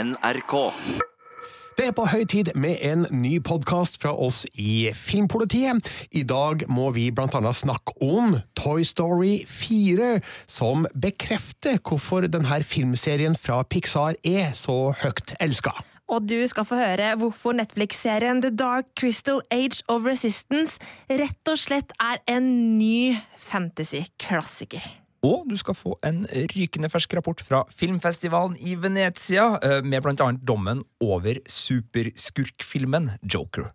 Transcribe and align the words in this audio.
NRK. 0.00 0.54
Det 1.78 1.86
er 1.88 1.94
på 1.96 2.04
høy 2.08 2.24
tid 2.28 2.50
med 2.60 2.80
en 2.84 3.06
ny 3.12 3.38
podkast 3.44 3.98
fra 4.02 4.12
oss 4.12 4.42
i 4.52 4.90
Filmpolitiet. 4.96 5.86
I 6.12 6.22
dag 6.28 6.66
må 6.68 6.90
vi 6.96 7.06
blant 7.14 7.36
annet 7.38 7.56
snakke 7.56 7.94
om 8.04 8.34
Toy 8.58 8.84
Story 8.84 9.46
4, 9.48 10.18
som 10.50 10.84
bekrefter 10.92 11.80
hvorfor 11.80 12.28
denne 12.28 12.60
filmserien 12.66 13.36
fra 13.40 13.62
Pixar 13.64 14.18
er 14.24 14.52
så 14.58 14.92
høyt 15.00 15.36
elska. 15.40 15.72
Og 16.10 16.26
du 16.26 16.40
skal 16.50 16.66
få 16.66 16.80
høre 16.80 17.12
hvorfor 17.20 17.54
Netflix-serien 17.56 18.42
The 18.42 18.50
Dark 18.50 18.90
Crystal 18.98 19.44
Age 19.54 19.84
of 19.88 20.08
Resistance 20.08 20.80
rett 21.08 21.52
og 21.52 21.60
slett 21.60 21.94
er 22.02 22.18
en 22.34 22.50
ny 22.80 23.14
fantasy-klassiker. 23.50 24.99
Og 25.26 25.44
du 25.50 25.56
skal 25.60 25.76
få 25.76 25.98
en 26.06 26.22
rykende 26.54 26.88
fersk 26.88 27.14
rapport 27.18 27.42
fra 27.44 27.64
filmfestivalen 27.76 28.56
i 28.60 28.74
Venezia, 28.80 29.58
eh, 29.62 29.84
med 29.84 30.00
blant 30.02 30.20
annet 30.24 30.46
dommen 30.48 30.84
over 31.00 31.42
superskurkfilmen 31.46 33.10
Joker. 33.22 33.72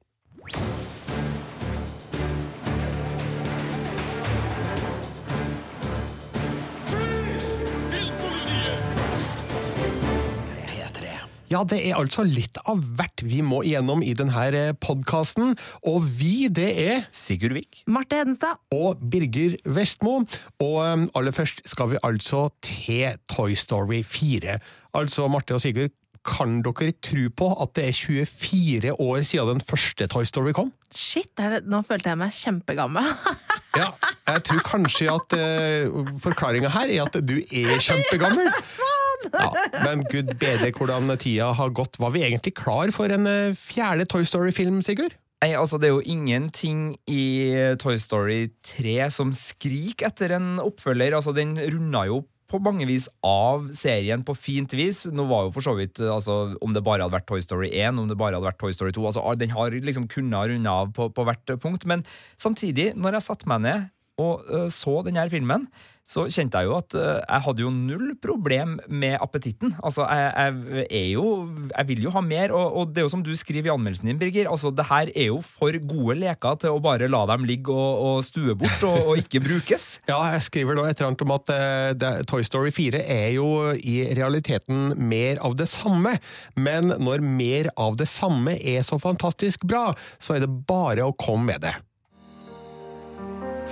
Ja, 11.56 11.62
det 11.64 11.78
er 11.88 11.96
altså 11.96 12.26
litt 12.28 12.58
av 12.68 12.82
hvert 12.98 13.22
vi 13.24 13.38
må 13.46 13.62
igjennom 13.64 14.02
i 14.04 14.12
denne 14.18 14.74
podkasten. 14.84 15.54
Og 15.88 16.02
vi, 16.04 16.50
det 16.52 16.68
er 16.84 17.06
Sigurd 17.16 17.56
Vik. 17.56 17.86
Marte 17.88 18.18
Hedenstad. 18.20 18.60
og 18.76 19.00
Birger 19.00 19.56
Vestmo. 19.64 20.18
Og 20.60 20.76
um, 20.84 21.06
aller 21.16 21.32
først 21.32 21.62
skal 21.64 21.94
vi 21.94 22.02
altså 22.04 22.50
til 22.66 23.16
Toy 23.32 23.56
Story 23.56 24.02
4. 24.04 24.58
Altså, 25.00 25.30
Marte 25.32 25.56
og 25.56 25.64
Sigurd, 25.64 25.96
kan 26.26 26.58
dere 26.66 26.92
tro 27.06 27.24
på 27.38 27.48
at 27.64 27.76
det 27.78 27.88
er 27.88 27.96
24 28.02 28.92
år 29.00 29.24
siden 29.24 29.54
den 29.56 29.64
første 29.64 30.10
Toy 30.12 30.28
Story 30.28 30.52
kom? 30.58 30.74
Shit, 30.92 31.32
er 31.40 31.56
det, 31.56 31.62
nå 31.72 31.86
følte 31.88 32.12
jeg 32.12 32.20
meg 32.20 32.36
kjempegammel. 32.36 33.12
Ja, 33.76 33.90
jeg 34.24 34.44
tror 34.48 34.62
kanskje 34.64 35.10
at 35.12 35.34
uh, 35.36 36.06
forklaringa 36.24 36.70
her 36.72 36.94
er 36.94 37.02
at 37.10 37.18
du 37.28 37.34
er 37.44 37.74
kjempegammel. 37.84 38.48
Ja, 39.32 39.50
men 39.88 40.06
gud 40.12 40.34
bedre 40.42 40.72
hvordan 40.76 41.12
tida 41.22 41.52
har 41.58 41.76
gått. 41.76 42.00
Var 42.02 42.14
vi 42.16 42.26
egentlig 42.28 42.56
klar 42.58 42.92
for 42.96 43.12
en 43.12 43.30
uh, 43.30 43.56
fjerde 43.58 44.08
Toy 44.12 44.26
Story-film, 44.28 44.82
Sigurd? 44.86 45.18
Nei, 45.44 45.52
altså 45.54 45.78
Det 45.78 45.90
er 45.90 45.98
jo 45.98 46.06
ingenting 46.10 46.96
i 47.12 47.26
Toy 47.82 48.00
Story 48.02 48.48
3 48.66 49.12
som 49.14 49.34
skriker 49.36 50.10
etter 50.10 50.34
en 50.38 50.56
oppfølger. 50.64 51.14
Altså 51.18 51.36
Den 51.36 51.58
runda 51.60 52.06
jo 52.10 52.24
på 52.52 52.60
mange 52.62 52.86
vis 52.88 53.08
av 53.26 53.68
serien 53.76 54.24
på 54.26 54.36
fint 54.38 54.74
vis. 54.78 55.04
Nå 55.12 55.26
var 55.30 55.48
jo 55.48 55.54
for 55.56 55.66
så 55.66 55.76
vidt, 55.78 56.00
altså 56.00 56.56
Om 56.64 56.76
det 56.76 56.84
bare 56.86 57.04
hadde 57.04 57.18
vært 57.18 57.28
Toy 57.30 57.44
Story 57.44 57.72
1, 57.74 58.00
om 58.00 58.10
det 58.10 58.18
bare 58.18 58.38
hadde 58.38 58.48
vært 58.48 58.62
Toy 58.62 58.74
Story 58.76 58.94
2 58.96 59.10
altså 59.10 59.36
Den 59.40 59.54
har 59.54 59.76
liksom 59.76 60.08
kunnet 60.12 60.52
runde 60.54 60.78
av 60.82 60.94
på, 60.96 61.10
på 61.10 61.28
hvert 61.28 61.56
punkt. 61.62 61.86
Men 61.90 62.06
samtidig, 62.42 62.94
når 62.96 63.20
jeg 63.20 63.28
satte 63.30 63.50
meg 63.52 63.66
ned 63.66 63.92
og 64.22 64.48
uh, 64.48 64.70
så 64.72 65.02
denne 65.06 65.28
filmen, 65.32 65.68
så 66.06 66.28
kjente 66.30 66.60
jeg 66.62 66.70
jo 66.70 66.76
at 66.78 66.94
uh, 66.94 67.18
jeg 67.24 67.44
hadde 67.48 67.64
jo 67.64 67.72
null 67.74 68.12
problem 68.22 68.76
med 68.88 69.18
appetitten. 69.24 69.74
Altså, 69.82 70.06
jeg, 70.06 70.52
jeg 70.78 70.86
er 71.00 71.08
jo 71.16 71.26
Jeg 71.72 71.88
vil 71.90 72.04
jo 72.06 72.12
ha 72.14 72.22
mer, 72.22 72.54
og, 72.54 72.76
og 72.78 72.92
det 72.94 73.02
er 73.02 73.08
jo 73.08 73.14
som 73.16 73.24
du 73.26 73.32
skriver 73.36 73.72
i 73.72 73.74
anmeldelsen 73.74 74.12
din, 74.12 74.20
Birger, 74.22 74.50
altså 74.52 74.70
det 74.70 74.86
her 74.86 75.10
er 75.16 75.32
jo 75.32 75.40
for 75.42 75.74
gode 75.90 76.18
leker 76.22 76.60
til 76.62 76.76
å 76.76 76.84
bare 76.84 77.10
la 77.10 77.24
dem 77.32 77.48
ligge 77.50 77.74
og, 77.74 78.04
og 78.06 78.20
stue 78.28 78.54
bort 78.60 78.86
og, 78.86 79.00
og 79.02 79.24
ikke 79.24 79.42
brukes. 79.44 79.88
Ja, 80.12 80.20
jeg 80.36 80.46
skriver 80.46 80.78
da 80.78 80.86
et 80.86 81.00
eller 81.00 81.10
annet 81.10 81.24
om 81.26 81.34
at 81.34 81.52
uh, 81.52 82.22
Toy 82.30 82.46
Story 82.46 82.72
4 82.76 83.02
er 83.02 83.34
jo 83.36 83.48
i 83.74 83.98
realiteten 84.16 84.94
mer 85.10 85.42
av 85.44 85.58
det 85.58 85.68
samme, 85.72 86.16
men 86.56 86.94
når 87.02 87.26
mer 87.26 87.72
av 87.82 87.98
det 88.00 88.08
samme 88.12 88.56
er 88.62 88.86
så 88.86 89.02
fantastisk 89.02 89.66
bra, 89.68 89.90
så 90.22 90.38
er 90.38 90.46
det 90.46 90.54
bare 90.70 91.10
å 91.10 91.18
komme 91.18 91.50
med 91.50 91.66
det. 91.66 91.76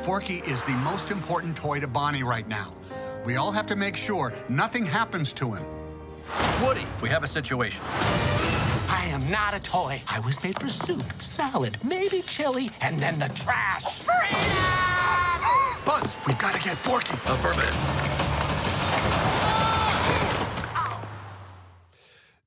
Forky 0.01 0.39
is 0.39 0.63
the 0.65 0.73
most 0.83 1.11
important 1.11 1.55
toy 1.55 1.79
to 1.79 1.87
Bonnie 1.87 2.23
right 2.23 2.47
now. 2.47 2.73
We 3.23 3.37
all 3.37 3.51
have 3.51 3.67
to 3.67 3.75
make 3.75 3.95
sure 3.95 4.33
nothing 4.49 4.85
happens 4.85 5.31
to 5.33 5.53
him. 5.53 5.65
Woody, 6.61 6.85
we 7.01 7.09
have 7.09 7.23
a 7.23 7.27
situation. 7.27 7.81
I 8.89 9.05
am 9.11 9.29
not 9.29 9.53
a 9.53 9.61
toy. 9.61 10.01
I 10.07 10.19
was 10.19 10.43
made 10.43 10.59
for 10.59 10.67
soup, 10.67 11.03
salad, 11.21 11.77
maybe 11.83 12.21
chili, 12.21 12.69
and 12.81 12.99
then 12.99 13.19
the 13.19 13.29
trash. 13.29 14.03
Buzz, 15.85 16.17
we've 16.27 16.37
got 16.37 16.55
to 16.55 16.61
get 16.61 16.77
Forky. 16.77 17.13
Affirmative. 17.13 18.12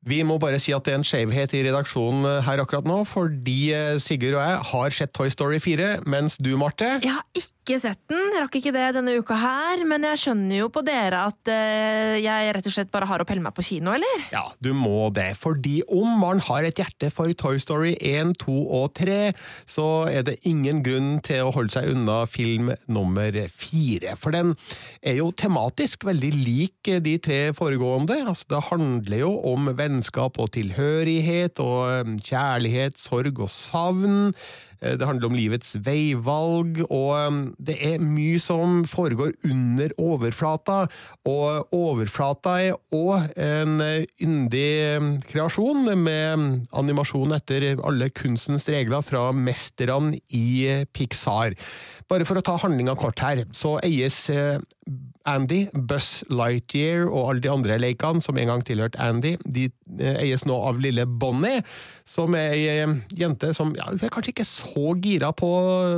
Vi 0.07 0.21
må 0.23 0.37
bare 0.39 0.61
si 0.63 0.71
at 0.71 0.87
det 0.87 0.95
er 0.95 1.01
en 1.01 1.07
skjevhet 1.07 1.55
i 1.59 1.65
redaksjonen 1.67 2.29
eh, 2.31 2.45
her 2.47 2.63
akkurat 2.63 2.87
nå, 2.87 3.01
fordi 3.11 3.73
eh, 3.75 3.99
Sigurd 4.03 4.39
og 4.39 4.45
jeg 4.45 4.63
har 4.71 4.95
sett 4.95 5.15
Toy 5.17 5.33
Story 5.35 5.59
4, 5.63 6.07
mens 6.07 6.39
du, 6.39 6.53
Marte 6.61 7.01
Jeg 7.03 7.11
har 7.11 7.25
ikke 7.35 7.81
sett 7.83 7.99
den, 8.07 8.29
rakk 8.39 8.55
ikke 8.61 8.71
det 8.71 8.85
denne 8.95 9.17
uka 9.19 9.35
her, 9.35 9.83
men 9.91 10.07
jeg 10.07 10.21
skjønner 10.23 10.61
jo 10.61 10.69
på 10.71 10.85
dere 10.87 11.25
at 11.27 11.51
eh, 11.51 12.21
jeg 12.23 12.53
rett 12.55 12.69
og 12.71 12.77
slett 12.77 12.93
bare 12.93 13.09
har 13.11 13.25
å 13.25 13.27
pelle 13.27 13.43
meg 13.43 13.57
på 13.57 13.65
kino, 13.67 13.91
eller? 13.97 14.29
Ja, 14.31 14.45
du 14.63 14.71
må 14.79 15.09
det, 15.11 15.33
fordi 15.41 15.81
om 15.91 16.21
man 16.23 16.39
har 16.47 16.69
et 16.69 16.79
hjerte 16.79 17.11
for 17.11 17.35
Toy 17.35 17.59
Story 17.59 17.97
1, 17.99 18.37
2 18.45 18.55
og 18.79 18.95
3, 19.01 19.19
så 19.67 19.89
er 20.07 20.23
det 20.31 20.37
ingen 20.47 20.85
grunn 20.87 21.17
til 21.27 21.49
å 21.49 21.51
holde 21.57 21.75
seg 21.75 21.91
unna 21.91 22.21
film 22.31 22.71
nummer 22.87 23.35
4. 23.35 24.15
For 24.23 24.39
den 24.39 24.55
er 25.03 25.19
jo 25.19 25.33
tematisk 25.35 26.07
veldig 26.07 26.33
lik 26.37 26.95
de 27.03 27.19
tre 27.19 27.43
foregående. 27.59 28.23
Altså, 28.23 28.47
det 28.55 28.63
handler 28.71 29.25
jo 29.25 29.35
om 29.51 29.73
vennskap 29.97 30.39
og 30.43 30.53
tilhørighet 30.57 31.61
og 31.63 32.17
kjærlighet, 32.25 32.99
sorg 33.01 33.41
og 33.41 33.51
savn. 33.51 34.33
Eh, 34.83 34.97
Det 34.97 35.07
handler 35.07 35.31
om 35.31 35.35
livets 35.37 35.77
veivalg, 35.81 36.83
og 36.91 37.57
det 37.59 37.77
er 37.81 37.99
mye 37.99 38.39
som 38.39 38.85
foregår 38.85 39.33
under 39.49 39.89
overflata. 39.99 40.87
Og 41.25 41.73
overflata 41.73 42.59
er 42.61 42.77
òg 42.93 43.33
en 43.41 43.81
yndig 44.21 45.25
kreasjon, 45.31 45.89
med 45.97 46.67
animasjon 46.73 47.33
etter 47.33 47.81
alle 47.83 48.11
kunstens 48.11 48.69
regler 48.69 49.03
fra 49.03 49.33
mesterne 49.33 50.21
i 50.29 50.85
Pixar. 50.93 51.57
Bare 52.09 52.25
for 52.25 52.37
å 52.37 52.45
ta 52.45 52.57
handlinga 52.61 52.95
kort 52.97 53.19
her, 53.25 53.47
så 53.53 53.79
eies 53.83 54.29
eh, 54.31 54.61
Andy, 55.27 55.67
Buzz 55.75 56.23
Lightyear 56.31 57.09
og 57.11 57.31
alle 57.31 57.43
de 57.45 57.51
andre 57.51 57.79
lekene 57.83 58.23
som 58.25 58.39
en 58.39 58.51
gang 58.51 58.63
tilhørte 58.67 59.01
Andy, 59.03 59.35
de 59.43 59.67
eh, 59.99 60.21
eies 60.23 60.47
nå 60.47 60.57
av 60.69 60.79
lille 60.83 61.07
Bonnie, 61.07 61.63
som 62.09 62.35
er 62.39 62.55
ei 62.55 62.67
eh, 62.73 62.97
jente 63.19 63.53
som 63.57 63.73
ja, 63.79 63.89
hun 63.91 64.03
er 64.03 64.13
kanskje 64.15 64.35
ikke 64.37 64.49
så 64.49 64.95
gira 65.03 65.33
på 65.37 65.49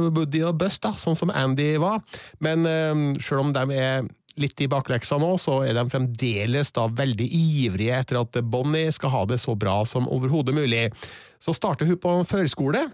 Woody 0.08 0.42
og 0.48 0.56
Buzz, 0.60 0.80
da, 0.84 0.94
sånn 0.96 1.18
som 1.18 1.32
Andy 1.34 1.74
var, 1.82 2.00
men 2.44 2.64
eh, 2.68 2.94
selv 3.24 3.44
om 3.44 3.52
de 3.56 3.66
er 3.76 4.08
litt 4.38 4.60
i 4.62 4.68
bakleksa 4.70 5.18
nå, 5.18 5.32
så 5.42 5.60
er 5.66 5.74
de 5.74 5.82
fremdeles 5.90 6.70
da 6.76 6.86
veldig 6.86 7.26
ivrige 7.26 7.98
etter 7.98 8.20
at 8.20 8.38
Bonnie 8.46 8.92
skal 8.94 9.12
ha 9.16 9.24
det 9.26 9.40
så 9.42 9.56
bra 9.58 9.80
som 9.88 10.06
overhodet 10.14 10.54
mulig. 10.54 10.84
Så 11.42 11.56
starter 11.56 11.88
hun 11.90 11.98
på 11.98 12.12
førskole, 12.30 12.84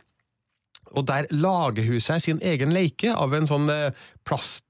og 0.96 1.04
der 1.10 1.28
lager 1.36 1.84
hun 1.84 2.00
seg 2.00 2.24
sin 2.24 2.40
egen 2.40 2.72
leike 2.72 3.12
av 3.12 3.36
en 3.36 3.50
sånn 3.50 3.68
plast... 4.24 4.64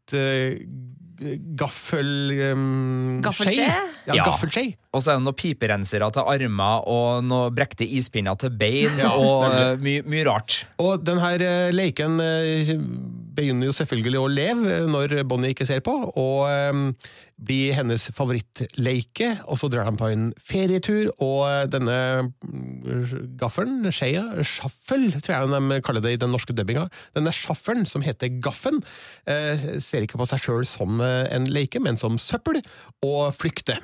Eh, 1.22 1.38
gaffel... 1.56 2.08
Um, 2.52 3.20
Gaffelskje? 3.22 3.66
Ja, 4.06 4.14
Ja. 4.18 4.24
gaffelskje. 4.26 4.74
Og 4.92 5.02
så 5.02 5.12
er 5.12 5.18
det 5.20 5.24
noen 5.24 5.38
piperensere 5.38 6.08
til 6.12 6.26
armer 6.28 6.88
og 6.90 7.24
noen 7.26 7.54
brekte 7.54 7.86
ispinner 7.86 8.36
til 8.38 8.50
bein 8.50 8.98
Ja, 9.00 9.12
og 9.14 9.46
eh, 9.48 9.76
mye, 9.82 10.02
my 10.06 10.24
rart. 10.26 10.64
Og 10.82 11.04
den 11.06 11.22
her 11.22 11.44
uh, 11.44 11.70
leiken 11.74 12.18
eh, 12.22 12.74
begynner 13.34 13.68
jo 13.68 13.76
selvfølgelig 13.76 14.20
å 14.20 14.30
leve 14.30 14.80
når 14.90 15.16
Bonnie 15.28 15.54
ikke 15.54 15.66
ser 15.68 15.82
på, 15.84 15.92
og 15.92 16.40
eh, 16.48 17.10
blir 17.36 17.74
hennes 17.76 18.06
favorittleike. 18.14 19.30
Og 19.50 19.58
så 19.60 19.70
drar 19.72 19.88
han 19.88 19.98
på 20.00 20.10
en 20.12 20.26
ferietur, 20.40 21.10
og 21.24 21.70
denne 21.72 21.98
mm, 22.30 23.36
gaffelen, 23.40 23.88
skjea, 23.94 24.44
sjaffel, 24.46 25.10
tror 25.18 25.36
jeg 25.36 25.52
de 25.54 25.80
kaller 25.86 26.04
det 26.04 26.16
i 26.16 26.20
den 26.24 26.34
norske 26.34 26.56
dubbinga, 26.56 26.86
denne 27.16 27.34
sjaffelen 27.34 27.88
som 27.90 28.04
heter 28.06 28.32
Gaffen, 28.44 28.82
eh, 29.30 29.80
ser 29.84 30.06
ikke 30.06 30.20
på 30.20 30.28
seg 30.30 30.44
sjøl 30.44 30.68
som 30.68 31.02
eh, 31.04 31.24
en 31.34 31.48
leike, 31.50 31.82
men 31.82 32.00
som 32.00 32.20
søppel, 32.20 32.62
og 33.04 33.34
flykter. 33.36 33.82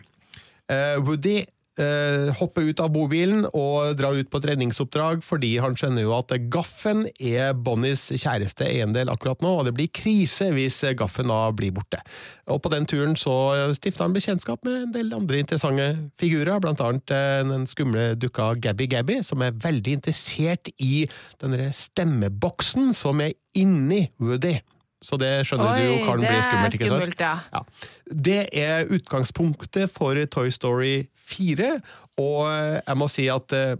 Eh, 0.70 0.96
Woody 1.02 1.42
eh, 1.82 2.30
hopper 2.38 2.68
ut 2.70 2.80
av 2.82 2.92
bobilen 2.94 3.46
og 3.50 3.96
drar 3.98 4.16
ut 4.18 4.30
på 4.30 4.40
et 4.40 4.48
redningsoppdrag 4.52 5.24
fordi 5.26 5.54
han 5.62 5.76
skjønner 5.78 6.06
jo 6.06 6.14
at 6.16 6.34
Gaffen 6.52 7.06
er 7.16 7.54
Bonnies 7.56 8.06
kjæreste 8.12 8.66
eiendel 8.68 9.10
akkurat 9.12 9.42
nå, 9.44 9.52
og 9.60 9.68
det 9.68 9.74
blir 9.76 9.90
krise 9.94 10.50
hvis 10.54 10.82
Gaffen 10.98 11.32
da 11.32 11.42
blir 11.56 11.74
borte. 11.76 12.02
Og 12.50 12.62
på 12.62 12.72
den 12.72 12.88
turen 12.90 13.16
så 13.18 13.34
stifter 13.76 14.06
han 14.06 14.16
bekjentskap 14.16 14.64
med 14.66 14.86
en 14.86 14.94
del 14.94 15.14
andre 15.16 15.42
interessante 15.42 15.90
figurer, 16.20 16.60
blant 16.62 16.82
annet 16.84 17.14
eh, 17.14 17.42
den 17.46 17.66
skumle 17.70 18.10
dukka 18.20 18.52
Gabby 18.62 18.88
Gabby, 18.90 19.20
som 19.26 19.42
er 19.44 19.56
veldig 19.60 19.98
interessert 20.00 20.72
i 20.78 21.06
denne 21.42 21.70
stemmeboksen 21.76 22.94
som 22.96 23.22
er 23.24 23.34
inni 23.58 24.06
Woody. 24.20 24.58
Så 25.00 25.16
det 25.20 25.30
skjønner 25.48 25.78
du 25.78 25.84
jo 25.86 25.92
Oi, 25.96 26.00
kan 26.04 26.20
det 26.20 26.28
bli 26.28 26.38
er 26.38 26.44
skummelt, 26.44 26.74
ikke 26.76 26.88
sant? 26.90 27.04
skummelt, 27.04 27.20
ja. 27.24 27.34
Ja. 27.54 27.62
Det 28.28 28.40
er 28.52 28.90
utgangspunktet 28.92 29.92
for 29.94 30.18
Toy 30.32 30.50
Story 30.52 30.94
4, 31.16 31.70
og 32.20 32.40
jeg 32.50 32.98
må 33.00 33.08
si 33.08 33.28
at 33.32 33.54
eh, 33.56 33.78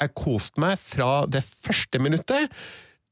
jeg 0.00 0.14
koste 0.16 0.62
meg 0.64 0.78
fra 0.80 1.26
det 1.28 1.42
første 1.44 2.00
minuttet 2.00 2.48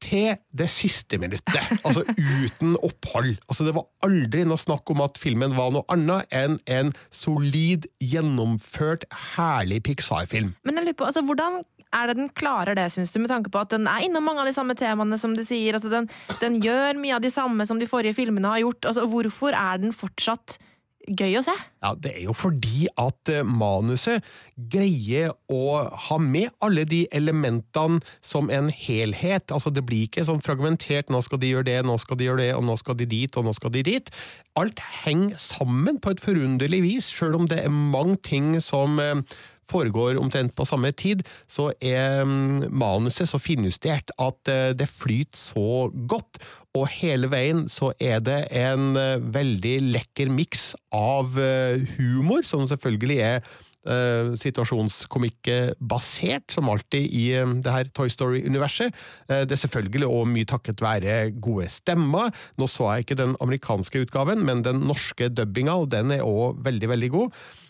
til 0.01 0.37
det 0.55 0.69
siste 0.71 1.19
minuttet. 1.21 1.59
Altså 1.85 2.01
uten 2.07 2.77
opphold. 2.81 3.35
Altså 3.49 3.65
Det 3.67 3.75
var 3.75 3.85
aldri 4.05 4.45
noe 4.47 4.59
snakk 4.59 4.89
om 4.93 5.03
at 5.05 5.19
filmen 5.21 5.53
var 5.57 5.73
noe 5.75 5.85
annet 5.91 6.29
enn 6.35 6.57
en 6.71 6.93
solid, 7.11 7.85
gjennomført, 8.01 9.05
herlig 9.35 9.83
Pixar-film. 9.85 10.55
Men 10.65 10.79
jeg 10.79 10.89
lurer 10.89 10.99
på, 11.01 11.09
altså, 11.11 11.25
hvordan 11.27 11.61
er 11.95 12.09
det 12.09 12.17
den 12.19 12.31
klarer 12.37 12.77
det, 12.77 12.89
syns 12.93 13.13
du, 13.13 13.19
med 13.23 13.31
tanke 13.31 13.51
på 13.53 13.61
at 13.61 13.73
den 13.73 13.87
er 13.89 14.05
innom 14.05 14.25
mange 14.27 14.43
av 14.43 14.49
de 14.49 14.55
samme 14.55 14.75
temaene 14.77 15.17
som 15.21 15.35
du 15.37 15.43
sier? 15.45 15.77
Altså, 15.77 15.91
den, 15.93 16.09
den 16.41 16.59
gjør 16.63 16.99
mye 17.01 17.17
av 17.17 17.23
de 17.25 17.33
samme 17.33 17.65
som 17.65 17.81
de 17.81 17.89
forrige 17.89 18.17
filmene 18.17 18.51
har 18.53 18.63
gjort. 18.63 18.91
Altså, 18.91 19.07
hvorfor 19.09 19.57
er 19.57 19.81
den 19.81 19.95
fortsatt 19.95 20.59
gøy 21.07 21.39
å 21.39 21.43
se? 21.45 21.53
Ja, 21.81 21.93
Det 21.95 22.11
er 22.11 22.23
jo 22.27 22.35
fordi 22.37 22.87
at 22.99 23.31
eh, 23.31 23.45
manuset 23.45 24.25
greier 24.71 25.33
å 25.49 25.79
ha 26.07 26.17
med 26.21 26.51
alle 26.65 26.85
de 26.89 27.05
elementene 27.15 28.01
som 28.21 28.49
en 28.53 28.69
helhet. 28.69 29.49
Altså 29.55 29.73
Det 29.73 29.85
blir 29.87 30.07
ikke 30.07 30.25
sånn 30.27 30.43
fragmentert 30.45 31.09
'nå 31.09 31.23
skal 31.25 31.41
de 31.41 31.53
gjøre 31.53 31.69
det, 31.71 31.79
nå 31.85 31.97
skal 31.99 32.19
de 32.19 32.29
gjøre 32.29 32.43
det, 32.43 32.51
og 32.55 32.65
nå 32.67 32.77
skal 32.77 32.99
de 32.99 33.05
dit, 33.09 33.37
og 33.37 33.45
nå 33.45 33.53
skal 33.55 33.73
de 33.73 33.83
dit'. 33.83 34.11
Alt 34.59 34.79
henger 35.03 35.37
sammen 35.37 35.99
på 35.99 36.11
et 36.11 36.21
forunderlig 36.21 36.81
vis, 36.83 37.09
sjøl 37.09 37.39
om 37.39 37.47
det 37.47 37.63
er 37.63 37.69
mange 37.69 38.19
ting 38.21 38.59
som 38.61 38.99
eh, 38.99 39.23
foregår 39.69 40.17
omtrent 40.19 40.55
på 40.57 40.65
samme 40.67 40.91
tid, 40.97 41.21
så 41.49 41.69
er 41.81 42.23
mm, 42.25 42.69
manuset 42.71 43.29
så 43.29 43.39
finjustert 43.41 44.11
at 44.19 44.47
eh, 44.51 44.77
det 44.77 44.89
flyter 44.89 45.37
så 45.39 45.89
godt. 46.09 46.37
Og 46.77 46.87
hele 46.99 47.27
veien 47.31 47.69
så 47.71 47.93
er 47.97 48.19
det 48.25 48.47
en 48.55 48.95
eh, 48.99 49.21
veldig 49.21 49.81
lekker 49.95 50.29
miks 50.33 50.75
av 50.95 51.39
eh, 51.41 51.79
humor, 51.97 52.41
som 52.47 52.67
selvfølgelig 52.69 53.19
er 53.31 53.41
situasjonskomikk-basert, 53.79 56.51
som 56.51 56.69
alltid 56.69 57.05
i 57.15 57.31
det 57.63 57.71
her 57.73 57.87
Toy 57.95 58.09
Story-universet. 58.11 58.91
Det 59.31 59.51
er 59.55 59.61
selvfølgelig 59.61 60.05
òg 60.05 60.27
mye 60.29 60.45
takket 60.45 60.81
være 60.83 61.31
gode 61.41 61.69
stemmer. 61.71 62.29
Nå 62.59 62.67
så 62.69 62.89
jeg 62.91 62.99
ikke 63.07 63.21
den 63.21 63.35
amerikanske 63.41 63.99
utgaven, 64.03 64.45
men 64.45 64.63
den 64.67 64.79
norske 64.83 65.29
dubbinga, 65.31 65.73
og 65.79 65.89
den 65.95 66.11
er 66.11 66.27
òg 66.27 66.59
veldig, 66.67 66.87
veldig 66.91 67.11
god. 67.15 67.27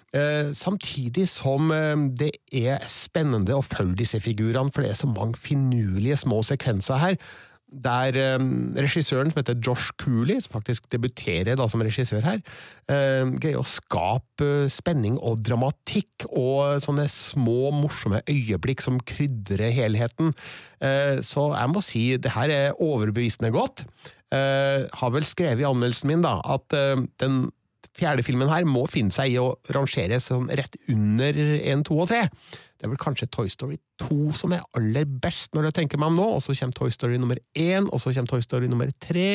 Eh, 0.10 0.50
samtidig 0.58 1.28
som 1.30 1.70
eh, 1.74 2.08
det 2.18 2.32
er 2.56 2.82
spennende 2.90 3.58
å 3.58 3.66
følge 3.66 4.02
disse 4.02 4.22
figurene, 4.24 4.74
for 4.74 4.86
det 4.86 4.96
er 4.96 5.04
så 5.04 5.10
mange 5.10 5.38
finurlige 5.38 6.18
små 6.24 6.42
sekvenser 6.46 7.02
her. 7.02 7.20
Der 7.70 8.18
eh, 8.18 8.46
regissøren, 8.82 9.30
som 9.30 9.42
heter 9.44 9.60
Josh 9.62 9.92
Cooley, 10.02 10.40
som 10.42 10.56
faktisk 10.56 10.88
debuterer 10.90 11.60
da 11.60 11.68
som 11.70 11.84
regissør 11.86 12.26
her, 12.26 12.42
greier 12.90 13.60
å 13.60 13.68
skape 13.70 14.66
spenning 14.74 15.20
og 15.22 15.44
dramatikk 15.46 16.26
og 16.32 16.82
sånne 16.82 17.06
små, 17.14 17.70
morsomme 17.76 18.24
øyeblikk 18.26 18.82
som 18.82 18.98
krydrer 19.06 19.70
helheten. 19.76 20.32
Så 21.22 21.44
jeg 21.54 21.70
må 21.70 21.84
si 21.86 22.02
det 22.18 22.34
her 22.34 22.50
er 22.50 22.82
overbevisende 22.82 23.52
godt. 23.54 23.86
Har 24.34 25.14
vel 25.14 25.28
skrevet 25.30 25.62
i 25.62 25.70
anmeldelsen 25.70 26.10
min 26.10 26.26
da, 26.26 26.40
at 26.42 26.74
den 27.22 27.44
fjerde 28.00 28.26
filmen 28.26 28.50
her 28.52 28.66
må 28.68 28.86
finne 28.90 29.14
seg 29.14 29.36
i 29.36 29.40
å 29.42 29.52
rangeres 29.76 30.30
sånn 30.32 30.50
rett 30.58 30.80
under 30.92 31.40
1, 31.60 31.86
2 31.90 32.00
og 32.00 32.10
3. 32.12 32.24
Det 32.80 32.88
er 32.88 32.94
vel 32.94 33.02
kanskje 33.02 33.28
Toy 33.36 33.52
Story 33.52 33.78
2 34.02 34.32
som 34.40 34.56
er 34.56 34.64
aller 34.80 35.08
best 35.20 35.56
når 35.56 35.70
jeg 35.70 35.82
tenker 35.82 36.02
meg 36.02 36.14
om 36.14 36.20
nå, 36.22 36.28
og 36.38 36.44
så 36.44 36.56
kommer 36.56 36.78
Toy 36.80 36.96
Story 36.96 37.20
nummer 37.20 37.40
1, 37.54 37.92
og 37.92 38.00
så 38.00 38.14
kommer 38.16 38.32
Toy 38.32 38.46
Story 38.46 38.72
nummer 38.72 38.92
3, 39.04 39.28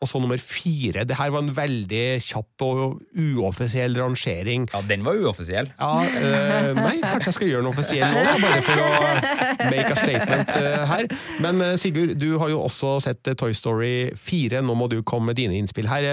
og 0.00 0.08
så 0.08 0.20
nummer 0.20 0.40
4. 0.40 1.04
Det 1.04 1.16
her 1.18 1.30
var 1.30 1.42
en 1.44 1.52
veldig 1.56 2.04
kjapp 2.24 2.64
og 2.64 3.02
uoffisiell 3.12 3.98
rangering. 4.00 4.64
Ja, 4.72 4.80
den 4.88 5.04
var 5.04 5.18
uoffisiell. 5.20 5.68
Ja, 5.76 5.90
øh, 6.00 6.70
nei, 6.78 6.94
kanskje 7.04 7.28
jeg 7.28 7.36
skal 7.36 7.50
gjøre 7.50 7.62
den 7.66 7.70
offisiell 7.74 8.16
nå, 8.16 8.38
bare 8.40 8.62
for 8.64 8.80
å 8.80 9.68
make 9.68 9.92
a 9.92 9.98
statement 10.00 10.54
eh, 10.56 10.86
her. 10.88 11.08
Men 11.44 11.60
eh, 11.66 11.76
Sigurd, 11.80 12.14
du 12.20 12.38
har 12.40 12.48
jo 12.52 12.62
også 12.64 12.96
sett 13.04 13.28
Toy 13.36 13.52
Story 13.56 13.94
4. 14.16 14.64
Nå 14.64 14.78
må 14.80 14.88
du 14.88 15.02
komme 15.04 15.34
med 15.34 15.40
dine 15.42 15.60
innspill 15.60 15.90
her. 15.90 16.08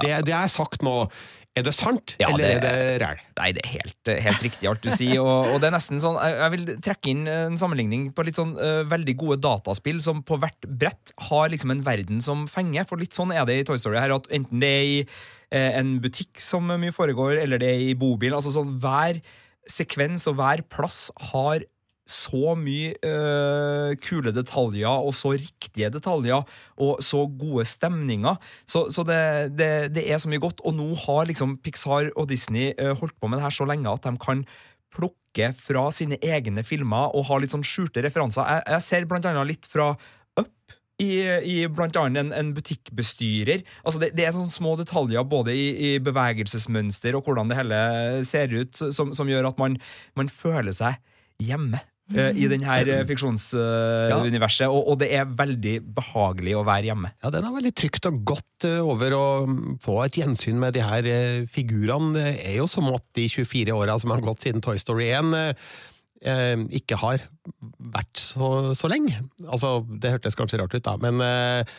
Det, 0.00 0.14
det 0.30 0.36
er 0.36 0.52
sagt 0.52 0.86
nå. 0.86 1.02
Er 1.56 1.64
det 1.64 1.72
sant, 1.72 2.16
Ja, 2.20 2.28
eller 2.28 2.44
det- 2.44 2.56
er 2.56 2.60
det 2.60 3.00
ræl? 3.00 3.20
Nei, 3.38 3.52
det 3.56 3.62
er 3.64 3.70
helt, 3.78 4.10
helt 4.26 4.42
riktig 4.44 4.68
alt 4.68 4.82
du 4.84 4.90
sier. 4.92 5.22
Og, 5.22 5.54
og 5.54 5.60
det 5.62 5.70
er 5.70 5.76
nesten 5.76 6.00
sånn 6.02 6.18
Jeg 6.20 6.50
vil 6.52 6.66
trekke 6.84 7.08
inn 7.14 7.22
en 7.32 7.56
sammenligning 7.56 8.10
på 8.12 8.26
litt 8.28 8.36
sånn 8.36 8.52
uh, 8.60 8.82
veldig 8.84 9.14
gode 9.16 9.38
dataspill 9.40 10.02
som 10.04 10.20
på 10.26 10.36
hvert 10.42 10.68
brett 10.68 11.12
har 11.30 11.48
liksom 11.48 11.72
en 11.72 11.80
verden 11.86 12.20
som 12.20 12.44
fenger. 12.46 12.84
For 12.84 13.00
litt 13.00 13.16
sånn 13.16 13.32
er 13.32 13.46
det 13.48 13.60
i 13.62 13.64
Toy 13.64 13.80
Story 13.80 13.96
her, 14.02 14.12
at 14.12 14.28
enten 14.28 14.60
det 14.60 14.68
er 14.68 14.84
i 14.84 15.00
uh, 15.06 15.78
en 15.80 15.96
butikk 16.04 16.36
som 16.42 16.68
mye 16.68 16.92
foregår, 16.92 17.40
eller 17.40 17.58
det 17.62 17.72
er 17.72 17.86
i 17.88 17.96
bobilen. 17.96 18.36
Altså 18.36 18.52
sånn 18.52 18.76
hver 18.82 19.22
sekvens 19.66 20.28
og 20.30 20.36
hver 20.38 20.60
plass 20.70 21.06
har 21.32 21.64
så 22.06 22.54
mye 22.58 22.94
øh, 23.02 23.96
kule 24.02 24.32
detaljer 24.34 24.88
og 24.88 25.14
så 25.18 25.34
riktige 25.34 25.90
detaljer 25.90 26.46
og 26.78 27.02
så 27.04 27.24
gode 27.26 27.66
stemninger. 27.66 28.38
Så, 28.66 28.86
så 28.94 29.02
det, 29.06 29.18
det, 29.58 29.70
det 29.96 30.06
er 30.06 30.22
så 30.22 30.30
mye 30.30 30.42
godt. 30.42 30.62
Og 30.64 30.76
nå 30.78 30.92
har 31.06 31.26
liksom 31.26 31.58
Pixar 31.62 32.12
og 32.14 32.30
Disney 32.30 32.72
øh, 32.78 32.94
holdt 32.96 33.18
på 33.20 33.28
med 33.28 33.40
det 33.40 33.46
her 33.48 33.56
så 33.58 33.66
lenge 33.68 33.90
at 33.90 34.06
de 34.06 34.14
kan 34.22 34.44
plukke 34.94 35.50
fra 35.60 35.88
sine 35.92 36.18
egne 36.24 36.64
filmer 36.64 37.12
og 37.14 37.26
ha 37.28 37.40
litt 37.42 37.52
sånn 37.54 37.66
skjulte 37.66 38.04
referanser. 38.06 38.46
Jeg, 38.46 38.64
jeg 38.76 38.86
ser 38.86 39.08
blant 39.10 39.26
annet 39.28 39.50
litt 39.50 39.68
fra 39.70 39.94
Up. 40.36 40.52
I, 41.02 41.10
i 41.44 41.56
blant 41.68 41.96
annet 42.00 42.22
en, 42.22 42.30
en 42.32 42.54
butikkbestyrer. 42.56 43.66
Altså 43.82 44.00
det, 44.00 44.14
det 44.16 44.24
er 44.24 44.32
sånne 44.36 44.52
små 44.52 44.78
detaljer 44.80 45.26
både 45.28 45.52
i, 45.52 45.66
i 45.74 45.90
bevegelsesmønster 46.00 47.18
og 47.18 47.26
hvordan 47.26 47.52
det 47.52 47.58
hele 47.58 47.80
ser 48.24 48.54
ut, 48.54 48.80
som, 48.96 49.12
som 49.16 49.28
gjør 49.28 49.50
at 49.50 49.60
man, 49.60 49.76
man 50.16 50.32
føler 50.32 50.72
seg 50.76 50.96
hjemme. 51.42 51.82
Eh, 52.14 52.36
I 52.38 52.48
denne 52.50 52.76
fiksjonsuniverset, 53.08 54.68
og, 54.68 54.92
og 54.92 55.00
det 55.02 55.10
er 55.16 55.26
veldig 55.38 55.74
behagelig 55.96 56.56
å 56.58 56.64
være 56.66 56.90
hjemme. 56.90 57.12
Ja, 57.24 57.32
den 57.34 57.48
er 57.48 57.56
veldig 57.56 57.74
trygt 57.78 58.08
og 58.10 58.20
godt 58.28 58.68
eh, 58.68 58.78
over 58.82 59.16
å 59.16 59.26
mm, 59.48 59.76
få 59.84 59.98
et 60.04 60.20
gjensyn 60.20 60.60
med 60.62 60.76
de 60.76 60.84
her 60.86 61.10
eh, 61.10 61.42
figurene. 61.50 62.14
Det 62.16 62.28
er 62.46 62.58
jo 62.60 62.68
som 62.70 62.90
at 62.94 63.04
de 63.18 63.28
24 63.32 63.76
åra 63.76 63.98
som 64.02 64.14
har 64.14 64.24
gått 64.24 64.46
siden 64.46 64.64
Toy 64.64 64.78
Story 64.82 65.10
1, 65.16 65.34
eh, 65.40 65.72
eh, 66.32 66.54
ikke 66.80 67.00
har 67.02 67.26
vært 67.94 68.20
så, 68.20 68.74
så 68.76 68.90
lenge. 68.90 69.20
Altså, 69.46 69.80
det 70.02 70.16
hørtes 70.16 70.38
kanskje 70.38 70.60
rart 70.60 70.74
ut, 70.76 70.84
da, 70.86 70.96
men 71.02 71.22
uh, 71.22 71.76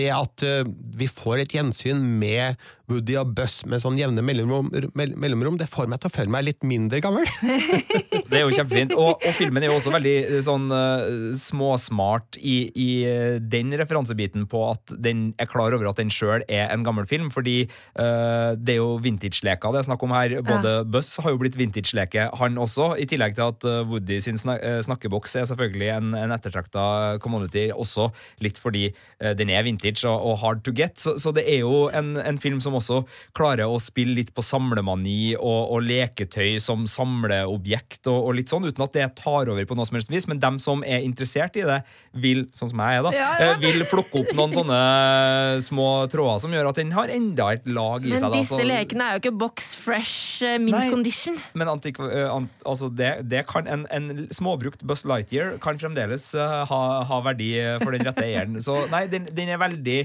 det 0.00 0.10
at 0.14 0.44
uh, 0.46 0.68
vi 0.96 1.08
får 1.10 1.44
et 1.44 1.56
gjensyn 1.56 2.02
med 2.20 2.60
Woody 2.90 3.14
og 3.20 3.32
Buzz 3.36 3.60
med 3.70 3.82
sånn 3.82 3.98
jevne 4.00 4.22
mellomrom, 4.26 4.70
mell- 4.98 5.14
mellomrom, 5.14 5.58
det 5.60 5.68
får 5.70 5.86
meg 5.90 6.00
til 6.02 6.10
å 6.10 6.14
føle 6.14 6.32
meg 6.34 6.46
litt 6.48 6.66
mindre 6.66 6.98
gammel. 7.02 7.28
Det 8.30 8.38
er 8.38 8.44
jo 8.44 8.54
kjempefint. 8.54 8.92
Og, 8.94 9.22
og 9.26 9.34
filmen 9.34 9.62
er 9.62 9.72
jo 9.72 9.76
også 9.78 9.90
veldig 9.94 10.14
eh, 10.20 10.36
sånn 10.46 10.68
uh, 10.70 11.32
småsmart 11.38 12.38
i, 12.38 12.56
i 12.78 12.88
den 13.42 13.74
referansebiten 13.78 14.46
på 14.50 14.60
at 14.68 14.92
den 15.02 15.32
er 15.42 15.48
klar 15.50 15.74
over 15.74 15.90
at 15.90 15.98
den 15.98 16.12
sjøl 16.14 16.44
er 16.46 16.70
en 16.70 16.84
gammel 16.86 17.08
film, 17.10 17.30
fordi 17.34 17.56
det 17.90 18.72
er 18.74 18.78
jo 18.78 19.00
vintage-leker 19.02 19.74
det 19.74 19.80
er 19.80 19.86
snakk 19.88 20.02
om 20.06 20.12
her. 20.14 20.36
Både 20.46 20.72
Buzz 20.88 21.18
har 21.22 21.34
jo 21.34 21.40
blitt 21.42 21.58
vintage-leke, 21.58 22.28
han 22.38 22.58
også, 22.60 22.92
i 23.02 23.06
tillegg 23.10 23.36
til 23.38 23.50
at 23.50 23.66
Woody 23.90 24.20
sin 24.22 24.38
snak 24.40 24.62
snakkeboks 24.90 25.38
er 25.40 25.46
selvfølgelig 25.48 25.88
en, 25.96 26.10
en 26.18 26.34
ettertrakta 26.36 26.84
commodity, 27.24 27.68
også 27.72 28.10
litt 28.44 28.58
fordi 28.60 28.88
eh, 28.90 29.32
den 29.38 29.48
er 29.54 29.64
vintage 29.64 30.04
og, 30.10 30.18
og 30.32 30.38
hard 30.42 30.62
to 30.66 30.74
get. 30.76 30.98
Så, 31.00 31.16
så 31.22 31.32
det 31.36 31.46
er 31.48 31.62
jo 31.64 31.86
en, 31.94 32.12
en 32.20 32.38
film 32.42 32.60
som 32.60 32.76
også 32.76 33.00
klarer 33.36 33.64
å 33.70 33.78
spille 33.80 34.18
litt 34.18 34.34
på 34.36 34.42
samlemani 34.44 35.36
og, 35.38 35.70
og 35.76 35.86
leketøy 35.86 36.58
som 36.60 36.84
samleobjekt 36.90 38.08
og, 38.10 38.18
og 38.28 38.36
litt 38.38 38.50
sånn, 38.52 38.66
uten 38.68 38.84
at 38.84 38.94
det 38.96 39.06
tar 39.20 39.48
over 39.52 39.66
på 39.68 39.76
noe 39.78 39.86
som 39.88 39.96
helst 39.98 40.10
vis. 40.12 40.26
Men 40.30 40.40
dem 40.42 40.58
som 40.62 40.84
er 40.86 41.04
interessert 41.06 41.56
i 41.60 41.64
det, 41.68 41.80
vil, 42.20 42.44
sånn 42.56 42.72
som 42.72 42.82
jeg 42.82 42.98
er, 43.00 43.06
da, 43.06 43.12
Ja, 43.14 43.28
ja. 43.38 43.50
eh, 43.54 43.60
vil 43.62 43.84
plukke 43.90 44.22
opp 44.24 44.32
noen 44.38 44.54
sånne 44.56 44.80
små 45.64 45.88
tråder 46.10 46.40
som 46.42 46.54
gjør 46.54 46.70
at 46.72 46.80
den 46.80 46.92
har 46.96 47.12
enda 47.12 47.50
et 47.54 47.68
lag 47.70 48.04
i 48.06 48.12
Men 48.14 48.22
seg. 48.22 48.30
da, 48.32 48.38
disse 48.40 48.58
så- 48.58 48.66
lekene 48.66 49.06
er 49.06 49.16
jo 49.18 49.22
ikke 49.24 49.36
box 49.40 49.74
fresh 49.78 50.42
eh, 50.46 50.58
mint 50.58 50.76
Nei. 50.76 50.90
condition. 50.90 51.36
men 51.54 51.68
antik, 51.68 51.98
uh, 52.00 52.34
an 52.34 52.48
altså 52.66 52.88
det, 52.94 53.28
det 53.30 53.44
kan 53.50 53.66
en, 53.70 53.86
en 53.90 54.26
småbrukt 54.34 54.79
Buzz 54.86 55.04
Lightyear 55.08 55.56
kan 55.62 55.78
fremdeles 55.80 56.30
eh, 56.34 56.56
ha, 56.70 56.80
ha 57.06 57.20
verdi 57.26 57.52
for 57.82 57.94
den 57.94 58.06
rette 58.06 58.24
eieren. 58.26 58.60
Så 58.64 58.84
nei, 58.92 59.04
den, 59.12 59.28
den 59.36 59.52
er 59.52 59.60
veldig, 59.60 59.98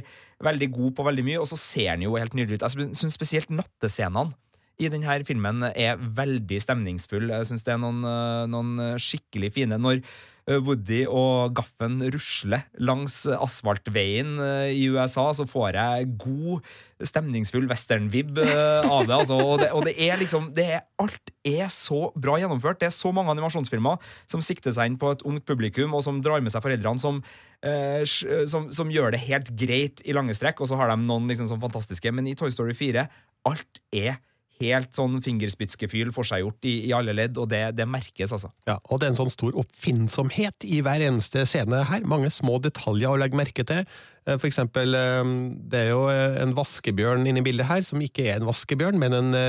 veldig 0.45 0.71
god 0.75 0.95
på 0.97 1.05
veldig 1.07 1.25
mye, 1.27 1.41
og 1.41 1.49
så 1.51 1.59
ser 1.59 1.93
den 1.95 2.07
jo 2.07 2.17
helt 2.19 2.35
nydelig 2.37 2.59
ut. 2.59 2.67
Jeg 2.67 2.91
syns 2.99 3.17
spesielt 3.17 3.53
nattescenene 3.53 4.35
i 4.75 4.89
denne 4.91 5.21
filmen 5.23 5.63
er 5.69 5.99
veldig 6.17 6.57
stemningsfull. 6.59 7.29
Jeg 7.31 7.47
syns 7.47 7.63
det 7.63 7.75
er 7.75 7.83
noen, 7.83 8.01
eh, 8.03 8.45
noen 8.51 8.99
skikkelig 8.99 9.53
fine 9.55 9.79
når 9.79 10.01
Woody 10.45 11.01
og 11.09 11.55
Gaffen 11.57 11.97
rusler 12.13 12.67
langs 12.77 13.23
asfaltveien 13.33 14.35
eh, 14.43 14.73
i 14.77 14.83
USA, 14.93 15.31
så 15.33 15.47
får 15.49 15.79
jeg 15.79 16.11
god, 16.21 16.67
stemningsfull 17.09 17.65
western-vib 17.71 18.37
eh, 18.43 18.85
av 18.85 19.07
det. 19.09 19.15
Altså. 19.17 19.39
Og, 19.41 19.55
det 19.63 19.71
og 19.73 19.87
det 19.87 19.95
er 20.05 20.21
liksom 20.21 20.51
det 20.55 20.67
er, 20.77 20.85
Alt 21.01 21.33
er 21.45 21.65
så 21.73 22.11
bra 22.13 22.37
gjennomført. 22.41 22.79
Det 22.81 22.91
er 22.91 22.95
så 22.95 23.11
mange 23.15 23.33
animasjonsfilmer 23.33 23.97
som 24.31 24.43
sikter 24.45 24.75
seg 24.75 24.91
inn 24.91 24.99
på 25.01 25.15
et 25.15 25.25
ungt 25.25 25.47
publikum, 25.49 25.97
og 25.97 26.05
som 26.05 26.21
drar 26.23 26.45
med 26.45 26.53
seg 26.53 26.63
foreldrene, 26.65 27.01
som, 27.01 27.23
eh, 27.65 28.05
som, 28.05 28.69
som 28.69 28.93
gjør 28.93 29.15
det 29.15 29.25
helt 29.25 29.49
greit 29.57 30.05
i 30.05 30.15
lange 30.15 30.37
strekk, 30.37 30.61
og 30.61 30.69
så 30.69 30.77
har 30.79 30.93
de 30.93 31.01
noen 31.01 31.25
liksom 31.31 31.49
sånn 31.49 31.63
fantastiske. 31.63 32.13
Men 32.13 32.29
i 32.29 32.37
Toy 32.37 32.53
Story 32.53 32.77
4, 32.77 33.09
alt 33.49 33.83
er 33.95 34.21
helt 34.61 34.95
sånn 34.95 35.19
fingerspitzgefühl 35.25 36.11
forseggjort 36.15 36.67
i, 36.69 36.75
i 36.89 36.93
alle 36.95 37.15
ledd, 37.15 37.37
og 37.41 37.49
det, 37.51 37.61
det 37.77 37.87
merkes, 37.89 38.33
altså. 38.35 38.51
Ja, 38.69 38.77
og 38.89 39.01
det 39.01 39.07
er 39.09 39.13
en 39.13 39.19
sånn 39.19 39.33
stor 39.33 39.57
oppfinnsomhet 39.61 40.67
i 40.67 40.81
hver 40.85 41.03
eneste 41.05 41.45
scene 41.49 41.83
her. 41.89 42.05
Mange 42.07 42.31
små 42.33 42.59
detaljer 42.63 43.11
å 43.11 43.19
legge 43.19 43.39
merke 43.39 43.65
til. 43.67 43.83
Eh, 44.25 44.37
For 44.37 44.49
eksempel, 44.49 44.95
eh, 44.97 45.23
det 45.71 45.85
er 45.85 45.89
jo 45.93 46.05
eh, 46.11 46.41
en 46.43 46.55
vaskebjørn 46.57 47.25
inne 47.27 47.43
i 47.43 47.47
bildet 47.47 47.69
her, 47.69 47.85
som 47.87 48.03
ikke 48.03 48.27
er 48.29 48.39
en 48.39 48.49
vaskebjørn, 48.49 48.99
men 49.01 49.17
en 49.17 49.41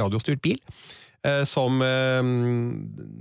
radiostyrt 0.00 0.42
bil. 0.44 0.60
Eh, 1.26 1.42
Som 1.48 1.82
eh, 1.84 2.20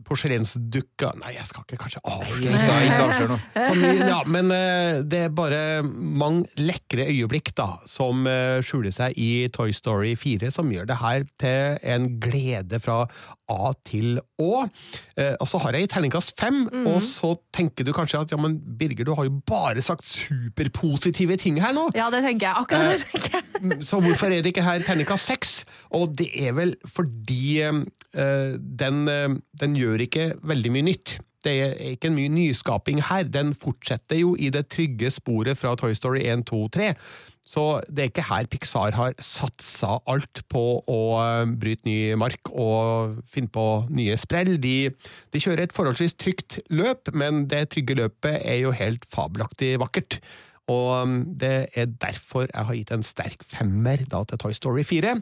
porselensdukka 0.08 1.14
Nei, 1.22 1.36
jeg 1.38 1.50
skal 1.50 1.66
ikke 1.66 1.80
kanskje 1.86 2.02
avsløre 2.04 3.30
noe. 3.32 3.40
ja, 4.14 4.20
men 4.30 4.52
eh, 4.56 5.02
det 5.08 5.26
er 5.28 5.36
bare 5.36 5.62
mange 5.84 6.48
lekre 6.60 7.08
øyeblikk 7.10 7.54
da, 7.58 7.70
som 7.90 8.28
skjuler 8.66 8.94
seg 8.94 9.18
i 9.20 9.48
Toy 9.54 9.74
Story 9.76 10.14
4, 10.20 10.52
som 10.54 10.72
gjør 10.72 10.88
det 10.90 11.00
her 11.02 11.26
til 11.42 11.80
en 11.94 12.10
glede 12.24 12.80
fra 12.84 13.04
A 13.54 13.72
til 13.86 14.18
Å. 14.42 14.52
Eh, 15.18 15.34
Og 15.40 15.48
så 15.50 15.60
har 15.64 15.78
jeg 15.78 15.86
i 15.88 15.92
terningkast 15.94 16.34
fem, 16.40 16.64
og 16.90 17.00
så 17.06 17.34
tenker 17.54 17.86
du 17.88 17.94
kanskje 17.96 18.22
at 18.26 18.34
ja, 18.34 18.38
men 18.42 18.58
Birger, 18.80 19.06
du 19.08 19.14
har 19.18 19.28
jo 19.30 19.36
bare 19.48 19.82
sagt 19.86 20.06
superpositive 20.10 21.38
ting 21.42 21.60
her 21.62 21.74
nå. 21.76 21.88
Ja, 21.98 22.10
det 22.14 22.24
tenker 22.26 22.50
jeg. 22.50 22.64
Akkurat 22.64 22.94
det 22.94 23.10
tenker 23.12 23.38
jeg. 23.40 23.84
Så 23.86 24.00
hvorfor 24.04 24.32
er 24.34 24.42
det 24.44 24.52
ikke 24.54 24.66
her 24.66 24.84
terningkast 24.86 25.30
seks? 25.30 25.54
Og 25.96 26.12
det 26.20 26.30
er 26.48 26.56
vel 26.58 26.76
fordi 26.90 27.62
eh, 27.64 27.84
den, 28.60 29.04
eh, 29.12 29.30
den 29.62 29.78
gjør 29.80 30.04
ikke 30.08 30.32
veldig 30.44 30.74
mye 30.76 30.88
nytt. 30.92 31.18
Det 31.44 31.54
er 31.60 31.74
ikke 31.92 32.08
en 32.08 32.16
mye 32.16 32.32
nyskaping 32.32 33.02
her. 33.10 33.26
Den 33.28 33.52
fortsetter 33.60 34.16
jo 34.22 34.34
i 34.40 34.48
det 34.54 34.70
trygge 34.72 35.10
sporet 35.12 35.60
fra 35.60 35.74
Toy 35.80 35.92
Story 35.98 36.22
1, 36.32 36.46
2, 36.48 36.62
3. 36.78 36.94
Så 37.44 37.82
det 37.92 38.00
er 38.00 38.10
ikke 38.10 38.26
her 38.30 38.48
Pixar 38.48 38.96
har 38.96 39.16
satsa 39.20 39.98
alt 40.10 40.44
på 40.52 40.64
å 40.88 41.02
eh, 41.20 41.50
bryte 41.60 41.88
ny 41.90 41.98
mark 42.20 42.48
og 42.50 43.18
finne 43.30 43.52
på 43.52 43.66
nye 43.92 44.16
sprell. 44.20 44.56
De, 44.64 44.88
de 45.34 45.44
kjører 45.44 45.66
et 45.66 45.76
forholdsvis 45.76 46.16
trygt 46.16 46.62
løp, 46.72 47.12
men 47.12 47.44
det 47.52 47.66
trygge 47.74 48.00
løpet 48.00 48.40
er 48.40 48.62
jo 48.64 48.72
helt 48.76 49.04
fabelaktig 49.12 49.76
vakkert. 49.84 50.22
Og 50.72 51.04
um, 51.04 51.18
det 51.36 51.68
er 51.76 51.92
derfor 52.00 52.48
jeg 52.48 52.68
har 52.70 52.78
gitt 52.78 52.94
en 52.96 53.04
sterk 53.04 53.44
femmer 53.44 54.06
da 54.08 54.24
til 54.24 54.40
Toy 54.40 54.56
Story 54.56 54.86
4. 54.88 55.18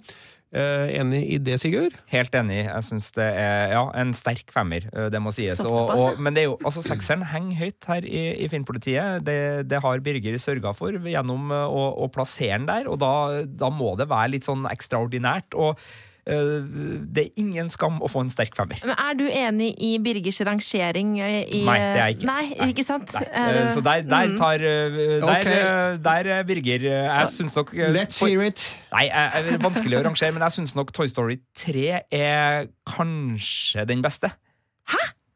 Eh, 0.52 0.90
enig 1.00 1.22
i 1.32 1.38
det, 1.40 1.56
Sigurd? 1.64 1.94
Helt 2.12 2.34
enig. 2.36 2.66
Jeg 2.66 2.84
syns 2.84 3.08
det 3.16 3.24
er 3.40 3.72
ja, 3.72 3.86
en 4.02 4.12
sterk 4.16 4.52
femmer, 4.52 4.84
eh, 4.92 5.08
det 5.14 5.22
må 5.24 5.32
sies. 5.32 5.62
Og, 5.64 5.94
og, 5.96 6.20
men 6.20 6.36
det 6.36 6.44
er 6.44 6.50
jo, 6.50 6.58
altså, 6.68 6.84
sekseren 6.84 7.24
henger 7.32 7.62
høyt 7.62 7.88
her 7.88 8.08
i, 8.08 8.24
i 8.44 8.50
Filmpolitiet. 8.52 9.24
Det, 9.28 9.40
det 9.72 9.80
har 9.84 10.04
Birger 10.04 10.36
sørga 10.44 10.76
for 10.76 10.98
gjennom 11.08 11.54
eh, 11.56 11.68
å, 11.72 11.86
å 12.04 12.12
plassere 12.12 12.60
den 12.60 12.68
der, 12.68 12.92
og 12.92 13.00
da, 13.00 13.14
da 13.48 13.72
må 13.72 13.94
det 14.00 14.10
være 14.12 14.34
litt 14.36 14.50
sånn 14.50 14.68
ekstraordinært. 14.68 15.56
Og 15.56 15.80
det 16.26 17.24
er 17.26 17.30
ingen 17.42 17.70
skam 17.74 17.98
å 18.02 18.08
få 18.12 18.22
en 18.22 18.30
sterk 18.30 18.54
femmer. 18.56 18.78
Men 18.86 18.94
er 18.98 19.14
du 19.18 19.24
enig 19.28 19.72
i 19.82 19.98
Birgers 20.00 20.40
rangering 20.46 21.16
eh, 21.20 21.48
i 21.50 21.64
Nei, 21.66 21.78
det 21.80 21.88
er 21.88 21.98
jeg 22.06 22.18
ikke. 22.20 22.28
Nei, 22.30 22.44
Nei. 22.60 22.68
ikke 22.74 22.86
sant? 22.86 23.14
Nei, 23.14 23.24
eh, 23.32 23.70
Så 23.74 23.82
der, 23.82 24.02
der 24.06 24.28
Mm. 24.32 24.38
tar 24.38 24.54
eh, 24.62 25.00
Der, 25.22 25.40
okay. 25.40 25.58
eh, 25.58 25.98
der 25.98 26.32
eh, 26.38 26.44
Birger 26.44 26.86
eh, 26.86 27.08
Jeg 27.20 27.28
syns 27.28 27.56
nok 27.56 27.74
eh, 27.74 27.90
Let's 27.92 28.20
for- 28.20 28.28
hear 28.30 28.44
it! 28.44 28.78
Nei, 28.94 29.06
jeg- 29.08 29.32
jeg- 29.34 29.44
det 29.46 29.54
er 29.54 29.66
vanskelig 29.70 29.98
å 30.00 30.04
rangere, 30.06 30.32
men 30.34 30.42
jeg 30.46 30.52
syns 30.60 30.76
nok 30.76 30.92
Toy 30.94 31.08
Story 31.08 31.40
3 31.58 32.02
er 32.12 32.68
kanskje 32.86 33.88
den 33.88 34.02
beste. 34.02 34.32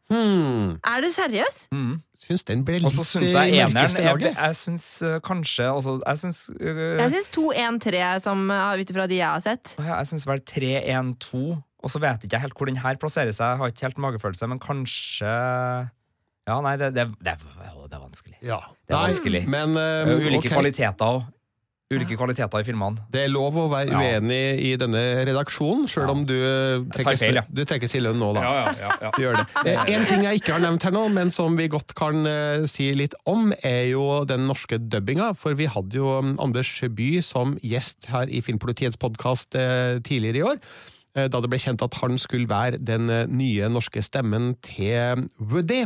Hmm. 0.07 0.77
Er 0.85 1.01
du 1.01 1.07
seriøs? 1.09 1.67
Mm. 1.73 1.95
Syns 2.25 2.45
den 2.47 2.63
ble 2.65 2.79
Og 2.81 2.93
så 2.93 3.05
syns 3.05 3.33
jeg 3.35 3.59
eneren 3.61 3.99
Jeg. 4.01 4.33
Jeg 4.33 4.57
syns 4.57 4.85
eh, 5.05 5.17
kanskje 5.25 5.67
altså, 5.69 5.97
Jeg 6.01 6.21
syns 6.23 6.39
øh, 6.57 6.81
Jeg 6.97 7.13
syns 7.13 7.29
2-1-3, 7.37 8.01
som 8.23 8.47
uh, 8.49 8.73
ut 8.73 8.93
ifra 8.95 9.05
de 9.11 9.19
jeg 9.19 9.27
har 9.29 9.43
sett. 9.45 9.75
Jeg 9.77 10.09
syns 10.09 10.25
vel 10.29 10.41
3-1-2, 10.41 11.43
og 11.85 11.93
så 11.93 12.01
vet 12.01 12.25
jeg 12.25 12.31
ikke 12.31 12.41
helt 12.47 12.57
hvor 12.57 12.71
den 12.71 12.81
her 12.81 12.97
plasserer 13.01 13.35
seg. 13.35 13.53
Jeg 13.53 13.61
har 13.61 13.73
ikke 13.73 13.87
helt 13.89 14.01
magefølelse, 14.07 14.49
men 14.49 14.61
kanskje 14.63 15.35
Ja, 16.45 16.59
nei, 16.61 16.75
det, 16.81 16.91
det, 16.97 17.07
det, 17.25 17.37
det 17.41 17.97
er 17.97 18.01
vanskelig. 18.01 18.35
Ja. 18.41 18.59
Det 18.85 18.93
er 18.93 18.99
Nei, 18.99 19.05
vanskelig. 19.09 19.41
Men 19.49 19.77
eh, 19.81 20.09
er 20.09 20.25
Ulike 20.25 20.45
okay. 20.45 20.53
kvaliteter 20.53 21.13
òg. 21.17 21.23
Ulike 21.93 22.15
kvaliteter 22.17 22.63
i 22.63 22.65
filmene. 22.65 22.97
Det 23.13 23.27
er 23.27 23.29
lov 23.29 23.53
å 23.61 23.67
være 23.69 23.91
Ja. 23.93 23.99
uenig 24.01 24.57
i 24.65 24.71
denne 24.81 25.01
redaksjonen, 25.27 25.83
sjøl 25.87 26.09
om 26.09 26.23
du 26.25 26.33
eh, 26.33 26.79
trekkes, 26.95 27.19
feil, 27.21 27.35
ja. 27.37 27.43
du 27.45 27.61
trekkes 27.63 27.93
i 27.93 28.01
lønn 28.01 28.17
nå, 28.17 28.31
da. 28.33 28.41
ja, 28.41 28.53
ja, 28.79 28.95
ja. 29.03 29.11
Du 29.13 29.21
gjør 29.21 29.37
det. 29.37 29.45
Eh, 29.69 29.93
En 29.93 30.05
ting 30.09 30.23
jeg 30.25 30.41
ikke 30.41 30.55
har 30.55 30.63
nevnt 30.65 30.81
her 30.87 30.95
nå, 30.95 31.03
men 31.13 31.29
som 31.29 31.53
vi 31.55 31.67
godt 31.69 31.93
kan 31.93 32.25
eh, 32.25 32.65
si 32.65 32.89
litt 32.97 33.13
om, 33.29 33.53
er 33.61 33.91
jo 33.91 34.23
den 34.25 34.47
norske 34.49 34.79
dubbinga. 34.81 35.35
For 35.37 35.53
vi 35.53 35.69
hadde 35.69 35.93
jo 36.01 36.09
um, 36.17 36.33
Anders 36.41 36.73
By 36.89 37.21
som 37.21 37.53
gjest 37.61 38.09
her 38.09 38.33
i 38.33 38.41
Filmpolitiets 38.41 38.97
podkast 38.97 39.53
tidligere 39.53 40.41
i 40.41 40.45
år. 40.55 40.59
eh, 41.15 41.27
Da 41.29 41.37
det 41.39 41.53
ble 41.53 41.61
kjent 41.61 41.85
at 41.85 41.93
han 42.01 42.17
skulle 42.17 42.49
være 42.49 42.81
den 42.81 43.09
eh, 43.13 43.27
nye 43.29 43.69
norske 43.69 44.01
stemmen 44.01 44.55
til 44.65 45.27
Woody. 45.37 45.83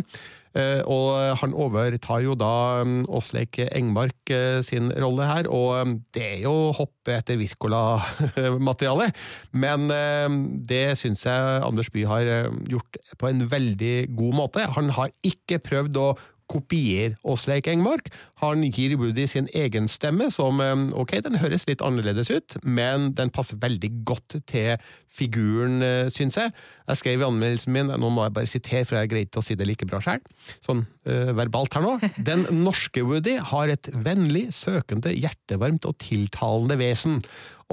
Eh, 0.57 0.81
Og 0.89 1.37
han 1.37 1.53
overtar 1.53 2.23
jo 2.25 2.33
da 2.33 2.81
um, 2.81 3.03
Åsleik 3.05 3.59
Engmark 3.69 4.31
eh, 4.33 4.61
sin 4.65 4.89
rolle 4.97 5.27
her, 5.29 5.49
og 5.53 5.75
um, 5.83 5.93
det 6.15 6.23
er 6.25 6.39
jo 6.47 6.71
hoppe 6.73 7.13
etter 7.19 7.37
Wirkola-materiale. 7.37 9.11
Men 9.53 9.89
eh, 9.93 10.39
det 10.69 10.97
syns 10.97 11.25
jeg 11.27 11.61
Anders 11.65 11.91
Bye 11.93 12.09
har 12.09 12.25
eh, 12.25 12.49
gjort 12.71 12.97
på 13.21 13.29
en 13.29 13.45
veldig 13.51 13.95
god 14.17 14.39
måte. 14.41 14.65
Han 14.77 14.89
har 14.97 15.13
ikke 15.21 15.61
prøvd 15.69 16.01
å 16.01 16.09
kopiere 16.49 17.17
Åsleik 17.23 17.69
Engmark. 17.71 18.09
Han 18.41 18.63
gir 18.67 18.95
Woody 18.99 19.27
sin 19.29 19.49
egen 19.53 19.89
stemme, 19.91 20.29
som 20.33 20.61
ok, 20.97 21.19
den 21.25 21.37
høres 21.39 21.67
litt 21.69 21.83
annerledes 21.85 22.31
ut, 22.31 22.57
men 22.63 23.11
den 23.17 23.31
passer 23.33 23.59
veldig 23.61 23.91
godt 24.07 24.39
til 24.49 24.77
figuren, 25.19 25.81
eh, 25.83 26.09
syns 26.13 26.37
jeg. 26.39 26.53
Jeg 26.87 26.99
skrev 26.99 27.21
i 27.21 27.27
anmeldelsen 27.27 27.73
min, 27.73 27.91
nå 27.91 28.09
må 28.13 28.25
jeg 28.25 28.35
bare 28.37 28.49
sitere, 28.49 28.85
for 28.87 28.99
jeg 28.99 29.11
greier 29.11 29.27
ikke 29.27 29.41
å 29.41 29.45
si 29.45 29.57
det 29.59 29.67
like 29.67 29.87
bra 29.89 30.01
sjøl, 30.03 30.21
sånn 30.65 30.83
uh, 31.09 31.31
verbalt 31.37 31.75
her 31.77 31.85
nå. 31.85 31.95
Den 32.29 32.45
norske 32.63 33.03
Woody 33.05 33.37
har 33.51 33.71
et 33.73 33.89
vennlig, 33.93 34.49
søkende, 34.55 35.13
hjertevarmt 35.15 35.87
og 35.89 35.97
tiltalende 36.01 36.79
vesen. 36.79 37.23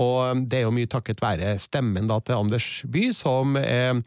Og 0.01 0.45
det 0.49 0.61
er 0.61 0.67
jo 0.67 0.75
mye 0.77 0.91
takket 0.93 1.23
være 1.25 1.55
stemmen 1.63 2.09
da 2.11 2.19
til 2.21 2.43
Anders 2.43 2.69
By, 2.93 3.09
som 3.17 3.57
er 3.61 4.03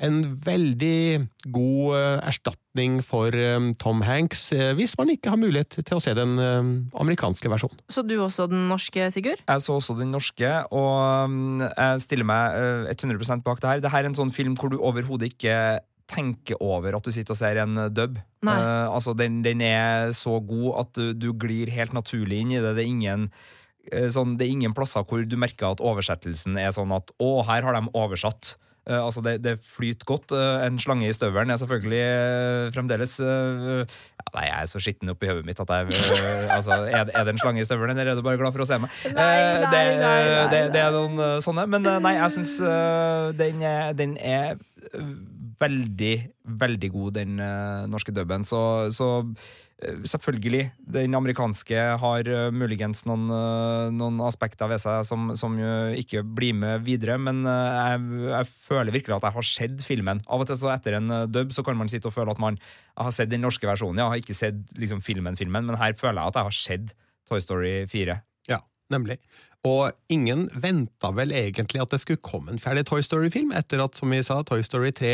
en 0.00 0.22
veldig 0.40 1.28
god 1.52 1.96
eh, 1.98 2.22
erstatning 2.30 2.98
for 3.04 3.34
eh, 3.36 3.68
Tom 3.80 4.02
Hanks, 4.06 4.46
eh, 4.56 4.72
hvis 4.78 4.96
man 4.98 5.12
ikke 5.12 5.32
har 5.34 5.40
mulighet 5.40 5.78
til 5.82 5.98
å 5.98 6.02
se 6.02 6.14
den 6.16 6.34
amerikanske 6.40 7.50
versjonen. 7.52 7.80
Så 7.92 8.04
du 8.06 8.16
også 8.16 8.48
den 8.50 8.66
norske, 8.70 9.10
Sigurd? 9.12 9.44
Jeg 9.44 9.64
så 9.64 9.76
også 9.76 9.96
den 9.98 10.12
norske, 10.14 10.50
og 10.72 11.30
mm, 11.30 11.64
jeg 11.68 12.04
stiller 12.06 12.28
meg 12.28 12.58
øh, 12.58 12.90
100% 12.96 13.44
bak 13.46 13.62
det 13.62 13.70
her. 13.70 13.84
Dette 13.84 14.02
er 14.02 14.08
en 14.08 14.18
sånn 14.18 14.34
film 14.34 14.56
hvor 14.58 14.72
du 14.72 14.80
overhodet 14.80 15.34
ikke 15.34 15.56
tenker 16.12 16.58
over 16.60 16.96
at 16.96 17.06
du 17.06 17.12
sitter 17.14 17.32
og 17.32 17.40
ser 17.40 17.60
en 17.62 17.86
dub. 17.94 18.18
Eh, 18.42 18.86
altså, 18.88 19.14
den, 19.16 19.40
den 19.44 19.62
er 19.64 20.12
så 20.16 20.38
god 20.40 20.84
at 20.86 20.94
du, 20.98 21.12
du 21.16 21.32
glir 21.36 21.72
helt 21.72 21.94
naturlig 21.96 22.42
inn 22.42 22.56
i 22.56 22.62
det. 22.62 22.76
Det 22.78 22.86
er 22.86 22.94
ingen 22.94 23.32
Sånn, 23.82 24.36
det 24.38 24.44
er 24.46 24.52
ingen 24.54 24.74
plasser 24.78 25.02
hvor 25.02 25.24
du 25.26 25.32
merker 25.34 25.72
at 25.72 25.80
oversettelsen 25.82 26.54
er 26.54 26.68
sånn 26.70 26.92
at 26.94 27.08
'å, 27.18 27.40
her 27.48 27.64
har 27.66 27.74
de 27.74 27.90
oversatt'. 27.98 28.52
Eh, 28.90 29.04
altså 29.04 29.22
det, 29.22 29.36
det 29.44 29.58
flyter 29.62 30.06
godt. 30.06 30.32
Eh, 30.34 30.66
en 30.66 30.78
slange 30.82 31.06
i 31.06 31.14
støvelen 31.14 31.50
er 31.50 31.60
selvfølgelig 31.60 32.00
eh, 32.02 32.72
fremdeles 32.74 33.18
ja, 33.22 33.84
Nei, 34.32 34.44
jeg 34.48 34.56
er 34.56 34.70
så 34.70 34.80
skitten 34.80 35.12
oppi 35.12 35.28
hodet 35.28 35.44
mitt 35.46 35.60
at 35.60 35.70
jeg 35.70 36.00
altså, 36.50 36.78
er, 36.88 37.10
er 37.12 37.24
det 37.26 37.34
en 37.34 37.38
slange 37.38 37.60
i 37.60 37.66
støvelen, 37.68 37.98
eller 37.98 38.12
er 38.12 38.16
du 38.16 38.24
bare 38.24 38.40
glad 38.40 38.54
for 38.54 38.64
å 38.64 38.66
se 38.66 38.78
meg? 38.80 38.94
Nei, 39.12 39.12
nei, 39.12 39.72
det, 39.74 39.82
nei, 40.00 40.20
det, 40.54 40.62
det 40.72 40.80
er 40.80 40.96
noen 40.96 41.42
sånne. 41.44 41.66
Men 41.68 41.84
nei, 42.02 42.14
jeg 42.16 42.34
syns 42.38 42.54
den, 43.38 43.60
den 43.98 44.16
er 44.16 44.56
veldig, 45.60 46.14
veldig 46.64 46.90
god, 46.94 47.10
den 47.18 47.36
norske 47.92 48.14
dubben. 48.16 48.46
Så, 48.46 48.62
så 48.96 49.10
selvfølgelig, 50.06 50.66
den 50.94 51.14
amerikanske 51.16 51.84
har 52.00 52.28
eh, 52.28 52.48
muligens 52.54 53.04
noen, 53.08 53.26
eh, 53.34 53.90
noen 53.94 54.20
aspekter 54.26 54.70
ved 54.70 54.80
seg 54.82 55.04
som, 55.08 55.32
som 55.38 55.56
ikke 55.98 56.22
blir 56.22 56.56
med 56.56 56.84
videre, 56.86 57.18
men 57.20 57.42
eh, 57.48 57.78
jeg, 57.78 58.02
jeg 58.32 58.50
føler 58.68 58.94
virkelig 58.94 59.16
at 59.18 59.28
jeg 59.28 59.36
har 59.36 59.48
sett 59.48 59.86
filmen. 59.86 60.22
Av 60.28 60.42
og 60.42 60.50
til 60.50 60.58
så 60.60 60.72
etter 60.74 60.98
en 60.98 61.10
eh, 61.10 61.28
dub 61.30 61.54
så 61.54 61.64
kan 61.66 61.78
man 61.78 61.90
sitte 61.92 62.10
og 62.10 62.16
føle 62.16 62.34
at 62.34 62.42
man 62.42 62.58
har 62.96 63.14
sett 63.14 63.32
den 63.32 63.44
norske 63.44 63.68
versjonen. 63.68 64.02
Jeg 64.02 64.12
har 64.12 64.24
ikke 64.24 64.38
sett 64.38 64.60
liksom, 64.78 65.02
filmen, 65.04 65.38
filmen, 65.38 65.66
men 65.68 65.80
her 65.80 65.96
føler 65.98 66.20
jeg 66.20 66.32
at 66.34 66.40
jeg 66.40 66.50
har 66.50 66.58
sett 66.58 66.94
Toy 67.30 67.42
Story 67.42 67.74
4. 67.90 68.18
Ja, 68.50 68.62
nemlig. 68.92 69.18
Og 69.68 69.92
ingen 70.10 70.48
venta 70.58 71.12
vel 71.14 71.34
egentlig 71.38 71.82
at 71.82 71.92
det 71.94 72.00
skulle 72.02 72.22
komme 72.22 72.50
en 72.50 72.62
ferdig 72.62 72.82
Toy 72.88 73.02
Story-film, 73.04 73.52
etter 73.54 73.82
at, 73.84 73.98
som 73.98 74.10
vi 74.10 74.18
sa, 74.26 74.40
Toy 74.46 74.64
Story 74.66 74.90
3 74.98 75.12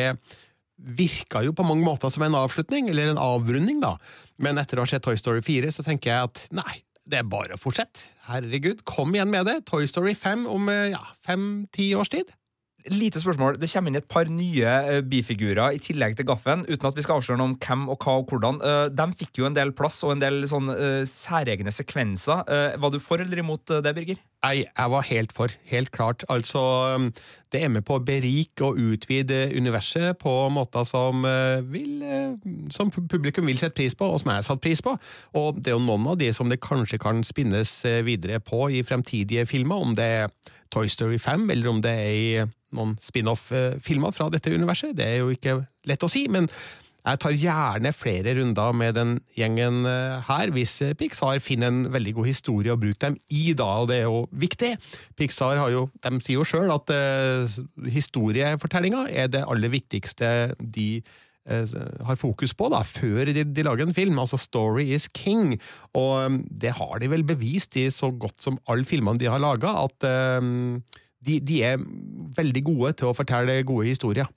virka 0.78 1.42
jo 1.44 1.54
på 1.56 1.66
mange 1.66 1.84
måter 1.84 2.12
som 2.14 2.24
en 2.26 2.38
avslutning, 2.38 2.88
eller 2.92 3.12
en 3.12 3.20
avrunding, 3.22 3.80
da. 3.82 3.96
Men 4.38 4.60
etter 4.60 4.78
å 4.78 4.86
ha 4.86 4.90
sett 4.90 5.04
Toy 5.06 5.18
Story 5.18 5.42
4, 5.44 5.72
så 5.74 5.84
tenker 5.86 6.12
jeg 6.12 6.30
at 6.30 6.44
nei, 6.54 6.80
det 7.08 7.22
er 7.22 7.28
bare 7.28 7.56
å 7.56 7.60
fortsette. 7.60 8.10
Herregud, 8.28 8.84
kom 8.88 9.14
igjen 9.16 9.32
med 9.32 9.48
det. 9.48 9.62
Toy 9.68 9.88
Story 9.88 10.14
5 10.18 10.44
om 10.50 10.68
eh, 10.72 10.90
ja, 10.92 11.02
fem-ti 11.24 11.90
års 11.96 12.12
tid. 12.12 12.34
Lite 12.88 13.20
spørsmål. 13.20 13.58
Det 13.60 13.68
kommer 13.72 13.90
inn 13.90 14.00
et 14.00 14.08
par 14.08 14.28
nye 14.32 14.74
eh, 14.92 15.00
bifigurer 15.04 15.76
i 15.76 15.80
tillegg 15.82 16.18
til 16.18 16.28
Gaffen, 16.28 16.66
uten 16.68 16.88
at 16.88 16.96
vi 16.96 17.04
skal 17.04 17.18
avsløre 17.18 17.40
noe 17.40 17.52
om 17.52 17.56
hvem 17.60 17.86
og 17.88 18.04
hva 18.04 18.18
og 18.20 18.32
hvordan. 18.32 18.60
Eh, 18.60 18.84
de 18.92 19.08
fikk 19.22 19.40
jo 19.40 19.48
en 19.48 19.56
del 19.56 19.72
plass 19.76 20.02
og 20.06 20.14
en 20.14 20.24
del 20.24 20.44
sånn 20.48 20.70
særegne 21.08 21.72
sekvenser. 21.74 22.44
Var 22.78 22.94
du 22.94 23.00
for 23.02 23.24
eller 23.24 23.40
imot 23.42 23.78
det, 23.80 23.94
Birger? 23.96 24.20
Nei, 24.38 24.68
jeg 24.70 24.90
var 24.92 25.02
helt 25.02 25.32
for. 25.34 25.50
Helt 25.66 25.90
klart. 25.90 26.22
Altså, 26.30 26.60
um, 26.94 27.08
det 27.52 27.62
er 27.64 27.72
med 27.74 27.82
på 27.88 27.96
å 27.98 28.02
berike 28.06 28.68
og 28.68 28.78
utvide 28.78 29.48
universet 29.56 30.20
på 30.20 30.34
måter 30.54 30.86
som, 30.86 31.24
eh, 31.26 31.58
vil, 31.66 32.02
eh, 32.02 32.36
som 32.70 32.90
publikum 32.90 33.46
vil 33.46 33.58
sette 33.58 33.74
pris 33.74 33.94
på, 33.98 34.04
og 34.04 34.20
som 34.20 34.30
jeg 34.30 34.36
har 34.36 34.46
satt 34.46 34.60
pris 34.60 34.80
på. 34.80 34.94
Og 35.34 35.58
det 35.58 35.72
er 35.72 35.78
jo 35.78 35.86
noen 35.86 36.06
av 36.06 36.18
de 36.18 36.30
som 36.32 36.48
det 36.48 36.60
kanskje 36.60 37.00
kan 37.00 37.24
spinnes 37.24 37.84
eh, 37.84 38.02
videre 38.02 38.38
på 38.38 38.70
i 38.70 38.84
fremtidige 38.86 39.46
filmer, 39.46 39.82
om 39.82 39.94
det 39.94 40.04
er 40.04 40.30
Toy 40.70 40.86
Story 40.86 41.18
5, 41.18 41.50
eller 41.50 41.68
om 41.68 41.80
det 41.82 41.96
er 41.98 42.48
noen 42.76 42.98
spin-off-filmer 43.02 44.12
fra 44.14 44.28
dette 44.30 44.52
universet. 44.52 44.94
Det 44.94 45.06
er 45.06 45.18
jo 45.18 45.32
ikke 45.34 45.66
lett 45.88 46.04
å 46.04 46.10
si, 46.10 46.28
men 46.28 46.46
jeg 47.06 47.20
tar 47.22 47.36
gjerne 47.38 47.92
flere 47.94 48.34
runder 48.38 48.74
med 48.76 48.96
den 48.98 49.12
gjengen 49.36 49.84
eh, 49.88 50.18
her, 50.26 50.50
hvis 50.54 50.74
eh, 50.84 50.96
Pixar 50.98 51.40
finner 51.42 51.70
en 51.70 51.92
veldig 51.94 52.16
god 52.18 52.28
historie 52.28 52.74
å 52.74 52.80
bruke 52.80 53.00
dem 53.04 53.16
i, 53.30 53.52
da, 53.56 53.68
og 53.82 53.88
det 53.90 54.00
er 54.00 54.08
jo 54.08 54.24
viktig. 54.34 54.74
Pixar 55.18 55.62
jo, 55.72 55.86
sier 56.18 56.36
jo 56.36 56.46
sjøl 56.48 56.72
at 56.74 56.90
uh, 56.92 57.56
historiefortellinga 57.88 59.06
er 59.08 59.30
det 59.32 59.46
aller 59.46 59.72
viktigste 59.72 60.52
de 60.60 60.90
har 61.48 62.18
fokus 62.20 62.52
på 62.52 62.66
da, 62.68 62.82
før 62.84 63.30
de, 63.32 63.40
de 63.40 63.62
lager 63.64 63.86
en 63.86 63.94
film. 63.96 64.18
Altså 64.20 64.36
Story 64.36 64.90
is 64.92 65.06
king. 65.16 65.54
Og 65.96 66.10
um, 66.26 66.34
det 66.44 66.74
har 66.76 66.98
de 67.00 67.08
vel 67.08 67.24
bevist 67.24 67.78
i 67.80 67.86
så 67.88 68.10
godt 68.12 68.44
som 68.44 68.58
alle 68.68 68.84
filmene 68.84 69.16
de 69.16 69.30
har 69.32 69.40
laga, 69.40 69.72
at 69.86 70.04
um, 70.42 70.76
de, 71.24 71.38
de 71.40 71.62
er 71.64 71.80
veldig 72.36 72.64
gode 72.66 72.92
til 73.00 73.08
å 73.08 73.16
fortelle 73.16 73.62
gode 73.64 73.88
historier. 73.88 74.28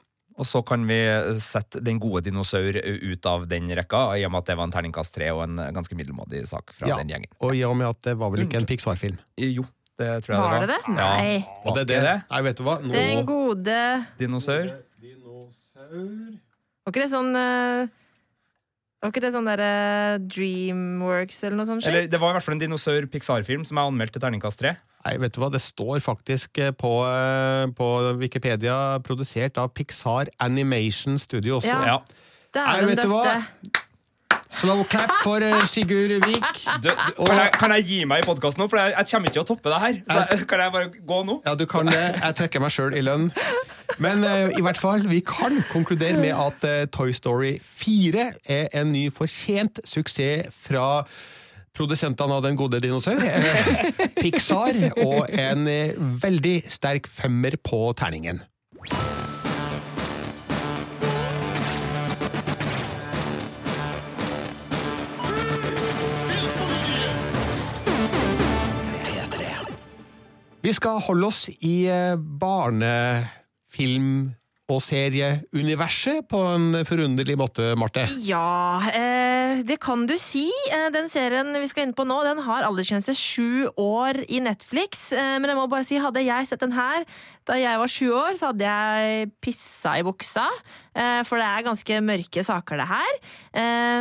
Og 0.42 0.48
så 0.50 0.64
kan 0.66 0.82
vi 0.90 0.96
sette 1.38 1.78
den 1.86 2.00
gode 2.02 2.24
dinosaur 2.26 2.74
ut 2.82 3.28
av 3.30 3.44
den 3.52 3.68
rekka, 3.78 4.00
i 4.18 4.24
og 4.26 4.32
med 4.34 4.42
at 4.42 4.48
det 4.50 4.56
var 4.58 4.66
en 4.66 4.74
terningkast 4.74 5.14
tre 5.14 5.28
og 5.36 5.44
en 5.46 5.60
ganske 5.76 5.94
middelmådig 6.00 6.42
sak 6.50 6.74
fra 6.74 6.90
Ja, 6.90 6.98
den 6.98 7.12
gjengen. 7.14 7.30
Og 7.46 7.54
i 7.54 7.62
og 7.68 7.76
med 7.78 7.92
at 7.94 8.02
det 8.10 8.16
var 8.18 8.34
vel 8.34 8.48
ikke 8.48 8.58
en 8.58 8.66
Pixar-film. 8.66 9.20
Jo, 9.38 9.68
det 10.02 10.10
tror 10.26 10.34
jeg 10.34 10.42
Var 10.42 10.56
det 10.56 10.58
var. 10.58 10.66
var. 10.66 10.72
det? 10.74 10.96
Nei. 10.98 11.36
Ja. 11.38 11.62
Og 11.70 11.78
det 11.78 11.84
er 11.94 12.08
det? 12.08 12.16
Nei, 12.32 12.42
vet 12.48 12.58
du 12.58 12.64
hva? 12.66 12.80
Nå 12.82 12.96
Den 12.98 13.26
gode 13.30 13.78
Dinosaur. 14.18 14.72
Var 15.92 16.90
ikke 16.96 17.04
det 17.04 17.12
sånn 17.12 17.36
eh, 17.38 17.92
Var 19.02 19.10
ikke 19.10 19.22
det 19.24 19.32
sånn 19.34 19.48
derre 19.50 19.70
Dreamworks 20.30 21.40
eller 21.48 21.58
noe 21.58 21.66
sånt? 21.66 21.86
Eller 21.90 22.06
det 22.06 22.20
var 22.22 22.36
i 22.36 22.38
hvert 22.38 22.46
fall 22.46 22.54
en 22.54 22.62
dinosaur-Pixar-film 22.62 23.64
som 23.66 23.80
er 23.82 23.90
anmeldt 23.90 24.14
til 24.14 24.22
terningkast 24.22 24.62
tre. 24.62 24.76
Nei, 25.02 25.16
vet 25.24 25.34
du 25.34 25.40
hva? 25.42 25.50
Det 25.50 25.62
står 25.66 26.04
faktisk 26.06 26.62
eh, 26.62 26.70
på, 26.78 26.92
eh, 27.10 27.66
på 27.74 27.88
Wikipedia 28.22 28.76
produsert 29.02 29.58
av 29.58 29.72
Pixar 29.74 30.30
Animation 30.46 31.18
Studio 31.22 31.58
også. 31.58 31.74
Ja. 31.74 31.96
Ja. 31.96 31.98
Nei, 32.60 32.78
vet 32.92 33.02
du 33.02 33.10
hva? 33.10 33.24
Slow 34.52 34.84
clap 34.92 35.12
for 35.24 35.44
eh, 35.46 35.66
Sigurd 35.72 36.12
Vik. 36.28 36.46
Du, 36.84 36.90
du, 36.90 37.24
kan, 37.26 37.38
jeg, 37.40 37.52
kan 37.56 37.74
jeg 37.78 37.88
gi 37.88 38.00
meg 38.10 38.24
i 38.24 38.28
podkasten 38.28 38.62
nå? 38.64 38.68
For 38.72 38.82
jeg, 38.82 38.94
jeg 38.98 39.10
kommer 39.12 39.32
ikke 39.32 39.38
til 39.38 39.44
å 39.46 39.50
toppe 39.54 39.72
det 39.72 39.82
her. 39.84 40.00
Så 40.12 40.20
jeg, 40.20 40.48
kan 40.52 40.64
jeg 40.66 40.74
bare 40.76 40.90
gå 41.12 41.20
nå? 41.28 41.38
Ja, 41.48 41.56
du 41.56 41.66
kan 41.72 41.90
det. 41.90 42.02
Jeg 42.20 42.38
trekker 42.42 42.64
meg 42.64 42.76
sjøl 42.76 42.98
i 43.00 43.04
lønn. 43.06 43.30
Men 44.04 44.26
eh, 44.28 44.52
i 44.60 44.64
hvert 44.66 44.80
fall, 44.82 45.06
vi 45.10 45.22
kan 45.26 45.62
konkludere 45.72 46.20
med 46.20 46.36
at 46.36 46.68
eh, 46.68 46.84
Toy 46.92 47.16
Story 47.16 47.56
4 47.64 48.28
er 48.52 48.68
en 48.82 48.92
ny 48.94 49.08
fortjent 49.16 49.80
suksess 49.88 50.52
fra 50.68 51.06
produsentene 51.78 52.36
av 52.36 52.44
Den 52.44 52.60
gode 52.60 52.82
dinosaur, 52.84 53.22
eh, 53.24 54.12
Pixar, 54.20 54.78
og 55.06 55.32
en 55.32 55.68
eh, 55.72 55.96
veldig 55.98 56.58
sterk 56.72 57.08
femmer 57.10 57.58
på 57.64 57.86
terningen. 57.98 58.44
Vi 70.62 70.74
skal 70.78 71.02
holde 71.02 71.28
oss 71.28 71.48
i 71.50 71.88
eh, 71.90 72.18
barnefilm- 72.18 74.36
og 74.72 74.80
serieuniverset 74.84 76.28
på 76.32 76.40
en 76.54 76.82
forunderlig 76.88 77.36
måte, 77.40 77.72
Marte. 77.80 78.06
Ja, 78.24 78.80
eh, 78.88 79.64
det 79.68 79.80
kan 79.84 80.06
du 80.08 80.16
si. 80.22 80.46
Eh, 80.72 80.88
den 80.94 81.10
serien 81.12 81.52
vi 81.58 81.70
skal 81.70 81.88
inn 81.88 81.96
på 81.98 82.06
nå, 82.08 82.22
den 82.28 82.44
har 82.46 82.68
aldersgrense 82.68 83.16
sju 83.18 83.68
år 83.76 84.24
i 84.30 84.40
Netflix. 84.44 85.10
Eh, 85.12 85.36
men 85.42 85.52
jeg 85.52 85.60
må 85.60 85.68
bare 85.72 85.88
si, 85.88 86.00
hadde 86.02 86.24
jeg 86.24 86.48
sett 86.48 86.64
den 86.64 86.78
her 86.78 87.06
da 87.50 87.58
jeg 87.58 87.82
var 87.82 87.92
sju 87.92 88.08
år, 88.14 88.38
så 88.38 88.52
hadde 88.52 88.70
jeg 88.70 89.32
pissa 89.42 89.96
i 89.98 90.06
buksa. 90.06 90.46
For 91.26 91.42
det 91.42 91.48
er 91.48 91.66
ganske 91.66 91.98
mørke 92.06 92.44
saker, 92.46 92.84
det 92.84 92.86
her. 92.92 93.18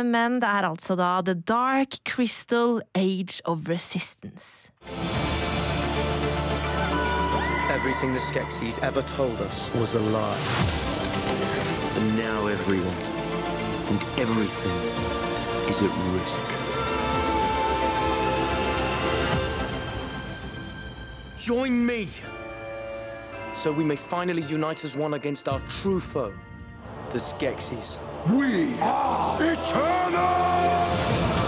Men 0.05 0.37
det 0.43 0.45
er 0.45 0.69
altså 0.69 0.93
da 0.99 1.15
The 1.25 1.33
Dark 1.33 1.97
Crystal 2.05 2.83
Age 2.93 3.41
of 3.49 3.65
Resistance. 3.71 4.69
Everything 7.83 8.13
the 8.13 8.19
Skeksis 8.19 8.77
ever 8.83 9.01
told 9.01 9.41
us 9.41 9.73
was 9.73 9.95
a 9.95 9.99
lie. 9.99 10.37
And 11.95 12.15
now 12.15 12.45
everyone 12.45 12.93
and 13.89 13.99
everything 14.19 14.77
is 15.67 15.81
at 15.81 15.89
risk. 16.13 16.45
Join 21.39 21.83
me! 21.83 22.07
So 23.55 23.71
we 23.71 23.83
may 23.83 23.95
finally 23.95 24.43
unite 24.43 24.85
as 24.85 24.95
one 24.95 25.15
against 25.15 25.49
our 25.49 25.59
true 25.81 25.99
foe, 25.99 26.35
the 27.09 27.17
Skeksis. 27.17 27.97
We 28.29 28.79
are 28.79 29.53
eternal! 29.53 31.40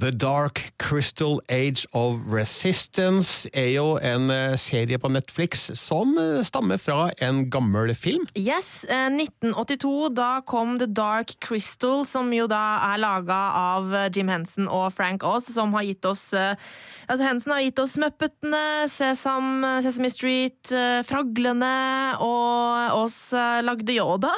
The 0.00 0.10
Dark 0.10 0.72
Crystal 0.78 1.40
Age 1.48 1.86
of 1.94 2.18
Resistance 2.26 3.46
er 3.54 3.68
jo 3.76 3.94
en 4.02 4.26
eh, 4.34 4.56
serie 4.58 4.98
på 4.98 5.08
Netflix 5.12 5.68
som 5.78 6.16
eh, 6.18 6.40
stammer 6.42 6.80
fra 6.82 7.12
en 7.22 7.44
gammel 7.50 7.92
film. 7.94 8.24
Yes, 8.34 8.82
eh, 8.90 9.06
1982, 9.06 10.08
da 10.18 10.40
kom 10.50 10.80
The 10.82 10.88
Dark 10.90 11.36
Crystal, 11.46 12.02
som 12.10 12.32
jo 12.34 12.48
da 12.50 12.62
er 12.90 12.98
laga 13.04 13.38
av 13.60 13.94
eh, 13.94 14.08
Jim 14.14 14.32
Henson 14.34 14.66
og 14.66 14.90
Frank 14.96 15.22
Oz, 15.22 15.46
som 15.54 15.72
har 15.78 15.86
gitt 15.86 16.04
oss 16.10 16.32
eh, 16.34 16.56
Altså, 17.04 17.26
Henson 17.26 17.52
har 17.52 17.60
gitt 17.60 17.80
oss 17.82 17.98
Muppetene, 18.00 18.88
Sesam, 18.88 19.60
Sesame 19.84 20.08
Street, 20.08 20.70
eh, 20.72 21.02
Fraglene, 21.04 22.16
og 22.24 22.94
oss 23.02 23.18
eh, 23.36 23.58
lagde 23.60 23.92
Yoda. 23.92 24.32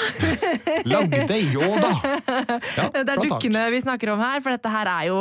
Lagde 0.84 1.40
Yoda! 1.46 1.92
Ja, 2.76 2.88
Det 2.92 3.12
er 3.14 3.20
dukkene 3.22 3.62
vi 3.72 3.78
snakker 3.84 4.10
om 4.12 4.20
her, 4.20 4.40
for 4.42 4.52
dette 4.52 4.70
her 4.72 4.88
er 4.90 5.06
jo 5.08 5.20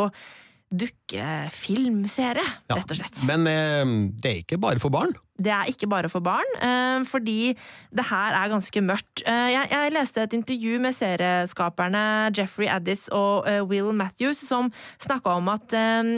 dukkefilmserie, 0.73 2.45
Ja, 2.69 2.77
rett 2.79 2.91
og 2.91 2.97
slett. 2.97 3.21
Men 3.27 3.45
eh, 3.49 3.85
det 4.21 4.31
er 4.31 4.41
ikke 4.41 4.59
bare 4.61 4.81
for 4.81 4.93
barn. 4.93 5.13
Det 5.35 5.51
er 5.51 5.67
ikke 5.67 5.87
bare 5.91 6.07
for 6.09 6.23
barn, 6.23 6.47
eh, 6.63 7.03
fordi 7.07 7.53
det 7.95 8.05
her 8.09 8.37
er 8.39 8.51
ganske 8.53 8.81
mørkt. 8.81 9.23
Eh, 9.27 9.49
jeg, 9.51 9.67
jeg 9.71 9.93
leste 9.95 10.23
et 10.23 10.35
intervju 10.37 10.79
med 10.79 10.95
serieskaperne 10.95 12.05
Jeffrey 12.35 12.69
Addis 12.71 13.07
og 13.11 13.47
eh, 13.49 13.61
Will 13.67 13.91
Matthews, 13.93 14.41
som 14.47 14.71
snakka 15.03 15.35
om 15.41 15.51
at 15.53 15.75
eh, 15.75 16.13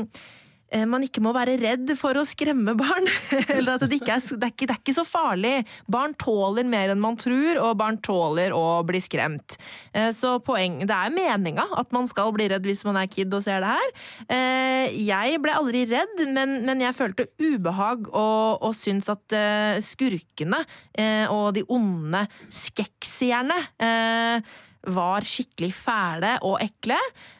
man 0.87 1.03
ikke 1.05 1.21
må 1.23 1.31
være 1.35 1.53
redd 1.61 1.93
for 1.95 2.17
å 2.19 2.25
skremme 2.27 2.73
barn. 2.77 3.07
Eller 3.55 3.77
at 3.77 3.85
det 3.87 4.01
ikke, 4.01 4.17
er, 4.17 4.23
det, 4.35 4.49
er 4.49 4.51
ikke, 4.51 4.67
det 4.67 4.75
er 4.75 4.81
ikke 4.81 4.95
så 4.97 5.05
farlig. 5.07 5.53
Barn 5.87 6.15
tåler 6.19 6.67
mer 6.67 6.91
enn 6.91 6.99
man 7.03 7.15
tror, 7.19 7.59
og 7.63 7.77
barn 7.79 7.99
tåler 8.03 8.51
å 8.55 8.81
bli 8.87 8.99
skremt. 9.03 9.55
Eh, 9.93 10.09
Så 10.15 10.37
poeng, 10.43 10.81
det 10.83 10.93
er 10.97 11.13
meninga 11.15 11.67
at 11.79 11.93
man 11.95 12.09
skal 12.11 12.33
bli 12.35 12.49
redd 12.51 12.67
hvis 12.67 12.83
man 12.87 12.99
er 12.99 13.07
kid 13.11 13.31
og 13.33 13.45
ser 13.45 13.63
det 13.63 13.71
her. 13.77 13.95
Eh, 14.27 14.97
Jeg 15.07 15.39
ble 15.43 15.55
aldri 15.55 15.85
redd, 15.89 16.25
men, 16.35 16.59
men 16.67 16.83
jeg 16.83 16.97
følte 16.97 17.29
ubehag 17.39 18.09
og, 18.11 18.59
og 18.67 18.75
syns 18.75 19.07
at 19.13 19.35
eh, 19.37 19.79
skurkene 19.83 20.63
eh, 20.97 21.25
og 21.31 21.53
de 21.55 21.63
onde 21.71 22.25
skeksierne 22.53 23.57
eh, 23.79 24.55
var 24.87 25.25
skikkelig 25.27 25.69
fæle 25.75 26.33
og 26.47 26.57
ekle. 26.63 26.97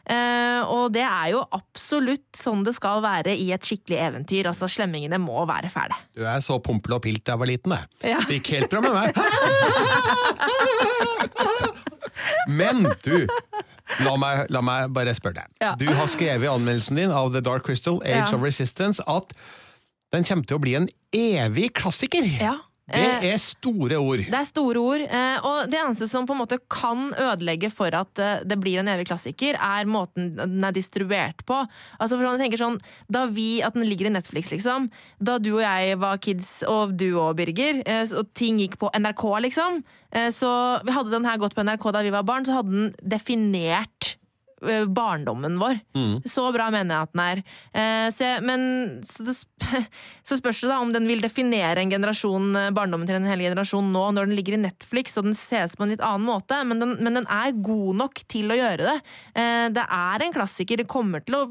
Eh, 0.08 0.60
og 0.68 0.92
det 0.94 1.02
er 1.06 1.30
jo 1.34 1.40
absolutt 1.56 2.36
sånn 2.36 2.62
det 2.66 2.74
skal 2.76 3.00
være 3.04 3.32
i 3.36 3.50
et 3.56 3.64
skikkelig 3.64 3.98
eventyr. 4.04 4.48
Altså, 4.50 4.68
slemmingene 4.68 5.18
må 5.22 5.44
være 5.48 5.70
fæle. 5.72 5.96
Du 6.16 6.22
er 6.28 6.40
så 6.44 6.58
pompel 6.64 6.96
og 6.98 7.02
pilt 7.06 7.24
da 7.24 7.32
jeg 7.36 7.42
var 7.44 7.50
liten, 7.52 7.72
jeg. 7.78 7.84
Ja. 8.14 8.18
Det 8.28 8.38
gikk 8.40 8.52
helt 8.58 8.70
bra 8.72 8.80
med 8.84 8.92
meg. 8.98 9.10
Men 12.48 12.84
du, 13.04 13.26
La 14.04 14.12
meg, 14.20 14.46
la 14.52 14.60
meg 14.60 14.90
bare 14.92 15.14
spørre 15.16 15.40
deg. 15.40 15.52
Ja. 15.64 15.70
Du 15.80 15.86
har 15.96 16.08
skrevet 16.12 16.44
i 16.44 16.50
anmeldelsen 16.50 16.98
din 17.00 17.12
av 17.14 17.30
The 17.32 17.40
Dark 17.44 17.64
Crystal, 17.64 17.96
Age 18.04 18.28
Ja. 18.28 18.36
of 18.36 18.42
Resistance, 18.44 19.00
at 19.08 19.32
den 20.12 20.24
kommer 20.28 20.44
til 20.48 20.58
å 20.58 20.60
bli 20.60 20.74
en 20.76 20.88
evig 21.16 21.70
klassiker. 21.76 22.24
Ja. 22.40 22.54
Det 22.88 23.00
Eh, 23.20 23.24
er 23.34 23.40
store 23.42 23.98
ord. 24.00 24.22
Det 24.24 24.38
er 24.38 24.46
store 24.48 24.80
ord, 24.80 25.02
eh, 25.04 25.38
og 25.44 25.68
det 25.68 25.76
eneste 25.76 26.08
som 26.08 26.24
på 26.26 26.32
en 26.32 26.40
måte 26.40 26.58
kan 26.72 27.12
ødelegge 27.12 27.70
for 27.70 27.92
at 27.92 28.18
eh, 28.18 28.40
det 28.48 28.56
blir 28.60 28.80
en 28.80 28.88
evig 28.88 29.08
klassiker, 29.10 29.58
er 29.60 29.84
måten 29.84 30.30
den 30.38 30.64
er 30.64 30.72
distribuert 30.72 31.44
på. 31.44 31.58
Altså 32.00 32.16
for 32.16 32.24
sånn, 32.24 32.38
jeg 32.38 32.48
tenker 32.48 32.62
sånn, 32.64 32.80
Da 33.12 33.26
vi, 33.26 33.60
at 33.62 33.74
den 33.74 33.84
ligger 33.88 34.08
i 34.08 34.14
Netflix, 34.14 34.50
liksom, 34.50 34.88
da 35.20 35.38
du 35.38 35.54
og 35.58 35.62
jeg 35.62 35.98
var 36.00 36.18
kids, 36.18 36.62
og 36.68 36.96
du 36.96 37.18
og 37.18 37.36
Birger, 37.36 37.82
og 38.16 38.32
ting 38.34 38.58
gikk 38.60 38.78
på 38.80 38.90
NRK, 38.94 39.24
liksom, 39.48 39.82
så 40.32 40.50
hadde 40.84 41.12
den 41.12 41.24
her 41.28 41.38
gått 41.40 41.54
på 41.56 41.64
NRK 41.64 41.90
da 41.92 42.02
vi 42.04 42.12
var 42.12 42.24
barn, 42.28 42.44
så 42.44 42.60
hadde 42.60 42.72
den 42.72 42.94
definert 43.02 44.17
barndommen 44.90 45.58
vår. 45.60 45.78
Så 46.26 46.44
bra 46.54 46.66
mener 46.74 46.94
jeg 46.96 47.06
at 47.08 47.12
den 47.14 47.22
er. 47.24 47.42
Eh, 47.72 48.06
så 48.14 48.24
jeg, 48.26 48.42
men 48.48 48.62
så, 49.06 49.26
det 49.28 49.36
så 50.28 50.38
spørs 50.40 50.62
det 50.64 50.70
da 50.72 50.78
om 50.82 50.92
den 50.94 51.06
vil 51.10 51.22
definere 51.22 51.82
en 51.84 51.92
generasjon, 51.92 52.48
eh, 52.58 52.70
barndommen 52.74 53.06
til 53.08 53.20
en 53.20 53.28
hel 53.30 53.44
generasjon 53.46 53.92
nå, 53.94 54.04
når 54.16 54.28
den 54.30 54.38
ligger 54.38 54.56
i 54.58 54.62
Netflix 54.64 55.18
og 55.20 55.28
den 55.28 55.36
ses 55.38 55.76
på 55.78 55.86
en 55.86 55.94
litt 55.94 56.02
annen 56.04 56.26
måte. 56.26 56.58
Men 56.66 56.82
den, 56.82 56.96
men 57.04 57.20
den 57.20 57.28
er 57.30 57.54
god 57.54 58.00
nok 58.02 58.22
til 58.28 58.50
å 58.50 58.58
gjøre 58.58 58.88
det. 58.88 58.96
Eh, 59.38 59.66
det 59.78 59.84
er 59.86 60.26
en 60.26 60.34
klassiker. 60.34 60.82
Det 60.82 60.88
kommer 60.90 61.24
til 61.26 61.38
å 61.42 61.44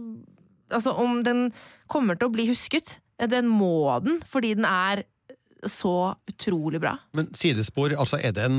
Altså, 0.67 0.91
om 0.99 1.21
den 1.23 1.45
kommer 1.87 2.17
til 2.19 2.27
å 2.27 2.33
bli 2.33 2.43
husket. 2.49 2.97
eh, 3.15 3.27
Den 3.31 3.47
må 3.47 3.87
den, 4.03 4.17
fordi 4.27 4.49
den 4.57 4.65
er 4.67 5.05
så 5.63 6.13
utrolig 6.27 6.81
bra. 6.83 6.97
Men 7.15 7.29
sidespor, 7.33 7.95
altså 7.95 8.19
er 8.19 8.33
det 8.35 8.49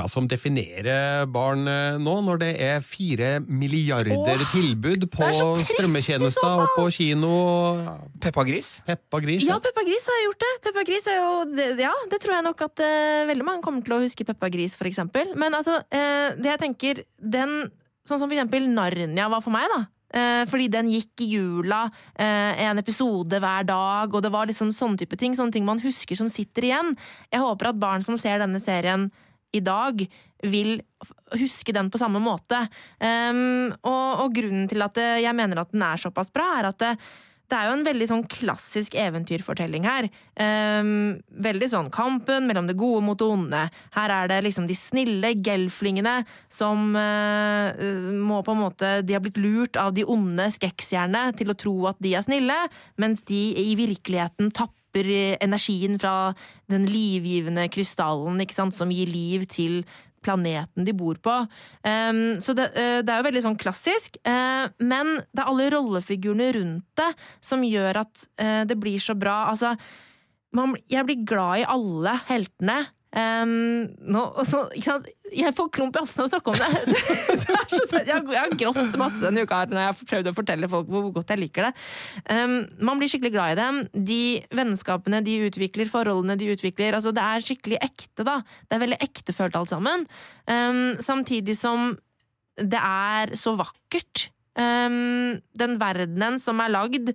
noe 0.00 0.10
som 0.10 0.26
definerer 0.30 1.26
barn 1.30 1.68
eh, 1.68 1.98
nå, 2.00 2.14
når 2.26 2.40
det 2.42 2.50
er 2.64 2.84
fire 2.84 3.32
milliarder 3.46 4.16
Åh, 4.16 4.46
tilbud 4.52 5.06
på 5.12 5.28
trist 5.28 5.74
strømmetjenester 5.74 6.64
og 6.64 6.74
på 6.78 6.86
kino 6.94 7.32
Peppa 8.22 8.44
Gris. 8.48 8.78
Peppa 8.88 9.20
Gris? 9.22 9.44
Ja, 9.46 9.60
Peppa 9.62 9.84
Gris 9.86 10.08
har 10.10 10.24
gjort 10.24 10.42
det. 10.42 10.52
Peppa 10.66 10.86
Gris 10.88 11.06
er 11.10 11.20
jo, 11.20 11.30
ja, 11.80 11.92
det 12.10 12.20
tror 12.22 12.36
jeg 12.36 12.46
nok 12.46 12.66
at 12.66 12.82
uh, 12.84 13.28
veldig 13.30 13.46
mange 13.46 13.64
kommer 13.64 13.84
til 13.86 13.96
å 13.96 14.02
huske 14.02 14.26
Peppa 14.28 14.50
Gris, 14.52 14.76
for 14.78 14.88
eksempel. 14.90 15.32
Men 15.40 15.56
altså, 15.56 15.80
uh, 15.84 16.28
det 16.36 16.54
jeg 16.54 16.62
tenker, 16.64 17.04
den, 17.20 17.56
sånn 18.08 18.20
som 18.20 18.28
for 18.28 18.36
eksempel 18.36 18.68
Narnia 18.70 19.30
var 19.32 19.44
for 19.44 19.54
meg, 19.54 19.68
da. 19.72 19.84
Eh, 20.10 20.42
fordi 20.50 20.66
den 20.72 20.88
gikk 20.90 21.22
i 21.22 21.28
jula, 21.36 21.84
eh, 22.18 22.62
en 22.66 22.78
episode 22.78 23.38
hver 23.38 23.66
dag, 23.66 24.12
og 24.12 24.22
det 24.22 24.32
var 24.32 24.46
liksom 24.46 24.72
sånne 24.74 24.98
type 24.98 25.16
ting. 25.16 25.36
Sånne 25.36 25.52
ting 25.52 25.64
man 25.64 25.78
husker 25.78 26.16
som 26.16 26.28
sitter 26.28 26.66
igjen. 26.66 26.96
Jeg 27.30 27.40
håper 27.40 27.70
at 27.70 27.78
barn 27.78 28.02
som 28.02 28.16
ser 28.16 28.38
denne 28.42 28.58
serien 28.60 29.10
i 29.56 29.62
dag, 29.64 30.04
vil 30.42 30.78
huske 31.36 31.72
den 31.76 31.90
på 31.92 32.00
samme 32.00 32.20
måte. 32.22 32.62
Um, 33.00 33.72
og, 33.82 34.22
og 34.24 34.36
grunnen 34.36 34.68
til 34.70 34.84
at 34.84 35.00
eh, 35.00 35.18
jeg 35.24 35.36
mener 35.36 35.60
at 35.62 35.74
den 35.74 35.84
er 35.84 36.00
såpass 36.00 36.32
bra, 36.32 36.46
er 36.58 36.70
at 36.70 36.78
det, 36.80 36.94
det 37.50 37.58
er 37.58 37.66
jo 37.66 37.74
en 37.74 37.84
veldig 37.86 38.06
sånn 38.06 38.24
klassisk 38.30 38.94
eventyrfortelling 38.98 39.86
her. 39.88 40.08
Um, 40.38 41.18
veldig 41.42 41.68
sånn 41.72 41.90
kampen 41.92 42.46
mellom 42.48 42.68
det 42.70 42.78
gode 42.78 43.02
mot 43.04 43.18
det 43.18 43.26
onde. 43.26 43.62
Her 43.96 44.14
er 44.14 44.30
det 44.30 44.40
liksom 44.46 44.68
de 44.70 44.78
snille 44.78 45.32
gelflingene 45.42 46.20
som 46.52 46.92
uh, 46.94 47.74
må 48.14 48.40
på 48.46 48.54
en 48.54 48.62
måte 48.62 48.92
De 49.06 49.16
har 49.16 49.24
blitt 49.24 49.40
lurt 49.40 49.80
av 49.80 49.92
de 49.96 50.06
onde 50.06 50.46
skekksjerne 50.54 51.30
til 51.38 51.50
å 51.50 51.58
tro 51.58 51.76
at 51.90 51.98
de 52.02 52.14
er 52.14 52.26
snille, 52.26 52.58
mens 53.02 53.24
de 53.28 53.42
i 53.58 53.72
virkeligheten 53.78 54.54
tapper 54.54 54.79
energien 54.94 55.98
fra 56.00 56.34
den 56.70 56.86
livgivende 56.90 57.68
krystallen 57.72 58.40
ikke 58.40 58.56
sant, 58.56 58.74
som 58.74 58.90
gir 58.90 59.06
liv 59.06 59.46
til 59.46 59.84
planeten 60.24 60.84
de 60.84 60.92
bor 60.96 61.16
på. 61.22 61.34
Um, 61.84 62.36
så 62.40 62.54
det, 62.56 62.70
uh, 62.76 63.00
det 63.00 63.12
er 63.12 63.20
jo 63.20 63.28
veldig 63.30 63.44
sånn 63.46 63.58
klassisk, 63.60 64.18
uh, 64.28 64.68
men 64.82 65.18
det 65.32 65.42
er 65.42 65.48
alle 65.48 65.70
rollefigurene 65.72 66.50
rundt 66.58 66.86
det 67.00 67.10
som 67.44 67.64
gjør 67.64 68.02
at 68.04 68.26
uh, 68.42 68.62
det 68.68 68.76
blir 68.80 69.00
så 69.02 69.16
bra. 69.18 69.46
Altså, 69.52 69.74
man, 70.56 70.76
jeg 70.90 71.06
blir 71.08 71.24
glad 71.28 71.62
i 71.62 71.68
alle 71.68 72.16
heltene. 72.28 72.82
Um, 73.10 73.88
nå, 74.06 74.20
og 74.38 74.44
så? 74.46 74.60
Jeg 74.78 75.54
får 75.56 75.70
klump 75.74 75.96
i 75.96 76.02
halsen 76.02 76.22
av 76.22 76.28
å 76.28 76.30
snakke 76.30 76.52
om 76.52 76.58
det. 76.60 76.68
det 77.90 78.02
er 78.04 78.12
jeg, 78.12 78.26
har, 78.30 78.52
grått 78.60 78.98
masse 79.00 79.24
denne 79.24 79.42
uka 79.42 79.64
når 79.66 79.80
jeg 79.80 79.88
har 79.88 80.10
prøvd 80.12 80.30
å 80.30 80.34
fortelle 80.36 80.70
folk 80.70 80.92
hvor 80.92 81.08
godt 81.16 81.32
jeg 81.34 81.42
liker 81.42 81.68
det. 81.68 81.72
Um, 82.30 82.54
man 82.86 83.02
blir 83.02 83.10
skikkelig 83.10 83.34
glad 83.34 83.54
i 83.54 83.58
dem. 83.58 83.80
De 84.10 84.22
vennskapene 84.54 85.22
de 85.26 85.40
utvikler, 85.48 85.90
forholdene 85.90 86.38
de 86.38 86.52
utvikler. 86.54 86.94
Altså, 86.98 87.14
det 87.16 87.24
er 87.26 87.46
skikkelig 87.48 87.82
ekte, 87.82 88.26
da. 88.28 88.38
Det 88.68 88.78
er 88.78 88.84
veldig 88.84 89.00
ektefølt 89.08 89.58
alt 89.58 89.72
sammen. 89.74 90.06
Um, 90.46 90.94
samtidig 91.02 91.58
som 91.58 91.96
det 92.60 92.78
er 92.78 93.34
så 93.40 93.56
vakkert. 93.58 94.28
Den 94.60 95.76
verdenen 95.80 96.34
som 96.42 96.58
er 96.60 96.72
lagd, 96.74 97.14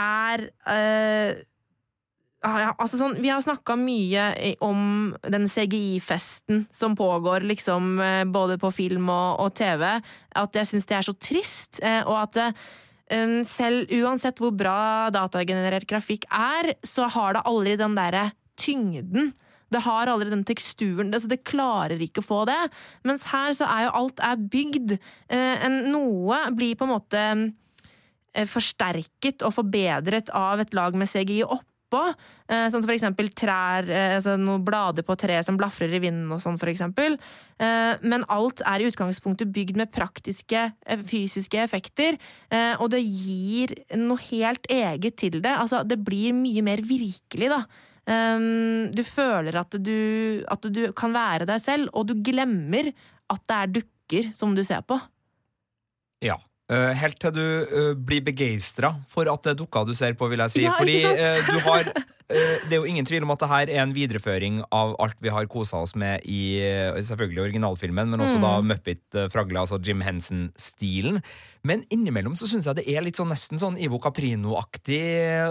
er 0.00 0.44
uh, 0.68 1.40
ja, 2.40 2.70
altså 2.80 2.96
sånn, 2.96 3.18
vi 3.20 3.28
har 3.28 3.42
snakka 3.44 3.74
mye 3.76 4.54
om 4.64 5.10
den 5.28 5.44
CGI-festen 5.50 6.62
som 6.72 6.94
pågår 6.96 7.44
liksom 7.44 7.98
eh, 8.00 8.22
både 8.24 8.56
på 8.60 8.70
film 8.72 9.10
og, 9.12 9.42
og 9.44 9.52
TV. 9.58 9.84
At 10.40 10.56
jeg 10.56 10.70
syns 10.70 10.88
det 10.88 10.96
er 10.96 11.04
så 11.04 11.16
trist. 11.20 11.82
eh, 11.84 12.00
Og 12.08 12.16
at 12.22 12.40
eh, 12.40 13.36
selv 13.44 13.92
uansett 13.92 14.40
hvor 14.40 14.54
bra 14.56 15.10
datagenerert 15.12 15.84
grafikk 15.90 16.24
er, 16.32 16.72
så 16.80 17.10
har 17.12 17.36
det 17.36 17.44
aldri 17.50 17.76
den 17.76 17.98
derre 17.98 18.30
tyngden. 18.56 19.34
Det 19.70 19.84
har 19.84 20.08
aldri 20.08 20.32
den 20.32 20.46
teksturen. 20.48 21.12
Så 21.12 21.28
det 21.28 21.44
klarer 21.44 22.00
ikke 22.00 22.24
å 22.24 22.28
få 22.30 22.42
det. 22.48 22.60
Mens 23.04 23.28
her 23.34 23.52
så 23.54 23.68
er 23.68 23.84
jo 23.86 23.96
alt 24.00 24.24
er 24.24 24.40
bygd. 24.50 24.96
Noe 25.92 26.40
blir 26.56 26.74
på 26.74 26.88
en 26.88 26.94
måte 26.96 27.22
forsterket 28.50 29.44
og 29.46 29.54
forbedret 29.54 30.30
av 30.34 30.62
et 30.62 30.74
lag 30.74 30.98
med 30.98 31.10
CGI 31.10 31.44
oppå. 31.90 32.14
Eh, 32.48 32.68
sånn 32.70 32.80
som 32.80 32.88
for 32.88 32.94
eksempel 32.94 33.30
trær, 33.34 33.88
eh, 33.90 34.16
altså 34.16 34.36
noen 34.38 34.64
blader 34.64 35.02
på 35.02 35.16
tre 35.18 35.42
som 35.42 35.58
blafrer 35.58 35.92
i 35.92 36.00
vinden 36.00 36.30
og 36.30 36.40
sånn, 36.40 36.58
for 36.58 36.70
eksempel. 36.70 37.18
Eh, 37.58 37.98
men 38.02 38.24
alt 38.28 38.62
er 38.64 38.80
i 38.80 38.88
utgangspunktet 38.88 39.52
bygd 39.52 39.76
med 39.76 39.92
praktiske 39.92 40.72
fysiske 41.06 41.58
effekter, 41.60 42.16
og 42.80 42.90
det 42.90 43.00
gir 43.02 43.72
noe 43.96 44.18
helt 44.30 44.66
eget 44.70 45.16
til 45.16 45.40
det. 45.42 45.52
Altså, 45.52 45.82
det 45.86 45.98
blir 46.02 46.32
mye 46.32 46.62
mer 46.62 46.80
virkelig, 46.82 47.50
da. 47.50 47.64
Um, 48.10 48.90
du 48.90 49.04
føler 49.04 49.54
at 49.60 49.76
du, 49.78 50.42
at 50.50 50.64
du 50.72 50.92
kan 50.96 51.12
være 51.14 51.46
deg 51.46 51.60
selv, 51.62 51.90
og 51.94 52.08
du 52.08 52.16
glemmer 52.24 52.90
at 53.30 53.42
det 53.46 53.58
er 53.58 53.74
dukker 53.76 54.32
som 54.34 54.56
du 54.56 54.64
ser 54.66 54.82
på. 54.82 54.98
Ja. 56.24 56.40
Eh, 56.70 56.92
helt 56.94 57.18
til 57.18 57.32
du 57.34 57.42
uh, 57.66 57.94
blir 57.98 58.22
begeistra 58.22 58.92
for 59.10 59.26
at 59.26 59.42
det 59.42 59.56
er 59.56 59.58
dukka 59.58 59.82
du 59.88 59.90
ser 59.96 60.14
på, 60.14 60.28
vil 60.30 60.38
jeg 60.44 60.52
si. 60.54 60.62
Ja, 60.62 60.76
Fordi 60.78 61.00
eh, 61.02 61.40
du 61.48 61.58
har 61.66 61.90
Det 62.30 62.70
er 62.70 62.76
jo 62.76 62.86
ingen 62.86 63.02
tvil 63.02 63.24
om 63.26 63.32
at 63.34 63.40
det 63.42 63.48
her 63.50 63.70
er 63.74 63.80
en 63.82 63.90
videreføring 63.90 64.60
av 64.70 64.92
alt 65.02 65.16
vi 65.18 65.32
har 65.34 65.48
kosa 65.50 65.80
oss 65.82 65.96
med 65.98 66.22
i 66.30 66.60
selvfølgelig 67.02 67.42
originalfilmen, 67.48 68.06
men 68.12 68.22
også 68.22 68.36
Mm. 68.38 68.44
da 68.44 68.52
Muppet-fragla, 68.68 69.64
altså 69.64 69.80
Jim 69.82 69.98
Henson-stilen. 70.06 71.18
Men 71.66 71.82
innimellom 71.90 72.36
så 72.38 72.46
syns 72.46 72.68
jeg 72.70 72.78
det 72.78 72.86
er 72.86 73.02
litt 73.02 73.18
sånn 73.18 73.32
nesten 73.34 73.58
sånn 73.58 73.74
Ivo 73.82 73.98
Caprino-aktig 73.98 75.02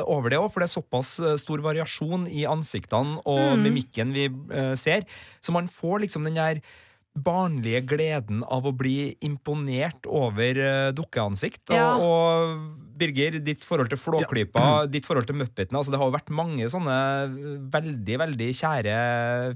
over 0.08 0.32
det 0.32 0.40
òg, 0.40 0.48
for 0.54 0.64
det 0.64 0.70
er 0.70 0.76
såpass 0.80 1.12
stor 1.44 1.60
variasjon 1.68 2.30
i 2.32 2.46
ansiktene 2.48 3.20
og 3.26 3.58
Mm. 3.58 3.64
mimikken 3.68 4.14
vi 4.16 4.30
ser, 4.80 5.04
så 5.44 5.52
man 5.52 5.68
får 5.68 6.06
liksom 6.08 6.24
den 6.24 6.36
der 6.40 6.62
barnlige 7.24 7.84
gleden 7.94 8.44
av 8.44 8.68
å 8.68 8.76
bli 8.76 9.14
imponert 9.26 10.08
over 10.08 10.60
uh, 10.60 10.92
dukkeansikt. 10.96 11.66
Ja. 11.76 11.94
Og, 11.98 12.06
og 12.06 12.89
Birger, 13.00 13.40
ditt 13.44 13.64
forhold 13.68 13.90
til 13.90 13.98
Flåklypa, 14.02 14.86
ditt 14.92 15.08
forhold 15.08 15.26
til 15.30 15.38
Muppetene. 15.40 15.80
Altså, 15.80 15.94
det 15.94 16.00
har 16.02 16.10
jo 16.10 16.16
vært 16.18 16.30
mange 16.36 16.68
sånne 16.72 16.98
veldig, 17.74 18.18
veldig 18.24 18.50
kjære 18.60 18.96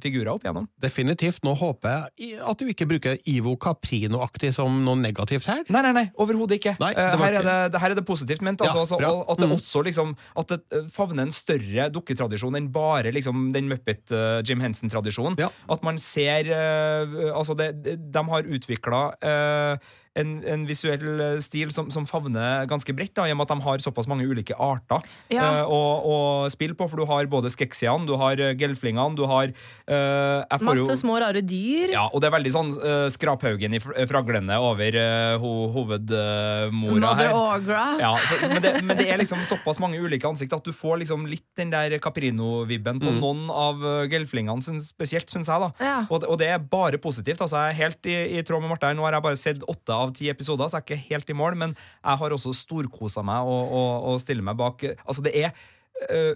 figurer 0.03 0.31
opp 0.33 0.45
igjennom. 0.47 0.67
Definitivt. 0.81 1.41
Nå 1.45 1.53
håper 1.59 2.07
jeg 2.17 2.39
at 2.43 2.57
du 2.63 2.71
ikke 2.71 2.87
bruker 2.89 3.19
Ivo 3.29 3.55
Caprino-aktig 3.59 4.53
som 4.55 4.79
noe 4.85 4.95
negativt 4.99 5.45
her. 5.51 5.63
Nei, 5.67 5.81
nei, 5.89 5.91
nei, 5.99 6.05
overhodet 6.17 6.59
ikke. 6.61 6.75
Nei, 6.79 6.93
det 6.93 7.03
Eh, 7.03 7.17
her, 7.17 7.33
er 7.33 7.39
ikke- 7.39 7.43
det, 7.43 7.71
det, 7.73 7.81
her 7.81 7.91
er 7.91 7.95
det 7.99 8.05
positivt 8.07 8.41
ment. 8.41 8.61
Ja, 8.63 8.71
Altså, 8.73 8.95
altså, 8.95 8.95
og 9.03 9.29
at 9.31 9.37
det 9.37 9.49
Mm. 9.49 9.55
også 9.59 9.83
liksom 9.83 10.15
At 10.37 10.47
det 10.47 10.61
eh, 10.71 10.87
favner 10.89 11.23
en 11.23 11.31
større 11.31 11.89
dukketradisjon 11.91 12.55
enn 12.55 12.71
bare 12.71 13.11
liksom 13.11 13.51
den 13.53 13.67
Muppet-Jim 13.69 14.53
Jim 14.53 14.59
Henson-tradisjonen. 14.61 15.37
Ja. 15.39 15.49
At 15.69 15.81
man 15.83 15.97
ser 15.97 16.45
uh, 16.53 17.33
Altså, 17.37 17.55
det, 17.57 17.83
de 18.11 18.23
har 18.23 18.43
utvikla 18.43 19.13
en, 20.15 20.43
en 20.45 20.65
visuell 20.69 21.03
eh, 21.19 21.39
stil 21.41 21.71
som, 21.73 21.87
som 21.89 22.05
favner 22.05 22.67
ganske 22.69 22.93
bredt, 22.93 23.17
i 23.17 23.31
og 23.33 23.37
med 23.39 23.47
at 23.47 23.53
de 23.57 23.63
har 23.65 23.81
såpass 23.81 24.05
mange 24.07 24.27
ulike 24.29 24.53
arter 24.61 25.01
Ja. 25.33 25.63
uh, 25.63 25.71
å, 25.73 25.79
å 26.05 26.17
spille 26.53 26.75
på. 26.77 26.85
For 26.91 27.01
du 27.01 27.05
har 27.09 27.25
både 27.31 27.49
skeksiene, 27.49 28.05
du 28.05 28.13
har 28.21 28.37
eh, 28.37 28.53
gelflingene, 28.59 29.15
du 29.17 29.23
har 29.25 29.49
uh, 29.49 30.43
jeg 30.45 30.59
får 30.61 30.77
jo- 30.77 30.85
Masse 30.85 30.99
små, 31.01 31.17
rare 31.23 31.41
dyr. 31.41 31.95
ja, 31.95 32.03
og 32.13 32.21
det 32.21 32.29
er 32.29 32.35
veldig 32.37 32.53
sånn 32.53 32.69
uh, 32.77 33.07
skraphaugen 33.13 33.73
i 33.73 33.81
fr- 33.81 33.95
fraglene 34.11 34.59
over 34.61 34.99
uh, 35.01 35.37
ho 35.41 35.53
hovedmora 35.73 36.69
Mother 36.71 37.31
her. 37.31 37.39
Agra. 37.55 37.83
Ja, 38.01 38.11
så, 38.29 38.37
men, 38.49 38.61
det, 38.63 38.73
men 38.85 38.97
det 38.99 39.07
er 39.09 39.17
liksom 39.21 39.41
såpass 39.49 39.79
mange 39.81 39.97
ulike 40.01 40.27
ansikt 40.29 40.53
at 40.55 40.65
du 40.67 40.73
får 40.75 41.01
liksom 41.03 41.25
litt 41.29 41.45
den 41.57 41.73
der 41.73 41.97
Caprino-vibben 42.03 43.01
på 43.01 43.13
noen 43.17 43.47
av 43.53 43.81
gelflingene 44.11 44.61
spesielt, 44.83 45.29
syns 45.31 45.49
jeg. 45.49 45.59
da 45.65 45.71
Ja. 45.83 45.97
og, 46.09 46.21
det- 46.23 46.29
og 46.29 46.39
det 46.41 46.49
er 46.53 46.59
bare 46.59 46.97
positivt. 47.01 47.41
altså 47.41 47.57
Jeg 47.65 47.73
er 47.73 47.81
helt 47.81 48.05
i, 48.09 48.17
i 48.39 48.43
tråd 48.45 48.61
med 48.63 48.73
Martha. 48.75 48.93
Nå 48.93 49.05
har 49.07 49.17
jeg 49.17 49.25
bare 49.25 49.39
sett 49.39 49.63
åtte 49.69 49.93
av 49.93 50.02
ti 50.11 50.27
episoder, 50.29 50.67
så 50.67 50.77
jeg 50.81 50.83
er 50.83 50.87
ikke 50.97 51.09
helt 51.13 51.29
i 51.29 51.33
mål, 51.39 51.55
men 51.55 51.75
jeg 52.03 52.17
har 52.19 52.35
også 52.35 52.51
storkosa 52.53 53.23
meg 53.23 53.47
og, 53.47 53.71
og, 53.71 53.91
og 54.11 54.19
stiller 54.19 54.43
meg 54.43 54.57
bak 54.59 54.83
Altså, 55.07 55.21
det 55.23 55.31
er 55.45 55.55
Uh, 56.09 56.33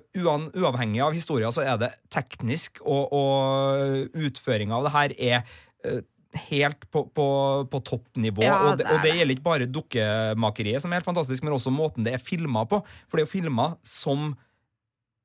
uavhengig 0.55 1.01
av 1.03 1.11
historien 1.17 1.51
så 1.51 1.63
er 1.65 1.79
det 1.81 1.87
teknisk, 2.13 2.77
og, 2.85 3.09
og 3.11 4.13
utføringa 4.15 4.77
av 4.77 4.85
det 4.85 4.91
her 4.93 5.15
er 5.17 5.41
uh, 5.83 5.97
helt 6.45 6.85
på, 6.93 7.01
på, 7.11 7.25
på 7.67 7.81
toppnivå. 7.89 8.45
Ja, 8.45 8.59
og, 8.69 8.77
det, 8.79 8.85
og 8.87 9.01
det 9.03 9.15
gjelder 9.17 9.33
ikke 9.35 9.47
bare 9.49 9.67
dukkemakeriet, 9.67 10.79
som 10.85 10.93
er 10.93 11.01
helt 11.01 11.09
fantastisk, 11.09 11.43
men 11.43 11.57
også 11.57 11.73
måten 11.73 12.05
det 12.05 12.13
er 12.15 12.23
filma 12.23 12.63
på. 12.69 12.79
For 13.09 13.17
det 13.17 13.25
er 13.25 13.27
jo 13.27 13.33
filma 13.33 13.65
som 13.83 14.29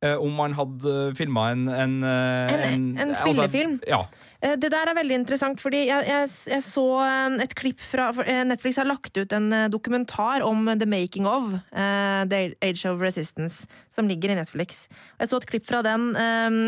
eh, 0.02 0.16
om 0.16 0.34
man 0.40 0.56
hadde 0.58 0.96
filma 1.20 1.50
en 1.52 1.68
En, 1.68 1.98
en, 2.02 2.04
En- 2.08 2.90
en 2.96 3.10
altså, 3.12 3.22
spillefilm. 3.28 3.78
ja. 3.86 4.02
Eh, 4.42 4.56
Det 4.58 4.70
der 4.74 4.90
er 4.90 4.98
veldig 4.98 5.18
interessant, 5.20 5.60
fordi 5.62 5.86
jeg, 5.86 6.06
jeg, 6.08 6.30
jeg 6.50 6.64
så 6.66 6.86
eh, 7.06 7.38
et 7.44 7.54
klipp 7.58 7.80
fra 7.80 8.10
eh, 8.26 8.42
Netflix 8.48 8.80
har 8.80 8.88
lagt 8.90 9.16
ut 9.16 9.32
en 9.36 9.50
dokumentar 9.70 10.42
om 10.46 10.66
The 10.66 10.88
Making 10.88 11.28
of 11.30 11.54
uh, 11.54 12.22
The 12.28 12.54
Age 12.62 12.86
of 12.90 13.00
Resistance, 13.00 13.66
som 13.90 14.08
ligger 14.10 14.32
i 14.32 14.38
Netflix. 14.38 14.88
Jeg 15.20 15.30
så 15.30 15.38
et 15.38 15.48
klipp 15.50 15.68
fra 15.68 15.82
den 15.86 16.10
um, 16.16 16.60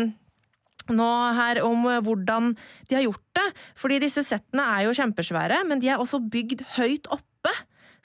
nå 0.95 1.11
her 1.35 1.63
om 1.65 1.87
hvordan 2.05 2.53
de 2.89 2.95
har 2.95 3.05
gjort 3.07 3.23
det. 3.35 3.45
Fordi 3.75 3.99
disse 4.03 4.23
settene 4.23 4.65
er 4.77 4.85
jo 4.85 4.95
kjempesvære, 4.95 5.63
men 5.67 5.81
de 5.81 5.89
er 5.89 6.01
også 6.01 6.21
bygd 6.31 6.61
høyt 6.77 7.09
oppe. 7.13 7.53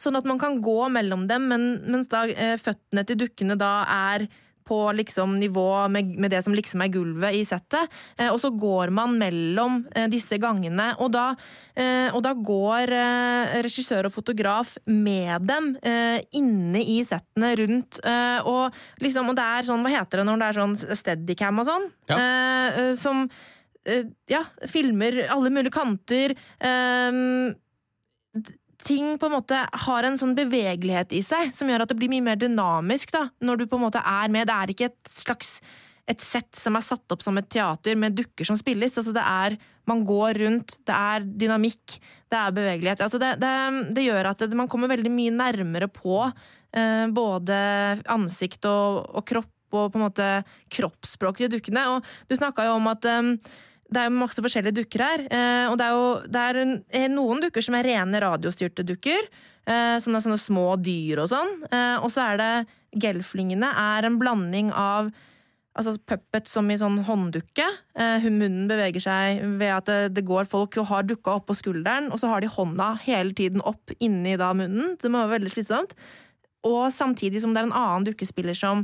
Sånn 0.01 0.17
at 0.17 0.25
man 0.25 0.41
kan 0.41 0.63
gå 0.65 0.79
mellom 0.89 1.27
dem, 1.29 1.51
men, 1.53 1.67
mens 1.87 2.09
da 2.11 2.25
uh, 2.27 2.57
føttene 2.59 3.07
til 3.07 3.21
dukkene 3.23 3.59
da 3.61 3.75
er 3.87 4.31
på 4.71 4.79
liksom 4.95 5.35
nivå 5.43 5.67
med, 5.91 6.15
med 6.23 6.31
det 6.31 6.45
som 6.47 6.55
liksom 6.55 6.85
er 6.87 6.93
gulvet 6.95 7.35
i 7.35 7.43
settet. 7.49 7.91
Eh, 8.17 8.31
og 8.31 8.39
så 8.43 8.53
går 8.55 8.93
man 8.95 9.17
mellom 9.19 9.81
eh, 9.91 10.07
disse 10.13 10.39
gangene. 10.41 10.93
Og 11.03 11.11
da, 11.17 11.27
eh, 11.75 12.09
og 12.15 12.23
da 12.27 12.33
går 12.39 12.95
regissør 13.67 14.07
og 14.09 14.15
fotograf 14.15 14.77
med 14.87 15.47
dem 15.51 15.73
eh, 15.83 16.21
inne 16.39 16.83
i 16.87 17.01
settene 17.07 17.53
rundt. 17.59 17.99
Eh, 18.07 18.47
og, 18.47 18.77
liksom, 19.03 19.33
og 19.33 19.39
det 19.39 19.47
er 19.59 19.67
sånn, 19.71 19.83
hva 19.85 19.95
heter 19.99 20.23
det 20.23 20.29
når 20.31 20.41
det 20.45 20.51
er 20.51 20.61
sånn 20.63 20.77
steadycam 21.03 21.61
og 21.65 21.69
sånn? 21.69 21.89
Ja. 22.11 22.21
Som 22.99 23.27
ja, 24.31 24.43
filmer 24.69 25.23
alle 25.33 25.51
mulige 25.51 25.73
kanter. 25.75 26.35
D- 26.61 27.57
ting 28.87 29.19
på 29.21 29.29
en 29.29 29.37
måte 29.37 29.61
har 29.85 30.07
en 30.07 30.19
sånn 30.19 30.35
bevegelighet 30.39 31.13
i 31.17 31.21
seg 31.25 31.55
som 31.57 31.69
gjør 31.71 31.85
at 31.85 31.93
det 31.93 31.99
blir 32.01 32.11
mye 32.13 32.25
mer 32.31 32.41
dynamisk 32.41 33.13
da, 33.15 33.27
når 33.45 33.63
du 33.63 33.69
på 33.71 33.79
en 33.79 33.87
måte 33.87 34.03
er 34.03 34.33
med. 34.33 34.49
Det 34.49 34.57
er 34.57 34.75
ikke 34.75 34.91
et 34.91 35.13
slags 35.13 35.59
et 36.11 36.23
sett 36.25 36.57
som 36.59 36.75
er 36.75 36.85
satt 36.85 37.13
opp 37.15 37.23
som 37.23 37.37
et 37.39 37.49
teater 37.53 37.99
med 37.99 38.17
dukker 38.19 38.47
som 38.49 38.59
spilles. 38.59 38.97
Altså 38.99 39.15
det 39.15 39.23
er, 39.23 39.59
Man 39.89 40.05
går 40.07 40.39
rundt, 40.43 40.77
det 40.87 40.95
er 40.95 41.25
dynamikk, 41.25 41.97
det 42.31 42.39
er 42.39 42.55
bevegelighet. 42.55 43.01
Altså 43.03 43.19
det, 43.19 43.33
det, 43.43 43.55
det 43.97 44.05
gjør 44.05 44.33
at 44.33 44.45
det, 44.45 44.59
man 44.59 44.69
kommer 44.71 44.91
veldig 44.91 45.11
mye 45.11 45.33
nærmere 45.35 45.89
på 45.91 46.21
eh, 46.27 47.07
både 47.11 47.57
ansikt 48.11 48.69
og, 48.71 49.09
og 49.15 49.27
kropp 49.27 49.57
og 49.71 49.93
på 49.93 50.01
en 50.01 50.05
måte 50.05 50.29
kroppsspråket 50.75 51.47
i 51.47 51.53
dukkene. 51.57 51.87
Og 51.95 52.07
du 52.31 52.37
snakka 52.39 52.67
jo 52.69 52.77
om 52.79 52.91
at 52.91 53.07
eh, 53.07 53.35
det 53.91 54.01
er 54.01 54.09
jo 54.09 54.19
masse 54.21 54.43
forskjellige 54.43 54.79
dukker 54.81 55.03
her. 55.03 55.25
eh, 55.31 55.67
og 55.71 55.79
det 55.81 55.87
er 55.87 55.97
jo 55.97 56.11
det 56.27 56.43
er 56.49 56.61
er 57.03 57.09
noen 57.13 57.43
dukker 57.43 57.65
som 57.65 57.75
er 57.75 57.89
rene 57.91 58.21
radiostyrte 58.23 58.87
dukker. 58.87 59.31
som 60.01 60.15
er 60.17 60.23
sånne 60.25 60.39
små 60.41 60.75
dyr 60.83 61.21
og 61.23 61.29
sånn. 61.31 61.51
Eh, 61.71 61.97
og 62.03 62.11
så 62.11 62.33
er 62.33 62.39
det 62.41 62.55
gelflingene 62.99 63.69
er 63.71 64.07
en 64.09 64.17
blanding 64.19 64.73
av 64.73 65.13
altså 65.79 65.95
puppet 66.09 66.49
som 66.51 66.71
i 66.71 66.79
sånn 66.81 66.99
hånddukke. 67.07 67.67
Eh, 67.95 68.27
munnen 68.27 68.67
beveger 68.71 69.05
seg 69.05 69.45
ved 69.61 69.75
at 69.75 69.91
det, 69.91 69.99
det 70.17 70.27
går 70.27 70.49
folk 70.51 70.77
og 70.81 70.89
har 70.91 71.07
dukka 71.07 71.39
oppå 71.39 71.55
skulderen, 71.57 72.11
og 72.11 72.21
så 72.21 72.33
har 72.33 72.43
de 72.43 72.51
hånda 72.51 72.93
hele 73.05 73.35
tiden 73.37 73.63
opp 73.63 73.95
inni 74.01 74.37
da 74.41 74.53
munnen. 74.57 74.97
Det 75.01 75.11
må 75.11 75.23
være 75.23 75.39
veldig 75.39 75.55
slitsomt. 75.55 75.95
Og 76.67 76.91
samtidig 76.93 77.41
som 77.43 77.55
det 77.55 77.63
er 77.63 77.71
en 77.71 77.79
annen 77.79 78.09
dukkespiller 78.11 78.57
som 78.59 78.83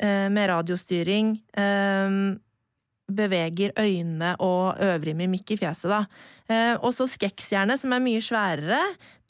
eh, 0.00 0.28
med 0.32 0.48
radiostyring 0.52 1.34
eh, 1.58 2.20
beveger 3.16 3.74
øynene 3.78 4.34
og 4.42 4.80
øvrig 4.82 5.14
mimikk 5.18 5.54
i 5.54 5.60
fjeset, 5.60 5.90
da. 5.92 6.00
Eh, 6.50 6.74
og 6.78 6.94
så 6.96 7.06
skekksjernet, 7.10 7.80
som 7.80 7.94
er 7.94 8.02
mye 8.04 8.22
sværere. 8.24 8.80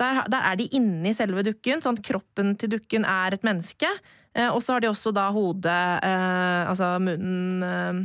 Der, 0.00 0.22
der 0.32 0.48
er 0.52 0.60
de 0.60 0.68
inni 0.76 1.12
selve 1.16 1.44
dukken, 1.46 1.82
sånn 1.84 1.98
at 1.98 2.06
kroppen 2.06 2.54
til 2.60 2.74
dukken 2.76 3.04
er 3.08 3.36
et 3.36 3.46
menneske. 3.46 3.90
Eh, 4.36 4.48
og 4.48 4.62
så 4.62 4.76
har 4.76 4.84
de 4.84 4.90
også 4.90 5.12
da 5.14 5.28
hodet, 5.34 5.82
eh, 6.06 6.70
altså 6.70 6.94
munnen 7.02 7.66
eh, 7.66 8.00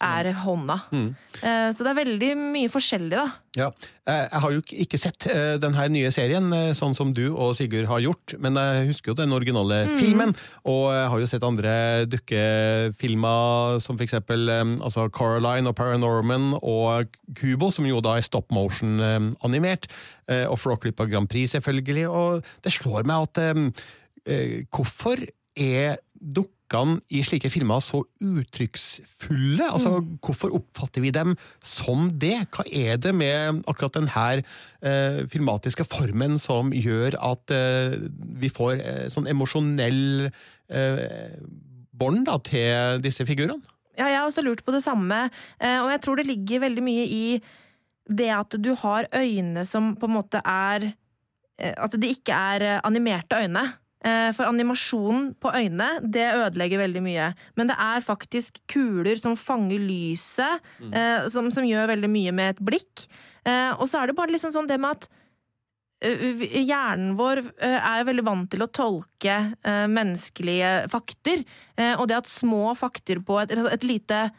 er 0.00 0.32
hånda. 0.32 0.78
Mm. 0.92 1.10
så 1.40 1.84
det 1.84 1.90
er 1.92 1.98
veldig 2.04 2.30
mye 2.40 2.68
forskjellig, 2.72 3.10
da. 3.16 3.26
Ja. 3.56 3.66
Eh, 4.06 4.28
Jeg 4.30 4.40
har 4.40 4.50
jo 4.52 4.60
ikke- 4.62 4.98
sett 4.98 5.26
eh, 5.26 5.56
den 5.58 5.74
her 5.74 5.88
nye 5.88 6.10
serien, 6.10 6.52
eh, 6.52 6.72
sånn 6.72 6.94
som 6.96 7.12
du 7.12 7.34
og 7.36 7.56
Sigurd 7.56 7.86
har 7.86 8.00
gjort, 8.00 8.34
men 8.38 8.54
jeg 8.54 8.86
husker 8.88 9.10
jo 9.10 9.14
den 9.14 9.32
originale 9.32 9.88
filmen, 9.98 10.34
og 10.64 10.92
jeg 10.92 11.08
har 11.10 11.18
jo 11.20 11.26
sett 11.26 11.42
andre 11.44 12.06
dukkefilmer, 12.06 13.80
som 13.82 13.96
for 13.98 14.04
eksempel 14.06 14.48
eh, 14.48 14.64
altså 14.84 15.08
Caroline 15.12 15.68
og 15.70 15.76
Paranorman 15.76 16.54
og 16.62 17.08
Kubo, 17.36 17.70
som 17.70 17.86
jo 17.88 18.00
da 18.00 18.16
er 18.16 18.22
stop 18.26 18.48
motion-animert, 18.50 19.88
og 20.46 20.58
Flåklypa 20.62 21.08
Grand 21.10 21.28
Prix 21.28 21.50
selvfølgelig, 21.56 22.06
og 22.08 22.44
det 22.62 22.72
slår 22.72 23.04
meg 23.04 23.24
at 23.28 23.38
eh, 23.38 23.62
eh, 24.26 24.62
hvorfor 24.70 25.24
er 25.58 25.98
dukkene 26.70 27.00
i 27.10 27.22
slike 27.22 27.50
filmer 27.50 27.80
så 27.80 28.04
uttrykksfulle? 28.20 29.66
Altså, 29.70 30.00
Hvorfor 30.22 30.54
oppfatter 30.54 31.00
vi 31.02 31.10
dem 31.10 31.36
som 31.62 32.10
det? 32.18 32.46
Hva 32.50 32.64
er 32.66 32.96
det 32.96 33.14
med 33.14 33.62
akkurat 33.66 33.94
denne 33.94 34.42
eh, 34.82 35.26
filmatiske 35.28 35.84
formen 35.84 36.38
som 36.38 36.72
gjør 36.72 37.18
at 37.18 37.50
eh, 37.50 37.98
vi 38.40 38.48
får 38.48 38.80
eh, 38.80 39.08
sånn 39.10 39.26
emosjonell 39.28 40.30
eh, 40.70 41.40
bånd 41.92 42.28
til 42.44 43.00
disse 43.02 43.26
figurene? 43.26 43.60
Ja, 43.98 44.06
jeg 44.08 44.16
har 44.20 44.28
også 44.28 44.42
lurt 44.42 44.64
på 44.64 44.72
det 44.72 44.82
samme, 44.84 45.28
eh, 45.60 45.80
og 45.82 45.90
jeg 45.90 46.00
tror 46.00 46.16
det 46.16 46.28
ligger 46.28 46.62
veldig 46.62 46.82
mye 46.82 47.04
i 47.04 47.40
det 48.10 48.30
at 48.32 48.56
du 48.58 48.72
har 48.74 49.06
øyne 49.14 49.66
som 49.68 49.94
på 49.98 50.08
en 50.08 50.16
måte 50.16 50.40
er 50.42 50.88
eh, 51.60 51.74
At 51.76 51.92
det 52.00 52.16
ikke 52.16 52.32
er 52.34 52.62
eh, 52.62 52.80
animerte 52.82 53.36
øyne. 53.36 53.66
Eh, 54.00 54.30
For 54.32 54.48
animasjonen 54.48 55.34
på 55.40 55.52
øynene, 55.52 56.00
det 56.00 56.28
ødelegger 56.32 56.80
veldig 56.80 57.02
mye. 57.04 57.30
Men 57.56 57.68
det 57.68 57.76
er 57.76 58.04
faktisk 58.04 58.60
kuler 58.70 59.20
som 59.20 59.36
fanger 59.36 59.82
lyset, 59.82 60.60
mm. 60.80 60.94
som, 61.28 61.50
som 61.52 61.66
gjør 61.68 61.92
veldig 61.92 62.10
mye 62.10 62.32
med 62.32 62.54
et 62.54 62.62
blikk. 62.64 63.06
Eh, 63.44 63.72
Og 63.76 63.88
så 63.88 64.00
er 64.00 64.10
det 64.10 64.16
bare 64.16 64.32
liksom 64.32 64.54
sånn 64.54 64.68
det 64.70 64.80
med 64.80 64.96
at 64.96 65.08
eh, 66.04 66.44
Hjernen 66.64 67.14
vår 67.18 67.42
eh, 67.60 67.76
er 67.76 68.06
veldig 68.08 68.24
vant 68.24 68.50
til 68.52 68.64
å 68.64 68.70
tolke 68.72 69.36
eh, 69.52 69.86
menneskelige 69.90 70.88
fakter. 70.92 71.44
Eh, 71.76 71.94
og 71.96 72.08
det 72.08 72.22
at 72.22 72.30
små 72.30 72.72
fakter 72.78 73.20
på 73.24 73.40
et, 73.42 73.52
altså 73.56 73.72
et 73.74 73.84
lite 73.84 74.30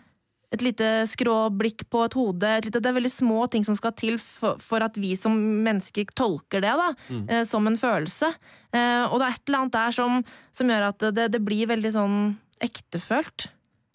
et 0.51 0.63
lite 0.65 0.87
skråblikk 1.07 1.85
på 1.91 2.03
et 2.05 2.17
hode 2.17 2.49
et 2.57 2.65
lite, 2.67 2.81
Det 2.83 2.89
er 2.89 2.97
veldig 2.97 3.13
små 3.13 3.45
ting 3.51 3.63
som 3.63 3.77
skal 3.77 3.93
til 3.95 4.19
for, 4.19 4.59
for 4.59 4.83
at 4.83 4.97
vi 4.99 5.13
som 5.15 5.37
mennesker 5.37 6.11
tolker 6.17 6.63
det 6.63 6.73
da, 6.75 6.89
eh, 7.29 7.43
som 7.47 7.67
en 7.67 7.79
følelse. 7.79 8.33
Eh, 8.75 9.05
og 9.07 9.19
det 9.19 9.27
er 9.27 9.37
et 9.37 9.47
eller 9.47 9.61
annet 9.63 9.77
der 9.77 9.95
som, 9.95 10.21
som 10.51 10.67
gjør 10.67 10.89
at 10.91 11.07
det, 11.15 11.31
det 11.31 11.43
blir 11.45 11.71
veldig 11.71 11.93
sånn 11.95 12.19
ektefølt. 12.61 13.49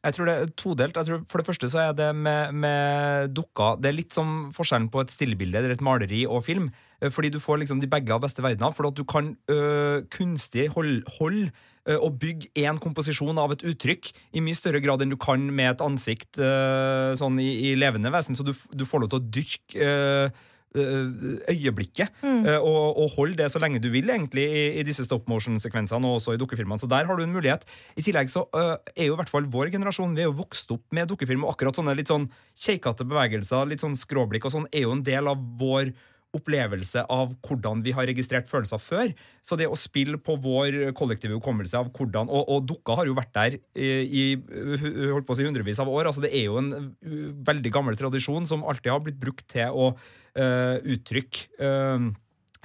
Jeg 0.06 0.14
tror 0.14 0.28
det 0.28 0.34
er 0.36 0.50
todelt. 0.54 0.98
Jeg 0.98 1.08
tror 1.08 1.22
For 1.30 1.42
det 1.42 1.48
første 1.48 1.70
så 1.72 1.80
er 1.88 1.94
det 1.98 2.08
med, 2.14 2.54
med 2.54 3.32
dukker 3.34 3.80
Det 3.82 3.90
er 3.90 3.96
litt 3.96 4.14
som 4.14 4.52
forskjellen 4.54 4.90
på 4.92 5.02
et 5.02 5.10
stillebilde 5.10 5.58
eller 5.58 5.74
et 5.74 5.84
maleri 5.84 6.22
og 6.26 6.44
film. 6.46 6.68
Eh, 7.00 7.10
Fordi 7.10 7.32
du 7.34 7.40
får 7.42 7.64
liksom 7.64 7.82
de 7.82 7.90
begge 7.90 8.14
av 8.14 8.22
beste 8.24 8.44
verdener. 8.44 8.74
For 8.76 8.88
at 8.88 8.98
du 8.98 9.04
kan 9.08 9.34
øh, 9.50 10.04
kunstig 10.14 10.68
holde 10.76 11.02
hold, 11.18 11.50
øh, 11.88 12.00
og 12.00 12.18
bygge 12.22 12.50
én 12.62 12.80
komposisjon 12.82 13.38
av 13.38 13.54
et 13.54 13.64
uttrykk 13.66 14.12
i 14.36 14.42
mye 14.44 14.58
større 14.58 14.82
grad 14.84 15.04
enn 15.04 15.14
du 15.14 15.18
kan 15.20 15.46
med 15.48 15.74
et 15.74 15.86
ansikt 15.86 16.40
øh, 16.42 17.14
sånn 17.18 17.38
i, 17.42 17.70
i 17.70 17.76
levende 17.78 18.12
vesen. 18.14 18.36
Så 18.38 18.46
du, 18.46 18.52
du 18.74 18.86
får 18.88 19.04
lov 19.04 19.14
til 19.14 19.22
å 19.22 19.26
dyrke 19.38 19.88
øh, 19.88 20.44
øyeblikket 20.76 22.12
Mm. 22.20 22.42
og, 22.60 22.98
og 23.00 23.14
holde 23.14 23.36
det 23.38 23.46
så 23.48 23.60
lenge 23.62 23.78
du 23.80 23.86
vil 23.88 24.10
egentlig 24.12 24.42
i, 24.44 24.64
i 24.80 24.82
disse 24.84 25.04
stop 25.06 25.28
motion-sekvensene 25.30 26.04
og 26.04 26.18
også 26.18 26.34
i 26.34 26.40
dukkefilmene. 26.40 26.78
Så 26.82 26.88
der 26.90 27.06
har 27.08 27.16
du 27.16 27.22
en 27.24 27.32
mulighet. 27.32 27.64
I 27.96 28.04
tillegg 28.04 28.28
så 28.28 28.42
uh, 28.52 28.74
er 28.92 29.08
jo 29.08 29.14
i 29.14 29.18
hvert 29.20 29.30
fall 29.32 29.48
vår 29.48 29.70
generasjon 29.72 30.12
Vi 30.16 30.24
er 30.24 30.28
jo 30.28 30.36
vokst 30.42 30.70
opp 30.74 30.84
med 30.92 31.08
dukkefilm, 31.08 31.46
og 31.46 31.54
akkurat 31.54 31.78
sånne 31.78 31.94
litt 31.96 32.10
sånn 32.12 32.28
keikete 32.52 33.06
bevegelser, 33.08 33.70
litt 33.70 33.84
sånn 33.84 33.96
skråblikk 33.96 34.48
og 34.48 34.52
sånn, 34.52 34.68
er 34.72 34.84
jo 34.84 34.92
en 34.96 35.04
del 35.06 35.30
av 35.32 35.40
vår 35.60 35.94
opplevelse 36.36 37.04
av 37.12 37.32
hvordan 37.46 37.82
vi 37.84 37.94
har 37.96 38.08
registrert 38.08 38.50
følelser 38.50 38.82
før. 38.82 39.14
Så 39.44 39.58
det 39.58 39.68
å 39.70 39.78
spille 39.78 40.20
på 40.22 40.38
vår 40.42 40.78
kollektive 40.98 41.38
hukommelse 41.38 41.78
av 41.78 41.90
hvordan 41.96 42.30
Og, 42.30 42.44
og 42.52 42.68
dukka 42.68 42.98
har 43.00 43.08
jo 43.08 43.16
vært 43.16 43.32
der 43.36 43.58
i, 43.76 44.26
holdt 44.36 45.26
på 45.28 45.34
å 45.34 45.38
si 45.38 45.46
hundrevis 45.46 45.80
av 45.82 45.90
år. 45.92 46.10
altså 46.10 46.24
Det 46.24 46.34
er 46.34 46.46
jo 46.48 46.60
en 46.60 46.70
uh, 46.76 47.16
veldig 47.46 47.72
gammel 47.72 47.98
tradisjon 47.98 48.46
som 48.48 48.64
alltid 48.64 48.92
har 48.92 49.02
blitt 49.04 49.20
brukt 49.20 49.46
til 49.52 49.72
å 49.72 49.90
uh, 49.96 50.76
uttrykke 50.84 51.48
uh, 51.62 52.14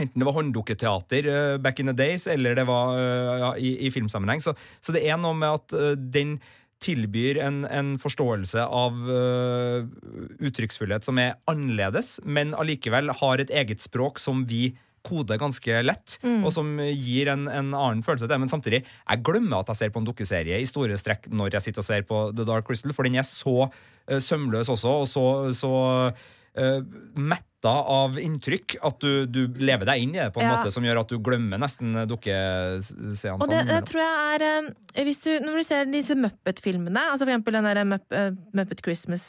Enten 0.02 0.22
det 0.22 0.26
var 0.26 0.38
hånddukketeater 0.38 1.28
uh, 1.30 1.58
back 1.62 1.80
in 1.80 1.92
the 1.92 1.94
days, 1.94 2.28
eller 2.32 2.56
det 2.58 2.66
var 2.66 2.96
uh, 2.96 3.60
i, 3.60 3.76
i 3.86 3.92
filmsammenheng. 3.94 4.42
Så, 4.42 4.56
så 4.82 4.96
det 4.96 5.04
er 5.06 5.20
noe 5.20 5.36
med 5.38 5.60
at 5.60 5.76
uh, 5.78 5.94
den 5.94 6.40
tilbyr 6.82 7.39
en, 7.46 7.63
en 7.70 7.96
forståelse 8.02 8.63
av 8.65 8.98
uh, 9.08 9.88
uttrykksfullhet 10.41 11.06
som 11.08 11.20
er 11.22 11.36
annerledes, 11.52 12.17
men 12.26 12.56
allikevel 12.58 13.13
har 13.22 13.44
et 13.44 13.54
eget 13.62 13.84
språk 13.84 14.22
som 14.22 14.46
vi 14.50 14.72
koder 15.06 15.39
ganske 15.41 15.80
lett, 15.82 16.20
og 16.46 16.52
som 16.54 16.76
gir 16.78 17.32
en, 17.32 17.48
en 17.50 17.72
annen 17.74 18.04
følelse 18.06 18.28
til 18.28 18.30
det. 18.30 18.38
Men 18.44 18.52
samtidig, 18.52 18.82
jeg 18.86 19.24
glemmer 19.26 19.63
at 19.63 19.72
jeg 19.72 19.80
ser 19.80 19.94
på 19.96 20.02
en 20.02 20.06
dukkeserie 20.06 20.60
i 20.62 20.67
store 20.70 20.98
strekk 21.02 21.26
når 21.34 21.58
jeg 21.58 21.65
sitter 21.65 21.82
og 21.82 21.88
ser 21.88 22.06
på 22.06 22.20
The 22.38 22.46
Dark 22.46 22.67
Crystal, 22.67 22.94
for 22.94 23.10
den 23.10 23.17
er 23.17 23.26
så 23.26 23.65
uh, 23.65 24.20
sømløs 24.22 24.70
også, 24.70 24.94
og 25.02 25.10
så, 25.10 25.26
så 25.58 25.72
eh, 26.56 26.82
metta 27.16 27.72
av 27.94 28.16
inntrykk 28.18 28.76
at 28.84 29.00
du, 29.04 29.26
du 29.30 29.44
lever 29.62 29.86
deg 29.86 30.02
inn 30.02 30.16
i 30.16 30.20
det 30.20 30.32
på 30.34 30.42
en 30.42 30.48
Ja. 30.50 30.56
måte 30.58 30.72
som 30.74 30.84
gjør 30.84 31.00
at 31.04 31.12
du 31.14 31.20
glemmer 31.22 31.62
nesten 31.62 31.94
dukkeseansene. 32.10 33.38
Og 33.38 33.50
det, 33.52 33.62
det 33.70 33.80
tror 33.90 34.02
jeg 34.02 34.42
er 34.42 34.46
eh, 34.48 35.04
hvis 35.06 35.22
du, 35.26 35.32
Når 35.46 35.62
du 35.62 35.64
ser 35.68 35.86
disse 35.92 36.18
Muppet-filmene, 36.18 37.04
altså 37.14 37.26
for 37.28 37.34
eksempel 37.34 37.58
den 37.60 37.70
der 37.70 37.82
eh, 37.86 38.36
Muppet 38.58 38.82
Christmas 38.86 39.26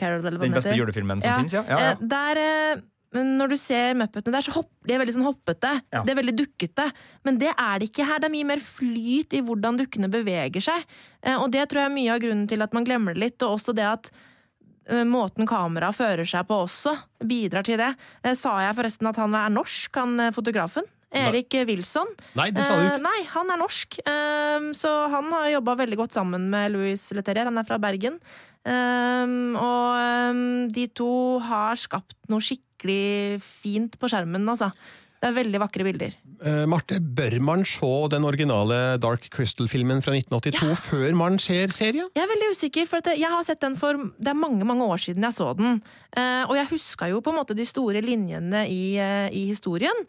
Carol 0.00 0.20
eller 0.20 0.38
hva 0.38 0.44
Den 0.44 0.52
den 0.52 0.58
beste 0.60 0.72
heter. 0.74 0.82
julefilmen 0.84 1.22
som 1.24 1.30
Ja, 1.32 1.36
finnes, 1.40 1.56
ja. 1.56 1.64
ja, 1.68 1.80
ja. 1.90 1.94
Der, 2.14 2.82
men 3.16 3.32
når 3.40 3.54
du 3.54 3.56
ser 3.58 3.96
Muppetene 3.98 4.36
der, 4.36 4.44
så 4.46 4.52
hopp, 4.54 4.70
de 4.86 4.94
er 4.94 5.00
veldig 5.02 5.16
sånn 5.16 5.26
hoppete. 5.26 5.72
Ja. 5.90 6.04
Det 6.06 6.12
er 6.14 6.18
veldig 6.20 6.36
dukkete. 6.44 6.84
Men 7.26 7.40
det 7.42 7.50
er 7.56 7.80
det 7.82 7.88
ikke 7.90 8.06
her. 8.06 8.20
Det 8.22 8.28
er 8.28 8.36
mye 8.36 8.46
mer 8.52 8.62
flyt 8.62 9.34
i 9.34 9.40
hvordan 9.42 9.80
dukkene 9.80 10.10
beveger 10.12 10.62
seg. 10.62 10.84
Og 11.40 11.48
det 11.50 11.64
tror 11.72 11.82
jeg 11.82 11.90
er 11.90 11.96
mye 11.96 12.12
av 12.14 12.20
grunnen 12.22 12.46
til 12.50 12.62
at 12.62 12.76
man 12.76 12.86
glemmer 12.86 13.16
det 13.16 13.24
litt, 13.24 13.42
og 13.42 13.56
også 13.58 13.74
det 13.74 13.88
at 13.88 14.12
måten 15.06 15.46
kameraet 15.46 15.94
fører 15.94 16.26
seg 16.26 16.46
på 16.48 16.62
også 16.64 16.96
bidrar 17.22 17.62
til 17.66 17.76
det. 17.78 17.92
Eh, 18.24 18.34
Sa 18.34 18.56
jeg 18.64 18.74
forresten 18.78 19.06
at 19.10 19.16
han 19.16 19.34
er 19.34 19.48
norsk, 19.50 19.94
han 20.00 20.18
eh, 20.20 20.30
fotografen? 20.32 20.84
Erik 21.10 21.50
Wilson. 21.66 22.06
Nei, 22.38 22.50
det 22.54 22.62
sa 22.64 22.76
du 22.78 22.84
Eh, 22.84 22.92
ikke. 22.94 23.02
nei, 23.02 23.24
han 23.32 23.50
er 23.50 23.58
norsk. 23.58 23.98
Eh, 24.06 24.68
så 24.78 24.92
han 25.10 25.30
har 25.34 25.48
jobba 25.56 25.74
veldig 25.82 25.96
godt 25.98 26.12
sammen 26.14 26.48
med 26.52 26.70
Louis 26.70 27.02
Leterrier. 27.12 27.44
Han 27.50 27.58
er 27.58 27.66
fra 27.66 27.78
Bergen. 27.82 28.20
Eh, 28.64 29.26
og 29.58 29.98
eh, 29.98 30.40
de 30.70 30.86
to 30.94 31.10
har 31.42 31.74
skapt 31.82 32.14
noe 32.30 32.38
skikkelig 32.40 33.40
fint 33.42 33.98
på 33.98 34.08
skjermen, 34.08 34.46
altså. 34.48 34.70
Det 35.20 35.28
er 35.28 35.34
veldig 35.36 35.58
vakre 35.60 35.84
bilder. 35.84 36.14
Uh, 36.40 36.64
Marte, 36.70 36.96
bør 36.96 37.34
man 37.44 37.60
se 37.68 37.88
den 38.08 38.24
originale 38.24 38.96
Dark 39.02 39.26
Crystal-filmen 39.34 40.00
fra 40.00 40.14
1982 40.16 40.70
før 40.86 41.16
man 41.18 41.36
ser 41.42 41.74
serien? 41.76 42.08
Jeg 42.16 42.24
er 42.24 42.30
veldig 42.30 42.48
usikker, 42.54 42.88
for 42.88 43.04
at 43.04 43.10
jeg 43.20 43.28
har 43.28 43.44
sett 43.44 43.60
den 43.60 43.76
for 43.76 44.00
Det 44.16 44.32
er 44.32 44.38
mange 44.38 44.64
mange 44.64 44.86
år 44.88 45.02
siden 45.04 45.26
jeg 45.28 45.36
så 45.36 45.50
den. 45.58 45.82
Uh, 46.16 46.48
og 46.48 46.56
jeg 46.56 46.70
huska 46.72 47.10
jo 47.12 47.20
på 47.20 47.34
en 47.34 47.40
måte 47.42 47.56
de 47.58 47.68
store 47.68 48.00
linjene 48.00 48.64
i, 48.72 48.96
uh, 48.96 49.28
i 49.28 49.44
historien. 49.52 50.06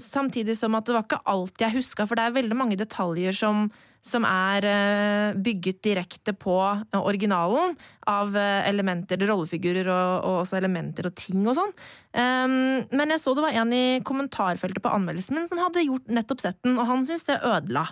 Samtidig 0.00 0.54
som 0.56 0.72
at 0.78 0.86
det 0.88 0.94
var 0.96 1.02
ikke 1.04 1.20
alt 1.28 1.60
jeg 1.60 1.74
huska, 1.74 2.06
for 2.08 2.16
det 2.16 2.24
er 2.24 2.38
veldig 2.38 2.56
mange 2.56 2.78
detaljer 2.80 3.36
som, 3.36 3.66
som 4.04 4.24
er 4.28 4.66
eh, 4.68 5.36
bygget 5.40 5.80
direkte 5.84 6.34
på 6.36 6.56
eh, 6.60 7.00
originalen. 7.00 7.74
Av 8.10 8.34
eh, 8.36 8.66
elementer, 8.68 9.22
rollefigurer 9.24 9.88
og, 9.88 10.26
og 10.28 10.40
også 10.42 10.58
elementer 10.58 11.08
og 11.08 11.14
ting 11.16 11.46
og 11.48 11.56
sånn. 11.56 11.72
Um, 12.14 12.84
men 12.94 13.10
jeg 13.10 13.22
så 13.24 13.32
det 13.34 13.42
var 13.42 13.56
en 13.58 13.72
i 13.74 13.86
kommentarfeltet 14.06 14.84
på 14.84 14.92
anmeldelsen 14.92 15.34
min 15.34 15.48
som 15.50 15.58
hadde 15.58 15.82
gjort 15.82 16.12
nettopp 16.14 16.44
sett 16.44 16.60
den, 16.62 16.76
og 16.78 16.86
han 16.86 17.02
syntes 17.08 17.24
det 17.26 17.40
ødela. 17.48 17.86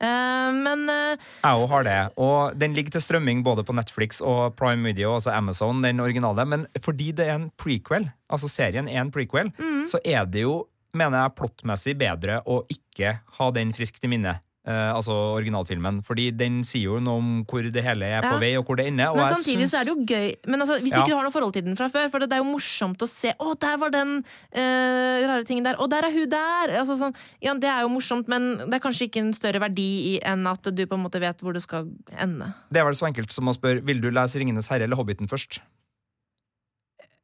Eh, 0.00 0.56
men 0.56 0.88
Jeg 0.88 1.52
òg 1.52 1.68
har 1.74 1.86
det. 1.86 1.98
Og 2.16 2.56
den 2.58 2.74
ligger 2.74 2.96
til 2.96 3.04
strømming 3.04 3.44
både 3.46 3.66
på 3.68 3.76
Netflix 3.76 4.22
og 4.24 4.56
Prime 4.58 4.88
Video, 4.88 5.12
altså 5.18 5.36
Amazon, 5.36 5.84
den 5.84 6.00
originale. 6.00 6.48
Men 6.48 6.66
fordi 6.80 7.12
det 7.12 7.28
er 7.28 7.36
en 7.36 7.48
prequel, 7.60 8.08
altså 8.32 8.48
serien 8.50 8.88
er 8.88 9.04
en 9.04 9.12
prequel, 9.14 9.52
så 9.90 10.00
er 10.00 10.24
det 10.24 10.48
jo, 10.48 10.62
mener 10.96 11.26
jeg, 11.26 11.36
plottmessig 11.38 11.98
bedre 12.00 12.40
å 12.48 12.62
ikke 12.72 13.18
ha 13.36 13.52
den 13.54 13.76
friskt 13.76 14.08
i 14.08 14.16
minne. 14.16 14.38
Eh, 14.68 14.90
altså 14.92 15.14
originalfilmen. 15.38 16.02
Fordi 16.04 16.26
den 16.36 16.58
sier 16.66 16.90
jo 16.90 16.98
noe 17.00 17.20
om 17.22 17.28
hvor 17.48 17.64
det 17.72 17.80
hele 17.86 18.04
er 18.04 18.20
på 18.26 18.34
vei, 18.42 18.50
og 18.60 18.66
hvor 18.68 18.76
det 18.76 18.84
ender. 18.90 19.14
Men 19.16 19.30
samtidig 19.32 19.64
syns- 19.64 19.72
så 19.72 19.78
er 19.80 19.86
det 19.88 19.94
jo 19.94 20.02
gøy 20.04 20.34
Men 20.50 20.60
altså, 20.60 20.76
Hvis 20.82 20.92
Ja. 20.92 21.00
ikke 21.00 21.14
har 21.16 21.22
noe 21.24 21.32
forhold 21.32 21.54
til 21.54 21.64
den 21.64 21.76
fra 21.78 21.88
før, 21.88 22.10
for 22.12 22.18
det 22.20 22.32
er 22.36 22.42
jo 22.42 22.48
morsomt 22.50 23.00
å 23.00 23.08
se 23.08 23.32
Å, 23.40 23.54
der 23.58 23.78
var 23.80 23.90
den 23.94 24.12
uh, 24.20 25.16
rare 25.24 25.44
tingen 25.48 25.64
der. 25.64 25.76
Å, 25.80 25.88
der 25.88 26.04
er 26.04 26.12
hun 26.12 26.28
der! 26.28 26.74
Altså, 26.82 26.98
sånn, 27.00 27.14
ja, 27.40 27.54
det 27.54 27.70
er 27.70 27.80
jo 27.86 27.88
morsomt, 27.94 28.28
men 28.28 28.58
det 28.68 28.74
er 28.76 28.84
kanskje 28.84 29.08
ikke 29.08 29.22
en 29.24 29.32
større 29.32 29.60
verdi 29.64 29.88
i 30.12 30.20
enn 30.20 30.44
at 30.46 30.62
du 30.68 30.84
på 30.86 30.98
en 30.98 31.04
måte 31.06 31.20
vet 31.22 31.40
hvor 31.40 31.56
du 31.56 31.60
skal 31.64 31.88
ende. 32.12 32.52
Det 32.70 32.82
er 32.82 32.84
vel 32.84 32.98
så 32.98 33.08
enkelt 33.08 33.32
som 33.32 33.48
å 33.48 33.56
spørre 33.56 33.80
Vil 33.88 34.00
du 34.04 34.10
lese 34.10 34.36
Ringenes 34.36 34.68
herre 34.68 34.84
eller 34.84 34.96
Hobbiten 35.00 35.28
først. 35.30 35.60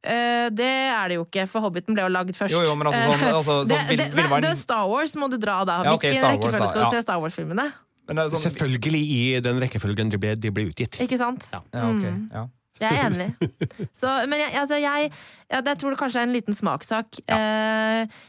Eh, 0.05 0.47
det 0.53 0.67
er 0.69 1.09
det 1.09 1.17
jo 1.17 1.23
ikke, 1.25 1.47
for 1.49 1.65
Hobbiten 1.65 1.97
ble 1.97 2.05
jo 2.05 2.11
lagd 2.13 2.35
først. 2.37 2.53
Jo, 2.53 2.61
jo, 2.67 2.75
men 2.77 2.91
altså 2.91 3.01
sånn 3.09 3.23
Eh, 3.25 3.37
altså, 3.39 3.55
så 3.65 3.71
det, 3.71 3.79
vil, 3.89 4.03
vil 4.13 4.29
nei, 4.29 4.41
det 4.43 4.51
er 4.51 4.59
Star 4.59 4.85
Wars 4.91 5.15
må 5.17 5.29
du 5.31 5.39
dra 5.41 5.63
da. 5.67 5.79
Ja, 5.87 5.95
okay, 5.97 6.13
Hvilken 6.13 6.35
rekkefølge 6.35 6.69
skal 6.69 6.83
du 6.83 6.85
ja. 6.85 6.91
se 6.93 7.05
Star 7.07 7.23
Wars-filmene? 7.23 7.69
sånn, 8.05 8.43
Selvfølgelig 8.43 9.01
i 9.01 9.23
den 9.41 9.63
rekkefølgen 9.63 10.13
de 10.13 10.21
ble, 10.21 10.35
de 10.37 10.51
ble 10.53 10.67
utgitt. 10.69 10.99
Ikke 11.01 11.17
sant? 11.21 11.47
ja, 11.53 11.63
ok, 11.65 12.05
Mm. 12.05 12.21
ja. 12.33 12.45
Jeg 12.75 12.91
er 12.91 13.05
enig. 13.07 13.29
Så, 14.01 14.09
men 14.27 14.41
jeg, 14.41 14.51
altså 14.59 14.75
jeg, 14.75 15.11
ja, 15.47 15.61
jeg 15.63 15.77
tror 15.79 15.93
det 15.93 15.99
kanskje 16.01 16.19
er 16.19 16.27
en 16.27 16.33
liten 16.35 16.57
smakssak. 16.57 17.21
Ja. 17.23 17.37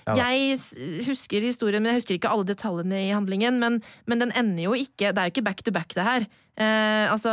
Ja 0.06 0.14
jeg 0.30 0.54
husker 1.02 1.42
historien, 1.42 1.82
men 1.82 1.90
jeg 1.90 1.98
husker 2.04 2.14
ikke 2.14 2.30
alle 2.30 2.46
detaljene 2.46 3.00
i 3.08 3.10
handlingen. 3.10 3.58
Men, 3.58 3.80
men 4.06 4.22
den 4.22 4.30
ender 4.38 4.68
jo 4.68 4.76
ikke 4.78 5.10
Det 5.10 5.18
er 5.18 5.32
jo 5.32 5.34
ikke 5.34 5.46
back 5.48 5.64
to 5.66 5.74
back, 5.74 5.90
det 5.98 6.06
her. 6.06 6.28
Eh, 6.56 7.10
altså, 7.10 7.32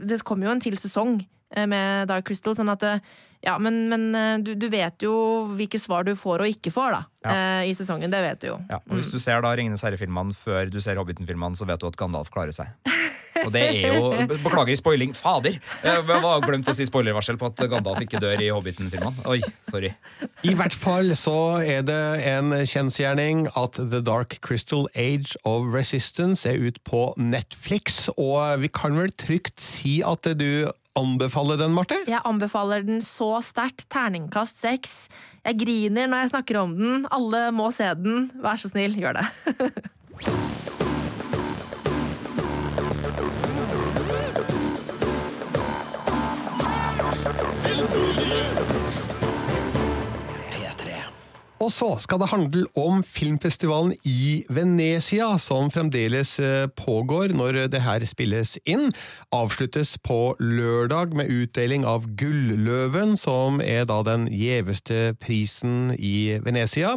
det 0.00 0.22
kommer 0.24 0.48
jo 0.48 0.54
en 0.56 0.64
til 0.64 0.80
sesong 0.80 1.20
eh, 1.20 1.28
med 1.66 2.08
Dark 2.10 2.28
Crystal, 2.28 2.54
sånn 2.54 2.70
at 2.70 2.82
eh, 2.86 3.02
Ja, 3.42 3.54
men, 3.58 3.88
men 3.88 4.10
eh, 4.14 4.38
du, 4.44 4.52
du 4.54 4.68
vet 4.68 5.00
jo 5.02 5.14
hvilke 5.56 5.80
svar 5.80 6.04
du 6.04 6.12
får 6.18 6.44
og 6.44 6.52
ikke 6.52 6.70
får, 6.74 6.92
da. 6.98 7.02
ja. 7.24 7.36
I 7.66 7.72
sesongen. 7.76 8.12
Det 8.12 8.20
vet 8.24 8.40
du 8.42 8.50
jo. 8.52 8.58
Ja, 8.70 8.78
og 8.84 8.98
Hvis 8.98 9.08
du 9.12 9.18
ser 9.22 9.40
da 9.44 9.54
Ringenes 9.56 9.82
herre-filmene 9.86 10.36
før 10.36 10.68
du 10.72 10.80
ser 10.80 11.00
Hobbiten-filmene, 11.00 11.56
så 11.58 11.66
vet 11.68 11.80
du 11.80 11.88
at 11.88 11.96
Gandalf 12.00 12.30
klarer 12.32 12.52
seg. 12.54 12.70
Og 13.40 13.52
det 13.54 13.60
er 13.62 13.94
jo 13.94 14.10
Beklager 14.44 14.76
spoiling. 14.76 15.14
Fader! 15.16 15.56
Jeg 15.84 16.02
var 16.08 16.42
glemt 16.44 16.68
å 16.68 16.74
si 16.76 16.84
spoilervarsel 16.88 17.38
på 17.40 17.48
at 17.48 17.62
Gandalf 17.72 18.02
ikke 18.04 18.20
dør 18.20 18.42
i 18.44 18.50
Hobbiten-filmene. 18.52 19.24
Oi, 19.30 19.38
sorry. 19.70 19.92
I 20.44 20.52
hvert 20.58 20.76
fall 20.76 21.14
så 21.16 21.36
er 21.64 21.84
det 21.88 22.00
en 22.28 22.52
kjensgjerning 22.68 23.46
at 23.56 23.78
The 23.80 24.02
Dark 24.04 24.36
Crystal 24.44 24.88
Age 24.98 25.38
of 25.48 25.70
Resistance 25.72 26.44
er 26.48 26.60
ut 26.60 26.80
på 26.88 27.06
Netflix, 27.20 28.08
og 28.20 28.60
vi 28.64 28.68
kan 28.68 28.98
vel 29.00 29.12
trygt 29.16 29.60
si 29.64 30.00
at 30.04 30.26
du 30.36 30.68
anbefaler 30.98 31.60
den, 31.60 31.72
Marte? 31.76 32.00
Jeg 32.08 32.20
anbefaler 32.26 32.84
den 32.86 33.00
så 33.04 33.38
sterkt. 33.44 33.86
Terningkast 33.92 34.60
seks. 34.60 35.08
Jeg 35.44 35.60
griner 35.62 36.10
når 36.10 36.24
jeg 36.24 36.32
snakker 36.34 36.60
om 36.64 36.76
den. 36.78 37.06
Alle 37.14 37.50
må 37.54 37.70
se 37.74 37.88
den. 37.98 38.30
Vær 38.42 38.60
så 38.60 38.72
snill, 38.72 38.98
gjør 39.00 39.20
det. 39.20 39.26
Og 51.60 51.68
så 51.68 51.90
skal 52.00 52.22
det 52.22 52.30
handle 52.30 52.62
om 52.80 53.02
filmfestivalen 53.04 53.92
i 54.08 54.46
Venezia, 54.48 55.34
som 55.36 55.68
fremdeles 55.72 56.38
eh, 56.40 56.64
pågår 56.72 57.34
når 57.36 57.58
det 57.74 57.82
her 57.84 58.06
spilles 58.08 58.54
inn. 58.64 58.88
Avsluttes 59.36 59.98
på 60.00 60.34
lørdag 60.40 61.12
med 61.18 61.28
utdeling 61.28 61.84
av 61.84 62.08
Gulløven, 62.16 63.12
som 63.20 63.60
er 63.60 63.84
da 63.90 64.00
den 64.08 64.24
gjeveste 64.32 65.12
prisen 65.20 65.92
i 65.98 66.40
Venezia. 66.40 66.96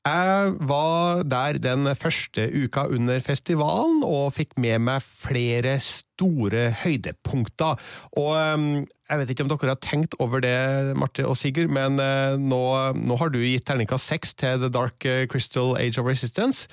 Jeg 0.00 0.54
var 0.64 1.26
der 1.28 1.58
den 1.60 1.84
første 1.92 2.46
uka 2.48 2.86
under 2.88 3.20
festivalen 3.20 4.00
og 4.00 4.32
fikk 4.32 4.54
med 4.56 4.80
meg 4.86 5.02
flere 5.04 5.74
store 5.84 6.70
høydepunkter. 6.80 7.76
Og 8.16 8.30
um, 8.32 8.64
jeg 8.80 9.20
vet 9.20 9.32
ikke 9.34 9.44
om 9.44 9.50
dere 9.52 9.74
har 9.74 9.82
tenkt 9.84 10.16
over 10.18 10.40
det, 10.40 10.96
Marte 10.96 11.26
og 11.28 11.36
Sigurd, 11.36 11.68
men 11.68 12.00
uh, 12.00 12.32
nå, 12.40 12.62
nå 12.96 13.18
har 13.20 13.28
du 13.28 13.42
gitt 13.42 13.66
terningkast 13.68 14.08
seks 14.08 14.32
til 14.40 14.62
The 14.62 14.72
Dark 14.72 15.04
Crystal 15.28 15.76
Age 15.76 16.00
of 16.00 16.08
Resistance. 16.08 16.70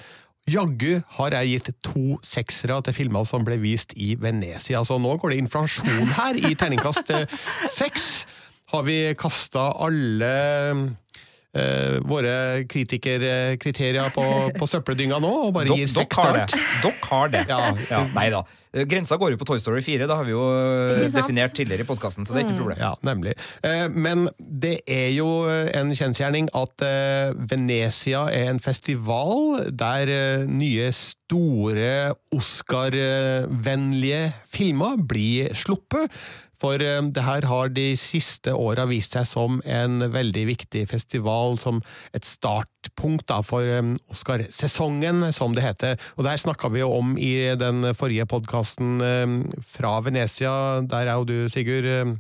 Jaggu 0.48 1.02
har 1.18 1.36
jeg 1.36 1.58
gitt 1.58 1.74
to 1.84 2.22
seksere 2.24 2.80
til 2.88 2.96
filmer 2.96 3.28
som 3.28 3.44
ble 3.44 3.58
vist 3.60 3.92
i 4.00 4.14
Venezia. 4.16 4.86
Så 4.88 4.96
nå 5.04 5.18
går 5.20 5.36
det 5.36 5.42
inflasjon 5.44 6.16
her 6.16 6.40
i 6.40 6.56
terningkast 6.56 7.12
uh, 7.12 7.28
seks. 7.76 8.24
Har 8.72 8.88
vi 8.88 9.02
kasta 9.20 9.74
alle 9.84 10.32
eh, 11.58 11.98
våre 12.08 12.36
kritikerkriterier 12.70 14.14
på, 14.16 14.24
på 14.58 14.70
søppeldynga 14.70 15.20
nå, 15.24 15.34
og 15.48 15.54
bare 15.58 15.72
Dok- 15.72 15.82
gir 15.82 15.92
seks 15.92 16.22
har 16.22 16.32
til 16.32 16.38
det. 16.38 16.46
alt? 16.46 16.56
Dere 16.86 17.12
har 17.12 17.36
det. 17.36 17.44
Ja. 17.54 17.60
Ja, 17.92 18.04
nei 18.20 18.30
da. 18.34 18.44
Grensa 18.88 19.16
går 19.18 19.32
jo 19.34 19.38
på 19.42 19.46
Toy 19.48 19.58
Story 19.64 19.80
4, 19.82 20.06
det 20.06 20.14
har 20.20 20.26
vi 20.28 20.34
jo 20.36 20.42
definert 21.10 21.54
tidligere 21.58 21.82
i 21.82 21.88
podkasten, 21.88 22.28
så 22.28 22.36
det 22.36 22.42
er 22.42 22.46
ikke 22.46 22.58
noe 22.58 22.62
problem. 22.66 22.82
Ja, 22.84 22.92
nemlig. 23.08 23.34
Eh, 23.66 23.88
Men 23.90 24.28
det 24.38 24.74
er 24.92 25.08
jo 25.16 25.30
en 25.50 25.94
kjensgjerning 25.98 26.50
at 26.54 26.84
eh, 26.86 27.32
Venezia 27.50 28.26
er 28.30 28.52
en 28.52 28.60
festival 28.62 29.64
der 29.80 30.12
eh, 30.14 30.44
nye, 30.52 30.92
store 30.94 32.14
Oscar-vennlige 32.38 34.22
filmer 34.52 34.98
blir 35.10 35.54
sluppet. 35.58 36.12
For 36.62 36.82
eh, 36.82 37.02
det 37.14 37.26
her 37.26 37.48
har 37.50 37.72
de 37.74 37.92
siste 38.00 38.54
åra 38.56 38.88
vist 38.90 39.18
seg 39.18 39.28
som 39.30 39.62
en 39.66 40.02
veldig 40.14 40.46
viktig 40.50 40.86
festival, 40.90 41.58
som 41.62 41.82
et 42.18 42.28
startpunkt 42.28 43.28
da, 43.30 43.42
for 43.46 43.68
eh, 43.68 43.94
Oscarsesongen, 44.14 45.30
som 45.36 45.56
det 45.58 45.66
heter. 45.66 45.98
Og 46.18 46.26
det 46.26 46.36
her 46.36 46.46
snakka 46.48 46.72
vi 46.74 46.84
jo 46.84 46.92
om 46.98 47.16
i 47.22 47.34
den 47.60 47.94
forrige 47.98 48.28
podkasten 48.30 49.02
fra 49.66 49.98
Venezia, 50.06 50.82
der 50.86 51.08
er 51.08 51.20
jo 51.20 51.28
du, 51.28 51.38
Sigurd, 51.52 52.16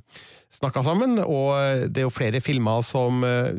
snakka 0.53 0.83
sammen. 0.85 1.17
Og 1.23 1.87
det 1.91 2.03
er 2.03 2.07
jo 2.07 2.13
flere 2.13 2.41
filmer 2.43 2.83
som 2.85 3.23
eh, 3.27 3.53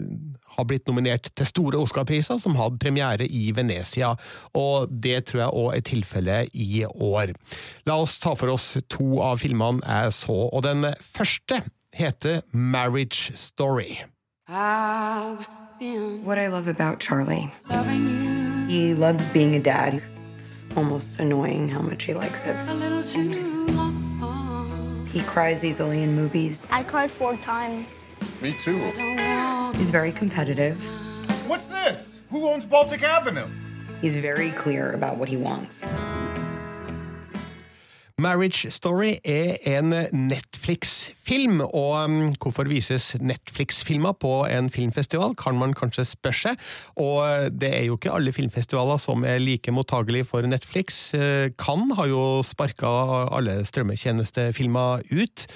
har 0.59 0.67
blitt 0.69 0.89
nominert 0.91 1.31
til 1.39 1.47
store 1.49 1.79
Oscar-priser, 1.79 2.39
som 2.43 2.59
hadde 2.59 2.81
premiere 2.83 3.25
i 3.25 3.53
Venezia. 3.55 4.13
Og 4.59 4.91
det 4.91 5.25
tror 5.31 5.45
jeg 5.45 5.57
òg 5.63 5.71
er 5.77 5.85
tilfellet 5.87 6.55
i 6.59 6.85
år. 6.85 7.33
La 7.87 7.97
oss 8.03 8.19
ta 8.19 8.35
for 8.37 8.51
oss 8.53 8.75
to 8.91 9.23
av 9.25 9.39
filmene 9.43 9.81
jeg 9.87 10.13
så, 10.19 10.39
og 10.51 10.63
den 10.67 10.91
første 11.01 11.63
heter 11.95 12.43
Marriage 12.53 13.33
Story. 13.39 14.03
What 14.49 16.39
I 16.39 16.49
love 16.49 16.69
about 16.69 17.01
Charlie, 17.01 17.51
he 18.69 18.95
loves 18.95 19.29
being 19.29 19.55
a 19.55 19.61
dad. 19.61 20.03
It's 20.37 20.65
almost 20.77 21.21
annoying 21.21 21.69
how 21.69 21.83
much 21.83 22.05
he 22.05 22.15
likes 22.15 22.43
it. 22.45 22.57
He 25.13 25.23
cries 25.23 25.65
easily 25.65 26.03
in 26.03 26.15
movies. 26.15 26.67
I 26.71 26.83
cried 26.83 27.11
four 27.11 27.37
times. 27.37 27.89
Me 28.41 28.55
too. 28.59 28.79
He's 29.75 29.91
very 29.91 30.13
competitive. 30.13 30.77
What's 31.47 31.67
this? 31.67 32.21
Who 32.31 32.49
owns 32.49 32.65
Baltic 32.65 33.03
Avenue? 33.03 33.49
He's 34.01 34.17
very 34.17 34.51
clear 34.51 34.93
about 34.93 35.19
what 35.19 35.29
he 35.29 35.37
wants. 35.37 35.95
Marriage 38.19 38.67
Story 38.75 39.21
er 39.23 39.61
en 39.79 39.93
Netflix-film, 40.11 41.61
og 41.61 41.93
um, 42.05 42.33
hvorfor 42.43 42.67
vises 42.67 43.13
Netflix-filmer 43.23 44.17
på 44.19 44.33
en 44.51 44.71
filmfestival, 44.75 45.37
kan 45.39 45.55
man 45.55 45.75
kanskje 45.79 46.03
spørre 46.05 46.35
seg. 46.41 46.65
Og 46.99 47.55
det 47.55 47.71
er 47.77 47.85
jo 47.87 47.95
ikke 47.95 48.11
alle 48.17 48.35
filmfestivaler 48.35 48.99
som 48.99 49.23
er 49.23 49.39
like 49.39 49.71
mottagelige 49.71 50.27
for 50.27 50.43
Netflix. 50.43 51.13
«Kan» 51.15 51.55
Cannes 51.69 51.95
har 51.95 52.09
jo 52.11 52.23
sparka 52.43 52.91
alle 53.31 53.61
strømmetjenestefilmer 53.69 55.07
ut. 55.15 55.47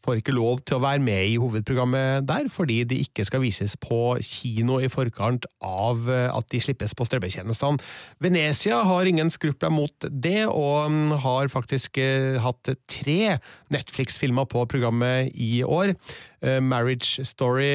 Får 0.00 0.22
ikke 0.22 0.32
lov 0.32 0.62
til 0.64 0.78
å 0.78 0.82
være 0.86 1.02
med 1.04 1.34
i 1.34 1.34
hovedprogrammet 1.36 2.24
der, 2.24 2.46
fordi 2.48 2.78
de 2.88 3.02
ikke 3.04 3.26
skal 3.28 3.42
vises 3.42 3.74
på 3.76 4.16
kino 4.24 4.78
i 4.80 4.88
forkant 4.88 5.44
av 5.60 6.08
eh, 6.08 6.30
at 6.32 6.48
de 6.48 6.60
slippes 6.64 6.94
på 6.96 7.04
strømmetjenestene. 7.04 7.76
Venezia 8.24 8.78
har 8.88 9.08
ingen 9.08 9.28
skrupler 9.34 9.68
mot 9.74 10.08
det, 10.08 10.46
og 10.48 10.88
um, 10.88 11.12
har 11.20 11.52
faktisk 11.52 12.00
eh, 12.00 12.40
hatt 12.40 12.72
tre 12.88 13.36
Netflix-filmer 13.74 14.48
på 14.48 14.64
programmet 14.72 15.28
i 15.36 15.60
år. 15.60 15.92
Eh, 16.40 16.56
Marriage 16.64 17.26
Story 17.28 17.68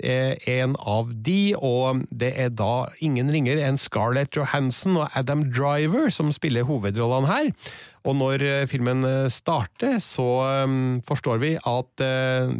er 0.00 0.40
en 0.48 0.72
av 0.80 1.12
de, 1.12 1.52
og 1.52 2.00
det 2.08 2.32
er 2.32 2.48
da 2.48 2.88
ingen 3.04 3.28
ringer 3.34 3.60
enn 3.68 3.76
Scarlett 3.76 4.40
Johansson 4.40 4.96
og 5.02 5.12
Adam 5.12 5.44
Driver 5.52 6.08
som 6.08 6.32
spiller 6.32 6.64
hovedrollene 6.64 7.28
her. 7.28 7.52
Og 8.08 8.16
når 8.16 8.44
eh, 8.46 8.66
filmen 8.70 9.04
eh, 9.04 9.28
starter, 9.32 9.98
så 10.04 10.26
um, 10.64 10.98
forstår 11.04 11.40
vi 11.42 11.50
at 11.58 12.04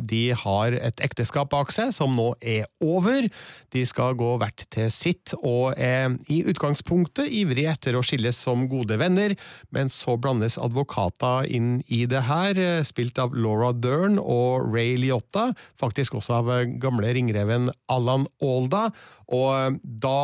de 0.08 0.22
har 0.36 0.74
et 0.76 1.00
ekteskap 1.04 1.48
bak 1.52 1.70
seg 1.72 1.92
som 1.94 2.14
nå 2.16 2.32
er 2.42 2.66
over. 2.84 3.28
De 3.72 3.84
skal 3.88 4.16
gå 4.18 4.34
hvert 4.40 4.64
til 4.74 4.90
sitt, 4.92 5.32
og 5.38 5.78
er 5.80 6.16
i 6.32 6.40
utgangspunktet 6.48 7.30
ivrige 7.32 7.72
etter 7.72 7.96
å 7.96 8.02
skilles 8.04 8.36
som 8.36 8.66
gode 8.70 8.98
venner, 9.00 9.34
men 9.74 9.90
så 9.92 10.18
blandes 10.20 10.58
advokater 10.60 11.48
inn 11.48 11.78
i 11.88 12.04
det 12.10 12.24
her, 12.28 12.60
spilt 12.88 13.20
av 13.22 13.36
Laura 13.36 13.72
Dern 13.76 14.18
og 14.20 14.68
Ray 14.72 14.96
Liotta, 15.00 15.50
faktisk 15.78 16.18
også 16.18 16.40
av 16.40 16.52
gamle 16.82 17.14
ringreven 17.16 17.70
Allan 17.92 18.26
Alda, 18.44 18.88
og 19.28 19.78
da 19.82 20.20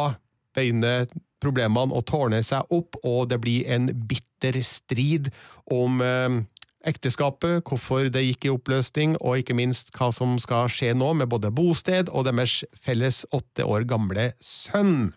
begynner 0.55 1.09
problemene 1.45 1.95
og 1.95 2.07
tårner 2.11 2.45
seg 2.45 2.73
opp, 2.75 2.99
og 3.05 3.29
det 3.31 3.41
blir 3.45 3.69
en 3.71 3.91
bitter 4.09 4.63
strid 4.67 5.31
om 5.73 6.01
eh, 6.05 6.41
ekteskapet, 6.89 7.65
hvorfor 7.65 8.11
det 8.13 8.25
gikk 8.27 8.49
i 8.49 8.55
oppløsning, 8.55 9.17
og 9.21 9.41
ikke 9.41 9.57
minst 9.57 9.93
hva 9.97 10.11
som 10.15 10.37
skal 10.43 10.71
skje 10.73 10.93
nå 10.97 11.13
med 11.21 11.31
både 11.33 11.53
bosted 11.55 12.13
og 12.13 12.27
deres 12.29 12.63
felles 12.77 13.25
åtte 13.35 13.67
år 13.69 13.87
gamle 13.89 14.33
sønn. 14.43 15.13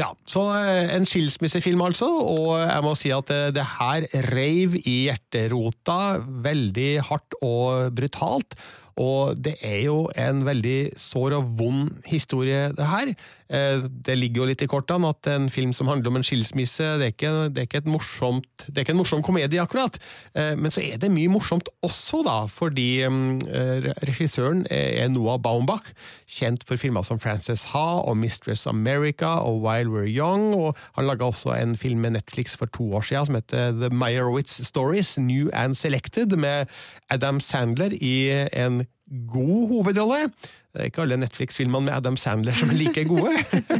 Ja, 0.00 0.08
så 0.26 0.46
eh, 0.56 0.90
en 0.96 1.04
skilsmissefilm 1.06 1.82
altså, 1.84 2.08
og 2.08 2.54
jeg 2.58 2.84
må 2.84 2.94
si 2.98 3.12
at 3.14 3.30
eh, 3.34 3.50
det 3.54 3.64
her 3.76 4.06
reiv 4.32 4.78
i 4.80 4.96
hjerterota 5.10 6.16
veldig 6.46 6.92
hardt 7.10 7.36
og 7.44 7.92
brutalt. 7.96 8.56
Og 9.00 9.38
det 9.40 9.54
er 9.64 9.86
jo 9.86 9.98
en 10.20 10.42
veldig 10.44 10.92
sår 11.00 11.36
og 11.38 11.52
vond 11.60 11.92
historie, 12.08 12.66
det 12.76 12.88
her. 12.88 13.12
Eh, 13.48 13.84
det 14.06 14.16
ligger 14.18 14.42
jo 14.42 14.48
litt 14.50 14.62
i 14.64 14.68
kortene 14.70 15.10
at 15.12 15.28
en 15.32 15.48
film 15.52 15.72
som 15.76 15.90
handler 15.90 16.12
om 16.12 16.20
en 16.20 16.26
skilsmisse, 16.26 16.86
det 17.00 17.08
er 17.08 17.14
ikke, 17.14 17.32
det 17.52 17.64
er 17.64 17.68
ikke, 17.68 17.82
morsomt, 17.90 18.66
det 18.68 18.76
er 18.76 18.86
ikke 18.86 18.94
en 18.96 19.00
morsom 19.02 19.24
komedie, 19.24 19.60
akkurat. 19.62 19.98
Eh, 20.34 20.54
men 20.58 20.72
så 20.74 20.84
er 20.84 21.00
det 21.02 21.12
mye 21.12 21.30
morsomt 21.32 21.68
også, 21.84 22.22
da, 22.26 22.38
fordi 22.50 22.88
eh, 23.06 23.90
regissøren 24.08 24.64
er 24.70 25.10
Noah 25.12 25.40
Baumbach, 25.42 25.92
kjent 26.30 26.64
for 26.68 26.80
filmer 26.80 27.04
som 27.06 27.20
Frances 27.22 27.66
Ha 27.72 27.86
og 28.02 28.16
Mistress 28.20 28.66
America 28.70 29.38
og 29.42 29.62
While 29.64 29.92
We're 29.92 30.08
Young, 30.08 30.52
og 30.56 30.78
han 30.96 31.08
laga 31.08 31.28
også 31.28 31.56
en 31.58 31.76
film 31.76 32.06
med 32.06 32.16
Netflix 32.16 32.56
for 32.58 32.70
to 32.72 32.88
år 32.96 33.06
siden 33.08 33.28
som 33.28 33.36
heter 33.38 33.76
The 33.76 33.92
Meyerowitz 33.94 34.62
Stories, 34.66 35.18
New 35.18 35.50
and 35.52 35.76
Selected, 35.78 36.36
med 36.36 36.66
Adam 37.10 37.40
Sandler 37.40 37.92
i 38.00 38.30
en 38.56 38.84
god 39.28 39.68
hovedrolle. 39.68 40.32
Det 40.72 40.80
er 40.80 40.88
ikke 40.88 41.02
alle 41.04 41.18
Netflix-filmene 41.20 41.84
med 41.84 41.92
Adam 41.92 42.16
Sandler 42.16 42.56
som 42.56 42.70
er 42.72 42.78
like 42.80 43.04
gode. 43.04 43.34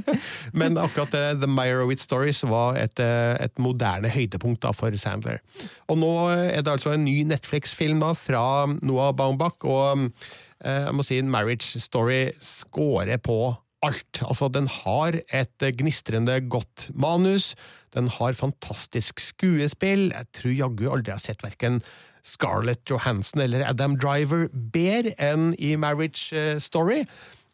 Men 0.61 0.76
akkurat 0.76 1.14
uh, 1.16 1.30
The 1.40 1.49
Meyerowitz 1.49 2.05
Stories 2.05 2.43
var 2.45 2.76
et, 2.76 3.01
uh, 3.01 3.32
et 3.40 3.55
moderne 3.62 4.11
høydepunkt 4.12 4.61
da, 4.66 4.74
for 4.76 4.93
Sandler. 5.01 5.40
Og 5.88 6.03
nå 6.03 6.12
er 6.34 6.61
det 6.61 6.74
altså 6.74 6.93
en 6.93 7.07
ny 7.07 7.22
Netflix-film 7.30 8.05
da, 8.05 8.12
fra 8.12 8.45
Noah 8.84 9.14
Baumbach, 9.16 9.64
og 9.64 10.05
uh, 10.05 10.36
jeg 10.68 10.93
må 10.99 11.07
si 11.09 11.22
Marriage 11.24 11.80
Story 11.80 12.26
scorer 12.45 13.16
på 13.24 13.40
alt. 13.82 14.20
Altså, 14.20 14.53
den 14.53 14.68
har 14.68 15.16
et 15.32 15.68
gnistrende 15.80 16.43
godt 16.45 16.90
manus, 16.93 17.55
den 17.97 18.12
har 18.12 18.36
fantastisk 18.36 19.20
skuespill. 19.20 20.11
Jeg 20.12 20.32
tror 20.36 20.59
jaggu 20.61 20.88
aldri 20.93 21.12
jeg 21.12 21.20
har 21.20 21.28
sett 21.30 21.45
verken 21.45 21.80
Scarlett 22.23 22.85
Johansson 22.91 23.43
eller 23.43 23.66
Adam 23.66 23.97
Driver 23.99 24.49
bedre 24.53 25.14
enn 25.18 25.53
i 25.59 25.75
Marriage 25.77 26.31
eh, 26.37 26.59
Story. 26.62 27.03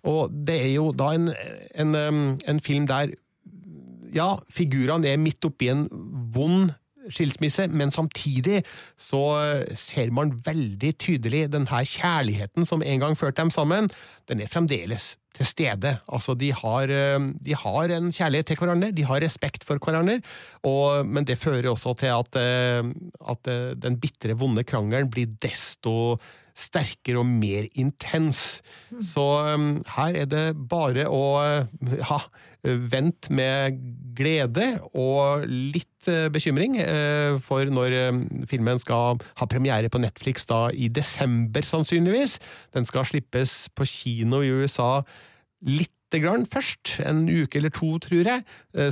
Og 0.09 0.33
det 0.47 0.59
er 0.63 0.73
jo 0.77 0.91
da 0.97 1.13
en, 1.17 1.31
en, 1.75 1.97
en 2.45 2.61
film 2.65 2.87
der 2.89 3.17
ja, 4.15 4.37
figurene 4.53 5.09
er 5.09 5.21
midt 5.21 5.45
oppi 5.45 5.71
en 5.73 5.87
vond 6.35 6.73
skilsmisse, 7.15 7.69
men 7.69 7.93
samtidig 7.95 8.63
så 9.01 9.23
ser 9.79 10.13
man 10.15 10.35
veldig 10.47 10.93
tydelig 11.01 11.47
den 11.53 11.69
her 11.71 11.87
kjærligheten 11.89 12.69
som 12.69 12.83
en 12.83 13.05
gang 13.05 13.19
førte 13.19 13.43
dem 13.43 13.53
sammen. 13.55 13.91
Den 14.29 14.43
er 14.43 14.51
fremdeles 14.53 15.17
til 15.37 15.47
stede. 15.47 15.95
Altså, 16.09 16.35
de 16.35 16.51
har, 16.53 16.91
de 17.47 17.55
har 17.63 17.95
en 17.95 18.11
kjærlighet 18.13 18.51
til 18.51 18.61
hverandre, 18.61 18.91
de 18.97 19.07
har 19.07 19.23
respekt 19.23 19.65
for 19.69 19.81
hverandre, 19.83 20.19
og, 20.67 21.07
men 21.07 21.29
det 21.29 21.39
fører 21.39 21.71
også 21.71 21.95
til 22.01 22.13
at, 22.15 22.41
at 23.35 23.53
den 23.83 24.01
bitre, 24.03 24.37
vonde 24.39 24.67
krangelen 24.67 25.11
blir 25.13 25.31
desto 25.43 26.19
sterkere 26.59 27.23
og 27.23 27.29
mer 27.29 27.69
intens. 27.79 28.61
Så 29.13 29.25
um, 29.55 29.71
her 29.97 30.23
er 30.25 30.29
det 30.31 30.47
bare 30.71 31.07
å 31.11 31.23
ha 32.11 32.21
vente 32.63 33.33
med 33.35 33.79
glede 34.19 34.67
og 34.93 35.45
litt 35.47 36.09
uh, 36.11 36.27
bekymring, 36.33 36.79
uh, 36.83 37.39
for 37.45 37.69
når 37.71 37.95
um, 38.09 38.23
filmen 38.51 38.81
skal 38.83 39.21
ha 39.39 39.51
premiere 39.51 39.91
på 39.93 40.01
Netflix 40.03 40.49
da 40.49 40.67
i 40.75 40.91
desember, 40.91 41.63
sannsynligvis. 41.67 42.39
Den 42.75 42.89
skal 42.89 43.07
slippes 43.09 43.69
på 43.75 43.87
kino 43.89 44.43
i 44.43 44.51
USA 44.51 44.99
litt 45.67 45.95
grann 46.17 46.47
først, 46.49 46.95
en 47.05 47.27
uke 47.29 47.59
eller 47.61 47.73
to, 47.75 47.99
tror 48.01 48.25
jeg, 48.31 48.45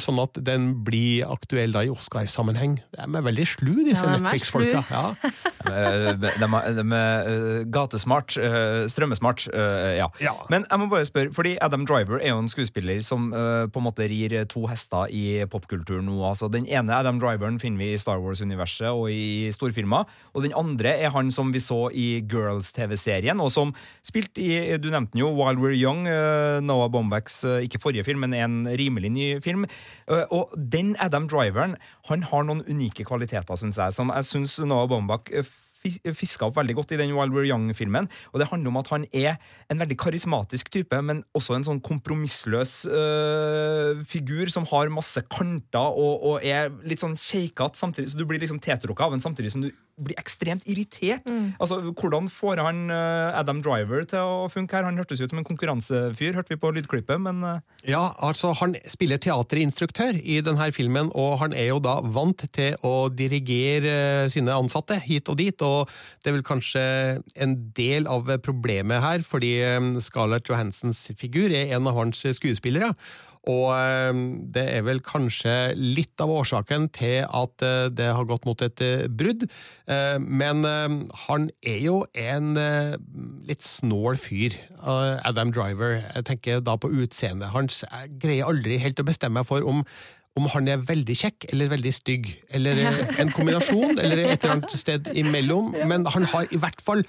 sånn 0.02 0.18
at 0.20 0.36
den 0.44 0.66
blir 0.84 1.24
aktuell 1.32 1.72
da 1.72 1.80
i 1.86 1.90
Oscar-sammenheng. 1.92 2.76
De 2.92 3.06
er 3.06 3.24
veldig 3.24 3.46
slu, 3.48 3.72
disse 3.86 4.04
Ja, 4.04 4.18
de 4.18 4.24
Netflix-folka. 4.26 4.82
Ja. 4.90 5.04
de, 6.20 6.32
De 6.36 6.44
er, 6.44 6.76
de 6.76 6.84
er 6.98 7.30
eh, 7.30 7.64
gatesmart, 7.72 8.36
eh, 8.36 8.84
strømmesmart, 8.92 9.46
eh, 9.48 9.96
ja. 10.02 10.10
Ja. 10.20 10.34
Men 10.52 10.66
jeg 10.68 10.82
må 10.82 10.90
bare 10.92 11.06
spørre, 11.08 11.32
fordi 11.32 11.56
Adam 11.62 11.86
Driver 11.88 12.20
er 12.20 12.34
jo 12.34 12.42
en 12.42 12.50
skuespiller 12.52 13.00
som 13.06 13.30
eh, 13.32 13.64
på 13.72 13.80
en 13.80 13.86
måte 13.86 14.06
rir 14.10 14.34
to 14.50 14.66
hester 14.68 15.08
i 15.08 15.44
popkulturen 15.50 16.06
nå. 16.10 16.18
Altså, 16.26 16.50
den 16.52 16.66
ene 16.68 16.94
Adam 16.94 17.20
Driveren 17.22 17.60
finner 17.62 17.84
vi 17.84 17.92
i 17.94 18.00
Star 18.00 18.20
Wars-universet 18.22 18.90
og 18.90 19.08
i 19.12 19.48
storfilmer, 19.54 20.04
og 20.34 20.44
den 20.44 20.54
andre 20.56 20.96
er 21.06 21.14
han 21.14 21.30
som 21.34 21.52
vi 21.54 21.62
så 21.62 21.86
i 21.94 22.20
Girls-TV-serien, 22.28 23.40
og 23.40 23.52
som 23.54 23.72
spilte 24.04 24.42
i, 24.42 24.76
du 24.76 24.90
nevnte 24.92 25.14
den 25.16 25.22
jo, 25.24 25.32
While 25.36 25.60
We're 25.60 25.76
Young, 25.76 26.06
eh, 26.10 26.58
Noah 26.64 26.90
Bombachs, 26.90 27.05
eh, 27.12 27.62
ikke 27.66 27.80
forrige 27.82 28.04
film, 28.04 28.20
men 28.24 28.34
en 28.34 28.66
rimelig 28.78 29.10
ny 29.10 29.28
film. 29.44 29.66
Eh, 30.08 30.24
Og 30.30 30.54
den 30.56 30.96
Adam 30.98 31.28
Driveren, 31.28 31.76
han 32.08 32.22
har 32.22 32.42
noen 32.44 32.64
unike 32.68 33.04
kvaliteter, 33.04 33.56
syns 33.56 33.78
jeg, 33.78 33.92
som 33.92 34.10
jeg 34.14 34.24
syns 34.24 34.58
Noah 34.66 34.88
Bombach 34.88 35.30
eh, 35.32 35.44
fiska 36.16 36.48
opp 36.48 36.58
veldig 36.58 36.76
godt 36.78 36.94
i 36.94 37.00
den 37.00 37.14
While 37.16 37.32
We're 37.34 37.48
Young-filmen. 37.48 38.10
Og 38.32 38.40
det 38.40 38.48
handler 38.50 38.72
om 38.72 38.80
at 38.82 38.92
han 38.92 39.06
er 39.12 39.36
en 39.72 39.82
veldig 39.82 39.98
karismatisk 40.00 40.70
type, 40.74 41.00
men 41.02 41.24
også 41.36 41.56
en 41.56 41.66
sånn 41.66 41.82
kompromissløs 41.84 42.76
øh, 42.90 44.04
figur 44.10 44.50
som 44.52 44.68
har 44.70 44.92
masse 44.92 45.22
kanter 45.32 45.96
og, 45.96 46.14
og 46.30 46.46
er 46.46 46.70
litt 46.86 47.02
sånn 47.04 47.16
keikete 47.18 47.78
samtidig, 47.78 48.12
så 48.12 48.20
du 48.20 48.26
blir 48.28 48.42
liksom 48.42 48.62
tetrukka 48.62 49.06
av 49.06 49.16
ham 49.16 49.22
samtidig 49.22 49.54
som 49.54 49.66
du 49.66 49.70
blir 49.96 50.18
ekstremt 50.20 50.66
irritert. 50.68 51.24
Altså, 51.60 51.78
Hvordan 51.96 52.28
får 52.28 52.60
han 52.60 52.90
øh, 52.92 53.38
Adam 53.38 53.62
Driver 53.64 54.04
til 54.04 54.20
å 54.20 54.48
funke 54.52 54.76
her? 54.76 54.84
Han 54.84 54.98
hørtes 55.00 55.22
ut 55.22 55.32
som 55.32 55.40
en 55.40 55.46
konkurransefyr, 55.48 56.34
hørte 56.36 56.52
vi 56.52 56.60
på 56.60 56.72
lydklippet, 56.76 57.20
men 57.22 57.40
øh, 57.44 57.60
Ja, 57.88 58.10
altså 58.20 58.52
Han 58.60 58.76
spiller 58.92 59.16
teaterinstruktør 59.16 60.18
i 60.20 60.40
denne 60.44 60.68
filmen, 60.72 61.10
og 61.14 61.38
han 61.40 61.56
er 61.56 61.70
jo 61.70 61.80
da 61.80 62.00
vant 62.02 62.44
til 62.52 62.76
å 62.84 63.08
dirigere 63.08 64.28
sine 64.32 64.52
ansatte 64.52 64.98
hit 65.00 65.30
og 65.32 65.38
dit. 65.40 65.62
og 65.62 65.75
Det 66.22 66.32
er 66.32 66.38
vel 66.38 66.46
kanskje 66.46 66.86
en 67.36 67.56
del 67.76 68.08
av 68.10 68.30
problemet 68.46 69.04
her, 69.04 69.24
fordi 69.26 69.54
eh, 69.66 69.92
Scarlett 70.04 70.50
Johansens 70.50 71.06
figur 71.20 71.52
er 71.54 71.76
en 71.76 71.88
av 71.90 71.98
hans 72.00 72.24
skuespillere. 72.38 72.92
Og 73.46 73.68
eh, 73.70 74.16
det 74.54 74.64
er 74.74 74.82
vel 74.88 74.98
kanskje 75.06 75.52
litt 75.78 76.18
av 76.22 76.32
årsaken 76.34 76.88
til 76.96 77.20
at 77.24 77.62
eh, 77.62 77.86
det 77.94 78.08
har 78.16 78.26
gått 78.26 78.46
mot 78.48 78.62
et 78.66 78.82
eh, 78.82 79.04
brudd. 79.06 79.46
Eh, 79.86 80.16
Men 80.18 80.64
eh, 80.66 80.96
han 81.28 81.46
er 81.62 81.78
jo 81.84 82.00
en 82.18 82.58
litt 83.46 83.62
snål 83.62 84.18
fyr, 84.18 84.56
Adam 84.82 85.52
Driver. 85.54 86.00
Jeg 86.16 86.26
tenker 86.32 86.60
da 86.66 86.74
på 86.80 86.90
utseendet 86.90 87.54
hans. 87.54 87.84
Jeg 87.86 88.16
greier 88.22 88.50
aldri 88.50 88.80
helt 88.82 89.02
å 89.02 89.06
bestemme 89.06 89.42
meg 89.42 89.48
for 89.48 89.62
om 89.66 89.84
om 90.36 90.50
han 90.52 90.68
er 90.68 90.82
veldig 90.84 91.16
kjekk 91.16 91.48
eller 91.52 91.72
veldig 91.72 91.94
stygg, 91.96 92.28
eller 92.54 92.82
en 93.16 93.32
kombinasjon, 93.32 93.96
eller 93.96 94.26
et 94.26 94.42
eller 94.42 94.58
annet 94.58 94.76
sted 94.76 95.08
imellom. 95.16 95.72
Men 95.88 96.04
han 96.12 96.28
har 96.32 96.52
i 96.52 96.60
hvert 96.60 96.82
fall 96.84 97.06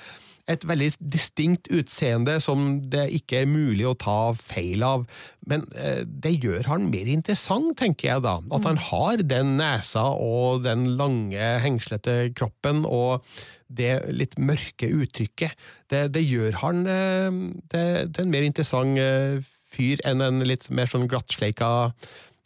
et 0.48 0.64
veldig 0.64 0.94
distinkt 1.12 1.68
utseende 1.76 2.38
som 2.44 2.78
det 2.92 3.10
ikke 3.18 3.42
er 3.42 3.50
mulig 3.52 3.84
å 3.88 3.98
ta 4.00 4.32
feil 4.40 4.86
av. 4.88 5.04
Men 5.50 5.66
eh, 5.76 6.06
det 6.08 6.38
gjør 6.38 6.70
han 6.72 6.88
mer 6.92 7.10
interessant, 7.12 7.74
tenker 7.80 8.14
jeg 8.14 8.24
da. 8.24 8.38
At 8.56 8.68
han 8.70 8.80
har 8.90 9.24
den 9.28 9.58
nesa 9.60 10.08
og 10.16 10.64
den 10.64 10.94
lange, 11.00 11.52
hengslete 11.64 12.32
kroppen 12.38 12.86
og 12.88 13.28
det 13.68 14.06
litt 14.16 14.38
mørke 14.40 14.88
uttrykket. 14.88 15.68
Det, 15.92 16.06
det 16.16 16.24
gjør 16.24 16.62
han 16.64 16.86
eh, 16.88 17.44
til 17.74 18.16
til 18.16 18.24
en 18.24 18.32
mer 18.32 18.48
interessant 18.48 19.04
eh, 19.04 19.44
fyr 19.68 20.02
enn 20.08 20.24
en 20.24 20.46
litt 20.48 20.70
mer 20.74 20.90
sånn 20.90 21.10
glattsleika 21.12 21.92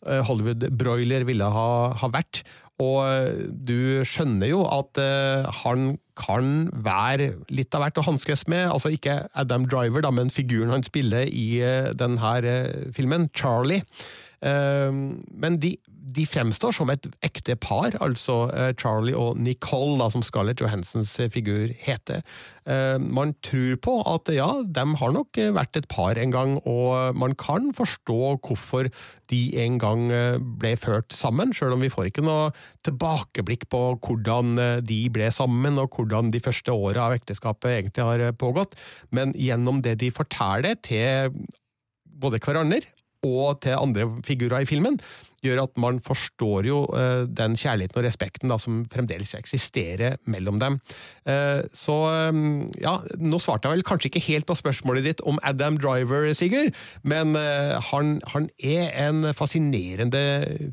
Hollywood-broiler 0.01 1.27
ville 1.27 1.47
ha, 1.53 1.69
ha 1.97 2.11
vært. 2.13 2.43
Og 2.81 2.97
eh, 3.05 3.43
du 3.51 4.01
skjønner 4.07 4.51
jo 4.51 4.63
at 4.69 4.99
eh, 5.01 5.49
han 5.61 5.93
kan 6.21 6.69
være 6.85 7.31
litt 7.53 7.73
av 7.75 7.85
hvert 7.85 8.01
å 8.01 8.05
hanskes 8.05 8.45
med. 8.51 8.67
Altså 8.71 8.93
ikke 8.95 9.21
Adam 9.37 9.67
Driver, 9.69 10.03
da, 10.05 10.13
men 10.13 10.33
figuren 10.33 10.73
han 10.73 10.85
spiller 10.85 11.29
i 11.29 11.61
eh, 11.65 11.91
denne 11.97 12.35
eh, 12.41 12.89
filmen, 12.95 13.29
Charlie. 13.37 13.83
Eh, 14.41 14.89
men 14.91 15.59
de, 15.61 15.75
de 16.15 16.25
fremstår 16.27 16.73
som 16.75 16.89
et 16.91 17.05
ekte 17.25 17.55
par, 17.61 17.95
altså 18.03 18.45
eh, 18.51 18.71
Charlie 18.79 19.15
og 19.17 19.39
Nicole, 19.41 19.97
da, 20.01 20.09
som 20.11 20.23
Scarlett 20.25 20.61
Johansens 20.63 21.13
eh, 21.21 21.29
figur 21.31 21.71
heter. 21.83 22.23
Eh, 22.65 22.97
Man 23.01 23.33
tror 23.45 23.77
på 23.83 23.95
at 24.09 24.31
ja, 24.33 24.49
de 24.65 24.85
har 24.99 25.15
nok 25.15 25.39
vært 25.55 25.79
et 25.79 25.87
par 25.91 26.19
en 26.19 26.33
gang, 26.33 26.57
og 26.67 27.17
man 27.17 27.35
kan 27.39 27.71
forstå 27.77 28.19
hvorfor 28.43 28.91
de 29.31 29.41
en 29.63 29.77
gang 29.79 30.09
ble 30.59 30.73
ført 30.79 31.13
sammen, 31.15 31.53
sjøl 31.55 31.77
om 31.77 31.83
vi 31.85 31.91
får 31.91 32.09
ikke 32.09 32.25
noe 32.25 32.49
tilbakeblikk 32.83 33.69
på 33.71 33.81
hvordan 34.03 34.83
de 34.83 35.01
ble 35.13 35.29
sammen, 35.31 35.79
og 35.79 35.95
hvordan 35.95 36.33
de 36.33 36.41
første 36.43 36.75
åra 36.75 37.07
av 37.07 37.15
ekteskapet 37.15 37.77
egentlig 37.77 38.07
har 38.07 38.35
pågått. 38.35 38.75
Men 39.15 39.31
gjennom 39.39 39.79
det 39.85 39.95
de 40.03 40.11
forteller 40.11 40.75
til 40.83 41.31
både 42.21 42.41
hverandre 42.43 42.83
og 43.25 43.61
til 43.63 43.77
andre 43.77 44.07
figurer 44.25 44.65
i 44.65 44.69
filmen, 44.69 44.97
gjør 45.45 45.63
at 45.63 45.79
man 45.81 45.99
forstår 46.03 46.67
jo 46.69 46.81
eh, 46.97 47.23
den 47.29 47.57
kjærligheten 47.59 47.99
og 47.99 48.05
respekten 48.05 48.51
da, 48.51 48.57
som 48.61 48.83
fremdeles 48.91 49.33
eksisterer 49.37 50.17
mellom 50.29 50.59
dem. 50.61 50.77
Eh, 51.29 51.63
så 51.73 51.97
eh, 52.09 52.41
ja, 52.83 52.97
nå 53.21 53.41
svarte 53.41 53.69
jeg 53.69 53.79
vel 53.79 53.87
kanskje 53.87 54.11
ikke 54.11 54.25
helt 54.27 54.49
på 54.49 54.57
spørsmålet 54.59 55.07
ditt 55.07 55.25
om 55.27 55.39
Adam 55.47 55.79
Driver, 55.81 56.29
Sigurd, 56.37 56.75
men 57.07 57.33
han, 57.89 58.13
han 58.31 58.47
er 58.63 58.91
en 59.07 59.25
fascinerende 59.35 60.21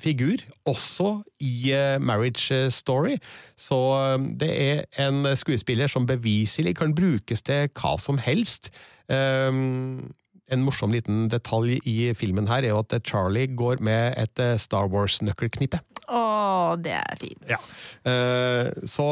figur, 0.02 0.42
også 0.68 1.22
i 1.44 1.72
Marriage 2.00 2.70
Story. 2.74 3.16
Så 3.56 3.78
det 4.40 4.50
er 4.52 4.84
en 5.02 5.26
skuespiller 5.38 5.90
som 5.90 6.06
beviselig 6.08 6.76
kan 6.78 6.94
brukes 6.96 7.44
til 7.46 7.70
hva 7.78 7.96
som 8.00 8.20
helst. 8.22 8.70
Um, 9.08 10.10
en 10.50 10.62
morsom 10.64 10.92
liten 10.94 11.26
detalj 11.32 11.78
i 11.88 12.12
filmen 12.16 12.48
her 12.48 12.64
er 12.64 12.72
jo 12.72 12.80
at 12.82 12.96
Charlie 13.06 13.50
går 13.58 13.82
med 13.84 14.14
et 14.20 14.42
eh, 14.42 14.56
Star 14.60 14.88
Wars-nøkkelknippe. 14.92 15.80
Å, 16.08 16.20
det 16.80 16.94
er 16.96 17.18
fint. 17.20 17.42
Ja. 17.50 17.58
Eh, 18.08 18.70
Så 18.88 19.04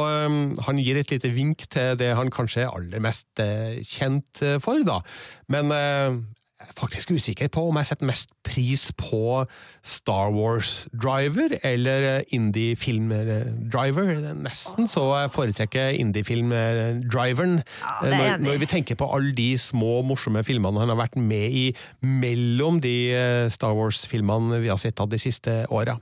han 0.64 0.80
gir 0.80 0.96
et 0.96 1.12
lite 1.12 1.28
vink 1.34 1.66
til 1.72 1.98
det 2.00 2.14
han 2.16 2.32
kanskje 2.32 2.64
er 2.64 2.72
aller 2.72 3.02
mest 3.04 3.28
eh, 3.42 3.82
kjent 3.84 4.40
eh, 4.40 4.56
for, 4.64 4.80
da. 4.86 5.02
Men 5.52 5.72
eh, 5.76 6.16
jeg 6.66 6.74
er 6.74 6.80
faktisk 6.80 7.10
usikker 7.14 7.48
på 7.54 7.62
om 7.68 7.76
jeg 7.78 7.86
setter 7.86 8.08
mest 8.08 8.32
pris 8.44 8.88
på 8.98 9.44
Star 9.86 10.32
Wars-driver 10.34 11.54
eller 11.62 12.06
eh, 12.08 12.24
indie-film-driver. 12.34 14.10
Nesten 14.34 14.90
så 14.90 15.04
jeg 15.20 15.30
foretrekker 15.30 15.94
indie-film-driveren. 16.00 17.60
Ja, 17.62 17.94
er 18.02 18.16
når, 18.16 18.42
når 18.48 18.58
vi 18.64 18.70
tenker 18.72 18.98
på 18.98 19.06
alle 19.14 19.30
de 19.36 19.52
små, 19.62 20.00
morsomme 20.02 20.42
filmene 20.46 20.82
han 20.82 20.90
har 20.90 20.98
vært 20.98 21.14
med 21.20 21.54
i 21.54 21.64
mellom 22.02 22.82
de 22.82 22.96
eh, 23.14 23.46
Star 23.54 23.78
Wars-filmene 23.78 24.58
vi 24.64 24.72
har 24.72 24.82
sett 24.82 24.98
av 25.00 25.12
de 25.12 25.22
siste 25.22 25.62
åra. 25.70 26.00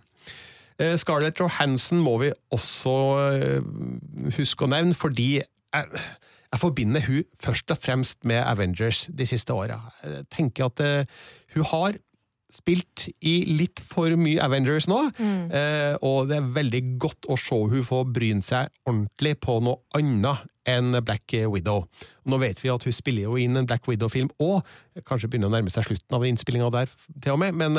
Eh, 0.80 0.96
Scarlett 0.96 1.38
Johansson 1.40 2.00
må 2.02 2.16
vi 2.24 2.32
også 2.54 2.96
eh, 3.36 3.72
huske 4.38 4.64
å 4.64 4.72
nevne, 4.72 4.96
fordi 4.96 5.28
jeg, 5.42 6.06
jeg 6.54 6.62
forbinder 6.62 7.02
hun 7.08 7.24
først 7.42 7.72
og 7.74 7.78
fremst 7.82 8.24
med 8.24 8.38
Avengers 8.46 9.08
de 9.10 9.26
siste 9.26 9.54
åra. 9.54 9.80
Jeg 10.04 10.26
tenker 10.30 10.68
at 10.68 10.82
uh, 10.84 11.14
hun 11.56 11.66
har 11.72 11.98
spilt 12.54 13.08
i 13.26 13.34
litt 13.58 13.82
for 13.82 14.14
mye 14.18 14.38
Avengers 14.44 14.86
nå, 14.86 15.00
eh, 15.18 15.96
og 16.06 16.28
det 16.30 16.36
er 16.38 16.52
veldig 16.54 16.82
godt 17.02 17.26
å 17.26 17.38
se 17.40 17.58
hun 17.72 17.86
få 17.86 18.04
bryne 18.06 18.44
seg 18.46 18.70
ordentlig 18.86 19.32
på 19.42 19.56
noe 19.64 19.82
annet 19.98 20.44
enn 20.70 20.96
Black 21.04 21.34
Widow. 21.50 21.84
Nå 22.24 22.38
vet 22.40 22.60
vi 22.62 22.70
at 22.72 22.84
hun 22.86 22.94
spiller 22.94 23.26
jo 23.26 23.36
inn 23.40 23.56
en 23.58 23.66
Black 23.68 23.86
Widow-film 23.88 24.30
òg, 24.42 24.64
kanskje 25.08 25.28
begynner 25.28 25.50
å 25.50 25.54
nærme 25.54 25.72
seg 25.72 25.86
slutten 25.88 26.16
av 26.16 26.24
innspillinga 26.24 26.70
der 26.72 26.92
til 27.22 27.34
og 27.34 27.40
med, 27.42 27.56
men 27.58 27.76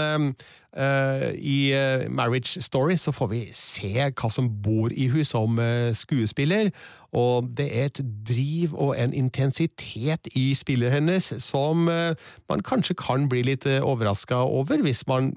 eh, 0.75 1.29
i 1.39 1.57
eh, 1.73 2.05
Marriage 2.13 2.61
Story 2.61 2.97
så 3.01 3.13
får 3.15 3.31
vi 3.31 3.41
se 3.57 3.93
hva 4.11 4.29
som 4.33 4.49
bor 4.65 4.93
i 4.93 5.07
hun 5.13 5.25
som 5.25 5.57
eh, 5.61 5.95
skuespiller, 5.97 6.69
og 7.15 7.49
det 7.57 7.69
er 7.71 7.89
et 7.89 8.03
driv 8.27 8.75
og 8.75 8.93
en 8.99 9.15
intensitet 9.15 10.29
i 10.36 10.49
spillet 10.57 10.91
hennes 10.91 11.29
som 11.39 11.86
man 11.88 12.63
kanskje 12.67 12.97
kan 12.99 13.29
bli 13.31 13.45
litt 13.47 13.63
overraska 13.63 14.41
over, 14.43 14.83
hvis 14.83 15.05
man 15.07 15.31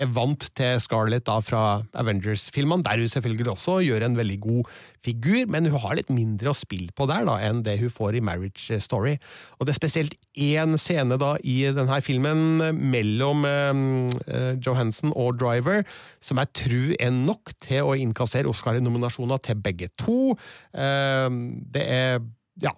er 0.00 0.10
vant 0.14 0.46
til 0.58 0.80
Scarlett 0.82 1.26
da 1.28 1.38
fra 1.44 1.62
Avengers-filmene, 2.00 2.84
der 2.86 3.00
hun 3.00 3.10
selvfølgelig 3.12 3.52
også 3.54 3.78
gjør 3.84 4.06
en 4.06 4.18
veldig 4.18 4.38
god 4.44 4.70
figur, 5.04 5.44
men 5.52 5.68
hun 5.68 5.82
har 5.82 5.96
litt 5.98 6.12
mindre 6.12 6.52
å 6.52 6.56
spille 6.56 6.94
på 6.96 7.06
der 7.10 7.26
da, 7.28 7.36
enn 7.44 7.62
det 7.66 7.76
hun 7.82 7.92
får 7.92 8.18
i 8.18 8.22
Marriage 8.24 8.78
Story. 8.84 9.16
Og 9.58 9.66
det 9.66 9.74
er 9.74 9.80
spesielt 9.80 10.16
én 10.40 10.78
scene 10.80 11.18
da 11.20 11.34
i 11.44 11.58
denne 11.76 12.00
filmen 12.04 12.62
mellom 12.92 13.44
eh, 13.48 14.54
Johansen 14.64 15.12
og 15.12 15.38
Driver 15.42 15.84
som 16.24 16.40
jeg 16.40 16.52
tror 16.60 16.94
er 16.98 17.12
nok 17.14 17.54
til 17.64 17.90
å 17.90 17.98
innkassere 17.98 18.50
Oscar-nominasjoner 18.50 19.42
til 19.44 19.60
begge 19.64 19.90
to. 20.00 20.34
Eh, 20.72 21.28
det 21.74 21.84
er 21.84 22.18
ja, 22.62 22.72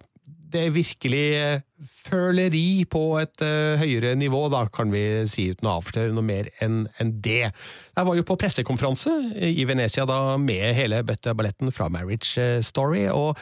det 0.47 0.61
er 0.63 0.75
virkelig 0.75 1.25
eh, 1.35 1.61
føleri 2.07 2.85
på 2.89 3.01
et 3.19 3.43
uh, 3.43 3.77
høyere 3.77 4.15
nivå, 4.17 4.47
da 4.49 4.63
kan 4.73 4.89
vi 4.93 5.01
si 5.29 5.49
uten 5.51 5.67
å 5.67 5.75
avsløre 5.77 6.13
noe 6.15 6.25
mer 6.25 6.49
enn 6.63 6.85
en 7.01 7.11
det. 7.21 7.51
Jeg 7.51 8.07
var 8.07 8.17
jo 8.17 8.25
på 8.25 8.37
pressekonferanse 8.39 9.13
i 9.35 9.65
Venezia 9.67 10.07
da 10.09 10.37
med 10.41 10.73
hele 10.77 11.03
bøtteballetten 11.05 11.73
fra 11.75 11.89
Marriage 11.93 12.33
eh, 12.41 12.63
Story, 12.65 13.05
og 13.11 13.37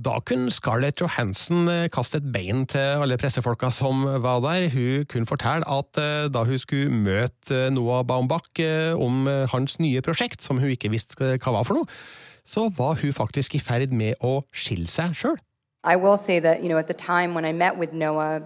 da 0.00 0.18
kunne 0.26 0.52
Scarlett 0.54 1.02
Johansson 1.02 1.66
eh, 1.72 1.88
kaste 1.92 2.20
et 2.20 2.30
bein 2.34 2.66
til 2.70 3.02
alle 3.02 3.18
pressefolka 3.20 3.72
som 3.74 4.04
var 4.22 4.44
der. 4.46 4.68
Hun 4.74 5.08
kunne 5.10 5.30
fortelle 5.30 5.66
at 5.66 6.00
uh, 6.00 6.28
da 6.30 6.46
hun 6.46 6.60
skulle 6.60 6.94
møte 6.94 7.68
Noah 7.74 8.04
Baumbach 8.06 8.52
uh, 8.60 8.94
om 9.00 9.24
hans 9.50 9.80
nye 9.82 10.04
prosjekt, 10.04 10.44
som 10.44 10.60
hun 10.60 10.76
ikke 10.76 10.92
visste 10.92 11.16
hva 11.16 11.58
var 11.58 11.66
for 11.66 11.80
noe, 11.80 12.00
så 12.46 12.68
var 12.76 13.00
hun 13.00 13.14
faktisk 13.14 13.56
i 13.56 13.62
ferd 13.62 13.94
med 13.94 14.20
å 14.24 14.40
skille 14.54 14.90
seg 14.90 15.16
sjøl. 15.16 15.40
I 15.82 15.96
will 15.96 16.16
say 16.18 16.38
that, 16.40 16.62
you 16.62 16.68
know, 16.68 16.76
at 16.76 16.86
the 16.88 16.94
time 16.94 17.32
when 17.34 17.44
I 17.46 17.52
met 17.52 17.76
with 17.76 17.92
Noah, 17.94 18.42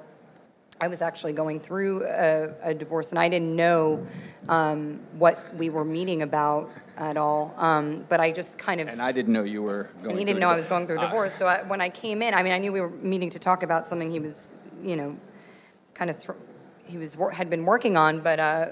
I 0.80 0.86
was 0.86 1.02
actually 1.02 1.32
going 1.32 1.58
through 1.58 2.04
a, 2.04 2.52
a 2.62 2.74
divorce, 2.74 3.10
and 3.10 3.18
I 3.18 3.28
didn't 3.28 3.56
know 3.56 4.06
um, 4.48 5.00
what 5.18 5.42
we 5.56 5.68
were 5.68 5.84
meeting 5.84 6.22
about 6.22 6.70
at 6.96 7.16
all. 7.16 7.52
Um, 7.56 8.04
but 8.08 8.20
I 8.20 8.30
just 8.30 8.58
kind 8.58 8.80
of 8.80 8.86
And 8.88 9.02
I 9.02 9.10
didn't 9.10 9.32
know 9.32 9.42
you 9.42 9.62
were 9.62 9.84
going 9.98 10.10
and 10.10 10.18
he 10.18 10.24
didn't 10.24 10.40
know 10.40 10.48
I 10.48 10.54
was 10.56 10.68
going 10.68 10.86
through 10.86 10.98
a 10.98 11.00
Ah. 11.00 11.06
divorce. 11.06 11.34
So 11.34 11.46
I, 11.46 11.62
when 11.62 11.80
I 11.80 11.88
came 11.88 12.22
in, 12.22 12.34
I 12.34 12.42
mean, 12.44 12.52
I 12.52 12.58
knew 12.58 12.72
we 12.72 12.80
were 12.80 12.90
meeting 12.90 13.30
to 13.30 13.38
talk 13.38 13.62
about 13.64 13.84
something 13.86 14.10
he 14.10 14.20
was, 14.20 14.54
you 14.82 14.96
know, 14.96 15.16
kind 15.94 16.10
of 16.10 16.18
thr 16.18 16.32
he 16.86 16.98
was 16.98 17.16
had 17.32 17.48
been 17.50 17.64
working 17.64 17.96
on, 17.96 18.20
but 18.20 18.38
uh, 18.38 18.66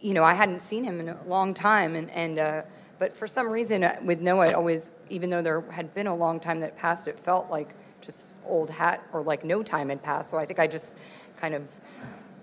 you 0.00 0.14
know, 0.14 0.24
I 0.24 0.34
hadn't 0.34 0.60
seen 0.60 0.82
him 0.82 0.98
in 0.98 1.10
a 1.10 1.18
long 1.26 1.52
time, 1.54 1.94
and 1.94 2.10
and 2.10 2.38
uh, 2.38 2.62
but 3.02 3.12
for 3.12 3.26
some 3.26 3.50
reason 3.50 3.82
uh, 3.82 3.96
with 4.04 4.20
Noah, 4.20 4.50
it 4.50 4.54
always, 4.54 4.90
even 5.10 5.28
though 5.28 5.42
there 5.42 5.60
had 5.72 5.92
been 5.92 6.06
a 6.06 6.14
long 6.14 6.38
time 6.38 6.60
that 6.60 6.78
passed, 6.78 7.08
it 7.08 7.18
felt 7.18 7.50
like 7.50 7.74
just 8.00 8.32
old 8.46 8.70
hat 8.70 9.02
or 9.12 9.22
like 9.22 9.44
no 9.44 9.60
time 9.60 9.88
had 9.88 10.00
passed. 10.04 10.30
So 10.30 10.38
I 10.38 10.44
think 10.44 10.60
I 10.60 10.68
just 10.68 10.96
kind 11.36 11.52
of 11.52 11.68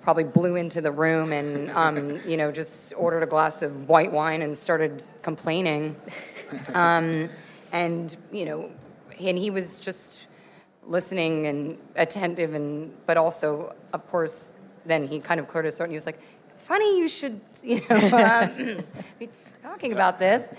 probably 0.01 0.25
blew 0.25 0.57
into 0.57 0.81
the 0.81 0.91
room 0.91 1.31
and 1.31 1.71
um, 1.71 2.19
you 2.27 2.35
know 2.35 2.51
just 2.51 2.93
ordered 2.97 3.23
a 3.23 3.25
glass 3.25 3.61
of 3.61 3.87
white 3.87 4.11
wine 4.11 4.41
and 4.41 4.57
started 4.57 5.01
complaining 5.21 5.95
um, 6.73 7.29
and 7.71 8.17
you 8.29 8.43
know 8.43 8.69
and 9.17 9.37
he 9.37 9.49
was 9.49 9.79
just 9.79 10.27
listening 10.83 11.47
and 11.47 11.77
attentive 11.95 12.53
and 12.53 12.93
but 13.05 13.15
also 13.15 13.73
of 13.93 14.05
course 14.07 14.55
then 14.85 15.07
he 15.07 15.19
kind 15.19 15.39
of 15.39 15.47
cleared 15.47 15.63
his 15.63 15.75
throat 15.75 15.85
and 15.85 15.93
he 15.93 15.97
was 15.97 16.05
like 16.05 16.19
funny 16.69 16.99
you 16.99 17.07
should 17.09 17.41
you 17.63 17.81
know 17.89 17.95
um, 17.97 18.83
be 19.19 19.27
talking 19.63 19.91
about 19.91 20.19
this. 20.19 20.53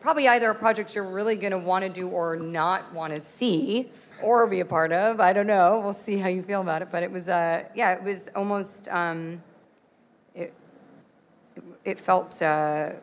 Probably 0.00 0.26
either 0.26 0.50
a 0.50 0.54
project 0.54 0.94
you're 0.94 1.08
really 1.08 1.36
going 1.36 1.52
to 1.52 1.58
want 1.58 1.84
to 1.84 1.90
do 1.90 2.08
or 2.08 2.34
not 2.36 2.92
want 2.92 3.14
to 3.14 3.20
see 3.20 3.90
or 4.22 4.46
be 4.46 4.60
a 4.60 4.64
part 4.64 4.90
of 4.90 5.20
i 5.20 5.32
don't 5.32 5.46
know. 5.46 5.80
We'll 5.82 5.92
see 5.92 6.16
how 6.16 6.28
you 6.28 6.42
feel 6.42 6.62
about 6.62 6.82
it. 6.82 6.88
But 6.90 7.04
it 7.04 7.10
was 7.10 7.28
uh, 7.28 7.64
yeah 7.74 7.94
it 7.94 8.02
was 8.02 8.28
almost 8.34 8.88
um, 8.88 9.40
it, 10.34 10.52
it 11.84 12.00
felt 12.00 12.42
uh, 12.42 12.94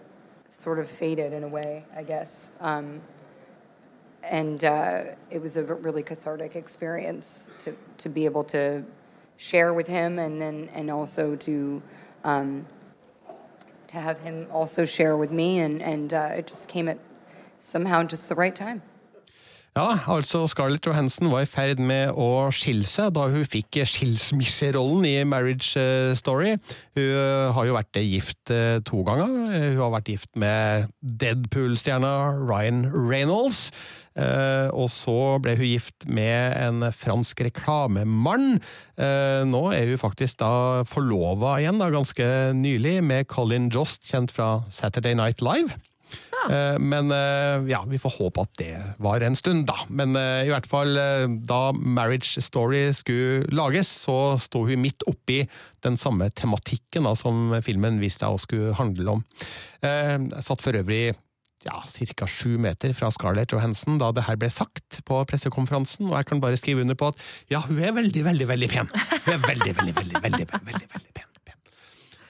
sort 0.49 0.79
of 0.79 0.87
faded 0.89 1.31
in 1.31 1.43
a 1.43 1.47
way 1.47 1.85
i 1.95 2.03
guess. 2.03 2.51
Um, 2.59 3.01
and 4.21 4.63
uh, 4.63 5.03
it 5.29 5.41
was 5.41 5.57
a 5.57 5.63
really 5.63 6.03
cathartic 6.03 6.55
experience 6.55 7.43
to, 7.63 7.75
to 7.97 8.09
be 8.09 8.25
able 8.25 8.43
to 8.45 8.83
share 9.37 9.73
with 9.73 9.87
him 9.87 10.19
and 10.19 10.41
then 10.41 10.69
and 10.73 10.89
also 10.89 11.35
to 11.35 11.81
um, 12.23 12.65
to 13.87 13.97
have 13.97 14.19
him 14.19 14.47
also 14.51 14.85
share 14.85 15.17
with 15.17 15.31
me 15.31 15.59
and 15.59 15.81
and 15.81 16.13
uh, 16.13 16.37
it 16.37 16.47
just 16.47 16.67
came 16.69 16.87
at 16.87 16.97
somehow 17.59 18.03
just 18.03 18.29
the 18.29 18.35
right 18.35 18.55
time 18.55 18.81
Ja, 19.73 19.97
altså 20.05 20.45
Scarlett 20.47 20.85
Johansson 20.85 21.31
var 21.31 21.41
i 21.41 21.49
ferd 21.49 21.79
med 21.81 22.11
å 22.13 22.51
skille 22.53 22.85
seg 22.85 23.15
da 23.15 23.23
hun 23.33 23.45
fikk 23.49 23.79
skilsmisserollen 23.89 25.07
i 25.09 25.15
Marriage 25.25 25.73
eh, 25.81 26.13
Story. 26.13 26.51
Hun 26.93 27.01
eh, 27.07 27.47
har 27.55 27.65
jo 27.65 27.73
vært 27.73 27.97
gift 28.05 28.53
eh, 28.53 28.77
to 28.85 29.01
ganger. 29.07 29.33
Hun 29.49 29.81
har 29.81 29.95
vært 29.95 30.11
gift 30.13 30.29
med 30.37 30.93
Deadpool-stjerna 31.01 32.13
Ryan 32.37 32.85
Reynolds. 32.93 33.71
Eh, 34.13 34.69
og 34.77 34.91
så 34.93 35.37
ble 35.41 35.55
hun 35.57 35.65
gift 35.65 36.05
med 36.05 36.57
en 36.59 36.85
fransk 36.93 37.41
reklamemann. 37.47 38.59
Eh, 38.97 39.41
nå 39.49 39.63
er 39.73 39.89
hun 39.89 40.01
faktisk 40.01 40.41
da 40.43 40.83
forlova 40.89 41.57
igjen, 41.61 41.81
da, 41.81 41.89
ganske 41.93 42.27
nylig, 42.57 42.99
med 43.05 43.29
Colin 43.31 43.71
Jost, 43.73 44.03
kjent 44.09 44.33
fra 44.35 44.59
Saturday 44.69 45.17
Night 45.17 45.41
Live. 45.45 45.73
Ja. 46.43 46.77
Men 46.77 47.07
eh, 47.15 47.63
ja, 47.71 47.79
vi 47.89 47.97
får 47.97 48.17
håpe 48.19 48.43
at 48.43 48.51
det 48.59 48.73
var 49.01 49.23
en 49.25 49.37
stund, 49.37 49.63
da. 49.69 49.79
Men 49.89 50.13
i 50.13 50.51
hvert 50.51 50.67
fall, 50.69 50.93
da 51.47 51.61
Marriage 51.73 52.43
Story 52.43 52.85
skulle 52.93 53.47
lages, 53.55 53.89
så 54.03 54.35
sto 54.41 54.65
hun 54.67 54.83
midt 54.83 55.07
oppi 55.09 55.41
den 55.85 55.97
samme 55.97 56.27
tematikken 56.35 57.07
da, 57.07 57.15
som 57.17 57.55
filmen 57.65 58.01
viste 58.03 58.27
seg 58.27 58.35
å 58.35 58.41
skulle 58.41 58.77
handle 58.77 59.17
om. 59.17 59.23
Jeg 59.81 60.43
satt 60.45 60.61
for 60.61 60.77
øvrig 60.83 61.15
ja, 61.65 61.79
ca. 62.17 62.29
sju 62.29 62.57
meter 62.61 62.93
fra 62.97 63.11
Scarlett 63.13 63.55
Johansson 63.55 63.99
da 64.01 64.11
det 64.15 64.27
her 64.27 64.39
ble 64.39 64.51
sagt 64.53 65.01
på 65.07 65.19
pressekonferansen, 65.29 66.09
og 66.11 66.17
jeg 66.19 66.31
kan 66.31 66.43
bare 66.43 66.59
skrive 66.59 66.83
under 66.85 66.97
på 66.99 67.11
at 67.13 67.21
ja, 67.51 67.63
hun 67.67 67.81
er 67.83 67.95
veldig, 67.95 68.25
veldig, 68.31 68.49
veldig 68.53 68.73
pen. 68.73 68.91
Hun 68.93 69.35
er 69.37 69.45
veldig, 69.47 69.77
veldig, 69.79 69.95
veldig, 70.01 70.25
veldig, 70.25 70.49
veldig, 70.49 70.89
veldig 70.97 71.13
pen. 71.13 71.29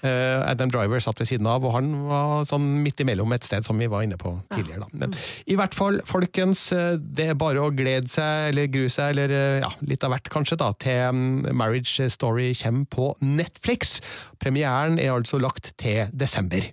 Eh, 0.03 0.49
Adam 0.51 0.71
Driver 0.71 0.99
satt 0.99 1.21
ved 1.21 1.29
siden 1.29 1.47
av, 1.47 1.63
og 1.63 1.77
han 1.77 1.93
var 2.09 2.47
sånn 2.49 2.65
midt 2.83 2.99
imellom 3.05 3.31
et 3.35 3.47
sted, 3.47 3.63
som 3.63 3.79
vi 3.79 3.87
var 3.91 4.03
inne 4.03 4.17
på 4.19 4.33
tidligere. 4.51 4.83
Da. 4.83 4.99
Men 4.99 5.15
i 5.47 5.55
hvert 5.59 5.75
fall, 5.77 6.01
folkens, 6.07 6.65
eh, 6.75 6.97
det 6.99 7.29
er 7.31 7.39
bare 7.39 7.63
å 7.63 7.71
glede 7.71 8.11
seg, 8.11 8.49
eller 8.51 8.67
grue 8.73 8.91
seg, 8.91 9.13
eller 9.15 9.31
eh, 9.37 9.61
ja, 9.63 9.71
litt 9.87 10.03
av 10.03 10.11
hvert 10.15 10.27
kanskje, 10.33 10.59
da, 10.59 10.73
til 10.83 11.15
mm, 11.15 11.53
Marriage 11.55 12.09
Story 12.11 12.51
kommer 12.59 12.89
på 12.91 13.09
Netflix. 13.23 14.01
Premieren 14.43 14.99
er 14.99 15.15
altså 15.15 15.39
lagt 15.39 15.71
til 15.79 16.11
desember. 16.11 16.67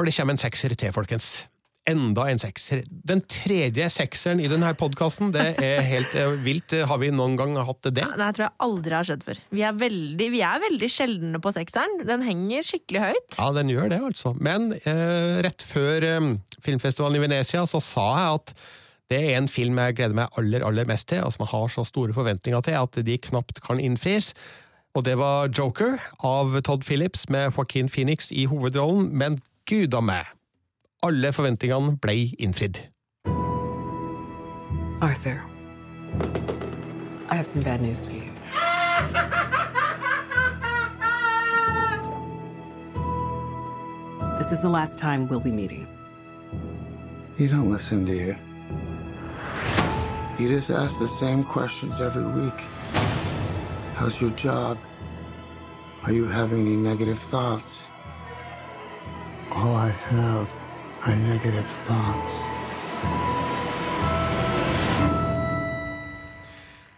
For 0.00 0.08
det 0.08 0.16
kommer 0.16 0.32
en 0.32 0.40
sekser 0.40 0.72
til, 0.80 0.92
folkens. 0.96 1.24
Enda 1.88 2.24
en 2.30 2.38
sekser. 2.40 2.86
Den 2.88 3.20
tredje 3.28 3.84
sekseren 3.92 4.38
i 4.40 4.48
denne 4.48 4.70
podkasten, 4.78 5.28
det 5.34 5.42
er 5.60 5.82
helt 5.84 6.14
eh, 6.16 6.38
vilt. 6.40 6.72
Har 6.88 7.00
vi 7.02 7.10
noen 7.12 7.34
gang 7.36 7.52
hatt 7.56 7.88
det? 7.88 8.04
Nei, 8.04 8.16
det 8.16 8.28
tror 8.36 8.46
jeg 8.46 8.54
aldri 8.64 8.96
har 8.96 9.08
skjedd 9.08 9.26
før. 9.26 9.42
Vi 9.52 9.64
er 9.68 9.74
veldig, 9.76 10.28
vi 10.32 10.40
er 10.46 10.62
veldig 10.62 10.88
sjeldne 10.92 11.40
på 11.44 11.52
sekseren. 11.56 11.98
Den 12.08 12.24
henger 12.24 12.64
skikkelig 12.68 13.02
høyt. 13.10 13.36
Ja, 13.36 13.50
den 13.58 13.72
gjør 13.74 13.92
det, 13.92 13.98
altså. 14.08 14.32
Men 14.40 14.70
eh, 14.78 15.40
rett 15.44 15.66
før 15.68 16.08
eh, 16.08 16.30
filmfestivalen 16.64 17.20
i 17.20 17.22
Venezia 17.26 17.66
så 17.68 17.82
sa 17.84 18.06
jeg 18.22 18.40
at 18.40 18.56
det 19.12 19.20
er 19.20 19.36
en 19.36 19.50
film 19.52 19.82
jeg 19.82 19.98
gleder 19.98 20.16
meg 20.16 20.40
aller, 20.40 20.64
aller 20.64 20.88
mest 20.88 21.10
til, 21.12 21.26
og 21.26 21.36
som 21.36 21.44
jeg 21.44 21.52
har 21.52 21.76
så 21.76 21.84
store 21.88 22.16
forventninger 22.16 22.64
til 22.64 22.80
at 22.80 23.04
de 23.04 23.20
knapt 23.28 23.60
kan 23.66 23.82
innfris. 23.82 24.32
Og 24.96 25.04
det 25.04 25.18
var 25.20 25.52
Joker 25.52 26.00
av 26.24 26.56
Todd 26.64 26.88
Phillips 26.88 27.28
med 27.28 27.52
Joaquin 27.52 27.92
Phoenix 27.92 28.32
i 28.32 28.48
hovedrollen, 28.48 29.10
men 29.12 29.40
gud 29.70 29.94
a 29.94 30.00
meg! 30.02 30.26
Alle 31.06 31.30
forventningene 31.32 31.94
ble 32.02 32.14
innfridd. 32.42 32.78
Arthur, 35.00 35.40
I 37.28 37.36
have 37.36 37.46
some 37.46 37.62
bad 37.62 37.80
news 37.80 38.04
for 38.04 38.14
you. 38.14 38.32
This 44.38 44.50
is 44.50 44.60
the 44.60 44.68
last 44.68 44.98
time 44.98 45.28
we'll 45.28 45.38
be 45.38 45.52
meeting. 45.52 45.86
You 47.38 47.46
don't 47.46 47.70
listen, 47.70 48.04
do 48.04 48.12
you? 48.12 48.36
You 50.38 50.48
just 50.48 50.70
ask 50.70 50.98
the 50.98 51.06
same 51.06 51.44
questions 51.44 52.00
every 52.00 52.26
week. 52.26 52.60
How's 53.94 54.20
your 54.20 54.30
job? 54.30 54.78
Are 56.02 56.12
you 56.12 56.26
having 56.26 56.66
any 56.66 56.76
negative 56.76 57.20
thoughts? 57.20 57.84
All 59.52 59.74
I 59.74 59.90
have 59.90 60.48
are 61.02 61.16
negative 61.16 61.66
thoughts. 61.86 62.34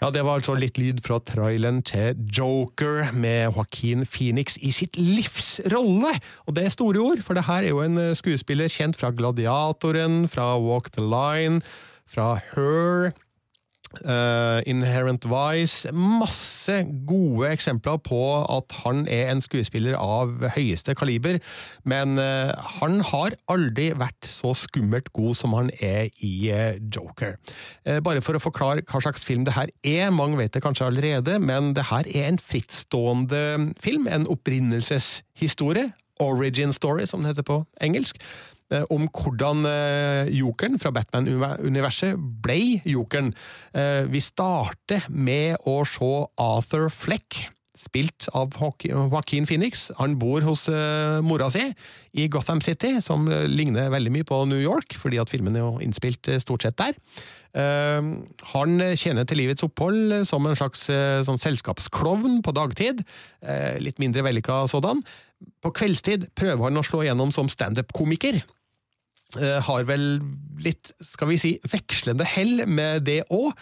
Ja, 0.02 0.10
Det 0.10 0.24
var 0.26 0.40
altså 0.40 0.56
litt 0.58 0.78
lyd 0.82 0.98
fra 1.04 1.20
traileren 1.22 1.78
til 1.86 2.18
Joker 2.26 3.12
med 3.14 3.54
Joaquin 3.54 4.02
Phoenix 4.02 4.58
i 4.58 4.72
sitt 4.74 4.98
livs 4.98 5.60
rolle! 5.70 6.10
Og 6.46 6.56
det 6.56 6.66
er 6.66 6.74
store 6.74 6.98
ord, 7.00 7.22
for 7.22 7.38
det 7.38 7.46
her 7.46 7.62
er 7.62 7.70
jo 7.70 7.84
en 7.84 8.00
eh, 8.02 8.14
skuespiller 8.18 8.68
kjent 8.68 8.98
fra 8.98 9.12
Gladiatoren, 9.14 10.26
fra 10.28 10.56
Walk 10.58 10.90
the 10.96 11.06
Line, 11.06 11.62
fra 12.10 12.34
Her. 12.50 13.14
Eh, 14.00 14.58
Inherent 14.70 15.26
Vice 15.28 15.92
Masse 15.92 16.82
gode 17.08 17.50
eksempler 17.52 18.00
på 18.02 18.20
at 18.42 18.76
han 18.82 19.04
er 19.10 19.30
en 19.32 19.42
skuespiller 19.44 19.96
av 19.98 20.44
høyeste 20.56 20.94
kaliber, 20.98 21.38
men 21.88 22.16
uh, 22.20 22.52
han 22.80 23.00
har 23.06 23.36
aldri 23.52 23.90
vært 23.98 24.28
så 24.30 24.52
skummelt 24.56 25.10
god 25.16 25.36
som 25.38 25.56
han 25.56 25.70
er 25.82 26.10
i 26.24 26.50
uh, 26.52 26.78
Joker. 26.92 27.38
Bare 28.04 28.22
for 28.24 28.38
å 28.38 28.42
forklare 28.42 28.84
hva 28.88 29.00
slags 29.02 29.24
film 29.26 29.46
det 29.46 29.56
her 29.56 29.70
er, 29.86 30.12
mange 30.14 30.38
vet 30.38 30.54
det 30.54 30.62
kanskje 30.64 30.88
allerede, 30.88 31.38
men 31.42 31.72
det 31.76 31.88
her 31.90 32.08
er 32.08 32.30
en 32.30 32.40
frittstående 32.40 33.72
film, 33.82 34.08
en 34.10 34.28
opprinnelseshistorie, 34.30 35.90
origin 36.22 36.72
story 36.72 37.06
som 37.06 37.22
det 37.22 37.32
heter 37.32 37.46
på 37.46 37.62
engelsk, 37.82 38.20
om 38.92 39.08
hvordan 39.08 39.66
eh, 39.68 40.30
jokeren 40.36 40.78
fra 40.82 40.92
Batman-universet 40.96 42.20
ble 42.44 42.80
jokeren. 42.88 43.32
Eh, 43.74 44.04
vi 44.12 44.22
starter 44.22 45.08
med 45.08 45.58
å 45.68 45.82
se 45.88 46.12
Arthur 46.40 46.88
Fleck, 46.92 47.42
spilt 47.82 48.28
av 48.36 48.54
Joaquin 48.84 49.46
Phoenix. 49.48 49.88
Han 49.98 50.16
bor 50.20 50.44
hos 50.46 50.66
uh, 50.70 51.20
mora 51.24 51.48
si 51.52 51.64
i 52.12 52.28
Gotham 52.30 52.60
City, 52.64 52.98
som 53.02 53.26
eh, 53.32 53.46
ligner 53.48 53.90
veldig 53.92 54.12
mye 54.12 54.28
på 54.28 54.42
New 54.50 54.60
York, 54.60 54.94
fordi 55.00 55.20
at 55.22 55.32
filmen 55.32 55.56
er 55.56 55.64
jo 55.64 55.80
innspilt 55.82 56.28
eh, 56.30 56.40
stort 56.42 56.66
sett 56.66 56.78
der. 56.80 56.96
Uh, 57.52 58.22
han 58.54 58.80
tjener 58.96 59.26
til 59.28 59.42
livets 59.42 59.64
opphold 59.66 60.14
eh, 60.20 60.24
som 60.28 60.46
en 60.48 60.56
slags 60.56 60.86
uh, 60.92 61.20
sånn 61.26 61.40
selskapsklovn 61.40 62.40
på 62.44 62.54
dagtid. 62.56 63.02
Eh, 63.44 63.76
litt 63.82 64.00
mindre 64.00 64.24
vellykka 64.24 64.62
sådan. 64.72 65.02
På 65.64 65.72
kveldstid 65.74 66.30
prøver 66.38 66.68
han 66.68 66.80
å 66.80 66.86
slå 66.86 67.02
igjennom 67.04 67.32
som 67.34 67.50
standup-komiker. 67.50 68.40
Eh, 69.40 69.58
har 69.64 69.88
vel 69.88 70.20
litt, 70.62 70.92
skal 71.00 71.30
vi 71.30 71.40
si, 71.40 71.56
vekslende 71.72 72.26
hell 72.28 72.66
med 72.68 73.06
det 73.08 73.22
òg. 73.32 73.52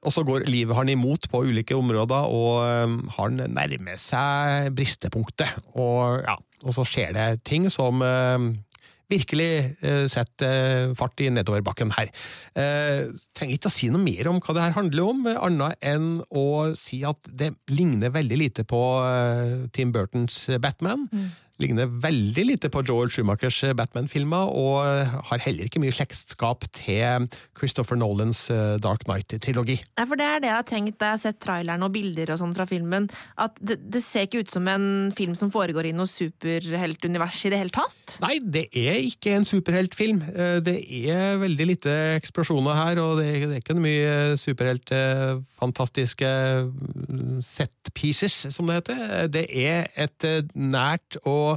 Og 0.00 0.14
så 0.14 0.22
går 0.24 0.46
livet 0.48 0.78
han 0.78 0.88
imot 0.88 1.26
på 1.28 1.42
ulike 1.50 1.76
områder, 1.76 2.30
og 2.32 2.62
eh, 2.64 2.96
han 3.18 3.44
nærmer 3.52 4.00
seg 4.00 4.70
bristepunktet. 4.76 5.58
Og, 5.74 6.22
ja, 6.24 6.38
og 6.64 6.76
så 6.76 6.86
skjer 6.88 7.14
det 7.16 7.28
ting 7.48 7.66
som 7.72 8.04
eh, 8.06 8.50
virkelig 9.10 9.74
setter 10.06 10.92
fart 10.94 11.18
i 11.18 11.32
nedoverbakken 11.34 11.90
her. 11.96 12.12
Jeg 12.54 13.08
trenger 13.34 13.56
ikke 13.56 13.66
å 13.66 13.72
si 13.74 13.88
noe 13.90 14.04
mer 14.04 14.28
om 14.30 14.38
hva 14.38 14.54
det 14.54 14.62
her 14.62 14.76
handler 14.76 15.08
om, 15.10 15.24
annet 15.32 15.82
enn 15.82 16.04
å 16.30 16.44
si 16.78 17.00
at 17.02 17.26
det 17.26 17.48
ligner 17.74 18.14
veldig 18.14 18.38
lite 18.38 18.64
på 18.70 18.78
Tim 19.74 19.90
Burtons 19.90 20.44
Batman. 20.62 21.08
Ligner 21.60 21.90
veldig 22.02 22.44
lite 22.46 22.70
på 22.72 22.82
Joel 22.86 23.10
Schumachers 23.12 23.62
Batman-filmer, 23.76 24.50
og 24.50 24.80
har 25.30 25.42
heller 25.44 25.68
ikke 25.68 25.82
mye 25.82 25.94
slektskap 25.94 26.64
til 26.76 27.28
Christopher 27.58 27.98
Nolans 28.00 28.46
eh, 28.52 28.76
Dark 28.82 29.04
Knight-trilogi. 29.06 29.78
Nei, 29.98 30.06
for 30.08 30.20
det 30.20 30.26
er 30.26 30.42
det 30.42 30.50
jeg 30.50 30.56
har 30.56 30.68
tenkt 30.68 30.98
da 31.00 31.10
jeg 31.10 31.18
har 31.18 31.22
sett 31.24 31.40
traileren 31.44 31.84
og 31.84 31.92
bilder 31.94 32.32
og 32.34 32.40
sånn 32.40 32.54
fra 32.56 32.66
filmen. 32.68 33.08
At 33.40 33.58
det, 33.60 33.78
det 33.92 34.02
ser 34.04 34.28
ikke 34.28 34.44
ut 34.44 34.54
som 34.54 34.68
en 34.70 34.86
film 35.16 35.36
som 35.38 35.52
foregår 35.52 35.90
i 35.90 35.94
noe 35.96 36.08
superheltunivers 36.10 37.42
i 37.44 37.52
det 37.52 37.60
hele 37.60 37.74
tatt. 37.74 38.16
Nei, 38.24 38.38
det 38.40 38.66
er 38.76 39.00
ikke 39.04 39.34
en 39.36 39.48
superheltfilm. 39.48 40.22
Eh, 40.30 40.56
Det 40.64 40.76
er 41.10 41.40
veldig 41.40 41.66
lite 41.74 41.96
eksplosjoner 42.20 42.76
her, 42.78 43.02
og 43.02 43.18
det 43.20 43.30
det 43.30 43.56
er 43.56 43.62
ikke 43.62 43.76
mye 43.80 44.36
superhelt 44.40 44.90
eh, 44.94 45.40
fantastiske 45.60 46.28
mm, 46.70 47.40
set 47.44 47.92
pieces, 47.96 48.34
som 48.54 48.68
det 48.68 48.80
heter. 48.80 49.28
Det 49.32 49.44
er 49.48 49.88
et 49.98 50.26
eh, 50.28 50.42
nært 50.54 51.18
og 51.24 51.49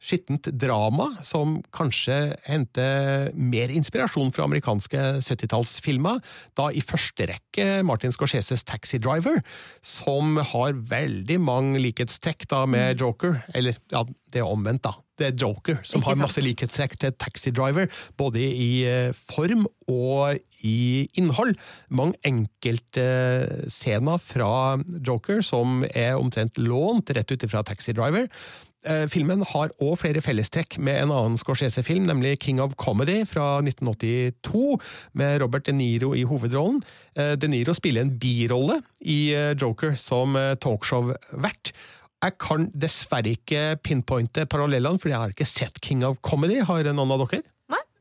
skittent 0.00 0.48
drama 0.56 1.10
som 1.26 1.58
kanskje 1.76 2.16
henter 2.46 3.28
mer 3.36 3.72
inspirasjon 3.74 4.32
fra 4.32 4.46
amerikanske 4.48 5.02
70-tallsfilmer, 5.20 6.22
da 6.56 6.70
i 6.72 6.80
første 6.84 7.28
rekke 7.28 7.82
Martin 7.86 8.14
Scorseses 8.14 8.64
Taxi 8.64 9.00
Driver, 9.02 9.42
som 9.84 10.40
har 10.52 10.78
veldig 10.90 11.36
mange 11.44 11.82
likhetstrekk 11.84 12.48
da 12.50 12.64
med 12.70 13.04
Joker, 13.04 13.42
eller 13.54 13.76
ja, 13.92 14.06
det 14.32 14.40
er 14.40 14.48
omvendt 14.48 14.86
da. 14.88 14.96
Det 15.20 15.26
er 15.28 15.36
Joker 15.36 15.82
som 15.84 16.00
har 16.06 16.16
masse 16.16 16.40
likhetstrekk 16.40 16.94
til 17.02 17.12
Taxi 17.20 17.52
Driver, 17.52 17.90
både 18.16 18.40
i 18.40 18.70
eh, 18.88 19.12
form 19.12 19.66
og 19.84 20.40
i 20.64 21.04
innhold. 21.20 21.52
Mange 21.92 22.16
enkeltscener 22.24 24.24
fra 24.24 24.80
Joker 25.04 25.44
som 25.44 25.84
er 25.92 26.16
omtrent 26.16 26.56
lånt 26.56 27.12
rett 27.12 27.36
ut 27.36 27.44
fra 27.52 27.60
Taxi 27.68 27.92
Driver. 27.92 28.32
Eh, 28.80 29.04
Filmen 29.12 29.42
har 29.44 29.72
òg 29.84 29.98
flere 30.00 30.22
fellestrekk 30.24 30.78
med 30.80 31.02
en 31.02 31.12
annen 31.12 31.36
Scorsese-film, 31.40 32.06
nemlig 32.08 32.38
King 32.40 32.62
of 32.64 32.76
Comedy 32.80 33.18
fra 33.28 33.58
1982, 33.60 34.78
med 35.20 35.40
Robert 35.42 35.66
De 35.68 35.74
Niro 35.76 36.14
i 36.16 36.24
hovedrollen. 36.24 36.80
Eh, 37.14 37.34
De 37.36 37.50
Niro 37.52 37.74
spiller 37.76 38.06
en 38.06 38.14
birolle 38.18 38.80
i 39.04 39.34
eh, 39.36 39.52
Joker 39.60 39.98
som 40.00 40.38
talkshow-vert. 40.64 41.74
Jeg 42.20 42.36
kan 42.40 42.68
dessverre 42.76 43.36
ikke 43.36 43.76
pinpointe 43.84 44.44
parallellene, 44.48 45.00
for 45.00 45.12
jeg 45.12 45.20
har 45.20 45.32
ikke 45.32 45.48
sett 45.48 45.80
King 45.84 46.04
of 46.04 46.20
Comedy. 46.24 46.60
Har 46.64 46.84
noen 46.92 47.16
av 47.16 47.24
dere? 47.28 47.44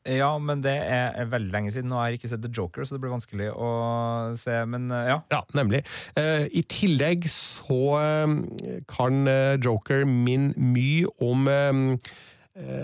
Ja, 0.07 0.31
men 0.39 0.61
det 0.63 0.73
er, 0.79 1.27
veldig 1.27 1.51
lenge 1.51 1.73
siden, 1.75 1.89
Nå 1.91 1.99
har 1.99 2.09
jeg 2.09 2.21
ikke 2.21 2.31
sett 2.31 2.43
The 2.45 2.51
Joker, 2.55 2.85
så 2.87 2.95
det 2.95 3.03
blir 3.03 3.11
vanskelig 3.11 3.49
å 3.51 3.69
se. 4.39 4.55
Men 4.69 4.87
eh, 4.95 5.11
ja. 5.11 5.19
Ja, 5.33 5.41
nemlig. 5.57 5.83
Eh, 6.19 6.47
I 6.55 6.63
tillegg 6.71 7.27
så 7.33 7.81
eh, 7.99 8.81
kan 8.89 9.29
Joker 9.63 10.07
minne 10.07 10.55
mye 10.55 11.09
om 11.23 11.47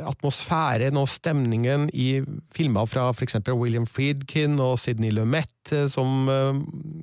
atmosfæren 0.07 0.95
og 0.95 1.09
stemningen 1.11 1.89
i 1.91 2.21
filmer 2.55 2.87
fra 2.87 3.09
f.eks. 3.11 3.41
William 3.49 3.83
Friedkin 3.89 4.55
og 4.63 4.77
Sidney 4.79 5.11
Lumet, 5.11 5.73
som 5.91 6.29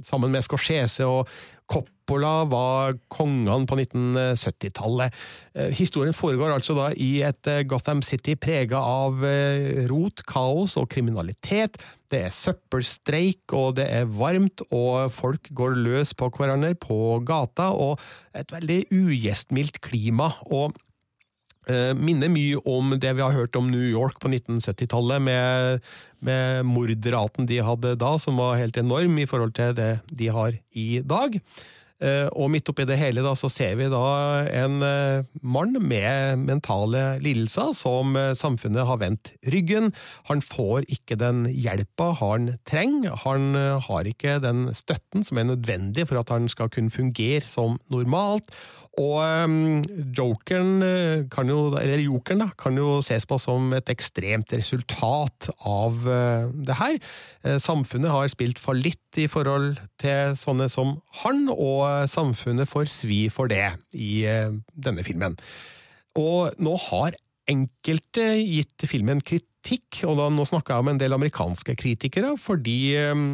sammen 0.06 0.32
med 0.32 0.46
Scorsese 0.46 1.04
og 1.04 1.28
Coppola 1.73 2.45
var 2.51 2.99
kongene 3.12 3.64
på 3.68 3.79
1970-tallet. 3.79 5.14
Eh, 5.57 5.73
Historien 5.79 6.16
foregår 6.16 6.53
altså 6.53 6.77
da 6.77 6.91
i 6.93 7.23
et 7.25 7.49
eh, 7.49 7.64
Gotham 7.68 8.03
City 8.05 8.35
prega 8.37 8.83
av 8.83 9.25
eh, 9.25 9.87
rot, 9.91 10.25
kaos 10.29 10.77
og 10.81 10.91
kriminalitet. 10.93 11.81
Det 12.12 12.27
er 12.27 12.37
søppelstreik, 12.37 13.47
og 13.57 13.79
det 13.79 13.89
er 13.89 14.11
varmt, 14.11 14.64
og 14.68 15.09
folk 15.14 15.49
går 15.57 15.79
løs 15.81 16.12
på 16.12 16.29
hverandre 16.37 16.75
på 16.77 17.23
gata, 17.25 17.70
og 17.73 18.03
et 18.37 18.53
veldig 18.53 18.83
ugjestmildt 18.93 19.81
klima. 19.85 20.35
og 20.53 20.77
minner 21.94 22.30
mye 22.32 22.58
om 22.66 22.96
det 22.98 23.12
vi 23.14 23.22
har 23.22 23.36
hørt 23.36 23.54
om 23.54 23.68
New 23.70 23.84
York 23.86 24.16
på 24.18 24.30
1970-tallet, 24.32 25.22
med, 25.22 25.84
med 26.18 26.66
mordraten 26.66 27.46
de 27.46 27.60
hadde 27.62 27.94
da, 28.00 28.16
som 28.18 28.40
var 28.42 28.58
helt 28.58 28.80
enorm 28.80 29.20
i 29.22 29.28
forhold 29.30 29.54
til 29.54 29.76
det 29.78 29.92
de 30.10 30.32
har 30.34 30.58
i 30.74 30.88
dag. 31.06 31.38
Eh, 32.02 32.26
Og 32.34 32.50
midt 32.50 32.66
oppi 32.70 32.84
det 32.88 32.98
hele 32.98 33.22
da, 33.22 33.34
så 33.38 33.50
ser 33.52 33.76
vi 33.78 33.86
da 33.90 34.02
en 34.50 34.82
eh, 34.82 35.22
mann 35.42 35.76
med 35.78 36.42
mentale 36.42 37.04
lidelser 37.22 37.72
som 37.78 38.16
eh, 38.18 38.32
samfunnet 38.38 38.88
har 38.88 38.98
vendt 39.02 39.32
ryggen. 39.54 39.92
Han 40.30 40.42
får 40.42 40.88
ikke 40.90 41.18
den 41.20 41.44
hjelpa 41.46 42.12
han 42.18 42.56
trenger. 42.68 43.14
Han 43.22 43.54
eh, 43.58 43.78
har 43.86 44.10
ikke 44.10 44.40
den 44.42 44.66
støtten 44.74 45.26
som 45.26 45.38
er 45.38 45.52
nødvendig 45.52 46.08
for 46.10 46.22
at 46.22 46.34
han 46.34 46.50
skal 46.50 46.72
kunne 46.74 46.94
fungere 46.94 47.46
som 47.46 47.78
normalt. 47.92 48.50
Og 49.01 49.14
um, 49.24 49.80
jokeren 50.12 50.82
eh, 50.84 51.22
kan 51.32 51.49
jo, 51.49 51.70
eller 51.80 52.03
jokeren 52.03 52.43
da, 52.45 52.51
kan 52.61 52.76
jo 52.76 52.99
ses 53.05 53.24
på 53.28 53.38
som 53.40 53.70
et 53.72 53.88
ekstremt 53.88 54.53
resultat 54.53 55.49
av 55.64 56.05
eh, 56.05 56.51
det 56.68 56.76
her. 56.76 56.99
Eh, 57.40 57.57
samfunnet 57.62 58.12
har 58.12 58.28
spilt 58.28 58.61
fallitt 58.61 59.16
i 59.16 59.24
forhold 59.32 59.80
til 60.03 60.36
sånne 60.36 60.68
som 60.72 60.99
han, 61.22 61.47
og 61.55 62.05
samfunnet 62.12 62.68
får 62.68 62.93
svi 62.93 63.22
for 63.32 63.49
det 63.49 63.70
i 63.97 64.26
denne 64.76 65.05
filmen. 65.07 65.38
Og 66.20 66.53
nå 66.61 66.76
har 66.90 67.16
enkelte 67.49 68.26
gitt 68.45 68.84
filmen 68.88 69.22
kritikk, 69.24 70.03
og 70.05 70.18
da 70.20 70.28
nå 70.32 70.45
snakker 70.49 70.74
jeg 70.74 70.84
om 70.84 70.93
en 70.93 71.01
del 71.01 71.16
amerikanske 71.16 71.76
kritikere, 71.80 72.34
fordi 72.40 72.78
eh, 73.01 73.24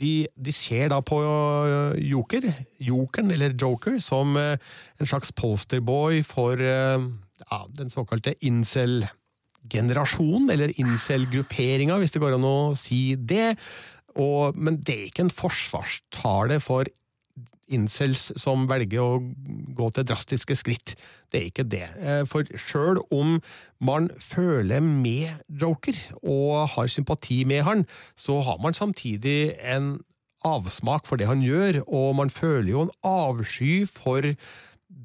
de, 0.00 0.26
de 0.34 0.52
ser 0.54 0.88
da 0.92 1.00
på 1.04 1.16
eh, 1.22 1.98
Joker, 2.10 2.42
Jokeren, 2.80 3.30
eller 3.34 3.54
Joker, 3.54 3.98
som 4.02 4.36
eh, 4.40 4.56
en 5.00 5.06
slags 5.08 5.32
posterboy 5.36 6.22
for 6.26 6.60
eh, 6.60 6.98
ja, 7.44 7.58
den 7.76 7.90
såkalte 7.92 8.34
incel-generasjonen, 8.46 10.50
eller 10.54 10.70
incel-grupperinga, 10.80 11.98
hvis 12.00 12.12
det 12.14 12.22
går 12.22 12.34
an 12.38 12.48
å 12.48 12.74
si 12.78 13.16
det. 13.16 13.54
Og, 14.18 14.56
men 14.58 14.82
det 14.82 14.94
er 14.96 15.06
ikke 15.10 15.24
en 15.28 15.34
forsvarstale 15.34 16.60
for 16.64 16.84
incels 17.72 18.30
som 18.40 18.66
velger 18.70 19.02
å 19.02 19.20
gå 19.76 19.88
til 19.94 20.06
drastiske 20.10 20.56
skritt. 20.58 20.94
Det 21.30 21.40
er 21.40 21.48
ikke 21.50 21.66
det. 21.70 21.86
Eh, 21.98 22.22
For 22.28 22.44
sjøl 22.58 23.02
om 23.14 23.38
man 23.80 24.10
føler 24.18 24.82
med 24.84 25.40
Joker 25.48 25.96
og 26.20 26.70
har 26.76 26.90
sympati 26.92 27.44
med 27.48 27.64
han, 27.66 27.86
så 28.16 28.40
har 28.46 28.60
man 28.62 28.76
samtidig 28.76 29.54
en 29.62 30.00
avsmak 30.46 31.06
for 31.06 31.20
det 31.20 31.28
han 31.28 31.44
gjør, 31.44 31.82
og 31.86 32.16
man 32.16 32.32
føler 32.32 32.72
jo 32.72 32.86
en 32.86 32.94
avsky 33.04 33.84
for 33.88 34.24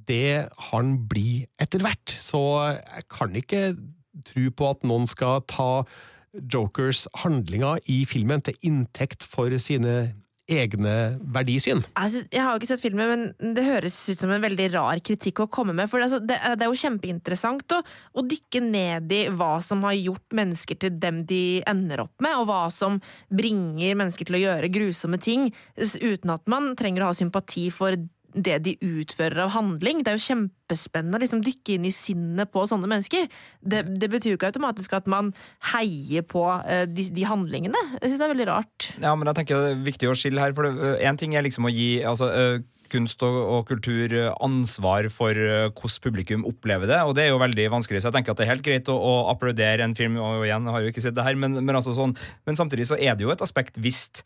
det 0.08 0.50
han 0.72 0.98
blir 1.10 1.46
etter 1.62 1.84
hvert. 1.84 2.10
Så 2.10 2.40
jeg 2.72 3.08
kan 3.12 3.36
ikke 3.36 3.64
tro 4.26 4.50
på 4.56 4.70
at 4.72 4.86
noen 4.88 5.08
skal 5.10 5.44
ta 5.52 5.86
Jokers 6.36 7.06
handlinger 7.22 7.80
i 7.92 8.04
filmen 8.08 8.44
til 8.44 8.58
inntekt 8.66 9.24
for 9.24 9.52
sine 9.62 10.16
egne 10.52 10.94
verdisyn. 11.34 11.82
Altså, 11.98 12.22
jeg 12.30 12.42
har 12.44 12.54
jo 12.54 12.62
ikke 12.62 12.70
sett 12.70 12.84
filmen, 12.84 13.10
men 13.10 13.56
det 13.58 13.66
høres 13.66 13.98
ut 14.12 14.22
som 14.22 14.34
en 14.34 14.44
veldig 14.44 14.68
rar 14.76 15.02
kritikk 15.06 15.42
å 15.42 15.50
komme 15.52 15.74
med. 15.78 15.90
For 15.90 16.02
det, 16.02 16.08
altså, 16.10 16.20
det, 16.22 16.38
det 16.60 16.66
er 16.68 16.72
jo 16.72 16.82
kjempeinteressant 16.84 17.76
å, 17.78 17.82
å 18.14 18.26
dykke 18.26 18.62
ned 18.66 19.16
i 19.16 19.22
hva 19.34 19.56
som 19.66 19.82
har 19.88 19.98
gjort 19.98 20.38
mennesker 20.38 20.80
til 20.82 21.00
dem 21.02 21.24
de 21.30 21.62
ender 21.70 22.06
opp 22.06 22.14
med, 22.24 22.38
og 22.38 22.50
hva 22.52 22.64
som 22.74 23.00
bringer 23.34 23.98
mennesker 23.98 24.30
til 24.30 24.38
å 24.40 24.44
gjøre 24.44 24.74
grusomme 24.74 25.20
ting, 25.22 25.50
uten 25.76 26.36
at 26.36 26.46
man 26.52 26.74
trenger 26.78 27.06
å 27.06 27.12
ha 27.12 27.18
sympati 27.18 27.68
for 27.74 27.98
det 28.36 28.60
de 28.66 28.76
utfører 28.84 29.46
av 29.46 29.54
handling. 29.56 30.04
Det 30.04 30.12
er 30.12 30.20
jo 30.20 30.26
kjempespennende 30.28 31.18
å 31.20 31.24
liksom 31.24 31.42
dykke 31.46 31.78
inn 31.78 31.88
i 31.90 31.94
sinnet 31.96 32.52
på 32.54 32.66
sånne 32.70 32.90
mennesker. 32.92 33.28
Det, 33.62 33.84
det 34.02 34.12
betyr 34.12 34.34
jo 34.34 34.40
ikke 34.40 34.52
automatisk 34.52 34.94
at 34.98 35.10
man 35.12 35.32
heier 35.72 36.26
på 36.28 36.46
eh, 36.68 36.86
de, 36.92 37.10
de 37.16 37.26
handlingene. 37.28 37.82
Jeg 37.98 38.12
synes 38.12 38.22
det 38.22 38.28
er 38.28 38.34
veldig 38.36 38.50
rart. 38.52 38.90
Ja, 39.00 39.16
men 39.16 39.32
jeg 39.32 39.40
tenker 39.42 39.62
det 39.64 39.74
er 39.74 39.84
viktig 39.90 40.12
å 40.12 40.18
skille 40.20 40.44
her. 40.44 40.56
For 40.58 40.70
én 40.70 41.16
en 41.16 41.20
ting 41.22 41.36
er 41.38 41.46
liksom 41.46 41.70
å 41.70 41.72
gi 41.72 41.90
altså, 42.04 42.28
ø, 42.28 42.48
kunst 42.92 43.24
og, 43.26 43.36
og 43.36 43.68
kultur 43.70 44.14
eh, 44.14 44.32
ansvar 44.44 45.08
for 45.14 45.36
eh, 45.36 45.68
hvordan 45.72 46.04
publikum 46.04 46.46
opplever 46.48 46.90
det, 46.90 47.02
og 47.04 47.16
det 47.18 47.26
er 47.26 47.34
jo 47.34 47.42
veldig 47.42 47.68
vanskelig. 47.74 48.02
Så 48.02 48.12
jeg 48.12 48.20
tenker 48.20 48.36
at 48.36 48.42
det 48.42 48.48
er 48.48 48.54
helt 48.54 48.66
greit 48.66 48.92
å, 48.92 48.96
å 48.96 49.14
applaudere 49.34 49.86
en 49.86 49.96
film, 49.98 50.20
og 50.22 50.46
igjen, 50.46 50.68
jeg 50.68 50.76
har 50.76 50.86
jo 50.86 50.94
ikke 50.94 51.06
sett 51.06 51.18
det 51.18 51.26
her, 51.26 51.40
men, 51.40 51.58
men, 51.62 51.76
altså 51.76 51.96
sånn, 51.98 52.16
men 52.48 52.60
samtidig 52.60 52.90
så 52.92 53.00
er 53.00 53.16
det 53.18 53.26
jo 53.26 53.34
et 53.34 53.46
aspekt 53.46 53.80
hvis 53.82 54.08
eh, 54.20 54.26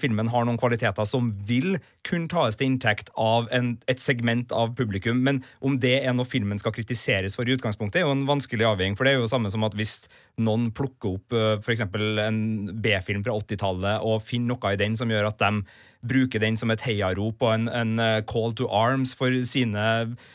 filmen 0.00 0.30
har 0.32 0.46
noen 0.46 0.58
kvaliteter 0.60 1.06
som 1.08 1.30
vil 1.48 1.76
kunne 2.06 2.30
tas 2.30 2.58
til 2.58 2.70
inntekt 2.70 3.12
av 3.18 3.48
en, 3.54 3.74
et 3.90 4.02
segment 4.02 4.52
av 4.54 4.74
publikum. 4.78 5.22
Men 5.26 5.42
om 5.60 5.78
det 5.82 5.96
er 6.02 6.16
noe 6.16 6.28
filmen 6.28 6.60
skal 6.60 6.74
kritiseres 6.76 7.38
for 7.38 7.48
i 7.48 7.56
utgangspunktet, 7.56 8.00
er 8.00 8.06
jo 8.06 8.16
en 8.16 8.26
vanskelig 8.28 8.68
avveining. 8.68 8.98
For 8.98 9.08
det 9.08 9.14
er 9.14 9.22
jo 9.22 9.30
samme 9.30 9.52
som 9.52 9.66
at 9.66 9.76
hvis 9.78 10.04
noen 10.42 10.70
plukker 10.74 11.16
opp 11.16 11.38
f.eks. 11.62 11.86
en 11.86 12.42
B-film 12.82 13.24
fra 13.26 13.36
80-tallet 13.38 14.06
og 14.06 14.22
finner 14.26 14.54
noe 14.54 14.74
i 14.74 14.80
den 14.80 14.98
som 14.98 15.10
gjør 15.12 15.32
at 15.32 15.42
de 15.42 15.64
bruker 16.02 16.42
den 16.42 16.56
som 16.58 16.72
et 16.74 16.82
heiarop 16.86 17.42
og 17.44 17.54
en, 17.54 17.68
en, 17.70 18.00
call 18.28 18.54
to 18.58 18.66
arms 18.72 19.14
for 19.18 19.34
sine 19.46 19.82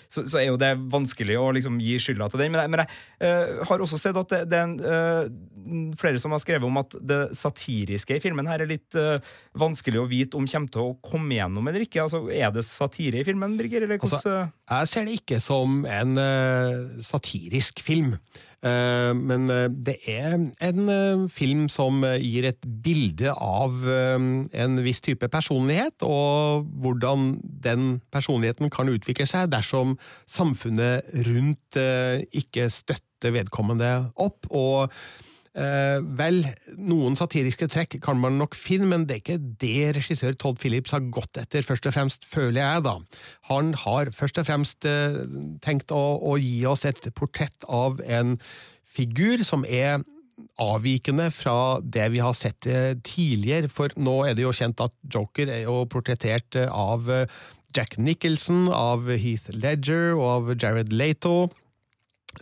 så, 0.08 0.24
så, 0.24 0.40
er 0.40 0.48
jo 0.50 0.60
det 0.60 0.72
vanskelig 0.92 1.38
å 1.40 1.50
liksom 1.56 1.80
gi 1.84 1.98
skylda 2.02 2.30
til 2.32 2.42
den. 2.44 2.54
Men 2.54 2.64
jeg, 2.64 2.72
men 2.74 2.84
jeg 2.84 2.90
uh, 3.28 3.64
har 3.68 3.84
også 3.84 4.00
sett 4.00 4.20
at 4.20 4.32
det, 4.34 4.42
det 4.52 4.60
er 4.60 4.66
en, 4.68 4.78
uh, 4.80 5.94
flere 6.00 6.22
som 6.24 6.34
har 6.36 6.42
skrevet 6.44 6.68
om 6.68 6.80
at 6.82 6.96
det 7.12 7.20
satiriske 7.38 8.18
i 8.18 8.24
filmen 8.24 8.48
her 8.50 8.64
er 8.64 8.72
litt 8.72 8.98
uh, 8.98 9.20
vanskelig 9.60 10.02
å 10.02 10.08
vite 10.10 10.40
om 10.40 10.48
kommer 10.48 10.74
til 10.74 10.92
å 10.92 10.98
komme 11.04 11.38
gjennom 11.38 11.68
eller 11.68 11.86
ikke. 11.86 12.06
Altså, 12.06 12.24
Er 12.32 12.54
det 12.56 12.66
satire 12.68 13.22
i 13.22 13.28
filmen, 13.28 13.58
Birger? 13.60 13.84
Eller 13.84 14.00
hvordan, 14.00 14.18
altså, 14.18 14.38
jeg 14.72 14.92
ser 14.94 15.08
det 15.08 15.20
ikke 15.22 15.42
som 15.44 15.82
en 15.92 16.20
satirisk 17.04 17.84
film. 17.84 18.16
Eh, 18.66 19.14
men 19.14 19.52
eh, 19.54 19.68
det 19.70 19.98
er 20.10 20.34
en 20.34 20.90
eh, 20.90 21.26
film 21.30 21.68
som 21.70 22.02
gir 22.18 22.48
et 22.50 22.68
bilde 22.84 23.30
av 23.34 23.86
en 23.88 24.80
viss 24.86 25.02
type 25.06 25.30
personlighet, 25.30 26.02
og 26.06 26.66
hvordan 26.82 27.38
den 27.64 28.00
personligheten 28.14 28.72
kan 28.74 28.90
utvikle 28.90 29.28
seg 29.30 29.52
dersom 29.54 29.96
samfunnet 30.30 31.06
rundt 31.28 31.78
ikke 31.78 32.70
støtter 32.74 33.36
vedkommende 33.36 33.92
opp. 34.16 34.50
og 34.50 34.94
Eh, 35.58 36.00
vel, 36.20 36.44
noen 36.78 37.16
satiriske 37.18 37.66
trekk 37.74 37.96
kan 38.04 38.20
man 38.22 38.38
nok 38.38 38.54
finne, 38.58 38.90
men 38.92 39.08
det 39.10 39.16
er 39.16 39.22
ikke 39.24 39.54
det 39.64 39.96
regissør 39.98 40.36
Todd 40.38 40.60
Phillips 40.62 40.94
har 40.94 41.08
gått 41.14 41.40
etter, 41.42 41.66
først 41.66 41.90
og 41.90 41.96
fremst, 41.96 42.28
føler 42.30 42.62
jeg, 42.62 42.84
da. 42.86 42.98
Han 43.50 43.72
har 43.86 44.14
først 44.14 44.38
og 44.38 44.50
fremst 44.52 44.86
eh, 44.86 45.24
tenkt 45.66 45.94
å, 45.96 46.04
å 46.22 46.38
gi 46.38 46.62
oss 46.70 46.86
et 46.86 47.10
portrett 47.18 47.66
av 47.66 47.98
en 48.06 48.38
figur 48.98 49.42
som 49.48 49.66
er 49.66 50.04
avvikende 50.62 51.30
fra 51.34 51.80
det 51.82 52.08
vi 52.14 52.22
har 52.22 52.36
sett 52.38 52.68
eh, 52.70 52.94
tidligere, 53.06 53.70
for 53.70 53.94
nå 53.98 54.20
er 54.28 54.38
det 54.38 54.46
jo 54.46 54.56
kjent 54.56 54.82
at 54.84 54.94
Joker 55.14 55.50
er 55.50 55.66
jo 55.66 55.84
portrettert 55.90 56.58
eh, 56.58 56.70
av 56.70 57.10
eh, 57.10 57.26
Jack 57.76 57.98
Nicholson, 57.98 58.68
av 58.74 59.10
Heath 59.10 59.50
Ledger 59.54 60.16
og 60.18 60.28
av 60.32 60.54
Jared 60.56 60.94
Lato. 60.94 61.50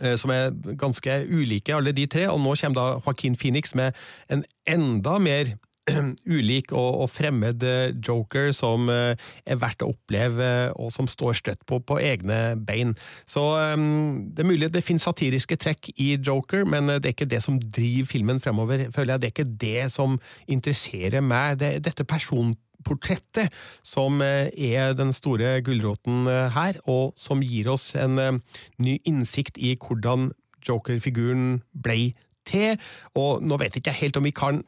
Eh, 0.00 0.16
som 0.20 0.32
er 0.34 0.50
ganske 0.78 1.20
ulike, 1.30 1.74
alle 1.74 1.94
de 1.96 2.06
tre. 2.10 2.26
Og 2.32 2.40
nå 2.42 2.56
kommer 2.60 2.80
da 2.80 2.88
Joaquin 2.98 3.36
Phoenix 3.38 3.74
med 3.74 3.96
en 4.32 4.44
enda 4.66 5.18
mer 5.22 5.56
ulik 6.26 6.72
og, 6.74 7.02
og, 7.04 7.10
fremmed 7.14 7.62
eh, 7.62 7.92
joker 8.02 8.50
som 8.56 8.90
eh, 8.90 9.14
er 9.46 9.60
verdt 9.62 9.84
å 9.86 9.92
oppleve, 9.92 10.48
og 10.74 10.90
som 10.90 11.06
står 11.06 11.38
støtt 11.38 11.62
på, 11.68 11.78
på 11.78 12.00
egne 12.02 12.56
bein. 12.58 12.96
Så 13.28 13.44
det 13.54 14.42
er 14.42 14.50
mulig 14.50 14.72
det 14.74 14.82
finnes 14.84 15.06
satiriske 15.06 15.58
trekk 15.62 15.92
i 15.94 16.16
Joker, 16.16 16.66
men 16.66 16.90
det 16.90 17.04
er 17.04 17.14
ikke 17.14 17.30
det 17.30 17.42
som 17.44 17.60
driver 17.62 18.10
filmen 18.10 18.42
fremover, 18.42 18.88
føler 18.90 19.14
jeg. 19.14 19.22
Det 19.22 19.30
er 19.30 19.36
ikke 19.36 19.58
det 19.62 19.88
som 19.94 20.18
interesserer 20.50 21.22
meg. 21.22 21.60
Det 21.62 21.70
er 21.70 21.86
dette 21.86 22.08
person 22.08 22.56
portrettet 22.86 23.54
som 23.86 24.20
eh, 24.24 24.48
er 24.54 24.94
den 24.98 25.12
store 25.16 25.58
gulroten 25.66 26.26
eh, 26.30 26.46
her, 26.54 26.78
og 26.90 27.16
som 27.20 27.44
gir 27.44 27.70
oss 27.72 27.90
en 27.98 28.20
eh, 28.22 28.38
ny 28.82 28.98
innsikt 29.08 29.58
i 29.58 29.74
hvordan 29.80 30.30
Joker-figuren 30.66 31.60
ble 31.70 32.14
til. 32.46 32.80
Og 33.18 33.44
nå 33.44 33.58
vet 33.60 33.76
jeg 33.76 33.84
ikke 33.84 34.00
helt 34.00 34.18
om 34.20 34.26
vi 34.26 34.34
kan 34.36 34.62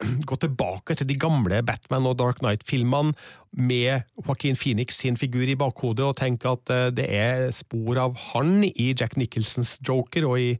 gå 0.28 0.38
tilbake 0.40 0.96
til 0.96 1.08
de 1.10 1.18
gamle 1.20 1.62
Batman 1.66 2.08
og 2.08 2.18
Dark 2.20 2.40
Knight-filmene 2.40 3.14
med 3.58 4.06
Joaquin 4.22 4.56
Phoenix 4.56 5.00
sin 5.00 5.18
figur 5.20 5.48
i 5.50 5.58
bakhodet 5.58 6.06
og 6.06 6.16
tenke 6.20 6.54
at 6.54 6.94
det 6.94 7.08
er 7.10 7.50
spor 7.52 7.98
av 7.98 8.14
han 8.30 8.62
i 8.70 8.92
Jack 8.94 9.18
Nicholsons 9.18 9.74
Joker 9.84 10.28
og 10.30 10.38
i 10.38 10.52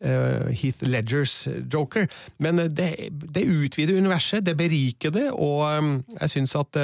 Heath 0.00 0.84
Ledgers 0.86 1.48
Joker. 1.72 2.08
Men 2.38 2.58
eh, 2.58 2.70
det, 2.70 2.90
det 3.10 3.46
utvider 3.46 3.98
universet, 3.98 4.44
det 4.46 4.56
beriker 4.58 5.10
det, 5.14 5.28
og 5.32 5.64
um, 5.66 5.96
jeg 6.20 6.34
syns 6.36 6.54
at 6.58 6.78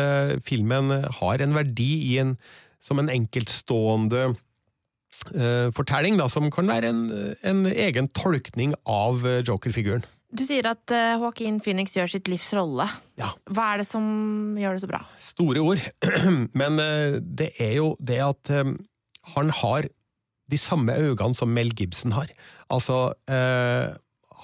filmen 0.46 0.90
har 1.20 1.44
en 1.44 1.54
verdi 1.54 1.92
i 2.10 2.16
en, 2.22 2.34
som 2.82 2.98
en 2.98 3.12
enkeltstående 3.12 4.34
fortelling, 5.72 6.18
da, 6.20 6.26
som 6.28 6.50
kan 6.52 6.68
være 6.68 6.90
en, 6.90 7.04
en 7.48 7.62
egen 7.70 8.10
tolkning 8.12 8.74
av 8.84 9.22
Joker-figuren. 9.46 10.02
Du 10.34 10.42
sier 10.44 10.66
at 10.68 10.92
Joaquin 10.92 11.62
Phoenix 11.64 11.94
gjør 11.96 12.10
sitt 12.12 12.28
livs 12.28 12.50
rolle. 12.52 12.84
Ja. 13.16 13.30
Hva 13.48 13.70
er 13.72 13.80
det 13.80 13.86
som 13.88 14.04
gjør 14.60 14.76
det 14.76 14.82
så 14.82 14.90
bra? 14.90 15.00
Store 15.24 15.62
ord. 15.64 15.80
Men 16.60 16.76
det 17.24 17.54
er 17.62 17.78
jo 17.78 17.94
det 18.04 18.20
at 18.26 18.52
han 19.32 19.54
har 19.62 19.88
de 20.52 20.60
samme 20.60 20.92
øynene 20.92 21.38
som 21.38 21.54
Mel 21.56 21.72
Gibson 21.72 22.12
har. 22.18 22.28
Altså 22.72 23.12
eh, 23.30 23.92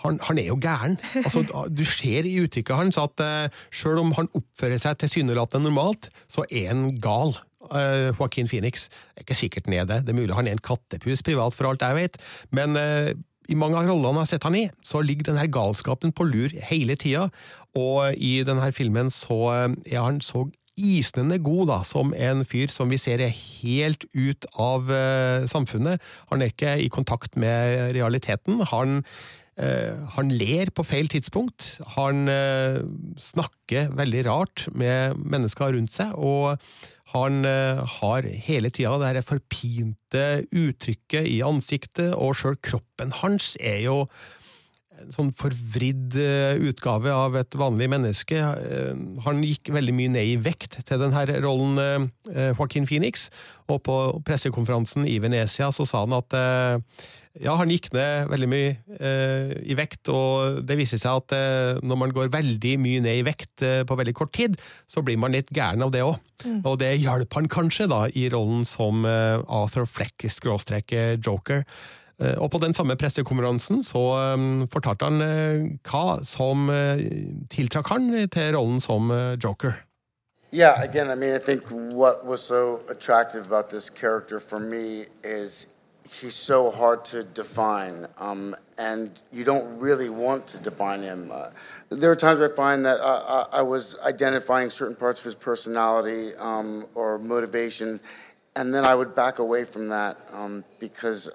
han, 0.03 0.19
han, 0.23 0.39
er 0.39 0.49
jo 0.49 0.59
gæren. 0.61 0.99
Altså, 1.15 1.45
du 1.69 1.85
ser 1.85 2.29
i 2.29 2.39
uttrykket 2.43 2.77
hans 2.77 2.99
at 3.01 3.23
eh, 3.25 3.63
selv 3.73 4.03
om 4.05 4.13
han 4.17 4.31
oppfører 4.37 4.81
seg 4.81 4.99
tilsynelatende 5.01 5.69
normalt, 5.69 6.11
så 6.29 6.47
er 6.51 6.73
han 6.73 6.91
gal. 7.03 7.37
Uh, 7.71 8.11
Joaquin 8.17 8.49
Phoenix. 8.49 8.89
Det 8.89 9.21
er 9.21 9.27
ikke 9.27 9.37
sikkert 9.39 9.67
han 9.69 9.77
er 9.77 9.85
det. 9.87 9.99
Det 10.07 10.15
er 10.15 10.17
mulig 10.19 10.35
han 10.35 10.49
er 10.49 10.57
en 10.57 10.65
kattepus 10.65 11.21
privat, 11.23 11.55
for 11.55 11.69
alt 11.69 11.85
jeg 11.85 11.95
vet. 11.95 12.17
Men 12.57 12.75
uh, 12.75 13.13
i 13.51 13.59
mange 13.59 13.79
av 13.79 13.87
rollene 13.87 14.23
jeg 14.23 14.25
har 14.25 14.31
sett 14.33 14.47
han 14.49 14.57
i, 14.59 14.65
så 14.83 15.03
ligger 15.05 15.29
denne 15.29 15.47
galskapen 15.53 16.15
på 16.17 16.27
lur 16.27 16.55
hele 16.71 16.97
tida. 16.99 17.29
Og 17.79 18.17
i 18.19 18.41
denne 18.49 18.73
filmen 18.75 19.13
så 19.15 19.39
uh, 19.53 19.77
er 19.85 20.01
han 20.01 20.19
så 20.25 20.49
isnende 20.81 21.39
god 21.45 21.69
da, 21.71 21.81
som 21.87 22.15
en 22.17 22.45
fyr 22.49 22.73
som 22.73 22.91
vi 22.93 22.99
ser 23.01 23.23
er 23.25 23.35
helt 23.35 24.07
ut 24.17 24.47
av 24.61 24.89
uh, 24.91 25.47
samfunnet. 25.51 26.01
Han 26.33 26.43
er 26.43 26.53
ikke 26.53 26.79
i 26.81 26.89
kontakt 26.93 27.37
med 27.41 27.93
realiteten. 27.97 28.63
Han, 28.73 29.03
uh, 29.61 30.07
han 30.17 30.33
ler 30.33 30.73
på 30.75 30.87
feil 30.87 31.11
tidspunkt. 31.13 31.77
Han 31.97 32.31
uh, 32.31 32.81
snakker 33.21 33.93
veldig 33.99 34.25
rart 34.31 34.67
med 34.73 35.21
mennesker 35.21 35.77
rundt 35.77 35.97
seg, 35.97 36.17
og 36.17 36.59
han 37.11 37.43
har 37.43 38.27
hele 38.47 38.69
tida 38.71 38.93
det 39.01 39.09
her 39.09 39.25
forpinte 39.27 40.27
uttrykket 40.55 41.25
i 41.27 41.41
ansiktet, 41.43 42.13
og 42.15 42.37
sjøl 42.39 42.55
kroppen 42.63 43.11
hans 43.19 43.57
er 43.59 43.81
jo 43.83 43.97
en 45.01 45.15
sånn 45.15 45.31
forvridd 45.37 46.17
eh, 46.21 46.61
utgave 46.71 47.13
av 47.15 47.37
et 47.41 47.57
vanlig 47.59 47.89
menneske. 47.93 48.39
Eh, 48.41 48.93
han 49.25 49.45
gikk 49.45 49.73
veldig 49.75 49.95
mye 49.97 50.13
ned 50.17 50.33
i 50.33 50.37
vekt 50.41 50.81
til 50.87 51.01
denne 51.03 51.25
rollen, 51.45 51.81
eh, 51.81 52.51
Joaquin 52.53 52.89
Phoenix, 52.89 53.29
og 53.71 53.83
på 53.87 53.97
pressekonferansen 54.27 55.07
i 55.09 55.19
Venezia 55.23 55.71
så 55.75 55.87
sa 55.87 56.03
han 56.03 56.17
at 56.17 56.35
ja, 57.39 57.53
han 57.55 57.71
gikk 57.71 57.93
ned 57.95 58.27
veldig 58.33 58.49
mye 58.51 58.73
i 59.63 59.77
vekt, 59.79 60.11
og 60.11 60.65
det 60.67 60.75
viser 60.81 60.99
seg 60.99 61.21
at 61.21 61.85
når 61.87 62.01
man 62.01 62.15
går 62.17 62.33
veldig 62.35 62.73
mye 62.83 63.05
ned 63.05 63.21
i 63.21 63.23
vekt 63.29 63.63
på 63.87 63.99
veldig 64.01 64.17
kort 64.19 64.35
tid, 64.35 64.59
så 64.91 65.05
blir 65.07 65.21
man 65.23 65.37
litt 65.37 65.53
gæren 65.55 65.87
av 65.87 65.95
det 65.95 66.03
òg. 66.03 66.19
Mm. 66.43 66.59
Og 66.67 66.81
det 66.83 66.97
hjalp 66.99 67.39
han 67.39 67.47
kanskje 67.53 67.87
da 67.93 68.03
i 68.11 68.27
rollen 68.35 68.67
som 68.67 69.07
Arthur 69.07 69.87
Fleck, 69.87 70.27
skråstrek 70.27 70.91
Joker. 71.23 71.63
Eh, 71.63 72.00
og 72.37 72.51
på 72.53 72.59
den 72.61 72.75
samme 72.77 72.97
pressekonferansen 73.01 73.85
så 73.87 74.01
um, 74.35 74.67
fortalte 74.73 75.09
han 75.09 75.79
hva 75.87 76.19
som 76.29 76.69
uh, 76.69 77.01
tiltrakk 77.49 77.89
han 77.95 78.11
til 78.29 78.53
rollen 78.57 78.83
som 78.85 79.09
Joker. 79.41 79.79
Yeah, 80.53 80.83
again, 80.83 81.11
I 81.11 81.15
mean, 81.15 81.33
I 81.33 81.39
think 81.39 81.63
what 81.71 82.27
was 82.27 82.43
so 82.43 82.81
attractive 82.91 83.47
about 83.47 83.71
this 83.71 83.89
character 83.89 84.41
for 84.41 84.59
me 84.59 85.05
is 85.23 85.77
he's 86.11 86.35
so 86.35 86.71
hard 86.71 87.05
to 87.05 87.23
define, 87.23 88.09
um, 88.19 88.57
and 88.77 89.11
you 89.33 89.45
don't 89.45 89.79
really 89.79 90.09
want 90.09 90.47
to 90.49 90.59
define 90.59 91.03
him. 91.03 91.31
Uh, 91.33 91.51
there 91.91 92.11
are 92.11 92.17
times 92.17 92.41
I 92.41 92.49
find 92.49 92.85
that 92.85 93.01
I, 93.01 93.47
I, 93.53 93.63
was 93.63 93.97
identifying 94.05 94.71
certain 94.71 94.97
parts 94.97 95.21
of 95.21 95.25
his 95.25 95.37
personality 95.37 96.35
um, 96.37 96.87
or 96.95 97.19
motivation, 97.19 98.01
and 98.57 98.75
then 98.75 98.85
I 98.85 98.95
would 98.95 99.15
back 99.15 99.39
away 99.39 99.65
from 99.65 99.89
that 99.89 100.19
um, 100.33 100.65
because 100.81 101.31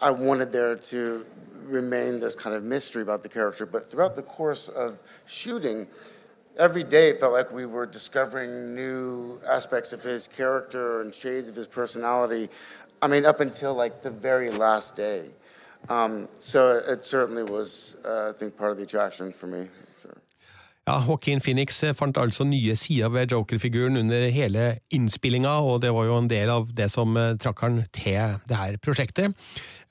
I 0.00 0.10
wanted 0.10 0.52
there 0.52 0.76
to 0.76 1.26
remain 1.64 2.18
this 2.18 2.34
kind 2.34 2.56
of 2.56 2.64
mystery 2.64 3.02
about 3.02 3.22
the 3.22 3.28
character. 3.28 3.66
But 3.66 3.90
throughout 3.90 4.14
the 4.14 4.22
course 4.22 4.68
of 4.68 4.98
shooting, 5.26 5.86
every 6.56 6.82
day 6.82 7.10
it 7.10 7.20
felt 7.20 7.32
like 7.32 7.52
we 7.52 7.66
were 7.66 7.86
discovering 7.86 8.74
new 8.74 9.40
aspects 9.46 9.92
of 9.92 10.02
his 10.02 10.26
character 10.26 11.00
and 11.02 11.14
shades 11.14 11.48
of 11.48 11.54
his 11.54 11.66
personality. 11.66 12.48
I 13.00 13.06
mean, 13.06 13.24
up 13.24 13.40
until 13.40 13.74
like 13.74 14.02
the 14.02 14.10
very 14.10 14.50
last 14.50 14.96
day. 14.96 15.30
Um, 15.88 16.28
so 16.38 16.82
it 16.86 17.04
certainly 17.04 17.44
was, 17.44 17.96
uh, 18.04 18.30
I 18.30 18.32
think, 18.32 18.56
part 18.56 18.72
of 18.72 18.78
the 18.78 18.82
attraction 18.82 19.32
for 19.32 19.46
me. 19.46 19.68
Ja, 20.88 21.02
Joaquin 21.04 21.42
Phoenix 21.44 21.82
eh, 21.84 21.92
fant 21.92 22.16
altså 22.16 22.46
nye 22.48 22.72
sider 22.78 23.10
ved 23.12 23.34
Joker-figuren 23.34 23.98
under 24.00 24.22
hele 24.32 24.78
innspillinga, 24.94 25.58
og 25.60 25.82
det 25.82 25.90
var 25.92 26.06
jo 26.08 26.14
en 26.16 26.30
del 26.30 26.48
av 26.48 26.70
det 26.72 26.86
som 26.88 27.12
eh, 27.20 27.34
trakk 27.36 27.60
han 27.66 27.82
til 27.92 28.38
det 28.48 28.56
her 28.56 28.78
prosjektet. 28.80 29.36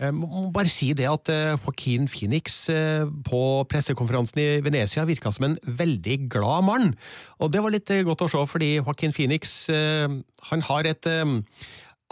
Jeg 0.01 0.15
må 0.17 0.25
må 0.31 0.47
bare 0.55 0.71
si 0.73 0.95
det 0.97 1.05
at 1.05 1.29
eh, 1.29 1.53
Joaquin 1.53 2.09
Phoenix 2.09 2.63
eh, 2.73 3.05
på 3.29 3.41
pressekonferansen 3.69 4.41
i 4.41 4.47
Venezia 4.65 5.05
virka 5.05 5.29
som 5.35 5.51
en 5.51 5.59
veldig 5.61 6.17
glad 6.33 6.65
mann. 6.65 6.95
Og 7.37 7.53
det 7.53 7.61
var 7.61 7.77
litt 7.77 7.93
eh, 7.93 8.01
godt 8.07 8.25
å 8.25 8.31
se, 8.33 8.41
fordi 8.49 8.79
Joaquin 8.79 9.13
Phoenix 9.13 9.67
eh, 9.69 10.09
han 10.49 10.65
har 10.65 10.89
et 10.89 11.11
eh, 11.13 11.37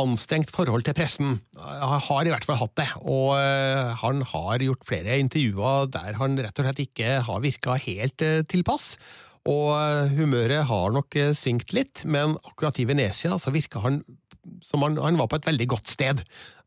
anstrengt 0.01 0.51
forhold 0.51 0.85
til 0.85 0.95
pressen. 0.97 1.37
Han 1.55 2.01
har 2.07 2.27
i 2.27 2.33
hvert 2.33 2.47
fall 2.47 2.59
hatt 2.59 2.75
det, 2.79 2.87
og 3.01 3.35
eh, 3.39 3.93
han 4.01 4.23
har 4.31 4.63
gjort 4.65 4.87
flere 4.87 5.19
intervjuer 5.21 5.87
der 5.93 6.17
han 6.19 6.35
rett 6.41 6.59
og 6.59 6.67
slett 6.67 6.83
ikke 6.83 7.21
har 7.27 7.43
virka 7.43 7.77
helt 7.85 8.25
eh, 8.25 8.43
tilpass. 8.51 8.95
Og 9.47 9.71
eh, 9.77 10.11
humøret 10.17 10.67
har 10.67 10.95
nok 10.95 11.15
svingt 11.37 11.75
litt, 11.77 12.03
men 12.03 12.35
akkurat 12.43 12.79
i 12.81 12.87
Venezia 12.89 13.39
så 13.39 13.53
virka 13.55 13.83
han 13.85 14.03
som 14.61 14.83
han, 14.85 14.97
han 15.01 15.17
var 15.17 15.29
på 15.31 15.39
et 15.39 15.47
veldig 15.47 15.67
godt 15.73 15.89
sted. 15.89 16.21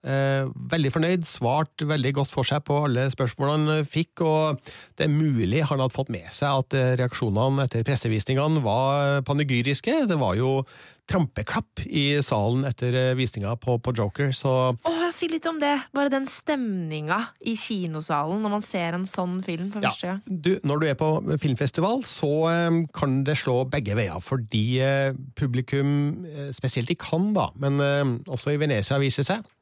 Eh, 0.06 0.46
veldig 0.70 0.92
fornøyd, 0.94 1.24
svart 1.26 1.82
veldig 1.82 2.12
godt 2.20 2.30
for 2.30 2.46
seg 2.46 2.62
på 2.68 2.76
alle 2.86 3.08
spørsmålene 3.10 3.78
han 3.80 3.88
fikk, 3.88 4.22
og 4.22 4.60
det 4.98 5.08
er 5.08 5.10
mulig 5.14 5.64
han 5.66 5.82
hadde 5.82 5.94
fått 5.96 6.12
med 6.14 6.28
seg 6.34 6.62
at 6.62 6.76
eh, 6.78 6.92
reaksjonene 7.00 7.66
etter 7.66 7.82
pressevisningene 7.88 8.62
var 8.62 9.24
panegyriske. 9.26 10.04
Det 10.06 10.20
var 10.20 10.38
jo 10.38 10.52
trampeklapp 11.08 11.86
i 11.88 12.18
salen 12.22 12.66
etter 12.68 12.92
eh, 12.94 13.14
visninga 13.18 13.54
på, 13.58 13.78
på 13.80 13.94
Joker, 13.96 14.30
så 14.36 14.54
Åh, 14.76 15.04
Si 15.14 15.24
litt 15.32 15.46
om 15.48 15.56
det! 15.58 15.72
Bare 15.96 16.12
den 16.12 16.26
stemninga 16.28 17.16
i 17.48 17.54
kinosalen 17.58 18.42
når 18.44 18.52
man 18.58 18.62
ser 18.64 18.92
en 18.98 19.06
sånn 19.08 19.38
film 19.42 19.70
for 19.72 19.80
Ja, 19.82 19.88
første 19.94 20.10
gang. 20.12 20.20
du, 20.28 20.50
når 20.68 20.82
du 20.82 20.86
er 20.90 20.98
på 21.00 21.08
filmfestival, 21.40 22.04
så 22.06 22.32
eh, 22.52 22.80
kan 22.94 23.22
det 23.26 23.38
slå 23.40 23.62
begge 23.72 23.96
veier, 23.98 24.20
fordi 24.22 24.64
eh, 24.84 25.16
publikum, 25.40 26.26
eh, 26.28 26.50
spesielt 26.56 26.92
i 26.92 26.98
Cannes, 27.00 27.32
da, 27.40 27.48
men 27.64 27.80
eh, 27.82 28.04
også 28.28 28.52
i 28.54 28.60
Venezia 28.60 29.00
viser 29.00 29.26
seg, 29.26 29.40
eh, 29.42 29.54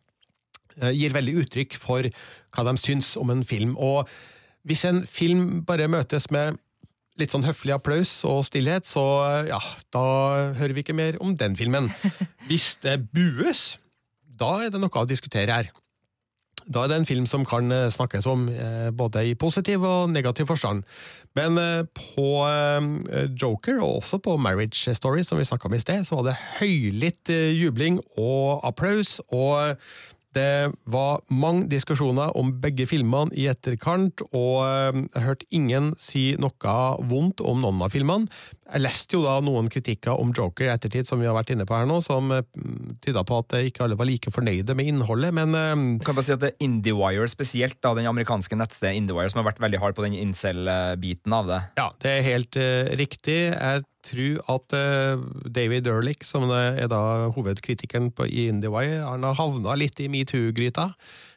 gir 0.92 1.14
veldig 1.16 1.38
uttrykk 1.42 1.76
for 1.80 2.08
hva 2.52 2.64
de 2.68 2.76
syns 2.80 3.14
om 3.20 3.30
en 3.32 3.44
film. 3.46 3.76
Og 3.80 4.08
hvis 4.66 4.84
en 4.88 5.04
film 5.06 5.62
bare 5.66 5.88
møtes 5.88 6.30
med 6.34 6.58
litt 7.20 7.32
sånn 7.32 7.46
høflig 7.46 7.74
applaus 7.76 8.18
og 8.28 8.44
stillhet, 8.48 8.88
så 8.88 9.04
eh, 9.24 9.50
ja, 9.52 9.60
da 9.94 10.04
hører 10.58 10.76
vi 10.76 10.84
ikke 10.84 10.96
mer 10.96 11.18
om 11.24 11.36
den 11.38 11.56
filmen. 11.58 11.90
Hvis 12.50 12.74
det 12.84 13.00
bues, 13.14 13.76
da 14.26 14.66
er 14.66 14.72
det 14.72 14.82
noe 14.82 15.02
å 15.02 15.08
diskutere 15.08 15.60
her. 15.60 15.70
Da 16.66 16.82
er 16.82 16.90
det 16.90 16.98
en 16.98 17.08
film 17.08 17.28
som 17.30 17.46
kan 17.46 17.70
eh, 17.72 17.88
snakkes 17.94 18.26
om 18.28 18.48
eh, 18.50 18.90
både 18.96 19.22
i 19.30 19.36
positiv 19.38 19.86
og 19.86 20.10
negativ 20.12 20.50
forstand. 20.50 20.82
Men 21.38 21.60
eh, 21.62 21.86
på 21.96 22.28
eh, 22.44 23.30
Joker, 23.38 23.80
og 23.80 24.02
også 24.02 24.20
på 24.24 24.36
Marriage 24.40 24.96
Story, 24.98 25.24
som 25.24 25.40
vi 25.40 25.46
snakka 25.48 25.70
om 25.70 25.78
i 25.78 25.80
sted, 25.80 26.04
så 26.08 26.18
var 26.18 26.32
det 26.32 26.40
høylytt 26.58 27.32
eh, 27.32 27.54
jubling 27.56 28.02
og 28.18 28.66
applaus. 28.66 29.20
og 29.30 29.78
det 30.36 30.72
var 30.92 31.22
mange 31.32 31.66
diskusjoner 31.70 32.34
om 32.36 32.52
begge 32.62 32.86
filmene 32.88 33.32
i 33.36 33.48
etterkant, 33.50 34.22
og 34.36 34.62
eh, 34.66 35.02
jeg 35.14 35.24
hørte 35.24 35.48
ingen 35.54 35.94
si 36.00 36.28
noe 36.40 36.76
vondt 37.10 37.40
om 37.40 37.64
noen 37.64 37.82
av 37.86 37.94
filmene. 37.94 38.28
Jeg 38.66 38.82
leste 38.82 39.14
jo 39.14 39.20
da 39.22 39.36
noen 39.44 39.68
kritikker 39.70 40.18
om 40.18 40.32
Joker 40.34 40.66
i 40.66 40.70
ettertid, 40.72 41.06
som 41.06 41.20
vi 41.22 41.28
har 41.28 41.36
vært 41.36 41.52
inne 41.54 41.64
på 41.68 41.76
her 41.76 41.86
nå, 41.86 42.00
som 42.02 42.32
eh, 42.34 42.42
tyda 43.04 43.22
på 43.26 43.38
at 43.38 43.54
eh, 43.54 43.68
ikke 43.68 43.84
alle 43.84 43.98
var 43.98 44.08
like 44.08 44.32
fornøyde 44.34 44.74
med 44.74 44.90
innholdet, 44.90 45.30
men 45.36 45.54
eh, 45.54 46.02
Kan 46.06 46.18
bare 46.18 46.26
si 46.26 46.34
at 46.34 46.42
det 46.42 46.50
er 46.52 46.66
IndieWire 46.66 47.28
spesielt, 47.30 47.78
da, 47.84 47.94
den 47.94 48.10
amerikanske 48.10 48.58
nettstedet 48.58 48.98
IndieWire, 48.98 49.30
som 49.30 49.42
har 49.42 49.48
vært 49.52 49.62
veldig 49.62 49.82
hard 49.84 49.98
på 49.98 50.06
den 50.08 50.18
incel-biten 50.18 51.38
av 51.38 51.52
det. 51.52 51.60
Ja, 51.78 51.86
det 52.02 52.10
er 52.16 52.26
helt 52.26 52.58
uh, 52.58 52.90
riktig. 52.98 53.38
Jeg 53.54 53.86
tror 54.06 54.52
at 54.56 54.74
uh, 54.74 55.24
David 55.46 55.86
Ehrlich, 55.90 56.26
som 56.26 56.50
er 56.50 56.90
da 56.90 57.30
hovedkritikeren 57.36 58.10
på, 58.18 58.26
i 58.26 58.48
IndieWire, 58.50 59.04
han 59.06 59.26
har 59.30 59.38
havna 59.38 59.78
litt 59.78 60.02
i 60.02 60.10
metoo-gryta. 60.10 60.90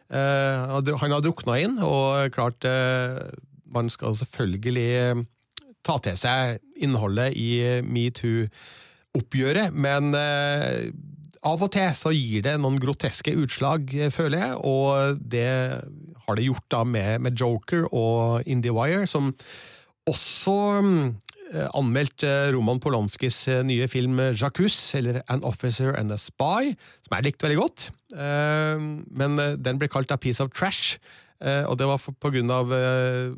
Han 0.10 0.72
har 0.74 0.82
dru- 0.82 1.20
drukna 1.22 1.60
inn, 1.62 1.76
og 1.86 2.34
klart 2.34 2.66
Man 3.70 3.92
skal 3.94 4.16
selvfølgelig 4.18 5.28
ta 5.90 5.98
til 6.06 6.18
seg 6.22 6.60
innholdet 6.86 7.34
i 7.40 7.82
metoo-oppgjøret, 7.86 9.74
men 9.74 10.14
eh, 10.18 10.90
av 11.50 11.64
og 11.66 11.72
til 11.74 11.90
så 11.96 12.12
gir 12.14 12.44
det 12.46 12.58
noen 12.62 12.80
groteske 12.84 13.34
utslag, 13.40 13.90
eh, 13.96 14.12
føler 14.14 14.44
jeg, 14.44 14.60
og 14.70 15.20
det 15.32 15.48
har 16.26 16.38
det 16.38 16.46
gjort 16.46 16.68
da 16.70 16.84
med, 16.86 17.24
med 17.26 17.40
Joker 17.40 17.88
og 17.90 18.46
IndieWire, 18.46 19.08
som 19.10 19.32
også 20.10 20.56
eh, 20.84 21.70
anmeldt 21.78 22.26
eh, 22.28 22.50
Roman 22.54 22.82
Polanskis 22.84 23.40
eh, 23.50 23.64
nye 23.66 23.88
film 23.90 24.20
'Jacuzz', 24.20 24.94
eller 25.00 25.22
An 25.28 25.44
Officer 25.44 25.96
and 25.98 26.12
a 26.14 26.18
Spy, 26.18 26.76
som 27.06 27.16
jeg 27.18 27.26
likte 27.30 27.48
veldig 27.48 27.62
godt. 27.64 27.90
Eh, 28.14 28.78
Men 29.10 29.40
eh, 29.40 29.58
den 29.58 29.82
ble 29.82 29.90
kalt 29.90 30.12
A 30.12 30.18
Piece 30.22 30.44
of 30.44 30.54
Trash, 30.54 31.00
eh, 31.42 31.64
og 31.66 31.80
det 31.80 31.88
var 31.90 31.98
på 31.98 32.34
grunn 32.36 32.52
av 32.54 32.74
eh, 32.74 33.34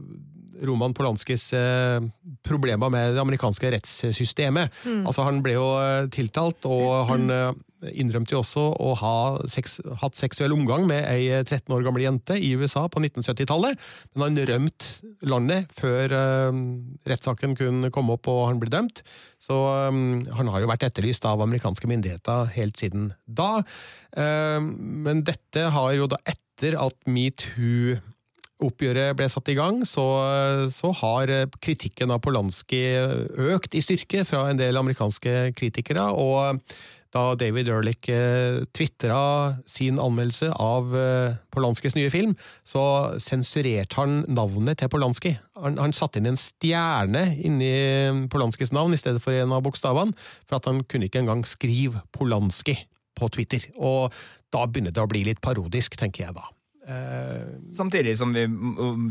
Roman 0.67 0.93
Polanskis 0.97 1.49
eh, 1.57 2.03
problemer 2.45 2.91
med 2.93 3.15
det 3.15 3.23
amerikanske 3.23 3.73
rettssystemet. 3.73 4.71
Mm. 4.85 5.03
Altså 5.09 5.25
Han 5.27 5.41
ble 5.45 5.57
jo 5.57 5.67
eh, 5.81 6.07
tiltalt, 6.13 6.65
og 6.69 7.09
han 7.09 7.27
eh, 7.33 7.51
innrømte 7.97 8.35
jo 8.35 8.41
også 8.43 8.65
å 8.77 8.91
ha 8.99 9.15
seks, 9.49 9.79
hatt 10.01 10.17
seksuell 10.17 10.53
omgang 10.53 10.85
med 10.89 11.05
ei 11.09 11.41
13 11.41 11.73
år 11.73 11.85
gammel 11.85 12.05
jente 12.05 12.37
i 12.37 12.53
USA 12.59 12.85
på 12.91 13.01
1970-tallet. 13.01 13.79
Men 14.13 14.27
han 14.27 14.51
rømte 14.51 15.11
landet 15.27 15.71
før 15.77 16.15
eh, 16.17 16.61
rettssaken 17.09 17.57
kunne 17.59 17.93
komme 17.93 18.17
opp 18.17 18.29
og 18.31 18.47
han 18.51 18.61
ble 18.61 18.71
dømt. 18.73 19.03
Så 19.41 19.57
um, 19.89 20.21
han 20.37 20.51
har 20.53 20.61
jo 20.61 20.69
vært 20.69 20.85
etterlyst 20.85 21.25
av 21.25 21.41
amerikanske 21.41 21.89
myndigheter 21.89 22.51
helt 22.53 22.77
siden 22.81 23.09
da. 23.25 23.63
Eh, 24.13 24.59
men 24.61 25.25
dette 25.25 25.65
har 25.73 25.95
jo 25.97 26.09
da 26.11 26.21
etter 26.29 26.77
at 26.77 26.97
metoo 27.09 27.97
oppgjøret 28.61 29.17
ble 29.17 29.27
satt 29.31 29.49
i 29.51 29.57
gang, 29.57 29.81
så, 29.89 30.05
så 30.73 30.93
har 31.01 31.33
kritikken 31.61 32.13
av 32.13 32.21
Polanski 32.23 32.81
økt 33.51 33.75
i 33.75 33.83
styrke 33.83 34.25
fra 34.29 34.45
en 34.51 34.61
del 34.61 34.77
amerikanske 34.79 35.53
kritikere. 35.57 36.09
og 36.13 36.61
da 37.11 37.33
David 37.35 37.67
Ehrlich 37.67 38.07
eh, 38.11 38.63
tvitra 38.71 39.57
sin 39.67 39.99
anmeldelse 39.99 40.51
av 40.55 40.93
eh, 40.95 41.35
Polanskis 41.51 41.95
nye 41.97 42.11
film, 42.11 42.37
så 42.63 42.83
sensurerte 43.19 43.99
han 43.99 44.21
navnet 44.31 44.79
til 44.79 44.91
Polanski. 44.91 45.33
Han, 45.59 45.79
han 45.81 45.95
satte 45.95 46.21
inn 46.21 46.31
en 46.31 46.39
stjerne 46.39 47.25
inni 47.43 47.73
Polanskis 48.31 48.71
navn 48.75 48.95
i 48.95 49.01
stedet 49.01 49.23
for 49.23 49.35
en 49.35 49.57
av 49.57 49.65
bokstavene, 49.65 50.15
for 50.47 50.59
at 50.59 50.71
han 50.71 50.85
kunne 50.87 51.11
ikke 51.11 51.25
engang 51.25 51.43
skrive 51.47 52.05
Polanski 52.15 52.77
på 53.19 53.31
Twitter. 53.35 53.67
Og 53.75 54.15
da 54.51 54.63
begynner 54.67 54.95
det 54.95 55.03
å 55.03 55.11
bli 55.11 55.25
litt 55.27 55.43
parodisk, 55.43 55.99
tenker 55.99 56.29
jeg 56.29 56.39
da. 56.39 56.47
Samtidig 57.77 58.15
som 58.17 58.33
vi 58.33 58.47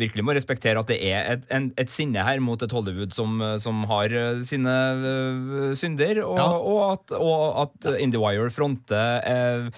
virkelig 0.01 0.25
må 0.27 0.35
respektere 0.35 0.81
at 0.83 0.89
det 0.91 0.99
er 1.07 1.29
et, 1.37 1.45
en, 1.55 1.69
et 1.79 1.93
sinne 1.93 2.25
her 2.27 2.41
mot 2.43 2.61
et 2.67 2.73
Hollywood 2.75 3.15
som, 3.15 3.39
som 3.63 3.85
har 3.91 4.11
eh, 4.11 4.41
sine 4.47 4.75
eh, 4.99 5.71
synder, 5.79 6.19
og, 6.27 6.37
Ja. 6.41 6.49
og, 6.59 6.81
at, 6.97 7.15
og 7.17 7.63
at 7.69 7.91
IndieWire 8.03 8.51
fronter 8.55 9.23
eh, 9.23 9.71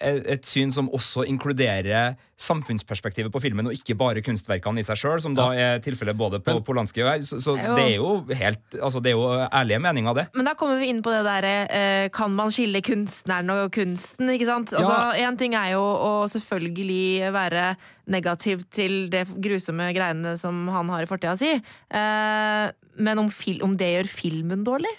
et 0.00 0.36
et 0.36 0.46
syn 0.48 0.72
som 0.74 0.88
også 0.94 1.24
inkluderer 1.28 2.16
samfunnsperspektivet 2.36 3.32
på 3.32 3.40
filmen, 3.40 3.68
og 3.68 3.76
ikke 3.76 3.96
bare 3.96 4.22
kunstverkene 4.24 4.82
i 4.82 4.84
seg 4.84 4.98
sjøl, 5.00 5.22
som 5.24 5.36
da 5.36 5.46
er 5.56 5.80
tilfellet 5.84 6.16
både 6.18 6.40
på 6.44 6.58
Polanski 6.66 7.00
og 7.04 7.10
her. 7.14 7.22
Så, 7.24 7.40
så 7.40 7.54
det 7.56 7.84
er 7.86 7.94
jo 7.96 8.10
helt 8.28 8.76
Altså, 8.76 9.00
det 9.00 9.12
er 9.12 9.16
jo 9.16 9.46
ærlige 9.46 9.80
meninger, 9.80 10.16
det. 10.18 10.26
Men 10.36 10.50
da 10.50 10.56
kommer 10.58 10.80
vi 10.80 10.90
inn 10.92 11.00
på 11.04 11.12
det 11.14 11.22
derre 11.26 11.54
eh, 11.72 12.08
Kan 12.14 12.34
man 12.36 12.52
skille 12.52 12.82
kunstneren 12.84 13.52
og 13.54 13.70
kunsten? 13.74 14.28
ikke 14.32 14.48
sant? 14.48 14.74
Altså, 14.76 15.16
En 15.24 15.38
ting 15.40 15.56
er 15.56 15.72
jo 15.74 15.82
å 15.82 16.12
selvfølgelig 16.30 17.32
være 17.34 17.70
negativ 18.12 18.66
til 18.74 19.06
det 19.12 19.24
grusomme 19.42 19.88
greiene 19.96 20.36
som 20.40 20.66
han 20.74 20.92
har 20.92 21.06
i 21.06 21.08
fortida 21.10 21.34
si, 21.40 21.56
eh, 21.56 22.66
men 22.96 23.20
om, 23.20 23.32
om 23.66 23.74
det 23.80 23.92
gjør 23.96 24.12
filmen 24.12 24.62
dårlig? 24.66 24.92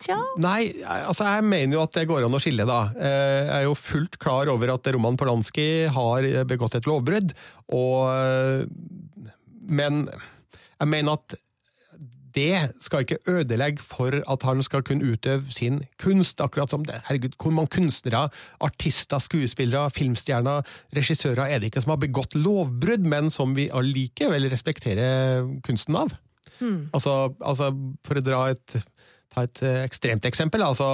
Tja. 0.00 0.16
Nei, 0.40 0.72
altså 0.86 1.26
jeg 1.28 1.44
mener 1.48 1.76
jo 1.76 1.82
at 1.84 1.96
det 1.96 2.06
går 2.08 2.26
an 2.26 2.36
å 2.36 2.40
skille, 2.42 2.64
da. 2.68 2.80
Eh, 2.96 3.44
Jeg 3.50 3.58
er 3.58 3.66
jo 3.68 3.76
fullt 3.78 4.18
klar 4.22 4.48
over 4.52 4.74
at 4.74 4.88
Roman 4.94 5.18
Polanski 5.20 5.68
har 5.92 6.26
begått 6.48 6.78
et 6.78 6.88
lovbrudd, 6.88 7.34
og 7.76 8.66
Men 9.70 10.08
jeg 10.80 10.88
mener 10.88 11.12
at 11.14 11.36
det 12.34 12.72
skal 12.82 13.04
ikke 13.04 13.18
ødelegge 13.30 13.82
for 13.82 14.14
at 14.20 14.44
han 14.46 14.62
skal 14.62 14.84
kunne 14.86 15.12
utøve 15.12 15.50
sin 15.54 15.80
kunst, 16.00 16.40
akkurat 16.42 16.70
som 16.70 16.84
det. 16.86 17.00
Herregud, 17.08 17.34
hvor 17.40 17.54
mange 17.54 17.72
kunstnere, 17.74 18.28
artister, 18.62 19.18
skuespillere, 19.22 19.90
filmstjerner, 19.94 20.66
regissører 20.96 21.48
er 21.48 21.60
det 21.60 21.70
ikke 21.70 21.84
som 21.84 21.94
har 21.96 22.02
begått 22.02 22.36
lovbrudd, 22.38 23.06
men 23.06 23.30
som 23.34 23.54
vi 23.58 23.70
allikevel 23.74 24.46
respekterer 24.52 25.46
kunsten 25.66 25.98
av? 25.98 26.14
Hmm. 26.60 26.90
Altså, 26.94 27.32
altså 27.40 27.72
for 28.06 28.20
å 28.20 28.24
dra 28.24 28.44
et 28.52 28.78
Ta 29.30 29.44
et 29.46 29.62
eh, 29.62 29.82
ekstremt 29.84 30.26
eksempel. 30.26 30.62
altså 30.66 30.86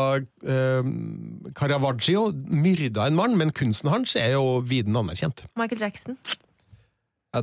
eh, 0.44 0.90
Caravaggio 1.56 2.28
myrda 2.34 3.06
en 3.08 3.16
mann, 3.16 3.36
men 3.40 3.54
kunsten 3.56 3.92
hans 3.92 4.16
er 4.20 4.34
jo 4.36 4.58
viden 4.60 4.96
anerkjent. 4.96 5.46
Michael 5.56 5.86
Jackson. 5.86 6.18
Ja, 7.36 7.42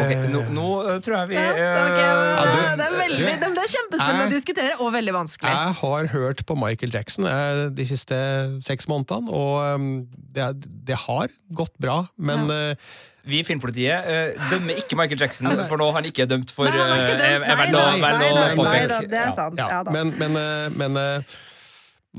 okay. 0.00 0.24
nå, 0.32 0.40
nå 0.54 0.66
eh, 0.88 0.96
tror 1.04 1.20
jeg 1.20 1.30
vi 1.30 1.36
Ja, 1.38 1.50
okay. 1.52 2.06
ok, 2.40 2.56
det, 2.80 2.86
er 2.86 2.96
veldig, 2.98 3.26
det, 3.28 3.50
det 3.54 3.62
er 3.62 3.72
kjempespennende 3.74 4.24
å 4.24 4.32
diskutere, 4.32 4.72
og 4.80 4.90
veldig 4.96 5.14
vanskelig. 5.14 5.52
Jeg 5.54 5.76
har 5.82 6.08
hørt 6.14 6.42
på 6.48 6.56
Michael 6.58 6.96
Jackson 6.96 7.28
eh, 7.30 7.60
de 7.76 7.86
siste 7.86 8.18
seks 8.66 8.90
månedene, 8.90 9.30
og 9.30 9.86
det, 10.34 10.48
det 10.88 10.98
har 11.06 11.30
gått 11.54 11.76
bra, 11.82 12.00
men 12.18 12.50
eh, 12.54 12.90
Vi 13.28 13.40
i 13.40 13.44
Filmpolitiet 13.44 14.06
uh, 14.06 14.50
dømmer 14.50 14.80
ikke 14.80 14.96
Michael 14.96 15.20
Jackson, 15.20 15.50
for 15.68 15.80
nå 15.80 15.90
har 15.90 16.00
han 16.00 16.08
ikke 16.08 16.26
dømt 16.30 16.52
for 16.54 16.70
Nei, 16.70 16.78
han 16.78 16.94
er 16.94 17.02
ikke 17.04 17.12
eh, 17.12 17.18
dømt. 17.18 17.50
Nei 17.50 18.82
da, 18.86 18.88
da, 18.88 19.00
det 19.04 19.20
er 19.20 19.32
sant. 19.36 19.60
Ja, 19.60 19.68
Ja 19.76 19.82
da. 19.84 19.94
men, 19.94 20.14
men, 20.18 20.38
eh, 20.40 20.72
men 20.80 21.24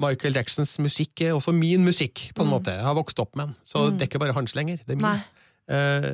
Michael 0.05 0.37
Jacksons 0.37 0.77
musikk 0.79 1.25
er 1.25 1.33
også 1.35 1.51
min 1.55 1.83
musikk, 1.83 2.29
på 2.35 2.45
en 2.45 2.51
måte. 2.53 2.75
Jeg 2.77 2.85
har 2.85 2.95
vokst 2.95 3.19
opp 3.19 3.35
med 3.35 3.49
den, 3.49 3.55
så 3.67 3.89
det 3.89 4.05
er 4.05 4.11
ikke 4.11 4.21
bare 4.23 4.37
hans 4.37 4.55
lenger. 4.55 4.79
Det 4.85 4.95
er 4.95 5.01
min. 5.01 5.07
Mm. 5.07 5.19
Nei. 5.19 5.40
Eh, 5.71 6.07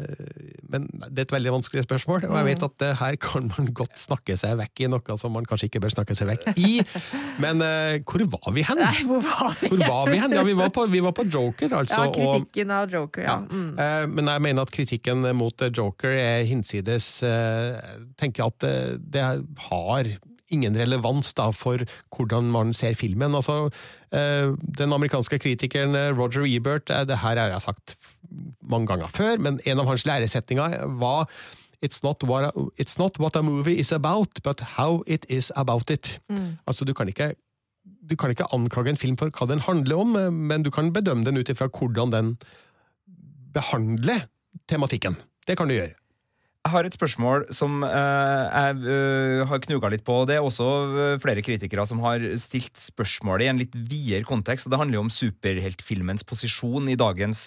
men 0.70 0.86
det 1.10 1.24
er 1.24 1.26
et 1.26 1.34
veldig 1.34 1.53
vanskelig 1.55 1.86
spørsmål, 1.86 2.26
og 2.28 2.36
jeg 2.38 2.47
vet 2.49 2.66
at 2.68 2.84
her 2.99 3.16
kan 3.24 3.47
man 3.53 3.70
godt 3.78 3.97
snakke 3.97 4.36
seg 4.38 4.58
vekk 4.60 4.84
i 4.84 4.89
noe 4.91 5.18
som 5.18 5.34
man 5.34 5.47
kanskje 5.47 5.70
ikke 5.72 5.82
bør 5.86 5.93
snakke 5.95 6.18
seg 6.18 6.30
vekk 6.30 6.60
i. 6.62 6.74
Men 7.41 7.64
eh, 7.66 7.97
hvor 8.05 8.26
var 8.36 8.53
vi 8.55 8.66
hen? 8.68 8.82
Nei, 8.84 9.03
hvor 9.08 9.24
var 9.26 9.55
vi? 9.62 9.72
Hvor 9.74 9.84
var 9.88 10.12
vi 10.12 10.20
hen? 10.22 10.36
Ja, 10.38 10.43
vi 10.47 10.55
var 10.60 10.70
på, 10.76 10.86
vi 10.91 11.01
var 11.05 11.16
på 11.18 11.26
Joker, 11.26 11.74
altså. 11.82 12.03
Ja, 12.03 12.12
og- 12.12 12.20
kritikken 12.20 12.74
av 12.76 12.91
Joker, 12.93 13.26
ja. 13.26 13.38
Mm. 13.47 13.72
Eh, 13.80 14.05
Men 14.18 14.32
jeg 14.34 14.45
mener 14.49 14.68
at 14.68 14.72
kritikken 14.76 15.26
mot 15.38 15.68
Joker 15.74 16.14
er 16.18 16.45
hinsides 16.47 17.08
tenker 17.22 18.28
tenker 18.28 18.47
at 18.49 18.64
det 18.99 19.24
har 19.70 20.08
ingen 20.51 20.76
relevans 20.80 21.34
da 21.38 21.49
for 21.55 21.82
hvordan 22.14 22.49
man 22.51 22.74
ser 22.76 22.95
filmen. 22.99 23.34
Altså, 23.36 23.70
den 24.12 24.93
amerikanske 24.95 25.39
kritikeren 25.43 25.95
Roger 26.18 26.45
Ebert, 26.47 26.88
det 27.08 27.18
her 27.24 27.39
har 27.39 27.53
jeg 27.55 27.64
sagt 27.66 27.95
mange 28.61 28.88
ganger 28.88 29.07
før, 29.07 29.38
men 29.39 29.59
en 29.65 29.80
av 29.80 29.89
hans 29.91 30.05
læresetninger 30.05 30.84
var 30.99 31.30
It's 31.86 32.01
not, 32.01 32.23
what 32.25 32.43
a, 32.43 32.51
it's 32.82 32.97
not 32.97 33.19
what 33.19 33.36
a 33.36 33.43
movie 33.43 33.78
is 33.78 33.91
about, 33.93 34.39
but 34.43 34.59
how 34.59 35.03
it 35.05 35.28
is 35.30 35.51
about 35.55 35.91
it. 35.93 36.19
Altså, 36.65 36.86
du 36.86 36.93
kan 36.97 37.07
ikke 37.07 37.36
du 38.09 38.15
kan 38.15 38.32
ikke 38.34 38.47
anklage 38.53 38.89
en 38.89 38.97
film 38.97 39.17
for 39.19 39.30
hva 39.30 39.47
den 39.47 39.61
handler 39.63 40.01
om, 40.01 40.17
men 40.34 40.63
du 40.63 40.71
kan 40.73 40.89
bedømme 40.93 41.23
den 41.23 41.38
ut 41.38 41.49
ifra 41.49 41.67
hvordan 41.67 42.11
den 42.11 42.34
behandler 43.53 44.25
tematikken. 44.67 45.15
Det 45.47 45.57
kan 45.57 45.67
du 45.69 45.75
gjøre. 45.78 45.93
Jeg 46.68 46.74
har 46.74 46.88
et 46.88 46.95
spørsmål 46.97 47.45
som 47.55 47.78
eh, 47.88 48.45
jeg 48.51 48.80
eh, 48.91 49.41
har 49.47 49.61
knuga 49.63 49.88
litt 49.93 50.01
på. 50.03 50.18
Det 50.28 50.36
er 50.36 50.43
også 50.43 50.65
eh, 50.99 51.20
flere 51.24 51.39
kritikere 51.45 51.86
som 51.88 52.01
har 52.03 52.20
stilt 52.43 52.76
spørsmålet 52.76 53.45
i 53.45 53.47
en 53.53 53.61
litt 53.61 53.78
videre 53.88 54.28
kontekst. 54.28 54.68
og 54.68 54.74
Det 54.74 54.80
handler 54.82 54.97
jo 54.97 55.03
om 55.05 55.13
superheltfilmens 55.13 56.28
posisjon 56.28 56.89
i 56.91 56.97
dagens 56.99 57.45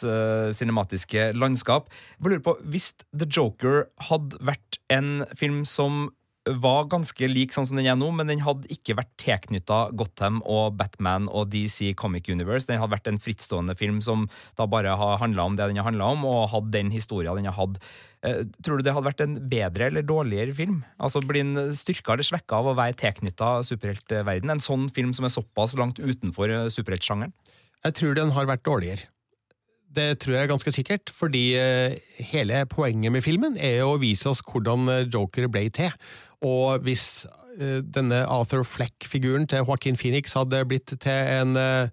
cinematiske 0.56 1.34
landskap. 1.36 1.92
Jeg 2.16 2.30
lurer 2.30 2.46
på, 2.48 2.56
Hvis 2.72 2.94
The 3.12 3.28
Joker 3.28 3.90
hadde 4.08 4.40
vært 4.40 4.80
en 4.88 5.26
film 5.36 5.66
som 5.68 6.06
var 6.49 6.86
ganske 6.88 7.28
lik 7.28 7.53
sånn 7.53 7.66
som 7.68 7.76
den 7.76 7.88
er 7.91 7.99
nå, 8.01 8.07
men 8.16 8.30
den 8.30 8.41
hadde 8.41 8.68
ikke 8.72 8.97
vært 8.97 9.11
tilknytta 9.20 9.91
Gotham 9.99 10.38
og 10.49 10.78
Batman 10.78 11.28
og 11.28 11.51
DC 11.53 11.93
Comic 12.01 12.30
Universe. 12.32 12.64
Den 12.68 12.80
hadde 12.80 12.95
vært 12.95 13.11
en 13.11 13.20
frittstående 13.20 13.76
film 13.76 13.99
som 14.05 14.24
da 14.57 14.64
bare 14.70 14.95
har 14.97 15.20
handla 15.20 15.45
om 15.45 15.59
det 15.59 15.68
den 15.68 15.80
har 15.82 15.91
handla 15.91 16.09
om, 16.16 16.24
og 16.24 16.49
hadde 16.55 16.72
den 16.78 16.95
historia 16.95 17.36
den 17.36 17.51
har 17.51 17.59
hatt. 17.59 17.76
Eh, 18.24 18.43
Tror 18.64 18.80
du 18.80 18.86
det 18.88 18.97
hadde 18.97 19.11
vært 19.11 19.22
en 19.26 19.36
bedre 19.53 19.91
eller 19.91 20.07
dårligere 20.07 20.57
film? 20.57 20.80
Altså 20.99 21.20
Blir 21.20 21.45
den 21.45 21.76
styrka 21.76 22.16
eller 22.16 22.26
svekka 22.26 22.62
av 22.62 22.72
å 22.72 22.76
være 22.78 22.97
tilknytta 23.05 23.59
superheltverden? 23.68 24.57
En 24.57 24.64
sånn 24.64 24.88
film 24.97 25.12
som 25.16 25.28
er 25.28 25.36
såpass 25.36 25.76
langt 25.76 26.01
utenfor 26.01 26.49
eh, 26.49 26.68
superheltsjangeren? 26.72 27.36
Jeg 27.84 27.97
tror 27.97 28.16
den 28.16 28.32
har 28.36 28.49
vært 28.49 28.64
dårligere. 28.64 29.09
Det 29.91 30.20
tror 30.22 30.36
jeg 30.36 30.47
er 30.47 30.51
ganske 30.53 30.72
sikkert, 30.72 31.11
fordi 31.11 31.45
eh, 31.59 31.97
hele 32.30 32.62
poenget 32.70 33.11
med 33.11 33.24
filmen 33.26 33.57
er 33.59 33.82
å 33.82 33.97
vise 33.99 34.28
oss 34.30 34.43
hvordan 34.47 34.86
eh, 34.93 35.07
Joker 35.11 35.49
ble 35.51 35.64
til. 35.74 35.91
Og 36.47 36.86
hvis 36.86 37.26
eh, 37.59 37.80
denne 37.84 38.24
Arthur 38.24 38.64
Fleck-figuren 38.64 39.47
til 39.51 39.64
Joaquin 39.66 39.99
Phoenix 40.01 40.34
hadde 40.38 40.64
blitt 40.68 40.95
til 41.03 41.12
en 41.12 41.57
eh, 41.61 41.93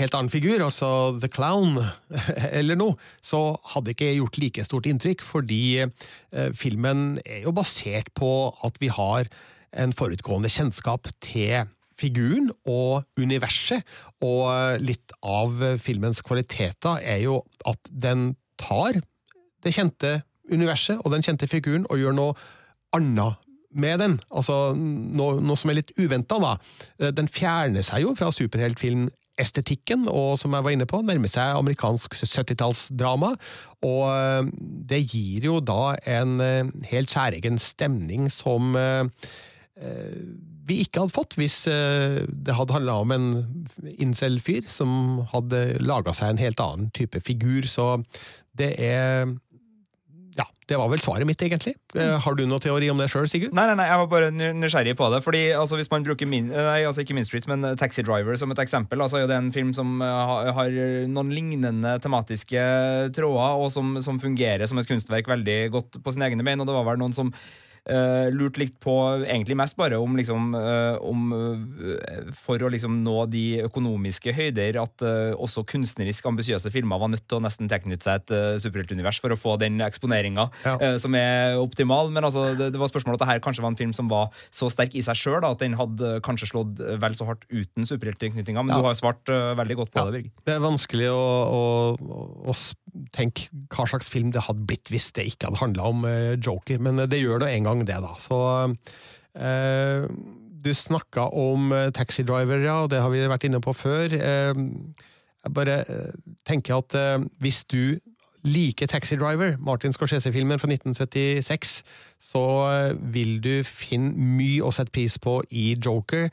helt 0.00 0.16
annen 0.16 0.32
figur, 0.32 0.62
altså 0.64 0.88
The 1.20 1.28
Clown, 1.28 1.78
eller 2.58 2.78
noe, 2.80 2.96
så 3.22 3.58
hadde 3.74 3.94
ikke 3.94 4.14
gjort 4.16 4.40
like 4.40 4.66
stort 4.66 4.88
inntrykk, 4.90 5.22
fordi 5.22 5.84
eh, 5.84 6.50
filmen 6.56 7.20
er 7.26 7.44
jo 7.44 7.54
basert 7.56 8.10
på 8.16 8.32
at 8.64 8.80
vi 8.82 8.90
har 8.92 9.28
en 9.74 9.94
forutgående 9.94 10.50
kjennskap 10.52 11.10
til 11.24 11.66
figuren 11.98 12.48
og 12.66 13.04
universet, 13.20 13.84
og 14.24 14.80
litt 14.82 15.12
av 15.22 15.60
filmens 15.82 16.24
kvaliteter 16.26 17.02
er 17.02 17.20
jo 17.22 17.42
at 17.68 17.90
den 17.90 18.32
tar 18.58 18.98
det 19.64 19.74
kjente 19.76 20.18
universet 20.50 21.00
og 21.02 21.14
den 21.14 21.24
kjente 21.24 21.48
figuren 21.50 21.86
og 21.90 22.00
gjør 22.00 22.16
noe 22.16 22.34
annet 22.94 23.43
med 23.74 24.00
den. 24.02 24.16
Altså 24.34 24.72
noe, 24.76 25.40
noe 25.42 25.58
som 25.58 25.70
er 25.72 25.80
litt 25.80 25.92
uventa, 25.98 26.38
da. 26.42 26.56
Eh, 27.00 27.12
Den 27.14 27.30
fjerner 27.30 27.84
seg 27.86 28.04
jo 28.04 28.14
fra 28.18 28.30
superheltfilmestetikken, 28.34 30.06
og 30.10 30.38
som 30.40 30.54
jeg 30.56 30.66
var 30.66 30.76
inne 30.76 30.88
på, 30.90 31.02
nærmer 31.04 31.30
seg 31.30 31.56
amerikansk 31.58 32.16
70-tallsdrama. 32.20 33.34
Og 33.86 34.04
eh, 34.10 34.52
det 34.90 35.02
gir 35.06 35.50
jo 35.50 35.58
da 35.64 35.96
en 36.18 36.38
eh, 36.44 36.70
helt 36.92 37.12
særegen 37.14 37.60
stemning 37.62 38.30
som 38.32 38.74
vi 39.74 40.76
ikke 40.84 41.00
hadde 41.02 41.12
fått 41.12 41.34
hvis 41.34 41.64
det 41.66 42.54
hadde 42.54 42.76
handla 42.76 42.92
om 43.02 43.10
en 43.10 43.24
incel-fyr 43.90 44.68
som 44.70 45.24
hadde 45.32 45.80
laga 45.82 46.14
seg 46.14 46.30
en 46.30 46.38
helt 46.38 46.62
annen 46.62 46.92
type 46.94 47.18
figur. 47.26 47.66
Så 47.66 47.88
det 48.54 48.70
er 48.78 49.26
Ja, 50.34 50.46
det 50.66 50.78
var 50.80 50.88
vel 50.90 51.02
svaret 51.02 51.28
mitt, 51.28 51.42
egentlig. 51.44 51.74
Mm. 51.94 52.18
Har 52.24 52.34
du 52.34 52.42
noen 52.48 52.62
teori 52.62 52.88
om 52.90 52.98
det 52.98 53.06
sjøl, 53.12 53.28
Sigurd? 53.30 53.54
Nei, 53.54 53.66
nei, 53.70 53.76
nei, 53.78 53.86
jeg 53.86 54.00
var 54.00 54.08
bare 54.10 54.30
nysgjerrig 54.34 54.94
på 54.98 55.10
det. 55.12 55.20
Fordi 55.26 55.42
altså, 55.54 55.78
Hvis 55.78 55.90
man 55.92 56.06
bruker 56.06 56.28
min, 56.30 56.48
nei, 56.50 56.80
altså 56.88 57.04
ikke 57.04 57.14
Min 57.14 57.28
Street, 57.28 57.46
men 57.50 57.66
eh, 57.68 57.76
Taxi 57.78 58.02
Driver 58.06 58.38
som 58.40 58.50
et 58.54 58.62
eksempel, 58.64 59.02
altså, 59.04 59.20
er 59.20 59.30
det 59.30 59.36
en 59.38 59.52
film 59.54 59.70
som 59.76 60.00
eh, 60.02 60.22
har, 60.30 60.50
har 60.56 60.78
noen 61.12 61.34
lignende 61.34 61.98
tematiske 62.02 62.64
tråder, 63.14 63.60
og 63.60 63.70
som, 63.74 63.94
som 64.02 64.18
fungerer 64.22 64.66
som 64.70 64.80
et 64.82 64.90
kunstverk 64.90 65.30
veldig 65.30 65.58
godt 65.74 66.00
på 66.02 66.16
sine 66.16 66.30
egne 66.30 66.46
bein. 66.46 66.62
Og 66.62 66.70
det 66.70 66.76
var 66.76 66.88
vel 66.90 67.02
noen 67.02 67.14
som 67.14 67.30
eh, 67.90 68.28
lurt 68.32 68.56
litt 68.60 68.76
på, 68.82 68.92
egentlig 69.24 69.56
mest 69.58 69.76
bare 69.76 69.98
om 70.00 70.16
liksom 70.16 70.54
uh, 70.56 70.96
om 71.04 71.32
uh, 71.34 72.32
For 72.44 72.62
å 72.64 72.70
liksom 72.72 73.00
nå 73.04 73.16
de 73.32 73.42
økonomiske 73.66 74.32
høyder, 74.34 74.78
at 74.82 75.04
også 75.34 75.64
kunstnerisk 75.68 76.26
ambisiøse 76.28 76.70
filmer 76.72 77.00
var 77.00 77.10
nødt 77.12 77.24
til 77.28 77.38
å 77.38 77.42
nesten 77.44 77.68
tilknytte 77.70 78.06
seg 78.06 78.22
et 78.22 78.34
uh, 78.34 78.56
superheltunivers 78.62 79.20
for 79.22 79.34
å 79.34 79.38
få 79.38 79.56
den 79.60 79.80
eksponeringa 79.84 80.46
Ja. 80.64 80.76
som 81.00 81.14
er 81.18 81.56
optimal. 81.60 82.10
Men 82.14 82.26
altså, 82.26 82.46
det, 82.58 82.70
det 82.74 82.80
var 82.80 82.90
spørsmålet 82.90 83.20
at 83.20 83.24
det 83.24 83.30
her 83.32 83.42
kanskje 83.44 83.64
var 83.64 83.72
en 83.72 83.78
film 83.78 83.92
som 83.96 84.08
var 84.10 84.30
så 84.54 84.68
sterk 84.72 84.94
i 84.96 85.02
seg 85.04 85.18
sjøl 85.18 85.44
at 85.46 85.60
den 85.62 85.76
hadde 85.78 86.18
kanskje 86.24 86.48
slått 86.50 86.80
vel 87.02 87.16
så 87.18 87.26
hardt 87.28 87.44
uten 87.52 87.86
superhelttilknytninga. 87.88 88.64
Men 88.64 88.74
Ja. 88.74 88.80
du 88.82 88.88
har 88.88 88.96
svart 88.98 89.28
veldig 89.28 89.76
godt 89.82 89.92
på 89.94 90.00
Ja. 90.00 90.06
det, 90.10 90.14
Birgit. 90.18 90.32
Det 90.46 90.54
er 90.56 90.64
vanskelig 90.64 91.10
å, 91.12 91.24
å, 91.58 91.62
å 92.50 92.56
tenke 93.14 93.48
hva 93.74 93.86
slags 93.90 94.08
film 94.12 94.30
det 94.34 94.44
hadde 94.46 94.66
blitt 94.68 94.90
hvis 94.92 95.10
det 95.16 95.26
ikke 95.32 95.50
hadde 95.50 95.62
handla 95.62 95.90
om 95.90 96.04
Joker, 96.44 96.78
men 96.82 97.02
det 97.10 97.20
gjør 97.22 97.42
det 97.44 97.52
en 97.54 97.68
gang 97.68 97.73
det, 97.82 97.98
da. 98.04 98.14
Så 98.22 98.38
eh, 99.34 100.06
Du 100.64 100.70
snakka 100.74 101.26
om 101.34 101.72
eh, 101.72 101.90
Taxi 101.92 102.22
Driver, 102.22 102.62
ja, 102.62 102.78
og 102.84 102.90
det 102.94 103.02
har 103.02 103.10
vi 103.10 103.26
vært 103.28 103.44
inne 103.48 103.60
på 103.60 103.74
før. 103.76 104.14
Eh, 104.14 104.54
jeg 105.44 105.52
bare 105.52 105.78
eh, 105.84 106.12
tenker 106.48 106.78
at 106.78 106.96
eh, 106.96 107.24
hvis 107.44 107.64
du 107.68 107.98
liker 108.44 108.88
Taxi 108.88 109.16
Driver, 109.20 109.56
Martin 109.60 109.92
Scorsese-filmen 109.92 110.60
fra 110.60 110.68
1976, 110.68 111.78
så 112.20 112.44
eh, 112.70 112.90
vil 113.14 113.38
du 113.44 113.54
finne 113.64 114.14
mye 114.16 114.64
å 114.64 114.72
sette 114.72 114.92
pris 114.94 115.18
på 115.20 115.42
i 115.52 115.72
Joker. 115.76 116.30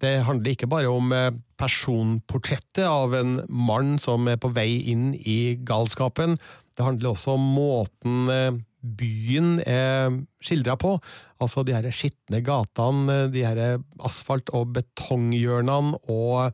Det 0.00 0.18
handler 0.26 0.52
ikke 0.52 0.68
bare 0.68 0.90
om 0.90 1.12
personportrettet 1.56 2.84
av 2.84 3.14
en 3.16 3.38
mann 3.48 3.94
som 4.02 4.26
er 4.28 4.40
på 4.40 4.50
vei 4.52 4.82
inn 4.92 5.12
i 5.16 5.56
galskapen. 5.64 6.36
Det 6.76 6.84
handler 6.84 7.14
også 7.14 7.36
om 7.38 7.46
måten 7.54 8.64
byen 8.84 9.58
er 9.66 10.12
skildra 10.44 10.76
på. 10.80 10.96
Altså 11.42 11.64
de 11.66 11.74
her 11.76 11.88
skitne 11.94 12.42
gatene, 12.44 13.18
de 13.32 13.44
her 13.44 13.78
asfalt- 14.04 14.52
og 14.54 14.74
betonghjørnene, 14.76 15.98
og 16.12 16.52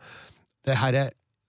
det 0.67 0.79
her 0.79 1.01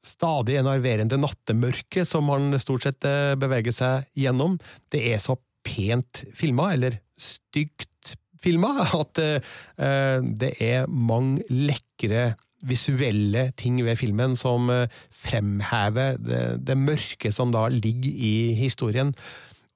stadig 0.06 0.58
enerverende 0.58 1.20
nattemørket 1.22 2.10
som 2.10 2.30
han 2.34 2.58
stort 2.62 2.88
sett 2.88 3.06
eh, 3.08 3.38
beveger 3.40 3.76
seg 3.76 4.08
gjennom. 4.18 4.58
Det 4.92 5.04
er 5.14 5.22
så 5.22 5.38
pent 5.66 6.24
filma, 6.38 6.72
eller 6.74 6.98
stygt 7.22 8.16
filma, 8.42 8.74
at 9.02 9.22
eh, 9.22 10.24
det 10.26 10.56
er 10.64 10.90
mange 10.90 11.46
lekre 11.54 12.32
visuelle 12.68 13.48
ting 13.58 13.80
ved 13.86 13.98
filmen 13.98 14.36
som 14.38 14.70
eh, 14.74 14.90
fremhever 15.14 16.18
det, 16.22 16.44
det 16.66 16.78
mørke 16.78 17.32
som 17.34 17.54
da 17.54 17.68
ligger 17.74 18.12
i 18.12 18.36
historien. 18.58 19.14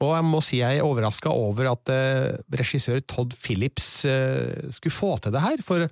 Og 0.04 0.12
jeg 0.12 0.28
må 0.28 0.41
si 0.43 0.60
jeg 0.60 0.82
er 0.82 0.86
overraska 0.86 1.32
over 1.32 1.70
at 1.72 1.91
eh, 1.93 2.36
regissør 2.60 3.00
Todd 3.08 3.36
Phillips 3.39 4.04
eh, 4.10 4.68
skulle 4.76 4.96
få 4.96 5.16
til 5.24 5.36
det 5.36 5.43
her, 5.43 5.64
for 5.64 5.88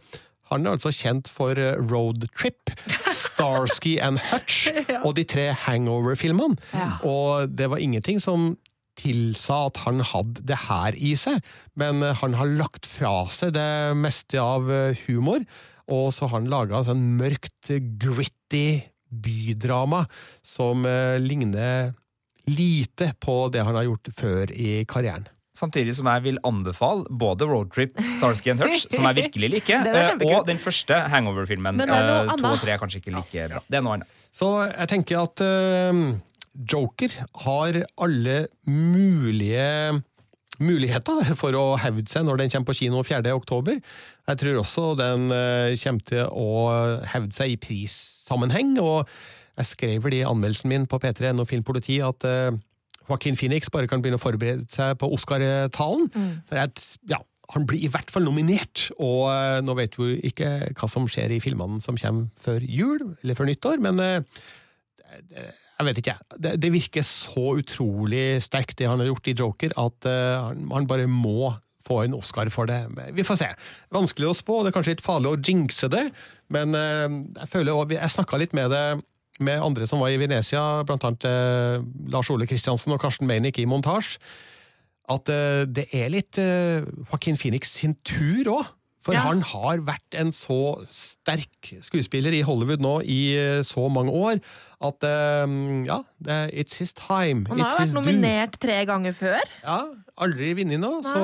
han 0.51 0.67
er 0.67 0.75
altså 0.75 0.91
kjent 0.93 1.31
for 1.31 1.55
eh, 1.59 1.79
Road 1.79 2.27
Trip, 2.35 2.73
Starsky 3.23 3.95
and 4.03 4.19
Hutch 4.27 4.67
og 5.05 5.15
de 5.19 5.23
tre 5.29 5.51
Hangover-filmene. 5.65 6.59
Ja. 6.75 6.89
Og 7.07 7.55
det 7.55 7.71
var 7.71 7.83
ingenting 7.83 8.19
som 8.23 8.53
tilsa 8.99 9.63
at 9.71 9.79
han 9.87 10.03
hadde 10.05 10.43
det 10.51 10.59
her 10.67 10.99
i 10.99 11.15
seg, 11.17 11.39
men 11.79 12.03
han 12.03 12.35
har 12.37 12.51
lagt 12.59 12.85
fra 12.85 13.23
seg 13.33 13.55
det 13.55 13.95
meste 13.97 14.37
av 14.37 14.67
humor, 15.07 15.41
og 15.89 16.11
så 16.13 16.27
har 16.27 16.43
han 16.43 16.51
laga 16.51 16.83
sånn 16.85 17.01
mørkt, 17.17 17.71
gritty 17.71 18.83
bydrama 19.09 20.03
som 20.45 20.85
ligner 21.23 21.95
lite 22.49 23.13
på 23.23 23.47
det 23.53 23.63
han 23.63 23.75
har 23.77 23.85
gjort 23.87 24.09
før 24.17 24.51
i 24.51 24.83
karrieren. 24.89 25.27
Samtidig 25.53 25.93
som 25.93 26.07
jeg 26.09 26.23
vil 26.25 26.39
anbefale 26.49 27.05
både 27.13 27.45
Roadtrip, 27.45 27.93
Starsky 28.15 28.49
and 28.55 28.63
Hutch, 28.63 28.87
som 28.89 29.05
jeg 29.05 29.19
virkelig 29.21 29.49
liker, 29.53 29.85
er 29.91 30.15
eh, 30.15 30.23
og 30.33 30.47
den 30.49 30.57
første 30.57 30.97
Hangover-filmen. 31.13 31.77
Men 31.77 31.91
det 31.91 31.93
er 31.93 32.07
noe 32.09 32.23
Eh, 32.23 32.39
To 32.41 32.53
og 32.55 32.63
tre 32.63 32.73
er 32.73 32.81
kanskje 32.81 33.03
ikke 33.03 33.13
like 33.13 33.43
bra. 33.51 33.61
Det 33.69 33.77
er 33.77 33.83
noe 33.85 33.99
annet. 33.99 34.15
Så 34.33 34.49
jeg 34.65 34.89
tenker 34.89 35.19
at 35.21 35.43
eh, 35.45 35.99
Joker 36.73 37.13
har 37.45 37.77
alle 38.01 38.39
mulige 38.65 40.01
muligheter 40.63 41.33
for 41.37 41.55
å 41.57 41.63
hevde 41.81 42.09
seg 42.09 42.25
når 42.27 42.41
den 42.43 42.51
kommer 42.53 42.69
på 42.71 42.77
kino 42.81 43.01
4. 43.05 43.21
oktober. 43.33 43.77
Jeg 44.29 44.41
tror 44.41 44.59
også 44.61 44.89
den 44.97 45.29
kommer 45.81 46.09
til 46.09 46.27
å 46.29 46.49
hevde 47.13 47.33
seg 47.35 47.53
i 47.55 47.61
prissammenheng, 47.61 48.75
og 48.81 49.09
jeg 49.57 49.69
skrev 49.69 50.03
vel 50.05 50.15
i 50.17 50.23
anmeldelsen 50.25 50.69
min 50.71 50.87
på 50.89 50.97
P3 51.03 51.33
og 51.39 51.47
Filmpoliti 51.49 51.99
at 52.05 52.25
uh, 52.25 52.55
Joaquin 53.09 53.35
Phoenix 53.37 53.69
bare 53.73 53.87
kan 53.91 54.01
begynne 54.01 54.17
å 54.17 54.23
forberede 54.23 54.65
seg 54.71 54.95
på 55.01 55.09
Oscar-talen. 55.13 56.07
For 56.49 56.57
at, 56.61 56.81
ja, 57.11 57.19
han 57.53 57.65
blir 57.69 57.83
i 57.85 57.89
hvert 57.91 58.09
fall 58.09 58.23
nominert, 58.25 58.87
og 58.97 59.27
uh, 59.29 59.59
nå 59.61 59.75
vet 59.77 59.97
vi 59.99 60.15
ikke 60.31 60.53
hva 60.79 60.87
som 60.89 61.05
skjer 61.11 61.35
i 61.35 61.41
filmene 61.43 61.81
som 61.83 61.99
kommer 61.99 62.29
før 62.41 62.63
jul, 62.65 63.03
eller 63.21 63.37
før 63.37 63.49
nyttår, 63.51 63.83
men 63.83 63.99
uh, 63.99 64.45
det- 65.29 65.51
jeg 65.73 65.87
vet 65.89 65.97
ikke. 65.99 66.13
Det, 66.39 66.51
det 66.61 66.69
virker 66.71 67.03
så 67.03 67.43
utrolig 67.59 68.37
sterkt, 68.45 68.77
det 68.79 68.85
han 68.87 69.01
har 69.01 69.07
gjort 69.09 69.27
i 69.27 69.33
Joker, 69.35 69.73
at 69.81 70.05
han, 70.07 70.61
han 70.71 70.85
bare 70.87 71.07
må 71.09 71.49
få 71.83 71.97
en 72.05 72.13
Oscar 72.15 72.47
for 72.53 72.69
det. 72.69 72.77
Vi 73.17 73.25
får 73.25 73.39
se. 73.41 73.47
Vanskelig 73.91 74.29
å 74.29 74.35
spå, 74.37 74.59
det 74.63 74.69
er 74.69 74.75
kanskje 74.77 74.93
litt 74.93 75.03
farlig 75.03 75.31
å 75.33 75.39
jinxe 75.43 75.89
det, 75.91 76.03
men 76.53 76.77
jeg 76.77 77.49
føler 77.51 77.73
også, 77.73 77.97
Jeg 77.97 78.13
snakka 78.15 78.39
litt 78.39 78.53
med 78.55 78.69
det 78.71 78.83
med 79.39 79.61
andre 79.65 79.87
som 79.89 80.01
var 80.03 80.13
i 80.13 80.19
Venezia, 80.21 80.61
annet 80.85 81.25
eh, 81.25 81.81
Lars 82.13 82.29
Ole 82.33 82.45
Kristiansen 82.49 82.93
og 82.93 83.01
Karsten 83.01 83.27
Meinick 83.29 83.57
i 83.59 83.65
montasje, 83.69 84.19
at 85.09 85.27
eh, 85.33 85.63
det 85.67 85.87
er 85.95 86.11
litt 86.13 86.37
eh, 86.41 86.85
Joaquin 87.09 87.37
Phoenix 87.39 87.73
sin 87.79 87.95
tur 88.05 88.51
òg. 88.59 88.71
For 89.03 89.11
Ja. 89.11 89.19
han 89.25 89.41
har 89.43 89.81
vært 89.83 90.15
en 90.15 90.29
så 90.31 90.77
sterk 90.87 91.73
skuespiller 91.83 92.31
i 92.31 92.39
Hollywood 92.47 92.79
nå 92.79 93.01
i 93.03 93.35
så 93.67 93.89
mange 93.91 94.13
år 94.15 94.39
at 94.79 95.03
ja, 95.03 95.97
it's 96.55 96.79
his 96.79 96.93
time. 96.95 97.43
Han 97.49 97.59
har 97.59 97.67
jo 97.67 97.81
vært 97.81 97.91
due. 97.91 97.99
nominert 97.99 98.55
tre 98.63 98.77
ganger 98.87 99.11
før. 99.11 99.43
Ja, 99.59 99.81
aldri 100.21 100.51
vunnet 100.57 100.81
nå, 100.81 100.91
så 101.05 101.21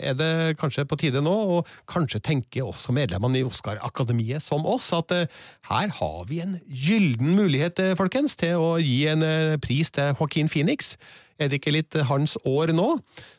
er 0.00 0.16
det 0.16 0.56
kanskje 0.60 0.86
på 0.88 0.98
tide 1.00 1.22
nå, 1.24 1.32
og 1.56 1.72
kanskje 1.90 2.22
tenker 2.24 2.68
også 2.68 2.94
medlemmene 2.96 3.42
i 3.42 3.46
Oscar-akademiet 3.46 4.44
som 4.44 4.64
oss, 4.68 4.90
at 4.96 5.12
uh, 5.12 5.42
her 5.68 5.92
har 5.98 6.22
vi 6.30 6.40
en 6.44 6.56
gylden 6.66 7.34
mulighet, 7.36 7.82
eh, 7.82 7.96
folkens, 7.98 8.36
til 8.40 8.60
å 8.60 8.70
gi 8.80 9.04
en 9.12 9.24
uh, 9.26 9.58
pris 9.62 9.92
til 9.92 10.14
Joaquin 10.16 10.50
Phoenix. 10.52 10.96
Er 11.40 11.50
det 11.50 11.60
ikke 11.60 11.76
litt 11.76 11.96
hans 12.08 12.38
år 12.48 12.72
nå, 12.76 12.94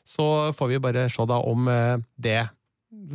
så 0.06 0.54
får 0.58 0.76
vi 0.76 0.84
bare 0.84 1.08
se 1.14 1.26
da 1.30 1.42
om 1.42 1.70
uh, 1.72 1.98
det 2.22 2.44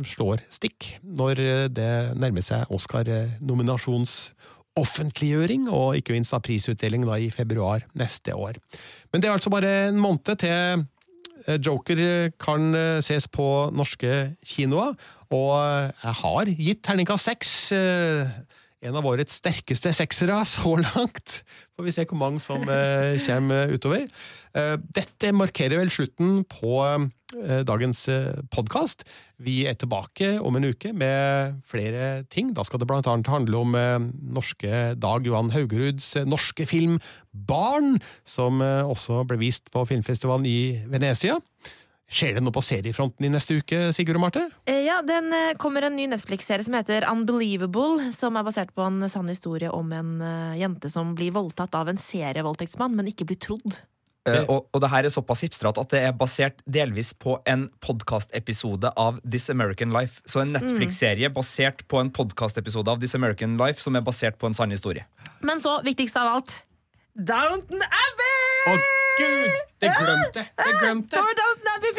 slår 0.03 0.43
stikk 0.51 0.97
når 1.07 1.39
det 1.71 1.91
nærmer 2.19 2.43
seg 2.43 2.67
Oscar-nominasjons 2.75 4.33
offentliggjøring, 4.79 5.67
og 5.71 5.97
ikke 5.99 6.15
minst 6.15 6.35
da 6.35 6.41
prisutdeling 6.43 7.05
da 7.07 7.17
i 7.19 7.31
februar 7.33 7.85
neste 7.99 8.35
år. 8.35 8.59
Men 9.11 9.21
det 9.21 9.29
er 9.29 9.37
altså 9.37 9.51
bare 9.53 9.71
en 9.87 9.99
måned 9.99 10.35
til 10.39 10.83
Joker 11.47 12.29
kan 12.39 12.75
eh, 12.75 12.99
ses 13.03 13.27
på 13.27 13.69
norske 13.75 14.35
kinoer, 14.45 14.95
og 15.29 15.51
eh, 15.59 15.91
jeg 16.03 16.15
har 16.23 16.53
gitt 16.57 16.83
terningkast 16.85 17.29
seks. 17.29 17.53
En 18.79 18.95
av 18.95 19.07
årets 19.09 19.41
sterkeste 19.41 19.91
seksere 19.91 20.37
så 20.47 20.77
langt. 20.79 21.41
Får 21.75 21.83
vi 21.83 21.91
se 21.91 22.05
hvor 22.07 22.19
mange 22.21 22.39
som 22.43 22.61
eh, 22.63 23.17
kommer 23.25 23.73
utover. 23.75 24.05
Eh, 24.55 24.75
Dette 24.95 25.33
markerer 25.35 25.81
vel 25.81 25.91
slutten 25.91 26.45
på 26.47 26.77
eh, 26.87 27.59
dagens 27.67 28.05
podkast. 28.55 29.03
Vi 29.43 29.65
er 29.67 29.75
tilbake 29.79 30.37
om 30.39 30.55
en 30.55 30.69
uke 30.71 30.93
med 30.95 31.59
flere 31.67 32.23
ting. 32.31 32.53
Da 32.55 32.63
skal 32.63 32.79
det 32.79 32.87
annet 32.95 33.27
handle 33.27 33.65
om 33.65 33.75
norske 34.39 34.95
Dag 34.95 35.27
Johan 35.27 35.51
Haugeruds 35.51 36.13
norske 36.27 36.67
film 36.67 37.01
Barn, 37.31 37.97
som 38.23 38.63
også 38.63 39.25
ble 39.27 39.39
vist 39.43 39.67
på 39.75 39.83
filmfestivalen 39.91 40.47
i 40.47 40.59
Venezia. 40.87 41.35
Skjer 42.09 42.39
det 42.39 42.41
noe 42.41 42.53
på 42.55 42.63
seriefronten 42.65 43.27
i 43.27 43.29
neste 43.29 43.59
uke, 43.61 43.91
Sigurd 43.93 44.17
og 44.17 44.23
Marte? 44.25 44.47
Eh, 44.65 44.81
Ja, 44.87 45.01
Den 45.05 45.29
eh, 45.33 45.53
kommer 45.61 45.85
en 45.85 45.95
ny 45.95 46.07
Netflix-serie 46.09 46.65
som 46.65 46.73
heter 46.73 47.05
Unbelievable, 47.05 48.09
som 48.15 48.35
er 48.35 48.47
basert 48.47 48.73
på 48.73 48.81
en 48.81 49.05
sann 49.09 49.29
historie 49.29 49.69
om 49.69 49.93
en 49.93 50.17
eh, 50.21 50.57
jente 50.63 50.89
som 50.89 51.13
blir 51.15 51.31
voldtatt 51.35 51.75
av 51.77 51.91
en 51.91 52.01
serievoldtektsmann, 52.01 52.95
men 52.97 53.11
ikke 53.11 53.29
blir 53.29 53.37
trodd. 53.37 53.81
Uh, 54.27 54.43
og, 54.51 54.65
og 54.75 54.81
det 54.83 54.89
her 54.91 55.05
er 55.07 55.13
såpass 55.13 55.41
hipstrete 55.45 55.79
at 55.79 55.93
det 55.93 56.01
er 56.03 56.15
basert 56.17 56.59
delvis 56.69 57.13
på 57.15 57.37
en 57.49 57.67
podkastepisode 57.81 58.91
av 58.99 59.21
This 59.23 59.47
American 59.49 59.93
Life. 59.95 60.19
Så 60.27 60.43
en 60.43 60.51
Netflix-serie 60.57 61.31
basert 61.33 61.85
på 61.87 62.01
en 62.01 62.11
podkastepisode 62.13 62.91
av 62.91 62.99
This 62.99 63.15
American 63.15 63.55
Life 63.61 63.81
som 63.81 63.95
er 63.95 64.03
basert 64.05 64.37
på 64.41 64.49
en 64.49 64.57
sann 64.57 64.75
historie. 64.75 65.07
Men 65.45 65.61
så, 65.63 65.79
viktigst 65.87 66.19
av 66.19 66.33
alt, 66.35 66.57
Downton 67.15 67.81
Abbey! 67.85 68.73
Å, 68.73 68.98
gud! 69.19 69.61
Det 69.79 69.93
glemte 69.99 70.43
jeg! 70.43 70.51
Det 70.59 70.73
glemte 70.81 71.23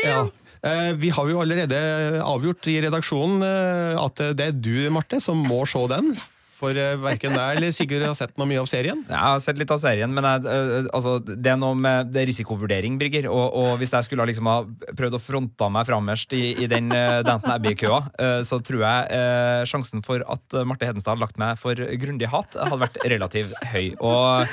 Ja. 0.08 0.20
Eh, 0.60 0.92
Vi 1.00 1.08
har 1.14 1.30
jo 1.30 1.40
allerede 1.40 1.78
avgjort 2.24 2.68
i 2.68 2.80
redaksjonen 2.84 3.46
eh, 3.46 3.96
at 4.00 4.26
det 4.36 4.50
er 4.50 4.60
du, 4.60 4.74
Marte, 4.92 5.20
som 5.22 5.40
må 5.40 5.62
se 5.68 5.86
den. 5.92 6.12
For 6.60 6.76
eh, 6.76 6.98
verken 7.00 7.32
deg 7.32 7.56
eller 7.56 7.72
Sigurd 7.72 8.04
har 8.04 8.16
sett 8.18 8.34
noe 8.36 8.44
mye 8.50 8.60
av 8.60 8.66
serien. 8.68 9.00
Jeg 9.08 9.16
har 9.16 9.38
sett 9.40 9.56
litt 9.56 9.70
av 9.72 9.80
serien, 9.80 10.12
men 10.12 10.26
jeg, 10.28 10.90
altså, 10.92 11.14
det 11.24 11.54
er 11.54 11.56
noe 11.60 11.78
med 11.78 12.10
det 12.12 12.20
er 12.20 12.28
risikovurdering, 12.28 12.98
Brygger 13.00 13.30
Og, 13.32 13.46
og 13.56 13.70
hvis 13.80 13.94
jeg 13.96 14.04
skulle 14.04 14.26
ha 14.26 14.28
liksom 14.28 14.50
ha 14.50 14.58
prøvd 14.98 15.16
å 15.16 15.22
fronte 15.24 15.70
meg 15.72 15.88
framerst 15.88 16.36
i, 16.36 16.42
i 16.60 16.68
den 16.68 16.92
uh, 16.92 17.22
Danton 17.24 17.54
Abbey-køa, 17.54 18.02
så 18.44 18.58
tror 18.64 18.84
jeg 18.84 19.08
eh, 19.16 19.62
sjansen 19.68 20.04
for 20.04 20.20
at 20.28 20.58
Marte 20.68 20.84
Hedenstad 20.88 21.14
hadde 21.14 21.24
lagt 21.24 21.40
meg 21.40 21.56
for 21.60 21.80
grundig 22.02 22.28
hat, 22.32 22.58
hadde 22.60 22.82
vært 22.84 23.00
relativt 23.08 23.56
høy. 23.72 23.94
Og 24.04 24.52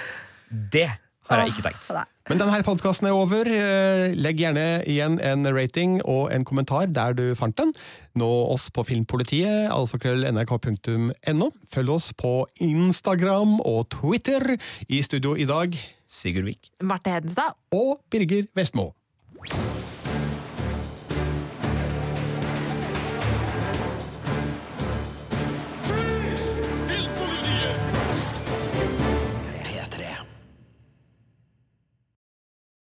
det 0.72 0.88
har 1.28 1.44
jeg 1.44 1.54
ikke 1.56 1.66
tenkt. 1.70 1.90
Men 2.28 2.42
denne 2.42 2.60
podkasten 2.66 3.08
er 3.08 3.16
over. 3.16 3.48
Eh, 3.48 4.16
Legg 4.20 4.40
gjerne 4.42 4.66
igjen 4.90 5.18
en 5.24 5.48
rating 5.56 5.98
og 6.04 6.32
en 6.36 6.44
kommentar 6.48 6.90
der 6.92 7.16
du 7.16 7.24
fant 7.40 7.56
den. 7.60 7.74
Nå 8.20 8.28
oss 8.52 8.68
på 8.74 8.84
Filmpolitiet, 8.88 9.70
alfakrøll.nrk.no. 9.72 11.52
Følg 11.72 11.90
oss 11.96 12.12
på 12.18 12.34
Instagram 12.64 13.60
og 13.62 13.88
Twitter. 13.96 14.58
I 14.90 15.02
studio 15.06 15.36
i 15.36 15.48
dag 15.48 15.76
Sigurd 16.08 16.48
Vik. 16.52 16.72
Marte 16.84 17.16
Hedenstad. 17.16 17.56
og 17.72 18.02
Birger 18.12 18.48
Vestmo. 18.56 18.92